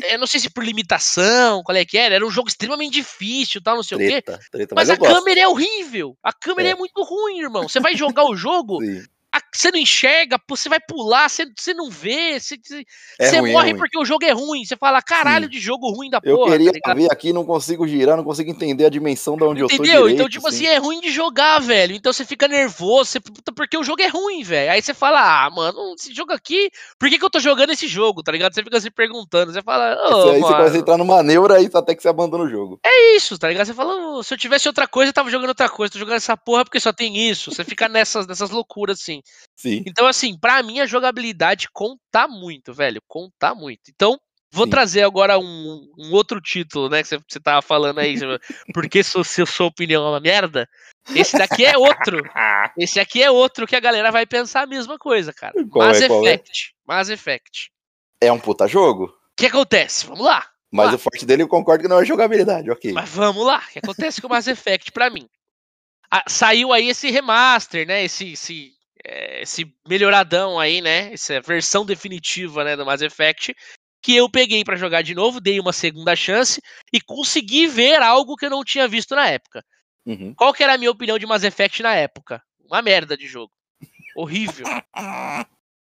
eu 0.05 0.19
não 0.19 0.27
sei 0.27 0.41
se 0.41 0.49
por 0.49 0.65
limitação, 0.65 1.63
qual 1.63 1.77
é 1.77 1.85
que 1.85 1.99
era, 1.99 2.15
era 2.15 2.27
um 2.27 2.31
jogo 2.31 2.49
extremamente 2.49 2.95
difícil, 2.95 3.61
tal, 3.63 3.77
não 3.77 3.83
sei 3.83 3.99
treta, 3.99 4.35
o 4.35 4.39
quê. 4.39 4.45
Treta, 4.51 4.75
mas, 4.75 4.89
mas 4.89 4.99
a 4.99 5.01
câmera 5.01 5.41
é 5.41 5.49
horrível. 5.49 6.17
A 6.23 6.33
câmera 6.33 6.71
é. 6.71 6.73
é. 6.73 6.75
muito 6.75 7.03
ruim, 7.03 7.41
irmão. 7.41 7.69
Você 7.69 7.81
vai 7.81 7.97
jogar 7.97 8.25
o 8.25 8.35
jogo, 8.37 8.79
você 9.55 9.71
não 9.71 9.79
enxerga, 9.79 10.39
você 10.49 10.69
vai 10.69 10.79
pular, 10.81 11.29
você, 11.29 11.47
você 11.57 11.73
não 11.73 11.91
vê, 11.91 12.39
você, 12.39 12.57
é 13.19 13.29
você 13.29 13.39
ruim, 13.39 13.53
morre 13.53 13.71
é 13.71 13.75
porque 13.75 13.99
o 13.99 14.05
jogo 14.05 14.25
é 14.25 14.31
ruim. 14.31 14.65
Você 14.65 14.77
fala, 14.77 15.01
caralho, 15.01 15.45
Sim. 15.45 15.51
de 15.51 15.61
jogo 15.61 15.91
ruim 15.91 16.11
da 16.11 16.21
porra. 16.21 16.55
Eu 16.55 16.59
queria 16.59 16.81
tá 16.81 16.95
ver 16.95 17.11
aqui, 17.11 17.33
não 17.33 17.45
consigo 17.45 17.87
girar, 17.87 18.17
não 18.17 18.25
consigo 18.25 18.51
entender 18.51 18.85
a 18.85 18.91
dimensão 18.91 19.37
de 19.37 19.45
onde 19.45 19.63
Entendeu? 19.63 19.71
eu 19.73 19.79
tô. 19.79 19.85
Entendeu? 19.85 20.09
Então, 20.11 20.29
tipo 20.29 20.49
assim. 20.49 20.67
assim, 20.67 20.75
é 20.75 20.79
ruim 20.79 21.01
de 21.01 21.11
jogar, 21.11 21.59
velho. 21.61 21.95
Então 21.95 22.13
você 22.13 22.25
fica 22.25 22.47
nervoso, 22.47 23.11
você, 23.11 23.21
porque 23.55 23.77
o 23.77 23.85
jogo 23.85 24.03
é 24.03 24.09
ruim, 24.09 24.43
velho. 24.43 24.73
Aí 24.73 24.83
você 24.83 24.93
fala, 24.93 25.47
ah, 25.47 25.51
mano, 25.51 25.95
esse 25.99 26.13
jogo 26.13 26.33
aqui, 26.33 26.71
por 26.99 27.09
que, 27.09 27.19
que 27.19 27.25
eu 27.25 27.31
tô 27.31 27.41
jogando 27.41 27.71
esse 27.71 27.89
jogo, 27.89 28.23
tá 28.23 28.33
ligado? 28.33 28.55
Você 28.55 28.63
fica 28.63 28.81
se 28.81 28.91
perguntando, 28.91 29.53
você 29.53 29.63
fala, 29.63 29.97
oh, 29.99 30.31
aí 30.31 30.41
mano. 30.41 30.47
você 30.47 30.55
começa 30.55 30.77
a 30.77 30.79
entrar 30.79 30.99
numa 30.99 31.23
neura 31.23 31.57
aí 31.57 31.71
até 31.73 31.95
que 31.95 32.03
você 32.03 32.09
abandona 32.09 32.45
o 32.45 32.49
jogo. 32.49 32.79
É 32.85 33.17
isso, 33.17 33.39
tá 33.39 33.49
ligado? 33.49 33.67
Você 33.67 33.75
fala, 33.75 33.95
oh, 33.95 34.23
se 34.23 34.35
eu 34.35 34.39
tivesse 34.39 34.69
outra 34.69 34.87
coisa, 34.87 35.11
eu 35.11 35.15
tava 35.15 35.31
jogando 35.31 35.49
outra 35.49 35.69
coisa, 35.69 35.93
tô 35.93 35.99
jogando 35.99 36.17
essa 36.17 36.37
porra 36.37 36.65
porque 36.65 36.81
só 36.81 36.93
tem 36.93 37.17
isso. 37.17 37.51
Você 37.51 37.65
fica 37.65 37.89
nessas, 37.89 38.27
nessas 38.27 38.51
loucuras 38.51 39.01
assim. 39.01 39.22
Sim. 39.57 39.83
Então, 39.87 40.07
assim, 40.07 40.39
pra 40.39 40.63
mim 40.63 40.81
a 40.81 40.87
jogabilidade 40.87 41.69
conta 41.73 42.27
muito, 42.29 42.73
velho. 42.73 43.01
Conta 43.07 43.55
muito. 43.55 43.83
Então, 43.89 44.19
vou 44.53 44.67
Sim. 44.67 44.71
trazer 44.71 45.03
agora 45.03 45.39
um, 45.39 45.91
um, 45.99 46.13
outro 46.13 46.41
título, 46.41 46.89
né? 46.89 47.03
Que 47.03 47.09
você, 47.09 47.41
tava 47.41 47.63
falando 47.63 47.99
aí. 47.99 48.17
porque 48.75 49.03
se, 49.03 49.25
se 49.25 49.43
a 49.43 49.47
sua 49.47 49.67
opinião 49.67 50.05
é 50.07 50.11
uma 50.11 50.21
merda. 50.21 50.69
Esse 51.15 51.37
daqui 51.39 51.65
é 51.65 51.77
outro. 51.77 52.23
Esse 52.79 53.01
aqui 53.01 53.23
é 53.23 53.31
outro 53.31 53.67
que 53.67 53.75
a 53.75 53.81
galera 53.81 54.13
vai 54.13 54.27
pensar 54.27 54.63
a 54.63 54.67
mesma 54.67 54.99
coisa, 54.99 55.33
cara. 55.33 55.53
Qual 55.69 55.89
Mass 55.89 56.01
é, 56.01 56.07
Effect. 56.07 56.69
É? 56.69 56.93
Mass 56.93 57.09
Effect. 57.09 57.73
É 58.21 58.31
um 58.31 58.39
puta 58.39 58.69
jogo? 58.69 59.07
O 59.07 59.37
que 59.37 59.47
acontece? 59.47 60.07
Vamos 60.07 60.25
lá. 60.25 60.47
Mas 60.71 60.89
lá. 60.89 60.95
o 60.95 60.99
forte 60.99 61.27
dele 61.27 61.43
eu 61.43 61.49
concordo 61.49 61.83
que 61.83 61.89
não 61.89 62.01
é 62.01 62.05
jogabilidade, 62.05 62.71
ok. 62.71 62.93
Mas 62.93 63.09
vamos 63.11 63.45
lá. 63.45 63.59
O 63.59 63.73
que 63.73 63.79
acontece 63.79 64.21
com 64.21 64.27
o 64.27 64.31
Mass 64.31 64.47
Effect 64.47 64.93
pra 64.93 65.11
mim? 65.11 65.29
Ah, 66.11 66.25
saiu 66.29 66.73
aí 66.73 66.89
esse 66.89 67.11
remaster, 67.11 67.87
né? 67.87 68.05
Esse, 68.05 68.33
esse 68.33 68.71
é, 68.71 68.82
esse 69.05 69.73
melhoradão 69.87 70.59
aí, 70.59 70.81
né? 70.81 71.13
Essa 71.13 71.41
versão 71.41 71.85
definitiva 71.85 72.65
né, 72.65 72.77
do 72.77 72.87
Mass 72.87 73.03
Effect. 73.03 73.55
Que 74.03 74.17
eu 74.17 74.29
peguei 74.29 74.65
para 74.65 74.77
jogar 74.77 75.03
de 75.03 75.15
novo, 75.15 75.41
dei 75.41 75.61
uma 75.61 75.73
segunda 75.73 76.17
chance 76.17 76.61
e 76.93 77.01
consegui 77.01 77.69
ver 77.69 78.03
algo 78.03 78.37
que 78.37 78.47
eu 78.47 78.51
não 78.51 78.65
tinha 78.65 78.89
visto 78.89 79.15
na 79.15 79.29
época. 79.29 79.65
Uhum. 80.05 80.35
Qual 80.35 80.53
que 80.53 80.63
era 80.63 80.75
a 80.75 80.79
minha 80.79 80.91
opinião 80.91 81.19
de 81.19 81.27
Mass 81.27 81.45
Effect 81.45 81.83
na 81.83 81.95
época? 81.95 82.43
Uma 82.65 82.83
merda 82.83 83.17
de 83.17 83.29
jogo. 83.29 83.53
Horrível. 84.17 84.67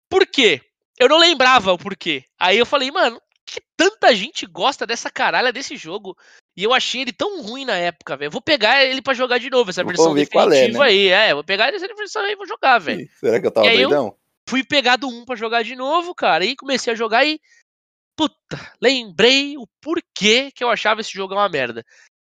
Por 0.09 0.27
quê? 0.27 0.61
Eu 0.97 1.09
não 1.09 1.19
lembrava 1.19 1.73
o 1.73 1.79
porquê. 1.79 2.25
Aí 2.39 2.57
eu 2.57 2.65
falei, 2.65 2.91
mano, 2.91 3.21
que 3.45 3.61
tanta 3.77 4.15
gente 4.15 4.47
gosta 4.47 4.87
dessa 4.87 5.11
caralha 5.11 5.53
desse 5.53 5.77
jogo? 5.77 6.17
E 6.57 6.63
eu 6.63 6.73
achei 6.73 7.01
ele 7.01 7.13
tão 7.13 7.43
ruim 7.43 7.65
na 7.65 7.77
época, 7.77 8.17
velho. 8.17 8.31
Vou 8.31 8.41
pegar 8.41 8.85
ele 8.85 9.03
para 9.03 9.15
jogar 9.15 9.39
de 9.39 9.51
novo, 9.51 9.71
essa 9.71 9.83
versão 9.83 10.15
definitiva 10.15 10.57
é, 10.57 10.69
né? 10.69 10.81
aí. 10.85 11.09
É, 11.09 11.35
vou 11.35 11.43
pegar 11.43 11.75
essa 11.75 11.87
versão 11.95 12.23
aí 12.23 12.33
e 12.33 12.37
vou 12.37 12.47
jogar, 12.47 12.79
velho. 12.79 13.09
Será 13.19 13.41
que 13.41 13.47
eu 13.47 13.51
tava 13.51 13.69
doidão? 13.69 14.17
fui 14.49 14.63
pegar 14.63 14.97
do 14.97 15.09
1 15.09 15.25
pra 15.25 15.37
jogar 15.37 15.63
de 15.63 15.75
novo, 15.75 16.15
cara. 16.15 16.45
E 16.45 16.57
comecei 16.57 16.93
a 16.93 16.97
jogar 16.97 17.25
e. 17.25 17.41
puta, 18.17 18.73
lembrei 18.81 19.57
o 19.57 19.67
porquê 19.81 20.51
que 20.55 20.63
eu 20.63 20.71
achava 20.71 21.01
esse 21.01 21.13
jogo 21.13 21.35
uma 21.35 21.49
merda. 21.49 21.85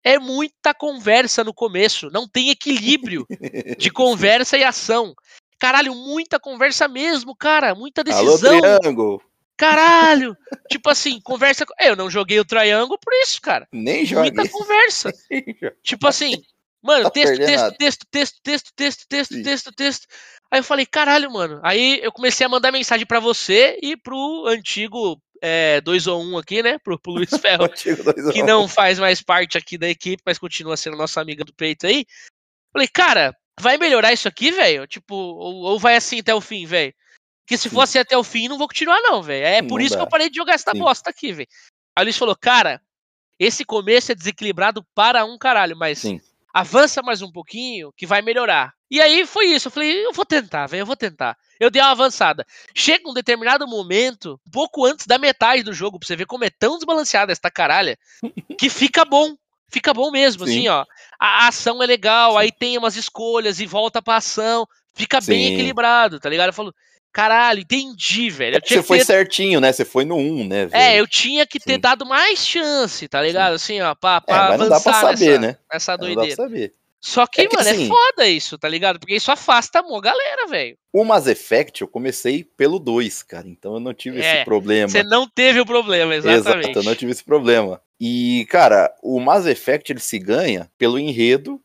É 0.04 0.18
muita 0.18 0.74
conversa 0.74 1.44
no 1.44 1.54
começo, 1.54 2.10
não 2.10 2.28
tem 2.28 2.50
equilíbrio 2.50 3.26
de 3.78 3.92
conversa 3.92 4.58
e 4.58 4.64
ação. 4.64 5.14
Caralho, 5.60 5.94
muita 5.94 6.40
conversa 6.40 6.88
mesmo, 6.88 7.36
cara, 7.36 7.76
muita 7.76 8.04
decisão. 8.04 8.52
Alô, 8.52 8.80
triângulo. 8.80 9.22
Caralho! 9.62 10.36
tipo 10.68 10.90
assim, 10.90 11.22
conversa. 11.22 11.66
Eu 11.80 11.96
não 11.96 12.10
joguei 12.10 12.40
o 12.40 12.46
Triângulo 12.46 12.98
por 13.00 13.14
isso, 13.22 13.40
cara. 13.40 13.68
Nem 13.72 14.06
joguei. 14.06 14.32
Muita 14.32 14.50
conversa. 14.50 15.14
tipo 15.84 16.08
assim, 16.08 16.42
mano, 16.82 17.04
tá 17.04 17.12
texto, 17.12 17.38
texto, 17.38 17.76
texto, 17.78 18.06
texto, 18.12 18.42
texto, 18.44 18.74
texto, 18.76 19.08
texto, 19.08 19.44
texto, 19.44 19.72
texto. 19.72 20.08
Aí 20.50 20.60
eu 20.60 20.64
falei, 20.64 20.86
caralho, 20.86 21.32
mano. 21.32 21.60
Aí 21.64 22.00
eu 22.02 22.12
comecei 22.12 22.46
a 22.46 22.50
mandar 22.50 22.72
mensagem 22.72 23.06
para 23.06 23.20
você 23.20 23.78
e 23.82 23.96
pro 23.96 24.46
antigo 24.48 25.22
é, 25.42 25.80
2 25.82 26.08
ou 26.08 26.22
1 26.22 26.32
um 26.32 26.38
aqui, 26.38 26.64
né? 26.64 26.78
Pro, 26.80 27.00
pro 27.00 27.14
Luiz 27.14 27.30
Ferro, 27.40 27.70
que 28.34 28.42
não 28.42 28.68
faz 28.68 28.98
mais 28.98 29.22
parte 29.22 29.58
aqui 29.58 29.78
da 29.78 29.88
equipe, 29.88 30.24
mas 30.26 30.40
continua 30.40 30.76
sendo 30.76 30.98
nossa 30.98 31.22
amiga 31.22 31.44
do 31.44 31.54
peito 31.54 31.86
aí. 31.86 32.06
Falei, 32.74 32.88
cara, 32.88 33.36
vai 33.60 33.78
melhorar 33.78 34.12
isso 34.12 34.28
aqui, 34.28 34.52
velho? 34.52 34.88
Tipo, 34.88 35.14
ou, 35.14 35.64
ou 35.64 35.80
vai 35.80 35.96
assim 35.96 36.20
até 36.20 36.34
o 36.34 36.42
fim, 36.42 36.66
velho? 36.66 36.94
Que 37.52 37.58
se 37.58 37.70
fosse 37.70 38.00
até 38.00 38.18
o 38.18 38.24
fim, 38.24 38.48
não 38.48 38.58
vou 38.58 38.66
continuar, 38.66 39.02
não, 39.02 39.22
velho. 39.22 39.46
É 39.46 39.62
por 39.62 39.80
não 39.80 39.86
isso 39.86 39.96
dá. 39.96 39.98
que 39.98 40.04
eu 40.06 40.10
parei 40.10 40.30
de 40.30 40.38
jogar 40.38 40.54
essa 40.54 40.72
Sim. 40.72 40.80
bosta 40.80 41.10
aqui, 41.10 41.34
velho. 41.34 41.50
Aí 41.94 42.02
o 42.02 42.06
Luiz 42.06 42.18
falou, 42.18 42.34
cara, 42.34 42.82
esse 43.38 43.66
começo 43.66 44.10
é 44.10 44.16
desequilibrado 44.16 44.86
para 44.96 45.26
um 45.26 45.38
caralho, 45.38 45.76
mas 45.76 46.00
Sim. 46.00 46.22
avança 46.54 47.02
mais 47.02 47.22
um 47.22 47.30
pouquinho 47.30 47.92
que 47.98 48.08
vai 48.08 48.22
melhorar. 48.22 48.72
E 48.90 49.02
aí 49.02 49.26
foi 49.26 49.48
isso. 49.48 49.68
Eu 49.68 49.72
falei, 49.74 50.06
eu 50.06 50.14
vou 50.14 50.24
tentar, 50.24 50.66
velho, 50.68 50.84
eu 50.84 50.86
vou 50.86 50.96
tentar. 50.96 51.38
Eu 51.60 51.70
dei 51.70 51.82
uma 51.82 51.92
avançada. 51.92 52.48
Chega 52.74 53.10
um 53.10 53.14
determinado 53.14 53.68
momento, 53.68 54.40
pouco 54.50 54.86
antes 54.86 55.06
da 55.06 55.18
metade 55.18 55.62
do 55.62 55.74
jogo, 55.74 56.00
pra 56.00 56.08
você 56.08 56.16
ver 56.16 56.28
como 56.28 56.46
é 56.46 56.50
tão 56.50 56.78
desbalanceada 56.78 57.34
esta 57.34 57.52
caralha, 57.52 58.00
que 58.58 58.70
fica 58.70 59.04
bom. 59.04 59.36
Fica 59.68 59.94
bom 59.94 60.10
mesmo, 60.10 60.48
Sim. 60.48 60.52
assim, 60.52 60.68
ó. 60.70 60.86
A 61.20 61.50
ação 61.50 61.84
é 61.84 61.86
legal, 61.86 62.32
Sim. 62.32 62.38
aí 62.38 62.50
tem 62.50 62.78
umas 62.78 62.96
escolhas 62.96 63.60
e 63.60 63.66
volta 63.66 64.02
pra 64.02 64.16
ação. 64.16 64.66
Fica 64.94 65.20
bem 65.20 65.54
equilibrado, 65.54 66.18
tá 66.18 66.30
ligado? 66.30 66.48
Eu 66.48 66.54
falo, 66.54 66.74
Caralho, 67.12 67.60
entendi, 67.60 68.30
velho. 68.30 68.60
Você 68.64 68.82
foi 68.82 69.00
ter... 69.00 69.06
certinho, 69.06 69.60
né? 69.60 69.72
Você 69.74 69.84
foi 69.84 70.06
no 70.06 70.16
1, 70.16 70.48
né? 70.48 70.66
Velho? 70.68 70.82
É, 70.82 71.00
eu 71.00 71.06
tinha 71.06 71.46
que 71.46 71.60
ter 71.60 71.74
Sim. 71.74 71.80
dado 71.80 72.06
mais 72.06 72.46
chance, 72.46 73.08
tá 73.08 73.22
ligado? 73.22 73.54
Assim, 73.54 73.82
ó, 73.82 73.94
pra, 73.94 74.22
pra 74.22 74.36
é, 74.36 74.40
mas 74.40 74.62
avançar 74.62 74.64
não 74.64 74.70
dá 74.70 74.80
pra 74.80 74.94
saber, 74.94 75.40
nessa, 75.40 75.40
né? 75.40 75.58
nessa 75.74 75.98
doideira. 75.98 76.22
Não 76.22 76.30
dá 76.30 76.36
pra 76.36 76.46
saber. 76.46 76.74
Só 77.04 77.26
que, 77.26 77.42
é 77.42 77.48
que 77.48 77.58
mano, 77.58 77.68
é 77.68 77.72
assim, 77.72 77.86
é 77.86 77.88
foda 77.88 78.28
isso, 78.28 78.58
tá 78.60 78.70
ligado? 78.70 79.00
Porque 79.00 79.16
isso 79.16 79.32
afasta 79.32 79.80
a 79.80 80.02
galera, 80.02 80.46
velho. 80.48 80.78
O 80.94 81.04
Mass 81.04 81.26
Effect 81.26 81.82
eu 81.82 81.88
comecei 81.88 82.44
pelo 82.44 82.78
2, 82.78 83.24
cara. 83.24 83.48
Então 83.50 83.74
eu 83.74 83.80
não 83.80 83.92
tive 83.92 84.22
é, 84.22 84.36
esse 84.36 84.46
problema. 84.46 84.88
Você 84.88 85.02
não 85.02 85.28
teve 85.28 85.60
o 85.60 85.66
problema, 85.66 86.16
exatamente. 86.16 86.70
Exato, 86.70 86.80
eu 86.80 86.84
não 86.84 86.96
tive 86.96 87.12
esse 87.12 87.24
problema. 87.24 87.82
E, 88.00 88.46
cara, 88.52 88.94
o 89.02 89.20
Mass 89.20 89.48
Effect 89.48 89.92
ele 89.92 90.00
se 90.00 90.20
ganha 90.20 90.70
pelo 90.78 91.00
enredo, 91.00 91.60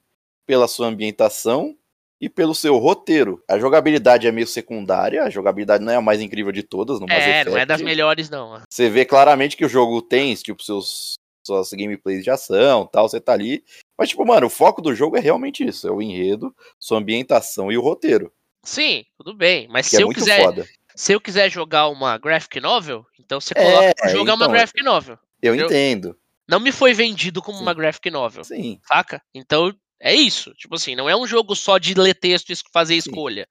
pela 0.47 0.67
sua 0.67 0.87
ambientação 0.87 1.77
e 2.21 2.29
pelo 2.29 2.55
seu 2.55 2.77
roteiro. 2.77 3.43
A 3.49 3.59
jogabilidade 3.59 4.27
é 4.27 4.33
meio 4.33 4.47
secundária, 4.47 5.23
a 5.25 5.31
jogabilidade 5.31 5.85
não 5.85 5.93
é 5.93 5.97
a 5.97 6.01
mais 6.01 6.21
incrível 6.21 6.53
de 6.53 6.63
todas 6.63 6.99
no 7.01 7.07
Mass 7.07 7.19
É, 7.19 7.31
Effect. 7.31 7.51
não 7.51 7.59
é 7.59 7.67
das 7.67 7.83
melhores 7.83 8.31
não. 8.31 8.61
Você 8.69 8.89
vê 8.89 9.05
claramente 9.05 9.57
que 9.57 9.65
o 9.65 9.69
jogo 9.69 10.01
tem, 10.03 10.35
tipo, 10.35 10.63
seus 10.63 11.15
suas 11.47 11.71
gameplays 11.73 12.25
de 12.25 12.31
ação, 12.31 12.87
tal, 12.87 13.09
você 13.09 13.21
tá 13.21 13.33
ali. 13.33 13.63
Mas 13.97 14.09
tipo, 14.09 14.27
mano, 14.27 14.49
o 14.49 14.51
foco 14.51 14.83
do 14.83 14.93
jogo 14.93 15.17
é 15.17 15.21
realmente 15.21 15.65
isso, 15.65 15.87
é 15.87 15.93
o 15.93 16.03
enredo, 16.03 16.53
sua 16.79 16.99
ambientação 16.99 17.71
e 17.71 17.79
o 17.79 17.81
roteiro. 17.81 18.33
Sim, 18.65 19.05
tudo 19.17 19.33
bem, 19.33 19.69
mas 19.69 19.87
se 19.87 19.97
é 19.97 20.03
eu 20.03 20.09
quiser 20.09 20.43
foda. 20.43 20.67
se 20.97 21.13
eu 21.13 21.21
quiser 21.21 21.49
jogar 21.49 21.89
uma 21.89 22.19
graphic 22.19 22.59
novel, 22.59 23.07
então 23.21 23.41
você 23.41 23.55
coloca 23.55 23.95
é, 24.03 24.09
jogar 24.09 24.35
então, 24.35 24.35
uma 24.35 24.49
graphic 24.49 24.83
novel. 24.83 25.17
Eu 25.41 25.55
entendeu? 25.55 25.67
entendo. 25.69 26.19
Não 26.49 26.59
me 26.59 26.73
foi 26.73 26.93
vendido 26.93 27.41
como 27.41 27.59
Sim. 27.59 27.63
uma 27.63 27.75
graphic 27.75 28.11
novel. 28.11 28.43
Sim. 28.43 28.81
Saca? 28.85 29.23
Então 29.33 29.73
é 30.01 30.15
isso. 30.15 30.53
Tipo 30.55 30.77
assim, 30.77 30.95
não 30.95 31.09
é 31.09 31.17
um 31.17 31.27
jogo 31.27 31.55
só 31.55 31.79
de 31.79 31.95
ler 31.95 32.15
texto 32.15 32.51
e 32.51 32.57
fazer 32.73 32.95
escolha. 32.95 33.47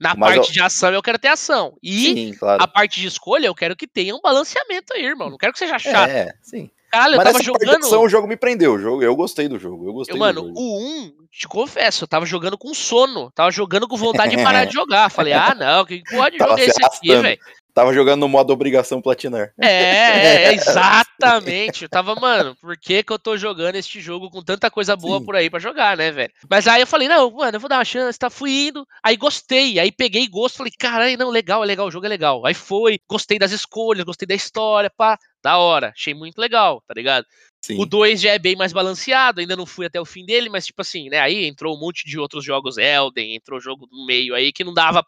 Na 0.00 0.14
Mas 0.14 0.34
parte 0.34 0.48
eu... 0.48 0.52
de 0.54 0.62
ação 0.62 0.92
eu 0.92 1.02
quero 1.02 1.18
ter 1.18 1.28
ação. 1.28 1.76
E 1.82 2.14
sim, 2.14 2.34
claro. 2.34 2.62
a 2.62 2.66
parte 2.66 3.00
de 3.00 3.06
escolha 3.06 3.46
eu 3.46 3.54
quero 3.54 3.76
que 3.76 3.86
tenha 3.86 4.14
um 4.14 4.20
balanceamento 4.20 4.94
aí, 4.94 5.04
irmão. 5.04 5.28
Não 5.28 5.36
quero 5.36 5.52
que 5.52 5.58
seja 5.58 5.78
chato. 5.78 6.10
É, 6.10 6.32
sim. 6.42 6.70
Caralho, 6.90 7.16
eu 7.16 7.22
tava 7.22 7.42
jogando. 7.42 7.84
o 7.84 8.08
jogo 8.08 8.26
me 8.26 8.36
prendeu. 8.36 8.74
O 8.74 8.78
jogo, 8.78 9.02
eu 9.02 9.14
gostei 9.14 9.46
do 9.46 9.58
jogo. 9.58 9.86
Eu 9.86 9.92
gostei 9.92 10.14
eu, 10.14 10.18
mano, 10.18 10.40
jogo. 10.40 10.58
o 10.58 11.04
1, 11.06 11.12
te 11.30 11.46
confesso, 11.46 12.04
eu 12.04 12.08
tava 12.08 12.26
jogando 12.26 12.58
com 12.58 12.74
sono. 12.74 13.30
Tava 13.30 13.50
jogando 13.50 13.86
com 13.86 13.96
vontade 13.96 14.34
de 14.34 14.42
parar 14.42 14.64
de 14.64 14.72
jogar. 14.72 15.08
Falei, 15.08 15.32
ah, 15.32 15.54
não, 15.54 15.84
que 15.84 16.02
pode 16.10 16.36
jogar 16.38 16.58
esse 16.58 16.84
aqui, 16.84 17.14
velho? 17.14 17.38
Tava 17.72 17.94
jogando 17.94 18.20
no 18.20 18.28
modo 18.28 18.52
obrigação 18.52 19.00
platinar. 19.00 19.52
É, 19.60 20.48
é, 20.48 20.54
exatamente. 20.54 21.84
Eu 21.84 21.88
tava, 21.88 22.14
mano, 22.14 22.56
por 22.56 22.76
que 22.76 23.02
que 23.02 23.12
eu 23.12 23.18
tô 23.18 23.36
jogando 23.36 23.76
este 23.76 24.00
jogo 24.00 24.30
com 24.30 24.42
tanta 24.42 24.70
coisa 24.70 24.96
boa 24.96 25.18
Sim. 25.18 25.24
por 25.24 25.36
aí 25.36 25.48
para 25.48 25.60
jogar, 25.60 25.96
né, 25.96 26.10
velho? 26.10 26.32
Mas 26.48 26.66
aí 26.66 26.80
eu 26.80 26.86
falei, 26.86 27.08
não, 27.08 27.30
mano, 27.30 27.56
eu 27.56 27.60
vou 27.60 27.68
dar 27.68 27.78
uma 27.78 27.84
chance, 27.84 28.18
tá? 28.18 28.28
Fui 28.28 28.68
indo, 28.68 28.86
aí 29.02 29.16
gostei, 29.16 29.78
aí 29.78 29.92
peguei 29.92 30.26
gosto, 30.26 30.56
falei, 30.56 30.72
caralho, 30.78 31.16
não, 31.16 31.30
legal, 31.30 31.62
é 31.62 31.66
legal, 31.66 31.86
o 31.86 31.90
jogo 31.90 32.06
é 32.06 32.08
legal. 32.08 32.44
Aí 32.44 32.54
foi, 32.54 32.98
gostei 33.08 33.38
das 33.38 33.52
escolhas, 33.52 34.04
gostei 34.04 34.26
da 34.26 34.34
história, 34.34 34.90
pá, 34.90 35.18
da 35.42 35.58
hora, 35.58 35.92
achei 35.94 36.12
muito 36.12 36.38
legal, 36.38 36.82
tá 36.86 36.94
ligado? 36.94 37.24
Sim. 37.62 37.78
O 37.78 37.84
2 37.84 38.20
já 38.20 38.32
é 38.32 38.38
bem 38.38 38.56
mais 38.56 38.72
balanceado, 38.72 39.40
ainda 39.40 39.54
não 39.54 39.66
fui 39.66 39.84
até 39.84 40.00
o 40.00 40.04
fim 40.04 40.24
dele, 40.24 40.48
mas 40.48 40.64
tipo 40.64 40.80
assim, 40.80 41.10
né? 41.10 41.18
Aí 41.18 41.44
entrou 41.44 41.76
um 41.76 41.78
monte 41.78 42.06
de 42.06 42.18
outros 42.18 42.42
jogos 42.42 42.78
Elden, 42.78 43.34
entrou 43.34 43.60
jogo 43.60 43.86
no 43.92 44.06
meio 44.06 44.34
aí 44.34 44.50
que 44.50 44.64
não 44.64 44.72
dava 44.72 45.02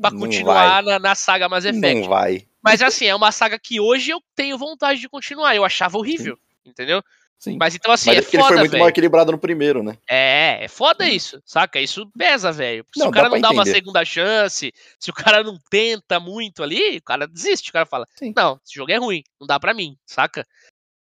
pra, 0.00 0.10
continuar 0.10 0.82
na, 0.82 0.98
na, 0.98 1.14
saga 1.14 1.48
Mass 1.48 1.64
Effect. 1.64 2.00
Não 2.00 2.08
vai. 2.08 2.46
Mas 2.62 2.80
assim, 2.82 3.06
é 3.06 3.14
uma 3.14 3.32
saga 3.32 3.58
que 3.58 3.80
hoje 3.80 4.10
eu 4.10 4.22
tenho 4.34 4.56
vontade 4.56 5.00
de 5.00 5.08
continuar. 5.08 5.54
Eu 5.54 5.64
achava 5.64 5.98
horrível, 5.98 6.36
Sim. 6.36 6.70
entendeu? 6.70 7.02
Sim. 7.42 7.56
Mas 7.58 7.74
então 7.74 7.90
assim, 7.90 8.10
Mas 8.10 8.18
é, 8.18 8.20
é 8.20 8.22
foda, 8.22 8.36
ele 8.36 8.46
foi 8.46 8.56
muito 8.58 8.70
véio. 8.70 8.80
mal 8.82 8.88
equilibrado 8.88 9.32
no 9.32 9.38
primeiro, 9.38 9.82
né? 9.82 9.98
É, 10.08 10.64
é 10.64 10.68
foda 10.68 11.08
isso, 11.08 11.42
saca? 11.44 11.80
Isso 11.80 12.08
pesa, 12.16 12.52
velho. 12.52 12.86
Se 12.94 13.00
não, 13.00 13.08
o 13.08 13.10
cara 13.10 13.28
não 13.28 13.40
dá 13.40 13.48
entender. 13.48 13.58
uma 13.58 13.66
segunda 13.66 14.04
chance, 14.04 14.72
se 14.96 15.10
o 15.10 15.12
cara 15.12 15.42
não 15.42 15.58
tenta 15.68 16.20
muito 16.20 16.62
ali, 16.62 16.98
o 16.98 17.02
cara 17.02 17.26
desiste, 17.26 17.70
o 17.70 17.72
cara 17.72 17.84
fala, 17.84 18.06
Sim. 18.14 18.32
não, 18.36 18.60
esse 18.64 18.76
jogo 18.76 18.92
é 18.92 18.96
ruim, 18.96 19.24
não 19.40 19.46
dá 19.48 19.58
para 19.58 19.74
mim, 19.74 19.96
saca? 20.06 20.46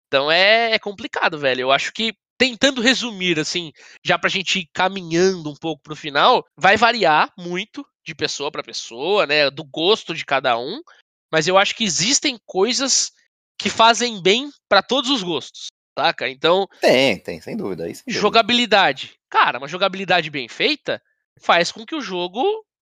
Então 0.07 0.31
é, 0.31 0.71
é 0.71 0.79
complicado, 0.79 1.37
velho. 1.37 1.59
Eu 1.59 1.71
acho 1.73 1.91
que 1.91 2.15
tentando 2.39 2.81
resumir, 2.81 3.37
assim, 3.37 3.73
já 4.03 4.17
pra 4.17 4.29
gente 4.29 4.59
ir 4.59 4.69
caminhando 4.73 5.51
um 5.51 5.55
pouco 5.55 5.83
pro 5.83 5.95
final, 5.95 6.45
vai 6.57 6.77
variar 6.77 7.31
muito 7.37 7.85
de 8.03 8.15
pessoa 8.15 8.49
para 8.49 8.63
pessoa, 8.63 9.27
né? 9.27 9.51
Do 9.51 9.65
gosto 9.65 10.15
de 10.15 10.25
cada 10.25 10.57
um. 10.57 10.81
Mas 11.29 11.47
eu 11.47 11.57
acho 11.57 11.75
que 11.75 11.83
existem 11.83 12.39
coisas 12.45 13.11
que 13.59 13.69
fazem 13.69 14.21
bem 14.23 14.49
para 14.69 14.81
todos 14.81 15.11
os 15.11 15.21
gostos, 15.21 15.67
saca? 15.97 16.29
Então. 16.29 16.65
Tem, 16.79 17.19
tem, 17.19 17.41
sem 17.41 17.57
dúvida. 17.57 17.83
Aí, 17.83 17.93
sem 17.93 18.05
dúvida. 18.07 18.21
Jogabilidade. 18.21 19.19
Cara, 19.29 19.59
uma 19.59 19.67
jogabilidade 19.67 20.29
bem 20.29 20.47
feita 20.47 21.01
faz 21.41 21.73
com 21.73 21.85
que 21.85 21.93
o 21.93 22.01
jogo 22.01 22.41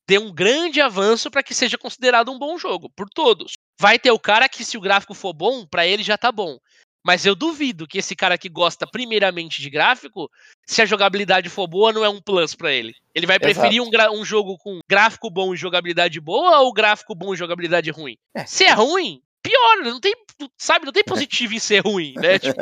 dê 0.06 0.18
um 0.18 0.32
grande 0.32 0.80
avanço 0.80 1.30
para 1.30 1.42
que 1.42 1.54
seja 1.54 1.78
considerado 1.78 2.30
um 2.30 2.38
bom 2.38 2.58
jogo, 2.58 2.90
por 2.94 3.08
todos. 3.08 3.52
Vai 3.80 3.98
ter 3.98 4.10
o 4.10 4.18
cara 4.18 4.48
que, 4.48 4.64
se 4.64 4.76
o 4.76 4.80
gráfico 4.80 5.14
for 5.14 5.32
bom, 5.32 5.64
para 5.66 5.86
ele 5.86 6.02
já 6.02 6.18
tá 6.18 6.30
bom. 6.30 6.58
Mas 7.04 7.24
eu 7.24 7.34
duvido 7.34 7.86
que 7.86 7.98
esse 7.98 8.14
cara 8.14 8.36
que 8.36 8.48
gosta 8.48 8.86
primeiramente 8.86 9.62
de 9.62 9.70
gráfico, 9.70 10.30
se 10.66 10.82
a 10.82 10.86
jogabilidade 10.86 11.48
for 11.48 11.66
boa, 11.66 11.92
não 11.92 12.04
é 12.04 12.08
um 12.08 12.20
plus 12.20 12.54
para 12.54 12.72
ele. 12.72 12.94
Ele 13.14 13.26
vai 13.26 13.38
preferir 13.38 13.82
um, 13.82 13.90
um, 14.12 14.24
jogo 14.24 14.58
com 14.58 14.80
gráfico 14.88 15.30
bom 15.30 15.54
e 15.54 15.56
jogabilidade 15.56 16.20
boa 16.20 16.60
ou 16.60 16.72
gráfico 16.72 17.14
bom 17.14 17.32
e 17.32 17.36
jogabilidade 17.36 17.90
ruim? 17.90 18.16
É. 18.34 18.44
Se 18.44 18.64
é 18.64 18.72
ruim, 18.72 19.22
pior, 19.42 19.78
não 19.82 19.98
tem, 20.00 20.14
sabe, 20.58 20.84
não 20.84 20.92
tem 20.92 21.02
positivo 21.02 21.54
em 21.54 21.58
ser 21.58 21.80
ruim, 21.80 22.14
né? 22.16 22.38
Tipo, 22.40 22.60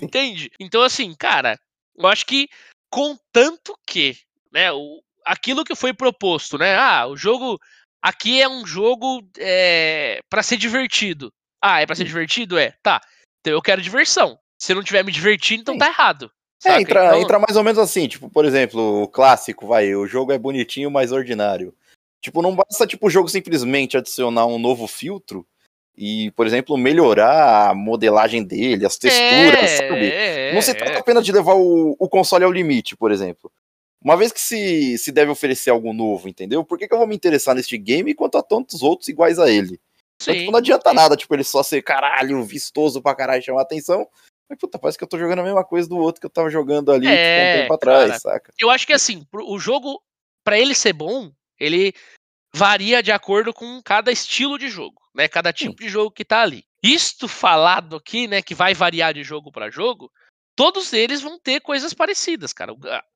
entende? 0.00 0.50
Então 0.60 0.82
assim, 0.82 1.12
cara, 1.14 1.58
eu 1.96 2.06
acho 2.06 2.24
que 2.26 2.48
contanto 2.90 3.76
que, 3.86 4.16
né, 4.52 4.70
o, 4.72 5.02
aquilo 5.24 5.64
que 5.64 5.74
foi 5.74 5.92
proposto, 5.92 6.56
né? 6.56 6.76
Ah, 6.76 7.06
o 7.06 7.16
jogo 7.16 7.60
aqui 8.00 8.40
é 8.40 8.48
um 8.48 8.64
jogo 8.64 9.22
é, 9.36 10.20
para 10.30 10.42
ser 10.42 10.56
divertido. 10.56 11.32
Ah, 11.60 11.80
é 11.80 11.86
para 11.86 11.96
ser 11.96 12.04
divertido? 12.04 12.56
É. 12.56 12.72
Tá. 12.82 13.00
Então 13.40 13.52
eu 13.52 13.62
quero 13.62 13.82
diversão. 13.82 14.38
Se 14.58 14.72
eu 14.72 14.74
não 14.74 14.82
estiver 14.82 15.04
me 15.04 15.12
divertindo, 15.12 15.62
então 15.62 15.74
Sim. 15.74 15.78
tá 15.78 15.86
errado. 15.88 16.30
É, 16.64 16.80
entra, 16.80 17.06
então... 17.06 17.20
entra 17.20 17.38
mais 17.38 17.56
ou 17.56 17.62
menos 17.62 17.78
assim, 17.78 18.08
tipo, 18.08 18.28
por 18.28 18.44
exemplo, 18.44 19.02
o 19.02 19.08
clássico, 19.08 19.66
vai, 19.66 19.94
o 19.94 20.06
jogo 20.06 20.32
é 20.32 20.38
bonitinho, 20.38 20.90
mas 20.90 21.12
ordinário. 21.12 21.72
Tipo, 22.20 22.42
não 22.42 22.54
basta, 22.54 22.86
tipo, 22.86 23.06
o 23.06 23.10
jogo 23.10 23.28
simplesmente 23.28 23.96
adicionar 23.96 24.46
um 24.46 24.58
novo 24.58 24.88
filtro 24.88 25.46
e, 25.96 26.32
por 26.32 26.46
exemplo, 26.46 26.76
melhorar 26.76 27.70
a 27.70 27.74
modelagem 27.74 28.42
dele, 28.42 28.84
as 28.84 28.96
texturas, 28.96 29.62
é, 29.62 29.76
sabe? 29.76 30.10
É, 30.10 30.54
não 30.54 30.62
se 30.62 30.74
trata 30.74 30.94
é. 30.94 30.98
apenas 30.98 31.24
de 31.24 31.32
levar 31.32 31.54
o, 31.54 31.96
o, 31.98 32.08
console 32.08 32.44
ao 32.44 32.52
limite, 32.52 32.96
por 32.96 33.12
exemplo. 33.12 33.50
Uma 34.02 34.16
vez 34.16 34.32
que 34.32 34.40
se, 34.40 34.98
se 34.98 35.12
deve 35.12 35.30
oferecer 35.30 35.70
algo 35.70 35.92
novo, 35.92 36.28
entendeu? 36.28 36.64
Por 36.64 36.78
que, 36.78 36.86
que 36.86 36.94
eu 36.94 36.98
vou 36.98 37.06
me 37.06 37.16
interessar 37.16 37.54
neste 37.54 37.76
game 37.76 38.12
enquanto 38.12 38.38
há 38.38 38.42
tantos 38.42 38.82
outros 38.82 39.08
iguais 39.08 39.38
a 39.38 39.50
ele? 39.50 39.80
Sim, 40.20 40.30
então, 40.30 40.40
tipo, 40.40 40.52
não 40.52 40.58
adianta 40.58 40.90
sim. 40.90 40.96
nada, 40.96 41.16
tipo, 41.16 41.34
ele 41.34 41.44
só 41.44 41.62
ser 41.62 41.82
caralho, 41.82 42.42
vistoso 42.44 43.00
pra 43.00 43.14
caralho, 43.14 43.42
chamar 43.42 43.62
atenção. 43.62 44.06
Mas, 44.48 44.58
puta, 44.58 44.78
parece 44.78 44.96
que 44.96 45.04
eu 45.04 45.08
tô 45.08 45.18
jogando 45.18 45.40
a 45.40 45.44
mesma 45.44 45.64
coisa 45.64 45.88
do 45.88 45.96
outro 45.96 46.20
que 46.20 46.26
eu 46.26 46.30
tava 46.30 46.50
jogando 46.50 46.90
ali, 46.90 47.06
é, 47.06 47.10
tipo, 47.10 47.16
um 47.16 47.20
é, 47.20 47.60
tempo 47.62 47.74
atrás, 47.74 48.08
cara, 48.08 48.18
saca? 48.20 48.52
Eu 48.58 48.70
acho 48.70 48.86
que, 48.86 48.92
assim, 48.92 49.26
o 49.32 49.58
jogo, 49.58 50.02
para 50.42 50.58
ele 50.58 50.74
ser 50.74 50.92
bom, 50.92 51.30
ele 51.58 51.92
varia 52.54 53.02
de 53.02 53.12
acordo 53.12 53.52
com 53.52 53.80
cada 53.82 54.10
estilo 54.10 54.58
de 54.58 54.68
jogo, 54.68 55.00
né? 55.14 55.28
Cada 55.28 55.52
tipo 55.52 55.76
sim. 55.78 55.86
de 55.86 55.88
jogo 55.88 56.10
que 56.10 56.24
tá 56.24 56.42
ali. 56.42 56.64
Isto 56.82 57.28
falado 57.28 57.96
aqui, 57.96 58.26
né, 58.26 58.40
que 58.40 58.54
vai 58.54 58.72
variar 58.72 59.12
de 59.12 59.22
jogo 59.22 59.50
para 59.50 59.70
jogo, 59.70 60.10
todos 60.56 60.92
eles 60.92 61.20
vão 61.20 61.38
ter 61.38 61.60
coisas 61.60 61.92
parecidas, 61.92 62.52
cara. 62.52 62.72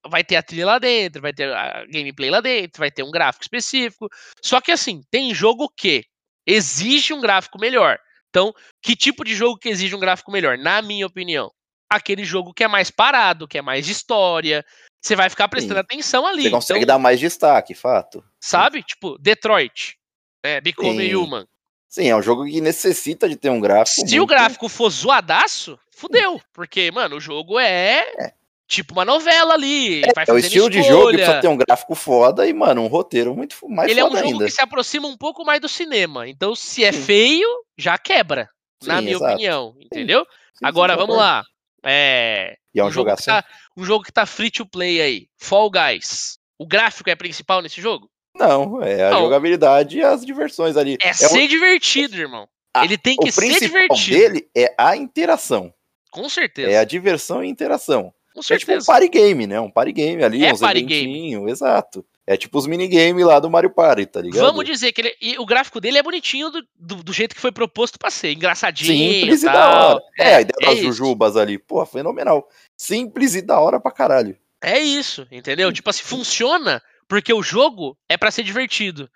Vai 0.09 0.23
ter 0.23 0.37
a 0.37 0.43
trilha 0.43 0.67
lá 0.67 0.79
dentro, 0.79 1.23
vai 1.23 1.33
ter 1.33 1.53
a 1.53 1.85
gameplay 1.87 2.31
lá 2.31 2.41
dentro, 2.41 2.81
vai 2.81 2.91
ter 2.91 3.03
um 3.03 3.11
gráfico 3.11 3.45
específico. 3.45 4.09
Só 4.41 4.61
que 4.61 4.73
assim, 4.73 5.03
tem 5.11 5.35
jogo 5.35 5.69
que 5.69 6.05
exige 6.47 7.13
um 7.13 7.21
gráfico 7.21 7.59
melhor. 7.59 7.99
Então, 8.31 8.55
que 8.83 8.97
tipo 8.97 9.25
de 9.25 9.35
jogo 9.35 9.59
que 9.59 9.69
exige 9.69 9.95
um 9.95 10.01
gráfico 10.01 10.33
melhor? 10.33 10.57
Na 10.57 10.81
minha 10.81 11.07
opinião, 11.07 11.53
aquele 11.89 12.25
jogo 12.25 12.55
que 12.55 12.65
é 12.65 12.69
mais 12.69 12.91
parado, 12.91 13.47
que 13.47 13.59
é 13.59 13.63
mais 13.63 13.85
de 13.85 13.93
história. 13.93 14.65
Você 15.01 15.15
vai 15.15 15.29
ficar 15.29 15.49
prestando 15.49 15.75
Sim. 15.75 15.81
atenção 15.81 16.27
ali. 16.27 16.45
Você 16.45 16.51
consegue 16.51 16.85
então, 16.85 16.95
dar 16.95 16.99
mais 16.99 17.21
destaque, 17.21 17.75
fato. 17.75 18.25
Sabe? 18.41 18.79
Sim. 18.79 18.85
Tipo, 18.87 19.19
Detroit. 19.19 19.99
É, 20.43 20.61
Become 20.61 21.09
Sim. 21.09 21.15
Human. 21.15 21.47
Sim, 21.89 22.09
é 22.09 22.17
um 22.17 22.23
jogo 22.23 22.47
que 22.47 22.61
necessita 22.61 23.29
de 23.29 23.37
ter 23.37 23.51
um 23.51 23.61
gráfico. 23.61 23.95
Se 24.09 24.17
muito... 24.17 24.23
o 24.23 24.27
gráfico 24.27 24.69
for 24.69 24.89
zoadaço, 24.89 25.79
fudeu. 25.91 26.41
Porque, 26.55 26.91
mano, 26.91 27.17
o 27.17 27.21
jogo 27.21 27.61
é, 27.61 28.01
é. 28.19 28.33
Tipo 28.67 28.93
uma 28.93 29.05
novela 29.05 29.55
ali. 29.55 30.03
É, 30.03 30.09
é 30.29 30.33
o 30.33 30.39
estilo 30.39 30.69
escolha. 30.69 30.83
de 30.83 30.89
jogo 30.89 31.11
que 31.11 31.17
precisa 31.17 31.41
ter 31.41 31.49
um 31.49 31.57
gráfico 31.57 31.95
foda 31.95 32.47
e, 32.47 32.53
mano, 32.53 32.83
um 32.83 32.87
roteiro 32.87 33.35
muito 33.35 33.57
mais 33.69 33.91
Ele 33.91 34.01
é 34.01 34.05
um 34.05 34.11
jogo 34.17 34.29
ainda. 34.29 34.45
que 34.45 34.51
se 34.51 34.61
aproxima 34.63 35.07
um 35.09 35.17
pouco 35.17 35.45
mais 35.45 35.61
do 35.61 35.69
cinema. 35.69 36.29
Então, 36.29 36.55
se 36.55 36.85
é 36.85 36.93
Sim. 36.93 37.03
feio, 37.03 37.49
já 37.77 37.99
quebra. 37.99 38.49
Sim, 38.83 38.89
na 38.89 39.01
minha 39.01 39.17
exato. 39.17 39.33
opinião. 39.35 39.75
Entendeu? 39.81 40.27
Sim, 40.55 40.67
Agora, 40.67 40.97
vamos 40.97 41.17
lá. 41.17 41.45
É. 41.85 42.57
E 42.75 42.81
é 42.81 42.85
um, 42.85 42.87
um 42.87 42.91
jogo 42.91 43.15
que 43.15 43.25
tá, 43.25 43.45
um 43.77 43.85
jogo 43.85 44.05
que 44.05 44.13
tá 44.13 44.25
free 44.25 44.51
to 44.51 44.67
play 44.67 45.01
aí. 45.01 45.27
Fall 45.39 45.71
Guys. 45.71 46.39
O 46.59 46.67
gráfico 46.67 47.11
é 47.11 47.17
principal 47.17 47.61
nesse 47.61 47.81
jogo? 47.81 48.09
Não, 48.35 48.83
é 48.83 49.09
a 49.09 49.11
não. 49.11 49.23
jogabilidade 49.23 49.99
e 49.99 50.03
as 50.03 50.25
diversões 50.25 50.77
ali. 50.77 50.97
É, 51.03 51.09
é 51.09 51.13
ser 51.13 51.47
divertido, 51.49 52.17
irmão. 52.17 52.49
Ele 52.83 52.97
tem 52.97 53.17
que 53.17 53.31
ser 53.31 53.61
divertido. 53.61 54.17
O 54.17 54.19
dele 54.19 54.49
é 54.57 54.75
a 54.79 54.97
interação. 54.97 55.73
Com 56.11 56.29
certeza. 56.29 56.71
É 56.71 56.79
a 56.79 56.85
diversão 56.85 57.45
e 57.45 57.49
interação. 57.49 58.13
Com 58.35 58.43
certeza. 58.43 58.73
É 58.73 58.79
tipo 58.79 58.83
um 58.83 58.95
party 58.95 59.09
game, 59.09 59.47
né? 59.47 59.61
Um 59.61 59.71
party 59.71 59.93
game 59.93 60.25
ali, 60.25 60.45
é 60.45 60.53
uns 60.53 60.61
party 60.61 60.83
game. 60.83 61.51
exato. 61.51 62.05
É 62.27 62.37
tipo 62.37 62.57
os 62.57 62.67
minigames 62.67 63.27
lá 63.27 63.41
do 63.41 63.51
Mario 63.51 63.71
Party, 63.71 64.07
tá 64.07 64.21
ligado? 64.21 64.45
Vamos 64.45 64.65
dizer 64.65 64.93
que 64.93 65.01
ele, 65.01 65.17
e 65.21 65.37
o 65.39 65.45
gráfico 65.45 65.81
dele 65.81 65.99
é 65.99 66.03
bonitinho 66.03 66.51
do, 66.51 66.67
do, 66.79 67.03
do, 67.03 67.13
jeito 67.13 67.35
que 67.35 67.41
foi 67.41 67.51
proposto 67.51 67.99
pra 67.99 68.11
ser, 68.11 68.33
engraçadinho 68.33 68.97
Simples 68.97 69.43
e, 69.43 69.47
tal. 69.47 69.55
da 69.55 69.89
hora. 69.89 70.03
É, 70.19 70.23
é 70.23 70.35
a 70.37 70.41
ideia 70.41 70.55
é 70.63 70.67
das 70.67 70.75
isso. 70.77 70.85
jujubas 70.85 71.37
ali, 71.37 71.59
pô, 71.59 71.85
fenomenal. 71.85 72.49
Simples 72.77 73.35
e 73.35 73.43
da 73.43 73.59
hora 73.59 73.81
pra 73.81 73.91
caralho. 73.91 74.37
É 74.63 74.79
isso, 74.79 75.27
entendeu? 75.33 75.69
Sim. 75.69 75.75
Tipo 75.75 75.91
assim, 75.91 76.05
funciona 76.05 76.81
porque 77.09 77.33
o 77.33 77.43
jogo 77.43 77.99
é 78.09 78.17
para 78.17 78.31
ser 78.31 78.45
divertido. 78.45 79.11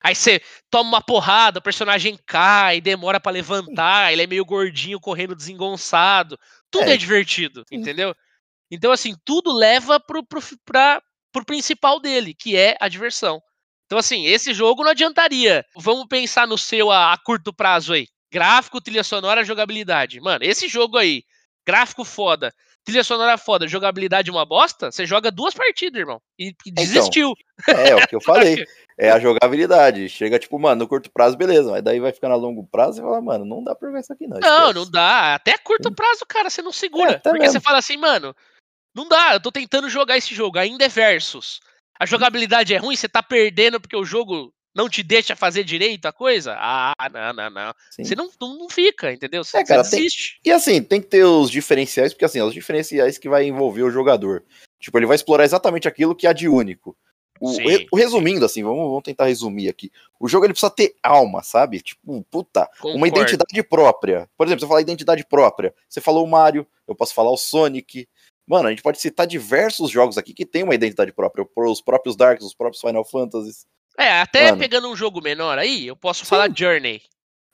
Aí 0.00 0.14
você 0.14 0.40
toma 0.70 0.88
uma 0.88 1.02
porrada, 1.02 1.58
o 1.58 1.62
personagem 1.62 2.18
cai, 2.26 2.80
demora 2.80 3.20
para 3.20 3.32
levantar, 3.32 4.12
ele 4.12 4.22
é 4.22 4.26
meio 4.26 4.44
gordinho, 4.44 5.00
correndo 5.00 5.34
desengonçado. 5.34 6.38
Tudo 6.70 6.88
é, 6.88 6.94
é 6.94 6.96
divertido, 6.96 7.64
entendeu? 7.70 8.14
Então, 8.74 8.90
assim, 8.90 9.14
tudo 9.22 9.52
leva 9.52 10.00
pro, 10.00 10.24
pro, 10.24 10.40
pra, 10.64 11.02
pro 11.30 11.44
principal 11.44 12.00
dele, 12.00 12.32
que 12.32 12.56
é 12.56 12.74
a 12.80 12.88
diversão. 12.88 13.38
Então, 13.84 13.98
assim, 13.98 14.24
esse 14.24 14.54
jogo 14.54 14.82
não 14.82 14.92
adiantaria. 14.92 15.62
Vamos 15.76 16.06
pensar 16.08 16.46
no 16.46 16.56
seu 16.56 16.90
a, 16.90 17.12
a 17.12 17.18
curto 17.18 17.52
prazo 17.52 17.92
aí. 17.92 18.08
Gráfico, 18.32 18.80
trilha 18.80 19.04
sonora, 19.04 19.44
jogabilidade. 19.44 20.18
Mano, 20.22 20.42
esse 20.42 20.68
jogo 20.68 20.96
aí, 20.96 21.22
gráfico 21.66 22.02
foda, 22.02 22.50
trilha 22.82 23.04
sonora 23.04 23.36
foda, 23.36 23.68
jogabilidade 23.68 24.30
uma 24.30 24.46
bosta, 24.46 24.90
você 24.90 25.04
joga 25.04 25.30
duas 25.30 25.52
partidas, 25.52 26.00
irmão. 26.00 26.18
E, 26.38 26.46
e 26.46 26.70
então, 26.70 26.82
desistiu. 26.82 27.34
Então, 27.60 27.78
é, 27.78 27.90
é 27.90 27.96
o 27.96 28.08
que 28.08 28.16
eu 28.16 28.22
falei. 28.24 28.64
É 28.98 29.10
a 29.10 29.18
jogabilidade. 29.18 30.08
Chega, 30.08 30.38
tipo, 30.38 30.58
mano, 30.58 30.78
no 30.80 30.88
curto 30.88 31.10
prazo, 31.12 31.36
beleza. 31.36 31.70
Mas 31.70 31.82
daí 31.82 32.00
vai 32.00 32.10
ficar 32.10 32.30
a 32.30 32.36
longo 32.36 32.66
prazo 32.66 33.00
e 33.00 33.04
fala, 33.04 33.20
mano, 33.20 33.44
não 33.44 33.62
dá 33.62 33.74
pra 33.74 33.90
ver 33.90 34.00
isso 34.00 34.14
aqui, 34.14 34.26
não. 34.26 34.40
Não, 34.40 34.70
esquece. 34.70 34.74
não 34.74 34.90
dá. 34.90 35.34
Até 35.34 35.58
curto 35.58 35.94
prazo, 35.94 36.24
cara, 36.26 36.48
você 36.48 36.62
não 36.62 36.72
segura. 36.72 37.10
É, 37.10 37.18
porque 37.18 37.38
mesmo. 37.38 37.52
você 37.52 37.60
fala 37.60 37.76
assim, 37.76 37.98
mano, 37.98 38.34
não 38.94 39.08
dá, 39.08 39.34
eu 39.34 39.40
tô 39.40 39.50
tentando 39.50 39.88
jogar 39.88 40.16
esse 40.16 40.34
jogo. 40.34 40.58
Ainda 40.58 40.84
é 40.84 40.88
versus. 40.88 41.60
A 41.98 42.06
jogabilidade 42.06 42.74
é 42.74 42.78
ruim, 42.78 42.96
você 42.96 43.08
tá 43.08 43.22
perdendo 43.22 43.80
porque 43.80 43.96
o 43.96 44.04
jogo 44.04 44.52
não 44.74 44.88
te 44.88 45.02
deixa 45.02 45.36
fazer 45.36 45.64
direito 45.64 46.06
a 46.06 46.12
coisa? 46.12 46.56
Ah, 46.58 46.94
não, 47.12 47.32
não, 47.32 47.50
não. 47.50 47.74
Sim. 47.90 48.04
Você 48.04 48.14
não, 48.14 48.30
não, 48.40 48.58
não, 48.58 48.68
fica, 48.68 49.12
entendeu? 49.12 49.44
Você, 49.44 49.58
é, 49.58 49.64
cara. 49.64 49.88
Tem... 49.88 50.06
E 50.44 50.50
assim, 50.50 50.82
tem 50.82 51.00
que 51.00 51.08
ter 51.08 51.24
os 51.24 51.50
diferenciais, 51.50 52.12
porque 52.12 52.24
assim, 52.24 52.40
os 52.40 52.54
diferenciais 52.54 53.18
que 53.18 53.28
vai 53.28 53.44
envolver 53.44 53.82
o 53.82 53.90
jogador. 53.90 54.44
Tipo, 54.80 54.98
ele 54.98 55.06
vai 55.06 55.14
explorar 55.14 55.44
exatamente 55.44 55.86
aquilo 55.86 56.14
que 56.14 56.26
há 56.26 56.32
de 56.32 56.48
único. 56.48 56.96
O, 57.40 57.50
o, 57.90 57.96
resumindo, 57.96 58.44
assim, 58.44 58.62
vamos, 58.62 58.84
vamos, 58.84 59.02
tentar 59.02 59.26
resumir 59.26 59.68
aqui. 59.68 59.90
O 60.18 60.28
jogo 60.28 60.46
ele 60.46 60.52
precisa 60.52 60.70
ter 60.70 60.94
alma, 61.02 61.42
sabe? 61.42 61.80
Tipo, 61.80 62.24
puta, 62.30 62.66
Concordo. 62.76 62.96
uma 62.96 63.08
identidade 63.08 63.62
própria. 63.64 64.30
Por 64.36 64.46
exemplo, 64.46 64.60
você 64.60 64.68
fala 64.68 64.80
identidade 64.80 65.26
própria. 65.26 65.74
Você 65.88 66.00
falou 66.00 66.24
o 66.24 66.30
Mario, 66.30 66.64
eu 66.86 66.94
posso 66.94 67.12
falar 67.12 67.32
o 67.32 67.36
Sonic. 67.36 68.08
Mano, 68.46 68.68
a 68.68 68.70
gente 68.70 68.82
pode 68.82 69.00
citar 69.00 69.26
diversos 69.26 69.90
jogos 69.90 70.18
aqui 70.18 70.34
que 70.34 70.44
tem 70.44 70.62
uma 70.62 70.74
identidade 70.74 71.12
própria. 71.12 71.46
Os 71.56 71.80
próprios 71.80 72.16
Darks, 72.16 72.44
os 72.44 72.54
próprios 72.54 72.80
Final 72.80 73.04
Fantasies. 73.04 73.66
É, 73.98 74.20
até 74.20 74.46
Mano. 74.46 74.58
pegando 74.58 74.88
um 74.88 74.96
jogo 74.96 75.22
menor 75.22 75.58
aí, 75.58 75.86
eu 75.86 75.96
posso 75.96 76.24
Sim. 76.24 76.30
falar 76.30 76.50
Journey. 76.54 77.02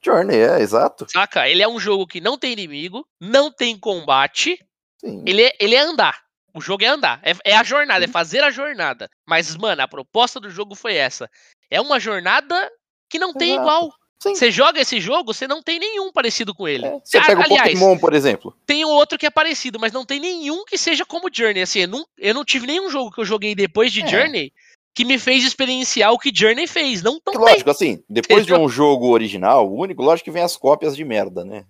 Journey, 0.05 0.37
é, 0.39 0.61
exato. 0.61 1.07
Saca? 1.11 1.49
Ele 1.49 1.63
é 1.63 1.69
um 1.69 1.81
jogo 1.81 2.07
que 2.07 2.21
não 2.21 2.39
tem 2.39 2.53
inimigo, 2.53 3.07
não 3.21 3.51
tem 3.51 3.79
combate. 3.79 4.59
Ele 5.03 5.43
é, 5.43 5.53
ele 5.61 5.75
é 5.75 5.81
andar. 5.81 6.21
O 6.55 6.61
jogo 6.61 6.85
é 6.85 6.87
andar. 6.89 7.21
É, 7.23 7.53
é 7.53 7.57
a 7.57 7.63
jornada, 7.63 8.05
é 8.05 8.07
Sim. 8.07 8.11
é 8.11 8.13
fazer 8.13 8.43
a 8.43 8.51
jornada. 8.51 9.09
Mas, 9.27 9.57
mano, 9.57 9.83
a 9.83 9.89
proposta 9.89 10.41
do 10.41 10.51
jogo 10.51 10.75
foi 10.75 10.95
essa. 10.95 11.29
É 11.71 11.81
uma 11.81 12.01
jornada 12.01 12.71
que 13.11 13.19
não 13.19 13.29
Exato. 13.29 13.39
tem 13.39 13.55
igual. 13.55 13.93
Você 14.19 14.51
joga 14.51 14.81
esse 14.81 15.01
jogo, 15.01 15.33
você 15.33 15.47
não 15.47 15.63
tem 15.63 15.79
nenhum 15.79 16.11
parecido 16.11 16.55
com 16.55 16.67
ele. 16.67 16.87
É. 16.87 17.01
Você 17.05 17.21
pega 17.21 17.41
o 17.41 17.49
Pokémon, 17.49 17.97
por 17.99 18.13
exemplo. 18.15 18.55
Tem 18.67 18.85
outro 18.85 19.17
que 19.17 19.27
é 19.27 19.31
parecido, 19.31 19.79
mas 19.79 19.93
não 19.93 20.05
tem 20.05 20.19
nenhum 20.19 20.65
que 20.65 20.77
seja 20.77 21.05
como 21.07 21.29
Journey. 21.33 21.63
Assim, 21.63 21.81
eu 21.81 21.89
não, 21.89 22.07
eu 22.19 22.35
não 22.35 22.45
tive 22.45 22.67
nenhum 22.67 22.91
jogo 22.91 23.13
que 23.13 23.21
eu 23.21 23.25
joguei 23.25 23.55
depois 23.55 23.93
de 23.93 24.03
é. 24.03 24.07
Journey 24.07 24.53
que 24.99 25.05
me 25.05 25.17
fez 25.17 25.45
experienciar 25.45 26.13
o 26.13 26.19
que 26.19 26.33
Journey 26.35 26.67
fez. 26.67 27.05
Não 27.05 27.21
tão 27.21 27.41
Lógico, 27.41 27.67
bem. 27.67 27.71
assim, 27.71 28.03
depois 28.11 28.43
Entendeu? 28.43 28.59
de 28.59 28.65
um 28.65 28.69
jogo 28.69 29.11
original, 29.11 29.73
único, 29.73 30.03
lógico 30.03 30.25
que 30.25 30.31
vem 30.33 30.43
as 30.43 30.57
cópias 30.57 30.97
de 30.97 31.05
merda, 31.05 31.45
né? 31.45 31.65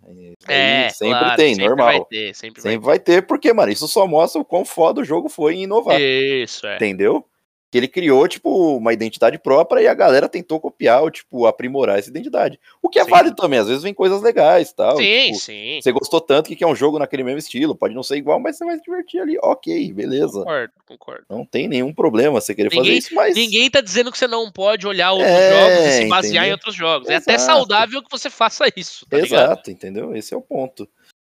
é, 0.46 0.88
sempre 0.88 1.18
claro, 1.18 1.36
tem, 1.36 1.54
sempre 1.54 1.68
normal. 1.68 1.86
Vai 1.88 2.04
ter, 2.06 2.34
sempre, 2.34 2.62
sempre 2.62 2.78
vai, 2.78 2.98
ter. 2.98 3.12
vai 3.12 3.20
ter, 3.20 3.26
porque, 3.26 3.52
mano, 3.52 3.70
isso 3.70 3.86
só 3.86 4.06
mostra 4.06 4.40
o 4.40 4.44
quão 4.46 4.64
foda 4.64 5.02
o 5.02 5.04
jogo 5.04 5.28
foi 5.28 5.56
em 5.56 5.64
inovar. 5.64 6.00
Isso, 6.00 6.66
é. 6.66 6.76
Entendeu? 6.76 7.22
Que 7.70 7.76
ele 7.76 7.88
criou, 7.88 8.26
tipo, 8.26 8.78
uma 8.78 8.92
identidade 8.94 9.38
própria 9.38 9.82
e 9.82 9.86
a 9.86 9.92
galera 9.92 10.28
tentou 10.28 10.58
copiar 10.58 11.02
ou, 11.02 11.10
tipo, 11.10 11.46
aprimorar 11.46 11.98
essa 11.98 12.08
identidade. 12.08 12.58
O 12.80 12.88
que 12.88 12.98
é 12.98 13.04
sim. 13.04 13.10
válido 13.10 13.36
também, 13.36 13.58
às 13.58 13.68
vezes 13.68 13.82
vem 13.82 13.92
coisas 13.92 14.22
legais 14.22 14.72
tal. 14.72 14.96
Sim, 14.96 15.26
tipo, 15.26 15.38
sim. 15.38 15.80
Você 15.82 15.92
gostou 15.92 16.20
tanto 16.20 16.48
que 16.48 16.56
quer 16.56 16.66
um 16.66 16.74
jogo 16.74 16.98
naquele 16.98 17.22
mesmo 17.22 17.38
estilo, 17.38 17.74
pode 17.74 17.94
não 17.94 18.02
ser 18.02 18.16
igual, 18.16 18.40
mas 18.40 18.56
você 18.56 18.64
vai 18.64 18.76
se 18.76 18.82
divertir 18.82 19.20
ali. 19.20 19.36
Ok, 19.42 19.92
beleza. 19.92 20.38
Concordo, 20.38 20.72
concordo. 20.86 21.24
Não 21.28 21.44
tem 21.44 21.68
nenhum 21.68 21.92
problema 21.92 22.40
você 22.40 22.54
querer 22.54 22.70
ninguém, 22.70 22.84
fazer 22.84 22.98
isso, 22.98 23.14
mas. 23.14 23.36
Ninguém 23.36 23.70
tá 23.70 23.82
dizendo 23.82 24.10
que 24.10 24.16
você 24.18 24.26
não 24.26 24.50
pode 24.50 24.86
olhar 24.86 25.12
outros 25.12 25.28
é, 25.30 25.50
jogos 25.50 25.86
e 25.86 25.92
se 25.92 26.08
basear 26.08 26.32
entendeu? 26.32 26.48
em 26.48 26.52
outros 26.52 26.74
jogos. 26.74 27.08
Exato. 27.08 27.30
É 27.30 27.34
até 27.34 27.38
saudável 27.38 28.02
que 28.02 28.10
você 28.10 28.30
faça 28.30 28.64
isso, 28.74 29.04
tá 29.06 29.18
Exato, 29.18 29.30
ligado? 29.32 29.70
entendeu? 29.70 30.16
Esse 30.16 30.32
é 30.32 30.36
o 30.36 30.42
ponto. 30.42 30.88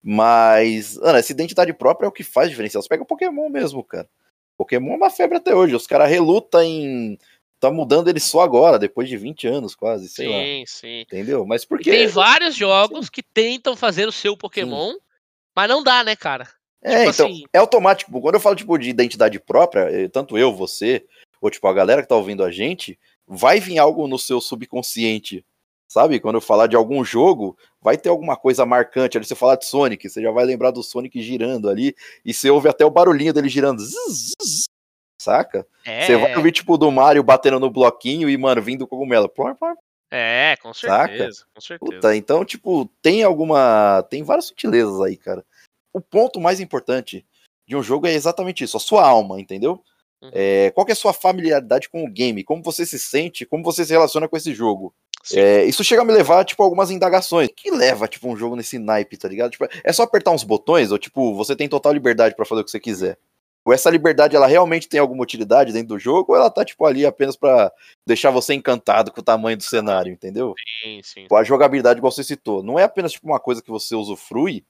Mas, 0.01 0.97
Ana, 0.97 1.19
essa 1.19 1.31
identidade 1.31 1.73
própria 1.73 2.05
é 2.05 2.09
o 2.09 2.11
que 2.11 2.23
faz 2.23 2.49
diferencial. 2.49 2.81
Você 2.81 2.89
pega 2.89 3.03
o 3.03 3.05
Pokémon 3.05 3.49
mesmo, 3.49 3.83
cara. 3.83 4.07
Pokémon 4.61 4.93
é 4.93 4.97
uma 4.97 5.09
febre 5.09 5.37
até 5.37 5.55
hoje. 5.55 5.75
Os 5.75 5.87
caras 5.87 6.09
relutam 6.09 6.61
em. 6.61 7.17
Tá 7.59 7.71
mudando 7.71 8.07
ele 8.07 8.19
só 8.19 8.41
agora, 8.41 8.79
depois 8.79 9.07
de 9.07 9.15
20 9.17 9.47
anos 9.47 9.75
quase, 9.75 10.09
sei 10.09 10.25
sim, 10.25 10.31
lá. 10.31 10.39
Sim, 10.39 10.63
sim. 10.65 11.01
Entendeu? 11.01 11.45
Mas 11.45 11.65
porque. 11.65 11.91
Tem 11.91 12.07
vários 12.07 12.55
jogos 12.55 13.05
sim. 13.05 13.11
que 13.11 13.23
tentam 13.23 13.75
fazer 13.75 14.07
o 14.07 14.11
seu 14.11 14.35
Pokémon, 14.35 14.93
sim. 14.93 14.99
mas 15.55 15.69
não 15.69 15.83
dá, 15.83 16.03
né, 16.03 16.15
cara? 16.15 16.47
É, 16.81 17.05
tipo 17.05 17.11
então, 17.11 17.27
assim... 17.27 17.43
é 17.53 17.57
automático. 17.57 18.21
Quando 18.21 18.35
eu 18.35 18.41
falo, 18.41 18.55
tipo, 18.55 18.77
de 18.77 18.89
identidade 18.89 19.39
própria, 19.39 19.81
eh, 19.91 20.07
tanto 20.07 20.37
eu, 20.37 20.51
você, 20.51 21.05
ou, 21.39 21.51
tipo, 21.51 21.67
a 21.67 21.73
galera 21.73 22.01
que 22.01 22.07
tá 22.07 22.15
ouvindo 22.15 22.43
a 22.43 22.51
gente, 22.51 22.97
vai 23.27 23.59
vir 23.59 23.77
algo 23.77 24.07
no 24.07 24.17
seu 24.17 24.41
subconsciente 24.41 25.45
Sabe? 25.91 26.21
Quando 26.21 26.35
eu 26.35 26.41
falar 26.41 26.67
de 26.67 26.75
algum 26.77 27.03
jogo, 27.03 27.57
vai 27.81 27.97
ter 27.97 28.07
alguma 28.07 28.37
coisa 28.37 28.65
marcante. 28.65 29.17
Ali 29.17 29.25
você 29.25 29.35
falar 29.35 29.57
de 29.57 29.65
Sonic, 29.65 30.09
você 30.09 30.21
já 30.21 30.31
vai 30.31 30.45
lembrar 30.45 30.71
do 30.71 30.81
Sonic 30.81 31.21
girando 31.21 31.69
ali, 31.69 31.93
e 32.23 32.33
você 32.33 32.49
ouve 32.49 32.69
até 32.69 32.85
o 32.85 32.89
barulhinho 32.89 33.33
dele 33.33 33.49
girando. 33.49 33.81
Zzz, 33.81 34.31
zzz, 34.41 34.63
saca? 35.21 35.67
É. 35.83 36.05
Você 36.05 36.15
vai 36.15 36.33
ouvir, 36.37 36.53
tipo, 36.53 36.77
do 36.77 36.89
Mario 36.89 37.21
batendo 37.21 37.59
no 37.59 37.69
bloquinho 37.69 38.29
e, 38.29 38.37
mano, 38.37 38.61
vindo 38.61 38.87
cogumelo. 38.87 39.27
Plor, 39.27 39.53
plor. 39.53 39.75
É, 40.09 40.55
com 40.61 40.73
certeza. 40.73 41.39
Saca? 41.39 41.47
Com 41.53 41.61
certeza. 41.61 41.91
Puta, 41.91 42.15
então, 42.15 42.45
tipo, 42.45 42.89
tem 43.01 43.23
alguma. 43.23 44.01
Tem 44.09 44.23
várias 44.23 44.45
sutilezas 44.45 45.01
aí, 45.01 45.17
cara. 45.17 45.43
O 45.91 45.99
ponto 45.99 46.39
mais 46.39 46.61
importante 46.61 47.25
de 47.67 47.75
um 47.75 47.83
jogo 47.83 48.07
é 48.07 48.13
exatamente 48.13 48.63
isso, 48.63 48.77
a 48.77 48.79
sua 48.79 49.05
alma, 49.05 49.41
entendeu? 49.41 49.83
Uhum. 50.21 50.31
É, 50.31 50.71
qual 50.71 50.87
é 50.87 50.93
a 50.93 50.95
sua 50.95 51.11
familiaridade 51.11 51.89
com 51.89 52.05
o 52.05 52.09
game? 52.09 52.45
Como 52.45 52.63
você 52.63 52.85
se 52.85 52.97
sente? 52.97 53.45
Como 53.45 53.61
você 53.61 53.83
se 53.83 53.91
relaciona 53.91 54.29
com 54.29 54.37
esse 54.37 54.53
jogo? 54.53 54.95
É, 55.33 55.63
isso 55.65 55.83
chega 55.83 56.01
a 56.01 56.05
me 56.05 56.13
levar, 56.13 56.43
tipo, 56.45 56.63
algumas 56.63 56.89
indagações. 56.89 57.49
O 57.49 57.53
que 57.53 57.71
leva, 57.71 58.07
tipo, 58.07 58.27
um 58.27 58.35
jogo 58.35 58.55
nesse 58.55 58.79
naipe, 58.79 59.17
tá 59.17 59.27
ligado? 59.27 59.51
Tipo, 59.51 59.67
é 59.83 59.93
só 59.93 60.03
apertar 60.03 60.31
uns 60.31 60.43
botões 60.43 60.91
ou, 60.91 60.97
tipo, 60.97 61.35
você 61.35 61.55
tem 61.55 61.69
total 61.69 61.93
liberdade 61.93 62.35
para 62.35 62.45
fazer 62.45 62.61
o 62.61 62.63
que 62.65 62.71
você 62.71 62.79
quiser? 62.79 63.17
essa 63.69 63.91
liberdade 63.91 64.35
ela 64.35 64.47
realmente 64.47 64.89
tem 64.89 64.99
alguma 64.99 65.21
utilidade 65.21 65.71
dentro 65.71 65.89
do 65.89 65.99
jogo 65.99 66.31
ou 66.31 66.35
ela 66.35 66.49
tá 66.49 66.65
tipo 66.65 66.83
ali 66.83 67.05
apenas 67.05 67.35
para 67.35 67.71
deixar 68.07 68.31
você 68.31 68.55
encantado 68.55 69.11
com 69.11 69.19
o 69.19 69.23
tamanho 69.23 69.55
do 69.55 69.61
cenário, 69.61 70.11
entendeu? 70.11 70.55
Sim, 70.81 71.01
sim. 71.03 71.27
A 71.31 71.43
jogabilidade, 71.43 71.99
igual 71.99 72.11
você 72.11 72.23
citou, 72.23 72.63
não 72.63 72.79
é 72.79 72.83
apenas 72.83 73.11
tipo 73.11 73.27
uma 73.27 73.39
coisa 73.39 73.61
que 73.61 73.69
você 73.69 73.93
usufrui 73.93 74.65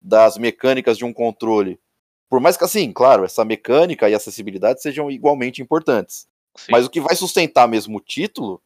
das 0.00 0.38
mecânicas 0.38 0.96
de 0.96 1.04
um 1.04 1.12
controle. 1.12 1.80
Por 2.28 2.40
mais 2.40 2.56
que 2.56 2.64
assim, 2.64 2.92
claro, 2.92 3.24
essa 3.24 3.44
mecânica 3.44 4.08
e 4.08 4.14
acessibilidade 4.14 4.80
sejam 4.80 5.10
igualmente 5.10 5.60
importantes. 5.60 6.28
Sim. 6.56 6.70
Mas 6.70 6.86
o 6.86 6.90
que 6.90 7.00
vai 7.00 7.16
sustentar 7.16 7.66
mesmo 7.66 7.98
o 7.98 8.00
título 8.00 8.62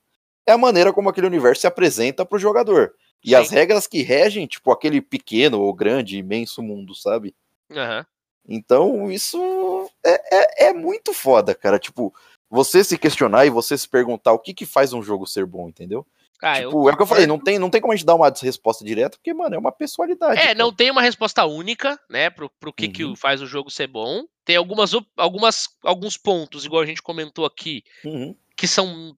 é 0.50 0.54
a 0.54 0.58
maneira 0.58 0.92
como 0.92 1.08
aquele 1.08 1.26
universo 1.26 1.62
se 1.62 1.66
apresenta 1.66 2.24
para 2.24 2.36
o 2.36 2.40
jogador. 2.40 2.92
E 3.22 3.30
Sim. 3.30 3.34
as 3.34 3.50
regras 3.50 3.86
que 3.86 4.02
regem, 4.02 4.46
tipo, 4.46 4.70
aquele 4.70 5.00
pequeno 5.00 5.60
ou 5.60 5.72
grande, 5.74 6.18
imenso 6.18 6.62
mundo, 6.62 6.94
sabe? 6.94 7.34
Uhum. 7.70 8.04
Então, 8.48 9.10
isso 9.10 9.90
é, 10.04 10.36
é, 10.36 10.68
é, 10.68 10.72
muito 10.72 11.12
foda, 11.12 11.54
cara. 11.54 11.78
Tipo, 11.78 12.12
você 12.48 12.82
se 12.82 12.98
questionar 12.98 13.46
e 13.46 13.50
você 13.50 13.76
se 13.76 13.88
perguntar 13.88 14.32
o 14.32 14.38
que 14.38 14.54
que 14.54 14.66
faz 14.66 14.92
um 14.92 15.02
jogo 15.02 15.26
ser 15.26 15.46
bom, 15.46 15.68
entendeu? 15.68 16.06
Ah, 16.42 16.56
tipo, 16.56 16.86
eu... 16.86 16.90
é 16.90 16.94
o 16.94 16.96
que 16.96 17.02
eu 17.02 17.06
falei, 17.06 17.26
não 17.26 17.38
tem, 17.38 17.58
não 17.58 17.68
tem 17.68 17.82
como 17.82 17.92
a 17.92 17.96
gente 17.96 18.06
dar 18.06 18.14
uma 18.14 18.32
resposta 18.42 18.82
direta, 18.82 19.18
porque, 19.18 19.34
mano, 19.34 19.54
é 19.54 19.58
uma 19.58 19.70
pessoalidade. 19.70 20.40
É, 20.40 20.46
cara. 20.46 20.54
não 20.54 20.72
tem 20.72 20.90
uma 20.90 21.02
resposta 21.02 21.44
única, 21.44 22.00
né, 22.08 22.30
pro, 22.30 22.50
pro 22.58 22.72
que, 22.72 22.86
uhum. 22.86 22.92
que 22.92 23.16
faz 23.16 23.42
o 23.42 23.46
jogo 23.46 23.70
ser 23.70 23.86
bom. 23.86 24.24
Tem 24.42 24.56
algumas, 24.56 24.92
algumas, 25.16 25.68
alguns 25.84 26.16
pontos, 26.16 26.64
igual 26.64 26.82
a 26.82 26.86
gente 26.86 27.02
comentou 27.02 27.44
aqui, 27.44 27.84
uhum. 28.04 28.34
que 28.56 28.66
são 28.66 29.14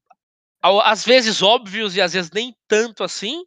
às 0.62 1.04
vezes 1.04 1.42
óbvios 1.42 1.96
e 1.96 2.00
às 2.00 2.12
vezes 2.12 2.30
nem 2.30 2.54
tanto 2.68 3.02
assim, 3.02 3.44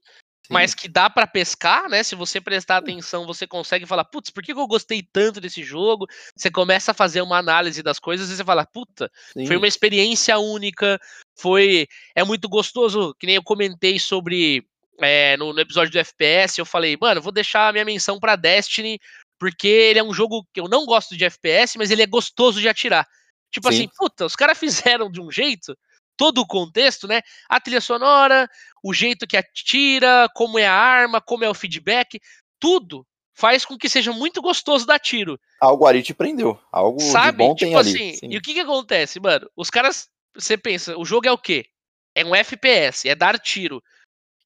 mas 0.49 0.75
que 0.75 0.87
dá 0.87 1.09
para 1.09 1.25
pescar, 1.25 1.89
né? 1.89 2.03
Se 2.03 2.15
você 2.15 2.39
prestar 2.39 2.77
atenção, 2.77 3.25
você 3.25 3.47
consegue 3.47 3.85
falar, 3.85 4.03
putz, 4.05 4.29
por 4.29 4.43
que 4.43 4.51
eu 4.51 4.67
gostei 4.67 5.01
tanto 5.01 5.41
desse 5.41 5.63
jogo? 5.63 6.07
Você 6.35 6.51
começa 6.51 6.91
a 6.91 6.93
fazer 6.93 7.21
uma 7.21 7.37
análise 7.37 7.81
das 7.81 7.99
coisas 7.99 8.29
e 8.29 8.35
você 8.35 8.43
fala, 8.43 8.65
puta, 8.65 9.11
Sim. 9.33 9.45
foi 9.45 9.57
uma 9.57 9.67
experiência 9.67 10.37
única, 10.37 10.99
foi. 11.35 11.87
É 12.15 12.23
muito 12.23 12.47
gostoso, 12.47 13.15
que 13.19 13.25
nem 13.25 13.35
eu 13.35 13.43
comentei 13.43 13.99
sobre. 13.99 14.65
É, 15.01 15.35
no, 15.35 15.51
no, 15.51 15.59
episódio 15.59 15.91
do 15.91 15.99
FPS, 15.99 16.57
eu 16.57 16.65
falei, 16.65 16.97
mano, 16.99 17.21
vou 17.21 17.31
deixar 17.31 17.67
a 17.67 17.71
minha 17.73 17.83
menção 17.83 18.17
pra 18.17 18.37
Destiny, 18.37 18.97
porque 19.37 19.67
ele 19.67 19.99
é 19.99 20.03
um 20.03 20.13
jogo 20.13 20.47
que 20.53 20.61
eu 20.61 20.69
não 20.69 20.85
gosto 20.85 21.17
de 21.17 21.25
FPS, 21.25 21.77
mas 21.77 21.91
ele 21.91 22.01
é 22.01 22.07
gostoso 22.07 22.61
de 22.61 22.69
atirar. 22.69 23.05
Tipo 23.51 23.69
Sim. 23.71 23.75
assim, 23.75 23.89
puta, 23.97 24.25
os 24.25 24.35
caras 24.35 24.57
fizeram 24.59 25.11
de 25.11 25.19
um 25.19 25.29
jeito 25.29 25.75
todo 26.17 26.39
o 26.39 26.47
contexto, 26.47 27.07
né? 27.07 27.21
A 27.49 27.59
trilha 27.59 27.81
sonora, 27.81 28.49
o 28.83 28.93
jeito 28.93 29.27
que 29.27 29.37
atira, 29.37 30.29
como 30.33 30.59
é 30.59 30.65
a 30.65 30.73
arma, 30.73 31.21
como 31.21 31.43
é 31.43 31.49
o 31.49 31.53
feedback, 31.53 32.19
tudo 32.59 33.05
faz 33.35 33.65
com 33.65 33.77
que 33.77 33.89
seja 33.89 34.13
muito 34.13 34.41
gostoso 34.41 34.87
dar 34.87 34.97
tiro. 34.97 35.39
Algo 35.59 35.85
ali 35.85 36.01
te 36.01 36.13
prendeu. 36.13 36.57
Algo 36.71 36.99
Sabe? 37.01 37.31
de 37.31 37.37
bom 37.37 37.55
tipo 37.55 37.71
tem 37.71 37.75
assim, 37.75 38.09
ali. 38.09 38.17
Sim. 38.17 38.27
E 38.31 38.37
o 38.37 38.41
que 38.41 38.53
que 38.53 38.61
acontece, 38.61 39.19
mano? 39.19 39.49
Os 39.55 39.69
caras, 39.69 40.09
você 40.33 40.57
pensa, 40.57 40.97
o 40.97 41.05
jogo 41.05 41.27
é 41.27 41.31
o 41.31 41.37
quê? 41.37 41.65
É 42.15 42.23
um 42.23 42.33
FPS, 42.33 43.07
é 43.09 43.13
dar 43.13 43.37
tiro. 43.37 43.83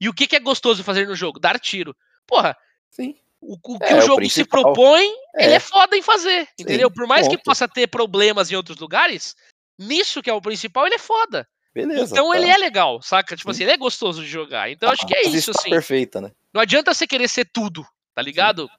E 0.01 0.09
o 0.09 0.13
que 0.13 0.25
que 0.25 0.35
é 0.35 0.39
gostoso 0.39 0.83
fazer 0.83 1.07
no 1.07 1.15
jogo? 1.15 1.39
Dar 1.39 1.59
tiro. 1.59 1.95
Porra. 2.25 2.57
Sim. 2.89 3.15
O, 3.39 3.53
o 3.53 3.79
que 3.79 3.93
é, 3.93 3.97
o 3.97 4.01
jogo 4.01 4.23
o 4.23 4.29
se 4.29 4.43
propõe, 4.43 5.07
é. 5.35 5.45
ele 5.45 5.53
é 5.53 5.59
foda 5.59 5.95
em 5.95 6.01
fazer, 6.01 6.45
sim, 6.45 6.63
entendeu? 6.63 6.91
Por 6.91 7.07
mais 7.07 7.25
ponto. 7.25 7.37
que 7.37 7.43
possa 7.43 7.67
ter 7.69 7.87
problemas 7.87 8.51
em 8.51 8.55
outros 8.55 8.77
lugares, 8.77 9.33
nisso 9.77 10.21
que 10.21 10.29
é 10.29 10.33
o 10.33 10.41
principal, 10.41 10.85
ele 10.85 10.95
é 10.95 10.99
foda. 10.99 11.47
Beleza. 11.73 12.13
Então 12.13 12.31
tá. 12.31 12.37
ele 12.37 12.47
é 12.47 12.57
legal, 12.57 13.01
saca? 13.01 13.35
Tipo 13.35 13.49
Sim. 13.49 13.57
assim, 13.57 13.63
ele 13.63 13.73
é 13.73 13.77
gostoso 13.77 14.23
de 14.23 14.29
jogar. 14.29 14.69
Então 14.71 14.89
ah, 14.89 14.93
acho 14.93 15.05
que 15.05 15.15
é 15.15 15.27
isso, 15.27 15.51
tá 15.51 15.59
assim. 15.59 15.69
perfeita, 15.69 16.21
né? 16.21 16.31
Não 16.53 16.61
adianta 16.61 16.93
você 16.93 17.05
querer 17.05 17.27
ser 17.27 17.45
tudo, 17.45 17.85
tá 18.15 18.21
ligado? 18.21 18.63
Sim. 18.63 18.73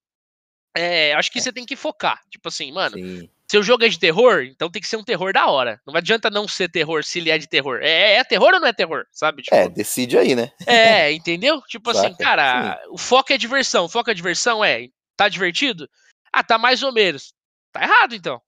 É, 0.77 1.15
acho 1.15 1.31
que 1.31 1.39
é. 1.39 1.43
você 1.43 1.53
tem 1.53 1.67
que 1.67 1.77
focar. 1.77 2.21
Tipo 2.31 2.49
assim, 2.49 2.73
mano, 2.73 2.97
Sim. 2.97 3.29
seu 3.49 3.63
jogo 3.63 3.85
é 3.85 3.89
de 3.89 3.99
terror, 3.99 4.43
então 4.43 4.71
tem 4.71 4.83
que 4.83 4.89
ser 4.89 4.97
um 4.97 5.05
terror 5.05 5.33
da 5.33 5.47
hora. 5.47 5.81
Não 5.87 5.95
adianta 5.95 6.31
não 6.31 6.47
ser 6.47 6.69
terror 6.69 7.05
se 7.05 7.19
ele 7.19 7.31
é 7.31 7.39
de 7.39 7.49
terror. 7.49 7.81
É, 7.83 8.15
é 8.15 8.25
terror 8.25 8.55
ou 8.55 8.61
não 8.61 8.69
é 8.69 8.73
terror, 8.73 9.05
sabe? 9.11 9.43
Tipo, 9.43 9.55
é, 9.55 9.69
decide 9.69 10.19
aí, 10.19 10.35
né? 10.35 10.51
É, 10.67 11.13
entendeu? 11.13 11.61
Tipo 11.63 11.91
assim, 11.91 12.03
Saca. 12.03 12.15
assim, 12.15 12.25
cara, 12.25 12.81
Sim. 12.83 12.91
o 12.91 12.99
foco 12.99 13.33
é 13.33 13.39
diversão. 13.39 13.85
O 13.85 13.89
foco 13.89 14.11
é 14.11 14.15
diversão 14.15 14.65
é, 14.65 14.89
tá 15.17 15.29
divertido? 15.29 15.89
Ah, 16.33 16.45
tá 16.45 16.59
mais 16.59 16.83
ou 16.83 16.93
menos. 16.93 17.35
Tá 17.73 17.83
errado, 17.83 18.15
então. 18.15 18.41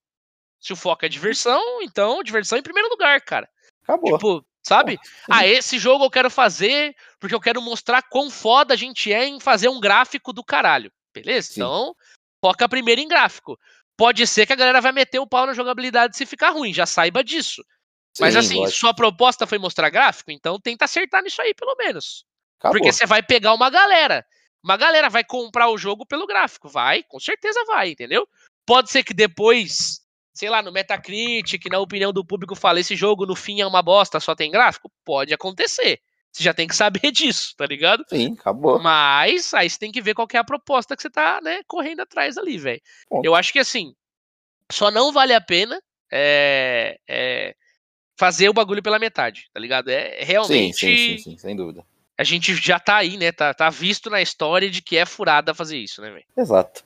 Se 0.61 0.73
o 0.73 0.77
foco 0.77 1.05
é 1.05 1.09
diversão, 1.09 1.61
então 1.83 2.23
diversão 2.23 2.57
em 2.57 2.63
primeiro 2.63 2.89
lugar, 2.89 3.21
cara. 3.21 3.49
Acabou. 3.83 4.13
Tipo, 4.13 4.45
sabe? 4.63 4.99
Ah, 5.31 5.47
esse 5.47 5.79
jogo 5.79 6.05
eu 6.05 6.11
quero 6.11 6.31
fazer 6.31 6.95
porque 7.19 7.35
eu 7.35 7.41
quero 7.41 7.61
mostrar 7.61 8.03
quão 8.03 8.31
foda 8.31 8.75
a 8.75 8.77
gente 8.77 9.13
é 9.13 9.27
em 9.27 9.41
fazer 9.41 9.69
um 9.69 9.81
gráfico 9.81 10.33
do 10.33 10.45
caralho. 10.45 10.93
Beleza? 11.15 11.49
Sim. 11.49 11.61
Então, 11.61 11.95
foca 12.41 12.69
primeiro 12.69 13.01
em 13.01 13.09
gráfico. 13.09 13.59
Pode 13.97 14.27
ser 14.27 14.47
que 14.47 14.53
a 14.53 14.57
galera 14.57 14.81
vai 14.81 14.93
meter 14.93 15.19
o 15.19 15.27
pau 15.27 15.47
na 15.47 15.53
jogabilidade 15.53 16.17
se 16.17 16.27
ficar 16.27 16.51
ruim, 16.51 16.73
já 16.73 16.87
saiba 16.87 17.23
disso. 17.23 17.63
Sim, 18.15 18.25
Mas 18.25 18.37
assim, 18.37 18.57
lógico. 18.57 18.79
sua 18.79 18.95
proposta 18.95 19.47
foi 19.47 19.59
mostrar 19.59 19.91
gráfico, 19.91 20.31
então 20.31 20.61
tenta 20.61 20.85
acertar 20.85 21.23
nisso 21.23 21.41
aí, 21.41 21.55
pelo 21.55 21.75
menos. 21.77 22.25
Acabou. 22.59 22.79
Porque 22.79 22.93
você 22.93 23.07
vai 23.07 23.23
pegar 23.23 23.55
uma 23.55 23.71
galera. 23.71 24.25
Uma 24.63 24.77
galera 24.77 25.09
vai 25.09 25.25
comprar 25.25 25.69
o 25.69 25.79
jogo 25.79 26.07
pelo 26.07 26.27
gráfico. 26.27 26.69
Vai, 26.69 27.03
com 27.03 27.19
certeza 27.19 27.65
vai, 27.67 27.91
entendeu? 27.91 28.29
Pode 28.65 28.91
ser 28.91 29.03
que 29.03 29.13
depois 29.15 30.02
sei 30.33 30.49
lá, 30.49 30.63
no 30.63 30.73
Metacritic, 30.73 31.67
na 31.71 31.79
opinião 31.79 32.13
do 32.13 32.25
público, 32.25 32.55
fala 32.55 32.81
esse 32.81 32.97
jogo 32.97 33.27
no 33.27 33.37
fim 33.37 33.61
é 33.61 33.67
uma 33.67 33.83
bosta, 33.83 34.19
só 34.21 34.35
tem 34.35 34.51
gráfico? 34.51 34.91
Pode 35.05 35.33
acontecer. 35.35 36.01
Você 36.33 36.43
já 36.43 36.55
tem 36.55 36.67
que 36.67 36.75
saber 36.75 37.11
disso, 37.13 37.55
tá 37.57 37.67
ligado? 37.67 38.05
Sim, 38.09 38.35
acabou. 38.39 38.81
Mas 38.81 39.53
aí 39.53 39.69
você 39.69 39.79
tem 39.79 39.93
que 39.93 40.01
ver 40.01 40.15
qual 40.15 40.27
que 40.27 40.37
é 40.37 40.41
a 40.41 40.45
proposta 40.45 40.97
que 40.97 41.03
você 41.03 41.11
tá, 41.11 41.41
né, 41.43 41.63
correndo 41.67 42.01
atrás 42.01 42.39
ali, 42.39 42.57
velho. 42.57 42.81
Eu 43.23 43.35
acho 43.35 43.53
que 43.53 43.59
assim, 43.59 43.95
só 44.71 44.91
não 44.91 45.13
vale 45.13 45.35
a 45.35 45.41
pena 45.41 45.81
é, 46.11 46.99
é, 47.07 47.55
fazer 48.19 48.49
o 48.49 48.55
bagulho 48.55 48.83
pela 48.83 48.99
metade, 48.99 49.51
tá 49.53 49.61
ligado? 49.61 49.89
É 49.91 50.25
realmente. 50.25 50.79
Sim, 50.79 50.97
sim, 50.97 50.97
sim, 50.97 51.19
sim 51.19 51.39
sem 51.39 51.55
dúvida. 51.55 51.85
A 52.17 52.25
gente 52.25 52.55
já 52.55 52.79
tá 52.79 52.97
aí, 52.97 53.17
né? 53.17 53.33
Tá, 53.33 53.53
tá 53.53 53.69
visto 53.69 54.09
na 54.09 54.23
história 54.23 54.71
de 54.71 54.81
que 54.81 54.97
é 54.97 55.05
furada 55.05 55.55
fazer 55.55 55.79
isso, 55.79 56.01
né, 56.01 56.11
velho? 56.11 56.25
Exato. 56.37 56.85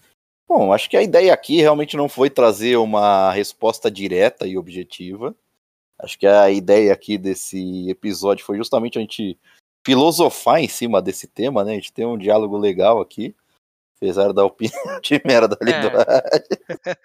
Bom, 0.49 0.73
acho 0.73 0.89
que 0.89 0.97
a 0.97 1.03
ideia 1.03 1.33
aqui 1.35 1.61
realmente 1.61 1.97
não 1.97 2.09
foi 2.09 2.31
trazer 2.31 2.77
uma 2.77 3.33
resposta 3.33 3.91
direta 3.91 4.47
e 4.47 4.57
objetiva. 4.57 5.35
Acho 5.99 6.19
que 6.19 6.27
a 6.27 6.51
ideia 6.51 6.93
aqui 6.93 7.19
desse 7.19 7.91
episódio 7.91 8.45
foi 8.45 8.57
justamente 8.57 8.99
a 8.99 9.01
gente 9.01 9.39
filosofar 9.85 10.61
em 10.61 10.69
cima 10.69 11.03
desse 11.03 11.27
tema, 11.27 11.65
né? 11.65 11.73
A 11.73 11.75
gente 11.75 11.93
tem 11.93 12.07
um 12.07 12.19
diálogo 12.19 12.57
legal 12.57 13.01
aqui, 13.01 13.35
apesar 13.97 14.33
da 14.33 14.45
opinião 14.45 14.75
de 15.03 15.21
merda 15.25 15.57
ali 15.61 15.73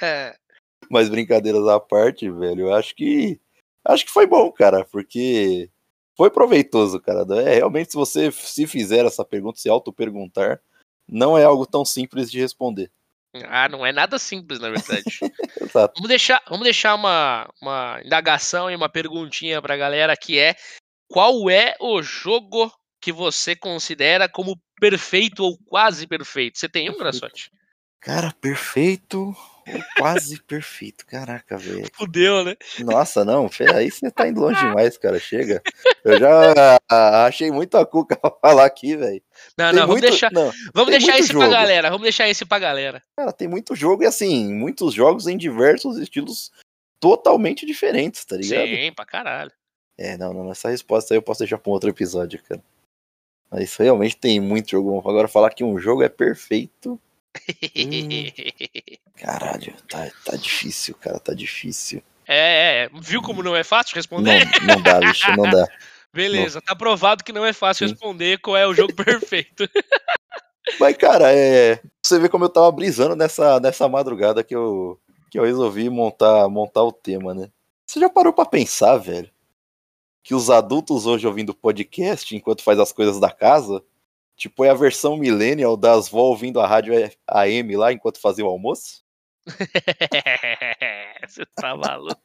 é. 0.02 0.38
Mas 0.90 1.10
brincadeiras 1.10 1.68
à 1.68 1.80
parte, 1.80 2.30
velho, 2.30 2.68
eu 2.68 2.74
acho 2.74 2.96
que 2.96 3.40
acho 3.86 4.06
que 4.06 4.12
foi 4.12 4.28
bom, 4.28 4.52
cara, 4.52 4.86
porque 4.86 5.70
foi 6.18 6.30
proveitoso, 6.30 7.00
cara. 7.00 7.26
É, 7.42 7.56
realmente, 7.56 7.92
se 7.92 7.98
você 7.98 8.32
se 8.32 8.68
fizer 8.68 9.06
essa 9.06 9.24
pergunta, 9.24 9.60
se 9.60 9.70
auto-perguntar, 9.70 10.62
não 11.08 11.38
é 11.38 11.44
algo 11.44 11.66
tão 11.66 11.86
simples 11.86 12.30
de 12.30 12.40
responder. 12.40 12.92
Ah, 13.48 13.70
não 13.70 13.86
é 13.86 13.92
nada 13.92 14.20
simples, 14.20 14.60
na 14.60 14.70
verdade. 14.70 15.04
Vamos 15.74 16.10
deixar, 16.10 16.42
vamos 16.50 16.64
deixar 16.66 16.96
uma, 16.96 17.50
uma 17.62 18.02
indagação 18.04 18.70
e 18.70 18.76
uma 18.76 18.90
perguntinha 18.90 19.62
pra 19.62 19.78
galera 19.78 20.18
que 20.18 20.38
é 20.38 20.56
qual 21.08 21.50
é 21.50 21.76
o 21.80 22.02
jogo 22.02 22.72
que 23.02 23.12
você 23.12 23.56
considera 23.56 24.28
como 24.28 24.60
perfeito 24.80 25.44
ou 25.44 25.58
quase 25.66 26.08
perfeito? 26.08 26.58
Você 26.58 26.68
tem 26.68 26.90
um, 26.90 26.98
Graçote? 26.98 27.50
Cara, 28.02 28.34
perfeito 28.42 29.36
quase 29.98 30.42
perfeito. 30.42 31.06
Caraca, 31.06 31.58
velho. 31.58 31.90
Fudeu, 31.94 32.44
né? 32.44 32.56
Nossa, 32.80 33.24
não, 33.24 33.50
aí 33.74 33.92
você 33.92 34.10
tá 34.12 34.28
indo 34.28 34.42
longe 34.42 34.60
demais, 34.60 34.98
cara. 34.98 35.20
Chega. 35.20 35.62
Eu 36.04 36.20
já 36.20 36.78
achei 37.26 37.52
muito 37.52 37.78
a 37.78 37.86
cuca 37.86 38.16
pra 38.16 38.32
falar 38.42 38.66
aqui, 38.66 38.96
velho. 38.96 39.22
Não, 39.58 39.72
tem 39.72 39.80
não, 39.80 39.88
muito, 39.88 39.88
vamos 39.88 40.02
deixar, 40.02 40.32
não, 40.32 40.52
vamos 40.74 40.92
deixar 40.92 41.20
esse 41.20 41.32
jogo. 41.32 41.40
pra 41.40 41.50
galera. 41.50 41.90
Vamos 41.90 42.04
deixar 42.04 42.30
esse 42.30 42.46
pra 42.46 42.60
galera. 42.60 43.02
Cara, 43.16 43.32
tem 43.32 43.48
muito 43.48 43.76
jogo 43.76 44.04
e 44.04 44.06
assim, 44.06 44.54
muitos 44.54 44.94
jogos 44.94 45.28
em 45.28 45.38
diversos 45.38 45.98
estilos 45.98 46.52
totalmente 47.00 47.66
diferentes, 47.66 48.26
tá 48.26 48.38
ligado? 48.38 48.68
Sim, 48.68 48.92
pra 48.94 49.06
caralho. 49.06 49.52
É, 49.98 50.18
não, 50.18 50.34
não, 50.34 50.52
essa 50.52 50.70
resposta 50.70 51.14
aí 51.14 51.18
eu 51.18 51.22
posso 51.22 51.40
deixar 51.40 51.58
pra 51.58 51.70
um 51.70 51.74
outro 51.74 51.90
episódio, 51.90 52.42
cara. 52.44 52.62
Mas 53.50 53.76
realmente 53.76 54.16
tem 54.16 54.40
muito 54.40 54.72
jogo. 54.72 54.98
Agora 55.00 55.28
falar 55.28 55.50
que 55.52 55.64
um 55.64 55.78
jogo 55.78 56.02
é 56.04 56.10
perfeito 56.10 57.00
Hum. 57.76 58.32
Caralho, 59.18 59.74
tá, 59.88 60.10
tá 60.26 60.36
difícil, 60.36 60.96
cara, 60.96 61.20
tá 61.20 61.34
difícil. 61.34 62.02
É, 62.28 62.86
é, 62.86 62.90
viu 63.02 63.22
como 63.22 63.44
não 63.44 63.56
é 63.56 63.64
fácil 63.64 63.96
responder? 63.96 64.46
Não, 64.62 64.76
não 64.76 64.82
dá, 64.82 65.00
bicho, 65.00 65.32
não 65.36 65.50
dá. 65.50 65.68
Beleza, 66.14 66.56
não. 66.56 66.62
tá 66.62 66.76
provado 66.76 67.24
que 67.24 67.32
não 67.32 67.46
é 67.46 67.54
fácil 67.54 67.88
Sim. 67.88 67.94
responder 67.94 68.40
qual 68.40 68.58
é 68.58 68.68
o 68.68 68.74
jogo 68.74 68.94
perfeito. 68.94 69.68
Mas, 70.80 70.96
cara, 70.98 71.34
é. 71.34 71.80
Você 72.04 72.20
vê 72.20 72.30
como 72.30 72.46
eu 72.46 72.50
tava 72.50 72.72
brisando 72.72 73.16
nessa, 73.16 73.60
nessa 73.60 73.88
madrugada 73.88 74.44
que 74.44 74.56
eu, 74.56 75.00
que 75.30 75.40
eu 75.40 75.44
resolvi 75.44 75.90
montar, 75.90 76.48
montar 76.50 76.84
o 76.84 76.92
tema, 76.92 77.34
né? 77.34 77.50
Você 77.86 78.00
já 78.00 78.10
parou 78.10 78.34
pra 78.34 78.46
pensar, 78.46 78.98
velho? 78.98 79.30
Que 80.24 80.36
os 80.36 80.50
adultos 80.50 81.06
hoje 81.06 81.28
ouvindo 81.28 81.54
podcast 81.54 82.36
enquanto 82.36 82.64
faz 82.64 82.80
as 82.80 82.92
coisas 82.92 83.20
da 83.20 83.32
casa 83.32 83.84
Tipo, 84.36 84.66
é 84.66 84.70
a 84.70 84.74
versão 84.74 85.18
millennial 85.18 85.78
das 85.78 86.10
vó 86.10 86.22
ouvindo 86.22 86.60
a 86.60 86.68
rádio 86.68 86.94
AM 87.28 87.76
lá 87.76 87.94
enquanto 87.94 88.20
fazia 88.20 88.46
o 88.46 88.50
almoço? 88.50 89.04
Você 91.28 91.46
tá 91.56 91.76
maluco. 91.76 92.22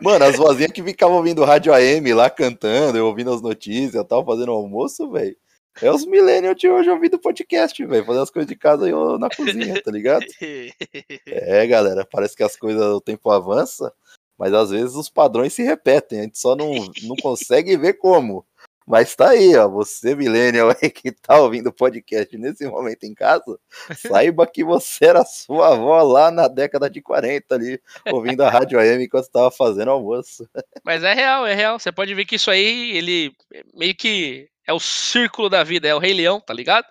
Mano, 0.00 0.24
as 0.24 0.36
vozinhas 0.36 0.70
que 0.70 0.82
ficavam 0.82 1.16
ouvindo 1.16 1.44
rádio 1.44 1.74
AM 1.74 2.12
lá 2.14 2.30
cantando, 2.30 2.96
eu 2.96 3.06
ouvindo 3.06 3.32
as 3.32 3.42
notícias 3.42 3.94
e 3.94 4.06
tal, 4.06 4.24
fazendo 4.24 4.52
almoço, 4.52 5.10
velho. 5.10 5.36
É 5.80 5.90
os 5.90 6.04
millennials 6.04 6.56
de 6.56 6.68
hoje 6.68 6.90
ouvindo 6.90 7.18
podcast, 7.18 7.84
velho. 7.84 8.04
Fazendo 8.04 8.22
as 8.22 8.30
coisas 8.30 8.48
de 8.48 8.56
casa 8.56 8.88
e 8.88 8.92
na 9.18 9.28
cozinha, 9.30 9.80
tá 9.82 9.90
ligado? 9.90 10.24
É, 11.26 11.66
galera, 11.66 12.06
parece 12.10 12.36
que 12.36 12.42
as 12.42 12.56
coisas, 12.56 12.82
o 12.82 13.00
tempo 13.00 13.30
avança, 13.30 13.92
mas 14.38 14.52
às 14.52 14.70
vezes 14.70 14.94
os 14.94 15.08
padrões 15.08 15.52
se 15.52 15.62
repetem. 15.62 16.20
A 16.20 16.22
gente 16.22 16.38
só 16.38 16.54
não, 16.54 16.72
não 17.02 17.16
consegue 17.16 17.76
ver 17.76 17.94
como. 17.94 18.46
Mas 18.92 19.16
tá 19.16 19.30
aí, 19.30 19.56
ó. 19.56 19.66
Você, 19.70 20.14
millennial 20.14 20.68
aí 20.82 20.90
que 20.90 21.10
tá 21.12 21.40
ouvindo 21.40 21.68
o 21.68 21.72
podcast 21.72 22.36
nesse 22.36 22.66
momento 22.66 23.04
em 23.04 23.14
casa, 23.14 23.58
saiba 23.96 24.46
que 24.46 24.62
você 24.62 25.06
era 25.06 25.24
sua 25.24 25.72
avó 25.72 26.02
lá 26.02 26.30
na 26.30 26.46
década 26.46 26.90
de 26.90 27.00
40 27.00 27.54
ali, 27.54 27.80
ouvindo 28.12 28.42
a 28.42 28.50
Rádio 28.50 28.78
AM 28.78 29.00
enquanto 29.02 29.24
estava 29.24 29.50
fazendo 29.50 29.90
almoço. 29.90 30.46
Mas 30.84 31.02
é 31.02 31.14
real, 31.14 31.46
é 31.46 31.54
real. 31.54 31.78
Você 31.78 31.90
pode 31.90 32.14
ver 32.14 32.26
que 32.26 32.34
isso 32.36 32.50
aí, 32.50 32.94
ele 32.94 33.32
meio 33.72 33.94
que 33.94 34.50
é 34.66 34.74
o 34.74 34.78
círculo 34.78 35.48
da 35.48 35.64
vida, 35.64 35.88
é 35.88 35.94
o 35.94 35.98
Rei 35.98 36.12
Leão, 36.12 36.38
tá 36.38 36.52
ligado? 36.52 36.84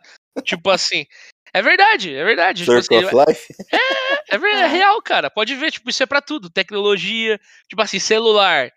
tipo 0.44 0.72
assim. 0.72 1.06
É 1.54 1.62
verdade, 1.62 2.16
é 2.16 2.24
verdade. 2.24 2.64
Tipo 2.64 2.82
Circle 2.82 2.98
tipo 3.02 3.20
assim, 3.20 3.22
of 3.22 3.32
Life? 3.32 3.54
É, 4.32 4.36
é, 4.36 4.62
é 4.62 4.68
real, 4.68 5.00
cara. 5.04 5.30
Pode 5.30 5.54
ver, 5.54 5.70
tipo, 5.70 5.88
isso 5.88 6.02
é 6.02 6.06
pra 6.08 6.22
tudo. 6.22 6.50
Tecnologia, 6.50 7.40
tipo 7.68 7.82
assim, 7.82 8.00
celular. 8.00 8.72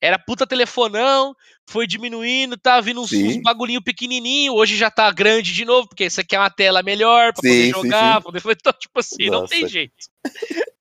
Era 0.00 0.18
puta 0.18 0.46
telefonão, 0.46 1.34
foi 1.66 1.86
diminuindo, 1.86 2.56
tá 2.56 2.80
vindo 2.80 3.00
uns, 3.00 3.12
uns 3.12 3.42
bagulhinho 3.42 3.82
pequenininho, 3.82 4.52
hoje 4.52 4.76
já 4.76 4.90
tá 4.90 5.10
grande 5.10 5.52
de 5.52 5.64
novo, 5.64 5.88
porque 5.88 6.08
você 6.08 6.22
quer 6.22 6.38
uma 6.38 6.50
tela 6.50 6.82
melhor 6.82 7.32
pra 7.32 7.42
sim, 7.42 7.72
poder 7.72 7.82
jogar, 7.82 8.16
sim, 8.16 8.22
poder... 8.22 8.42
Então, 8.50 8.72
tipo 8.74 9.00
assim, 9.00 9.26
Nossa. 9.26 9.40
não 9.40 9.46
tem 9.48 9.66
jeito. 9.66 9.94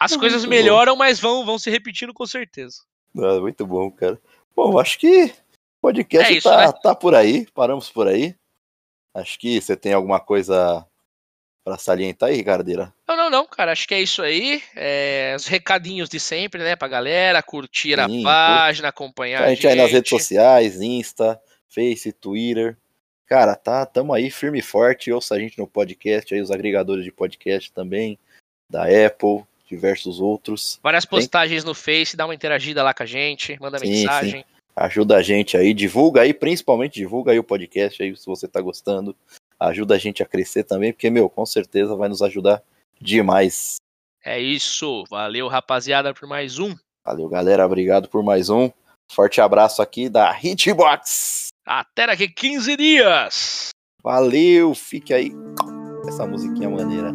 As 0.00 0.12
muito 0.12 0.20
coisas 0.20 0.44
melhoram, 0.44 0.94
bom. 0.94 0.98
mas 0.98 1.20
vão, 1.20 1.44
vão 1.44 1.58
se 1.58 1.70
repetindo 1.70 2.14
com 2.14 2.26
certeza. 2.26 2.82
Ah, 3.16 3.40
muito 3.40 3.66
bom, 3.66 3.90
cara. 3.90 4.18
Bom, 4.54 4.78
acho 4.78 4.98
que 4.98 5.24
o 5.24 5.32
podcast 5.82 6.32
é 6.32 6.36
isso, 6.36 6.48
tá, 6.48 6.66
né? 6.66 6.72
tá 6.82 6.94
por 6.94 7.14
aí, 7.14 7.46
paramos 7.52 7.90
por 7.90 8.08
aí. 8.08 8.34
Acho 9.14 9.38
que 9.38 9.60
você 9.60 9.76
tem 9.76 9.92
alguma 9.92 10.20
coisa 10.20 10.86
para 11.66 11.78
salientar 11.78 12.28
aí, 12.28 12.36
Ricardeira? 12.36 12.94
Não, 13.08 13.16
não, 13.16 13.28
não, 13.28 13.44
cara. 13.44 13.72
Acho 13.72 13.88
que 13.88 13.94
é 13.94 14.00
isso 14.00 14.22
aí. 14.22 14.62
É, 14.76 15.34
os 15.36 15.48
recadinhos 15.48 16.08
de 16.08 16.20
sempre, 16.20 16.62
né, 16.62 16.76
pra 16.76 16.86
galera. 16.86 17.42
Curtir 17.42 17.96
Sim, 17.96 18.20
a 18.20 18.22
página, 18.22 18.88
acompanhar 18.88 19.42
a 19.42 19.48
gente. 19.48 19.66
A 19.66 19.70
gente 19.70 19.80
aí 19.80 19.82
nas 19.82 19.90
redes 19.90 20.08
sociais, 20.08 20.80
Insta, 20.80 21.40
Face, 21.68 22.12
Twitter. 22.12 22.76
Cara, 23.26 23.56
tá, 23.56 23.84
tamo 23.84 24.14
aí 24.14 24.30
firme 24.30 24.60
e 24.60 24.62
forte. 24.62 25.10
Ouça 25.10 25.34
a 25.34 25.40
gente 25.40 25.58
no 25.58 25.66
podcast, 25.66 26.32
aí 26.32 26.40
os 26.40 26.52
agregadores 26.52 27.04
de 27.04 27.10
podcast 27.10 27.72
também, 27.72 28.16
da 28.70 28.84
Apple, 28.84 29.42
diversos 29.68 30.20
outros. 30.20 30.78
Várias 30.80 31.04
postagens 31.04 31.64
Tem... 31.64 31.68
no 31.68 31.74
Face, 31.74 32.16
dá 32.16 32.26
uma 32.26 32.34
interagida 32.36 32.80
lá 32.84 32.94
com 32.94 33.02
a 33.02 33.06
gente, 33.06 33.60
manda 33.60 33.80
sim, 33.80 33.90
mensagem. 33.90 34.42
Sim. 34.42 34.56
Ajuda 34.76 35.16
a 35.16 35.22
gente 35.22 35.56
aí, 35.56 35.74
divulga 35.74 36.20
aí, 36.20 36.32
principalmente 36.32 37.00
divulga 37.00 37.32
aí 37.32 37.40
o 37.40 37.44
podcast 37.44 38.00
aí 38.00 38.16
se 38.16 38.26
você 38.26 38.46
tá 38.46 38.60
gostando 38.60 39.16
ajuda 39.58 39.94
a 39.94 39.98
gente 39.98 40.22
a 40.22 40.26
crescer 40.26 40.64
também, 40.64 40.92
porque, 40.92 41.10
meu, 41.10 41.28
com 41.28 41.44
certeza 41.46 41.96
vai 41.96 42.08
nos 42.08 42.22
ajudar 42.22 42.62
demais. 43.00 43.76
É 44.24 44.40
isso. 44.40 45.04
Valeu, 45.08 45.48
rapaziada, 45.48 46.12
por 46.12 46.28
mais 46.28 46.58
um. 46.58 46.74
Valeu, 47.04 47.28
galera. 47.28 47.64
Obrigado 47.64 48.08
por 48.08 48.22
mais 48.22 48.50
um. 48.50 48.70
Forte 49.12 49.40
abraço 49.40 49.80
aqui 49.80 50.08
da 50.08 50.36
Hitbox. 50.42 51.48
Até 51.64 52.06
daqui 52.06 52.28
15 52.28 52.76
dias. 52.76 53.68
Valeu, 54.02 54.74
fique 54.74 55.14
aí. 55.14 55.32
Essa 56.08 56.26
musiquinha 56.26 56.68
maneira. 56.68 57.12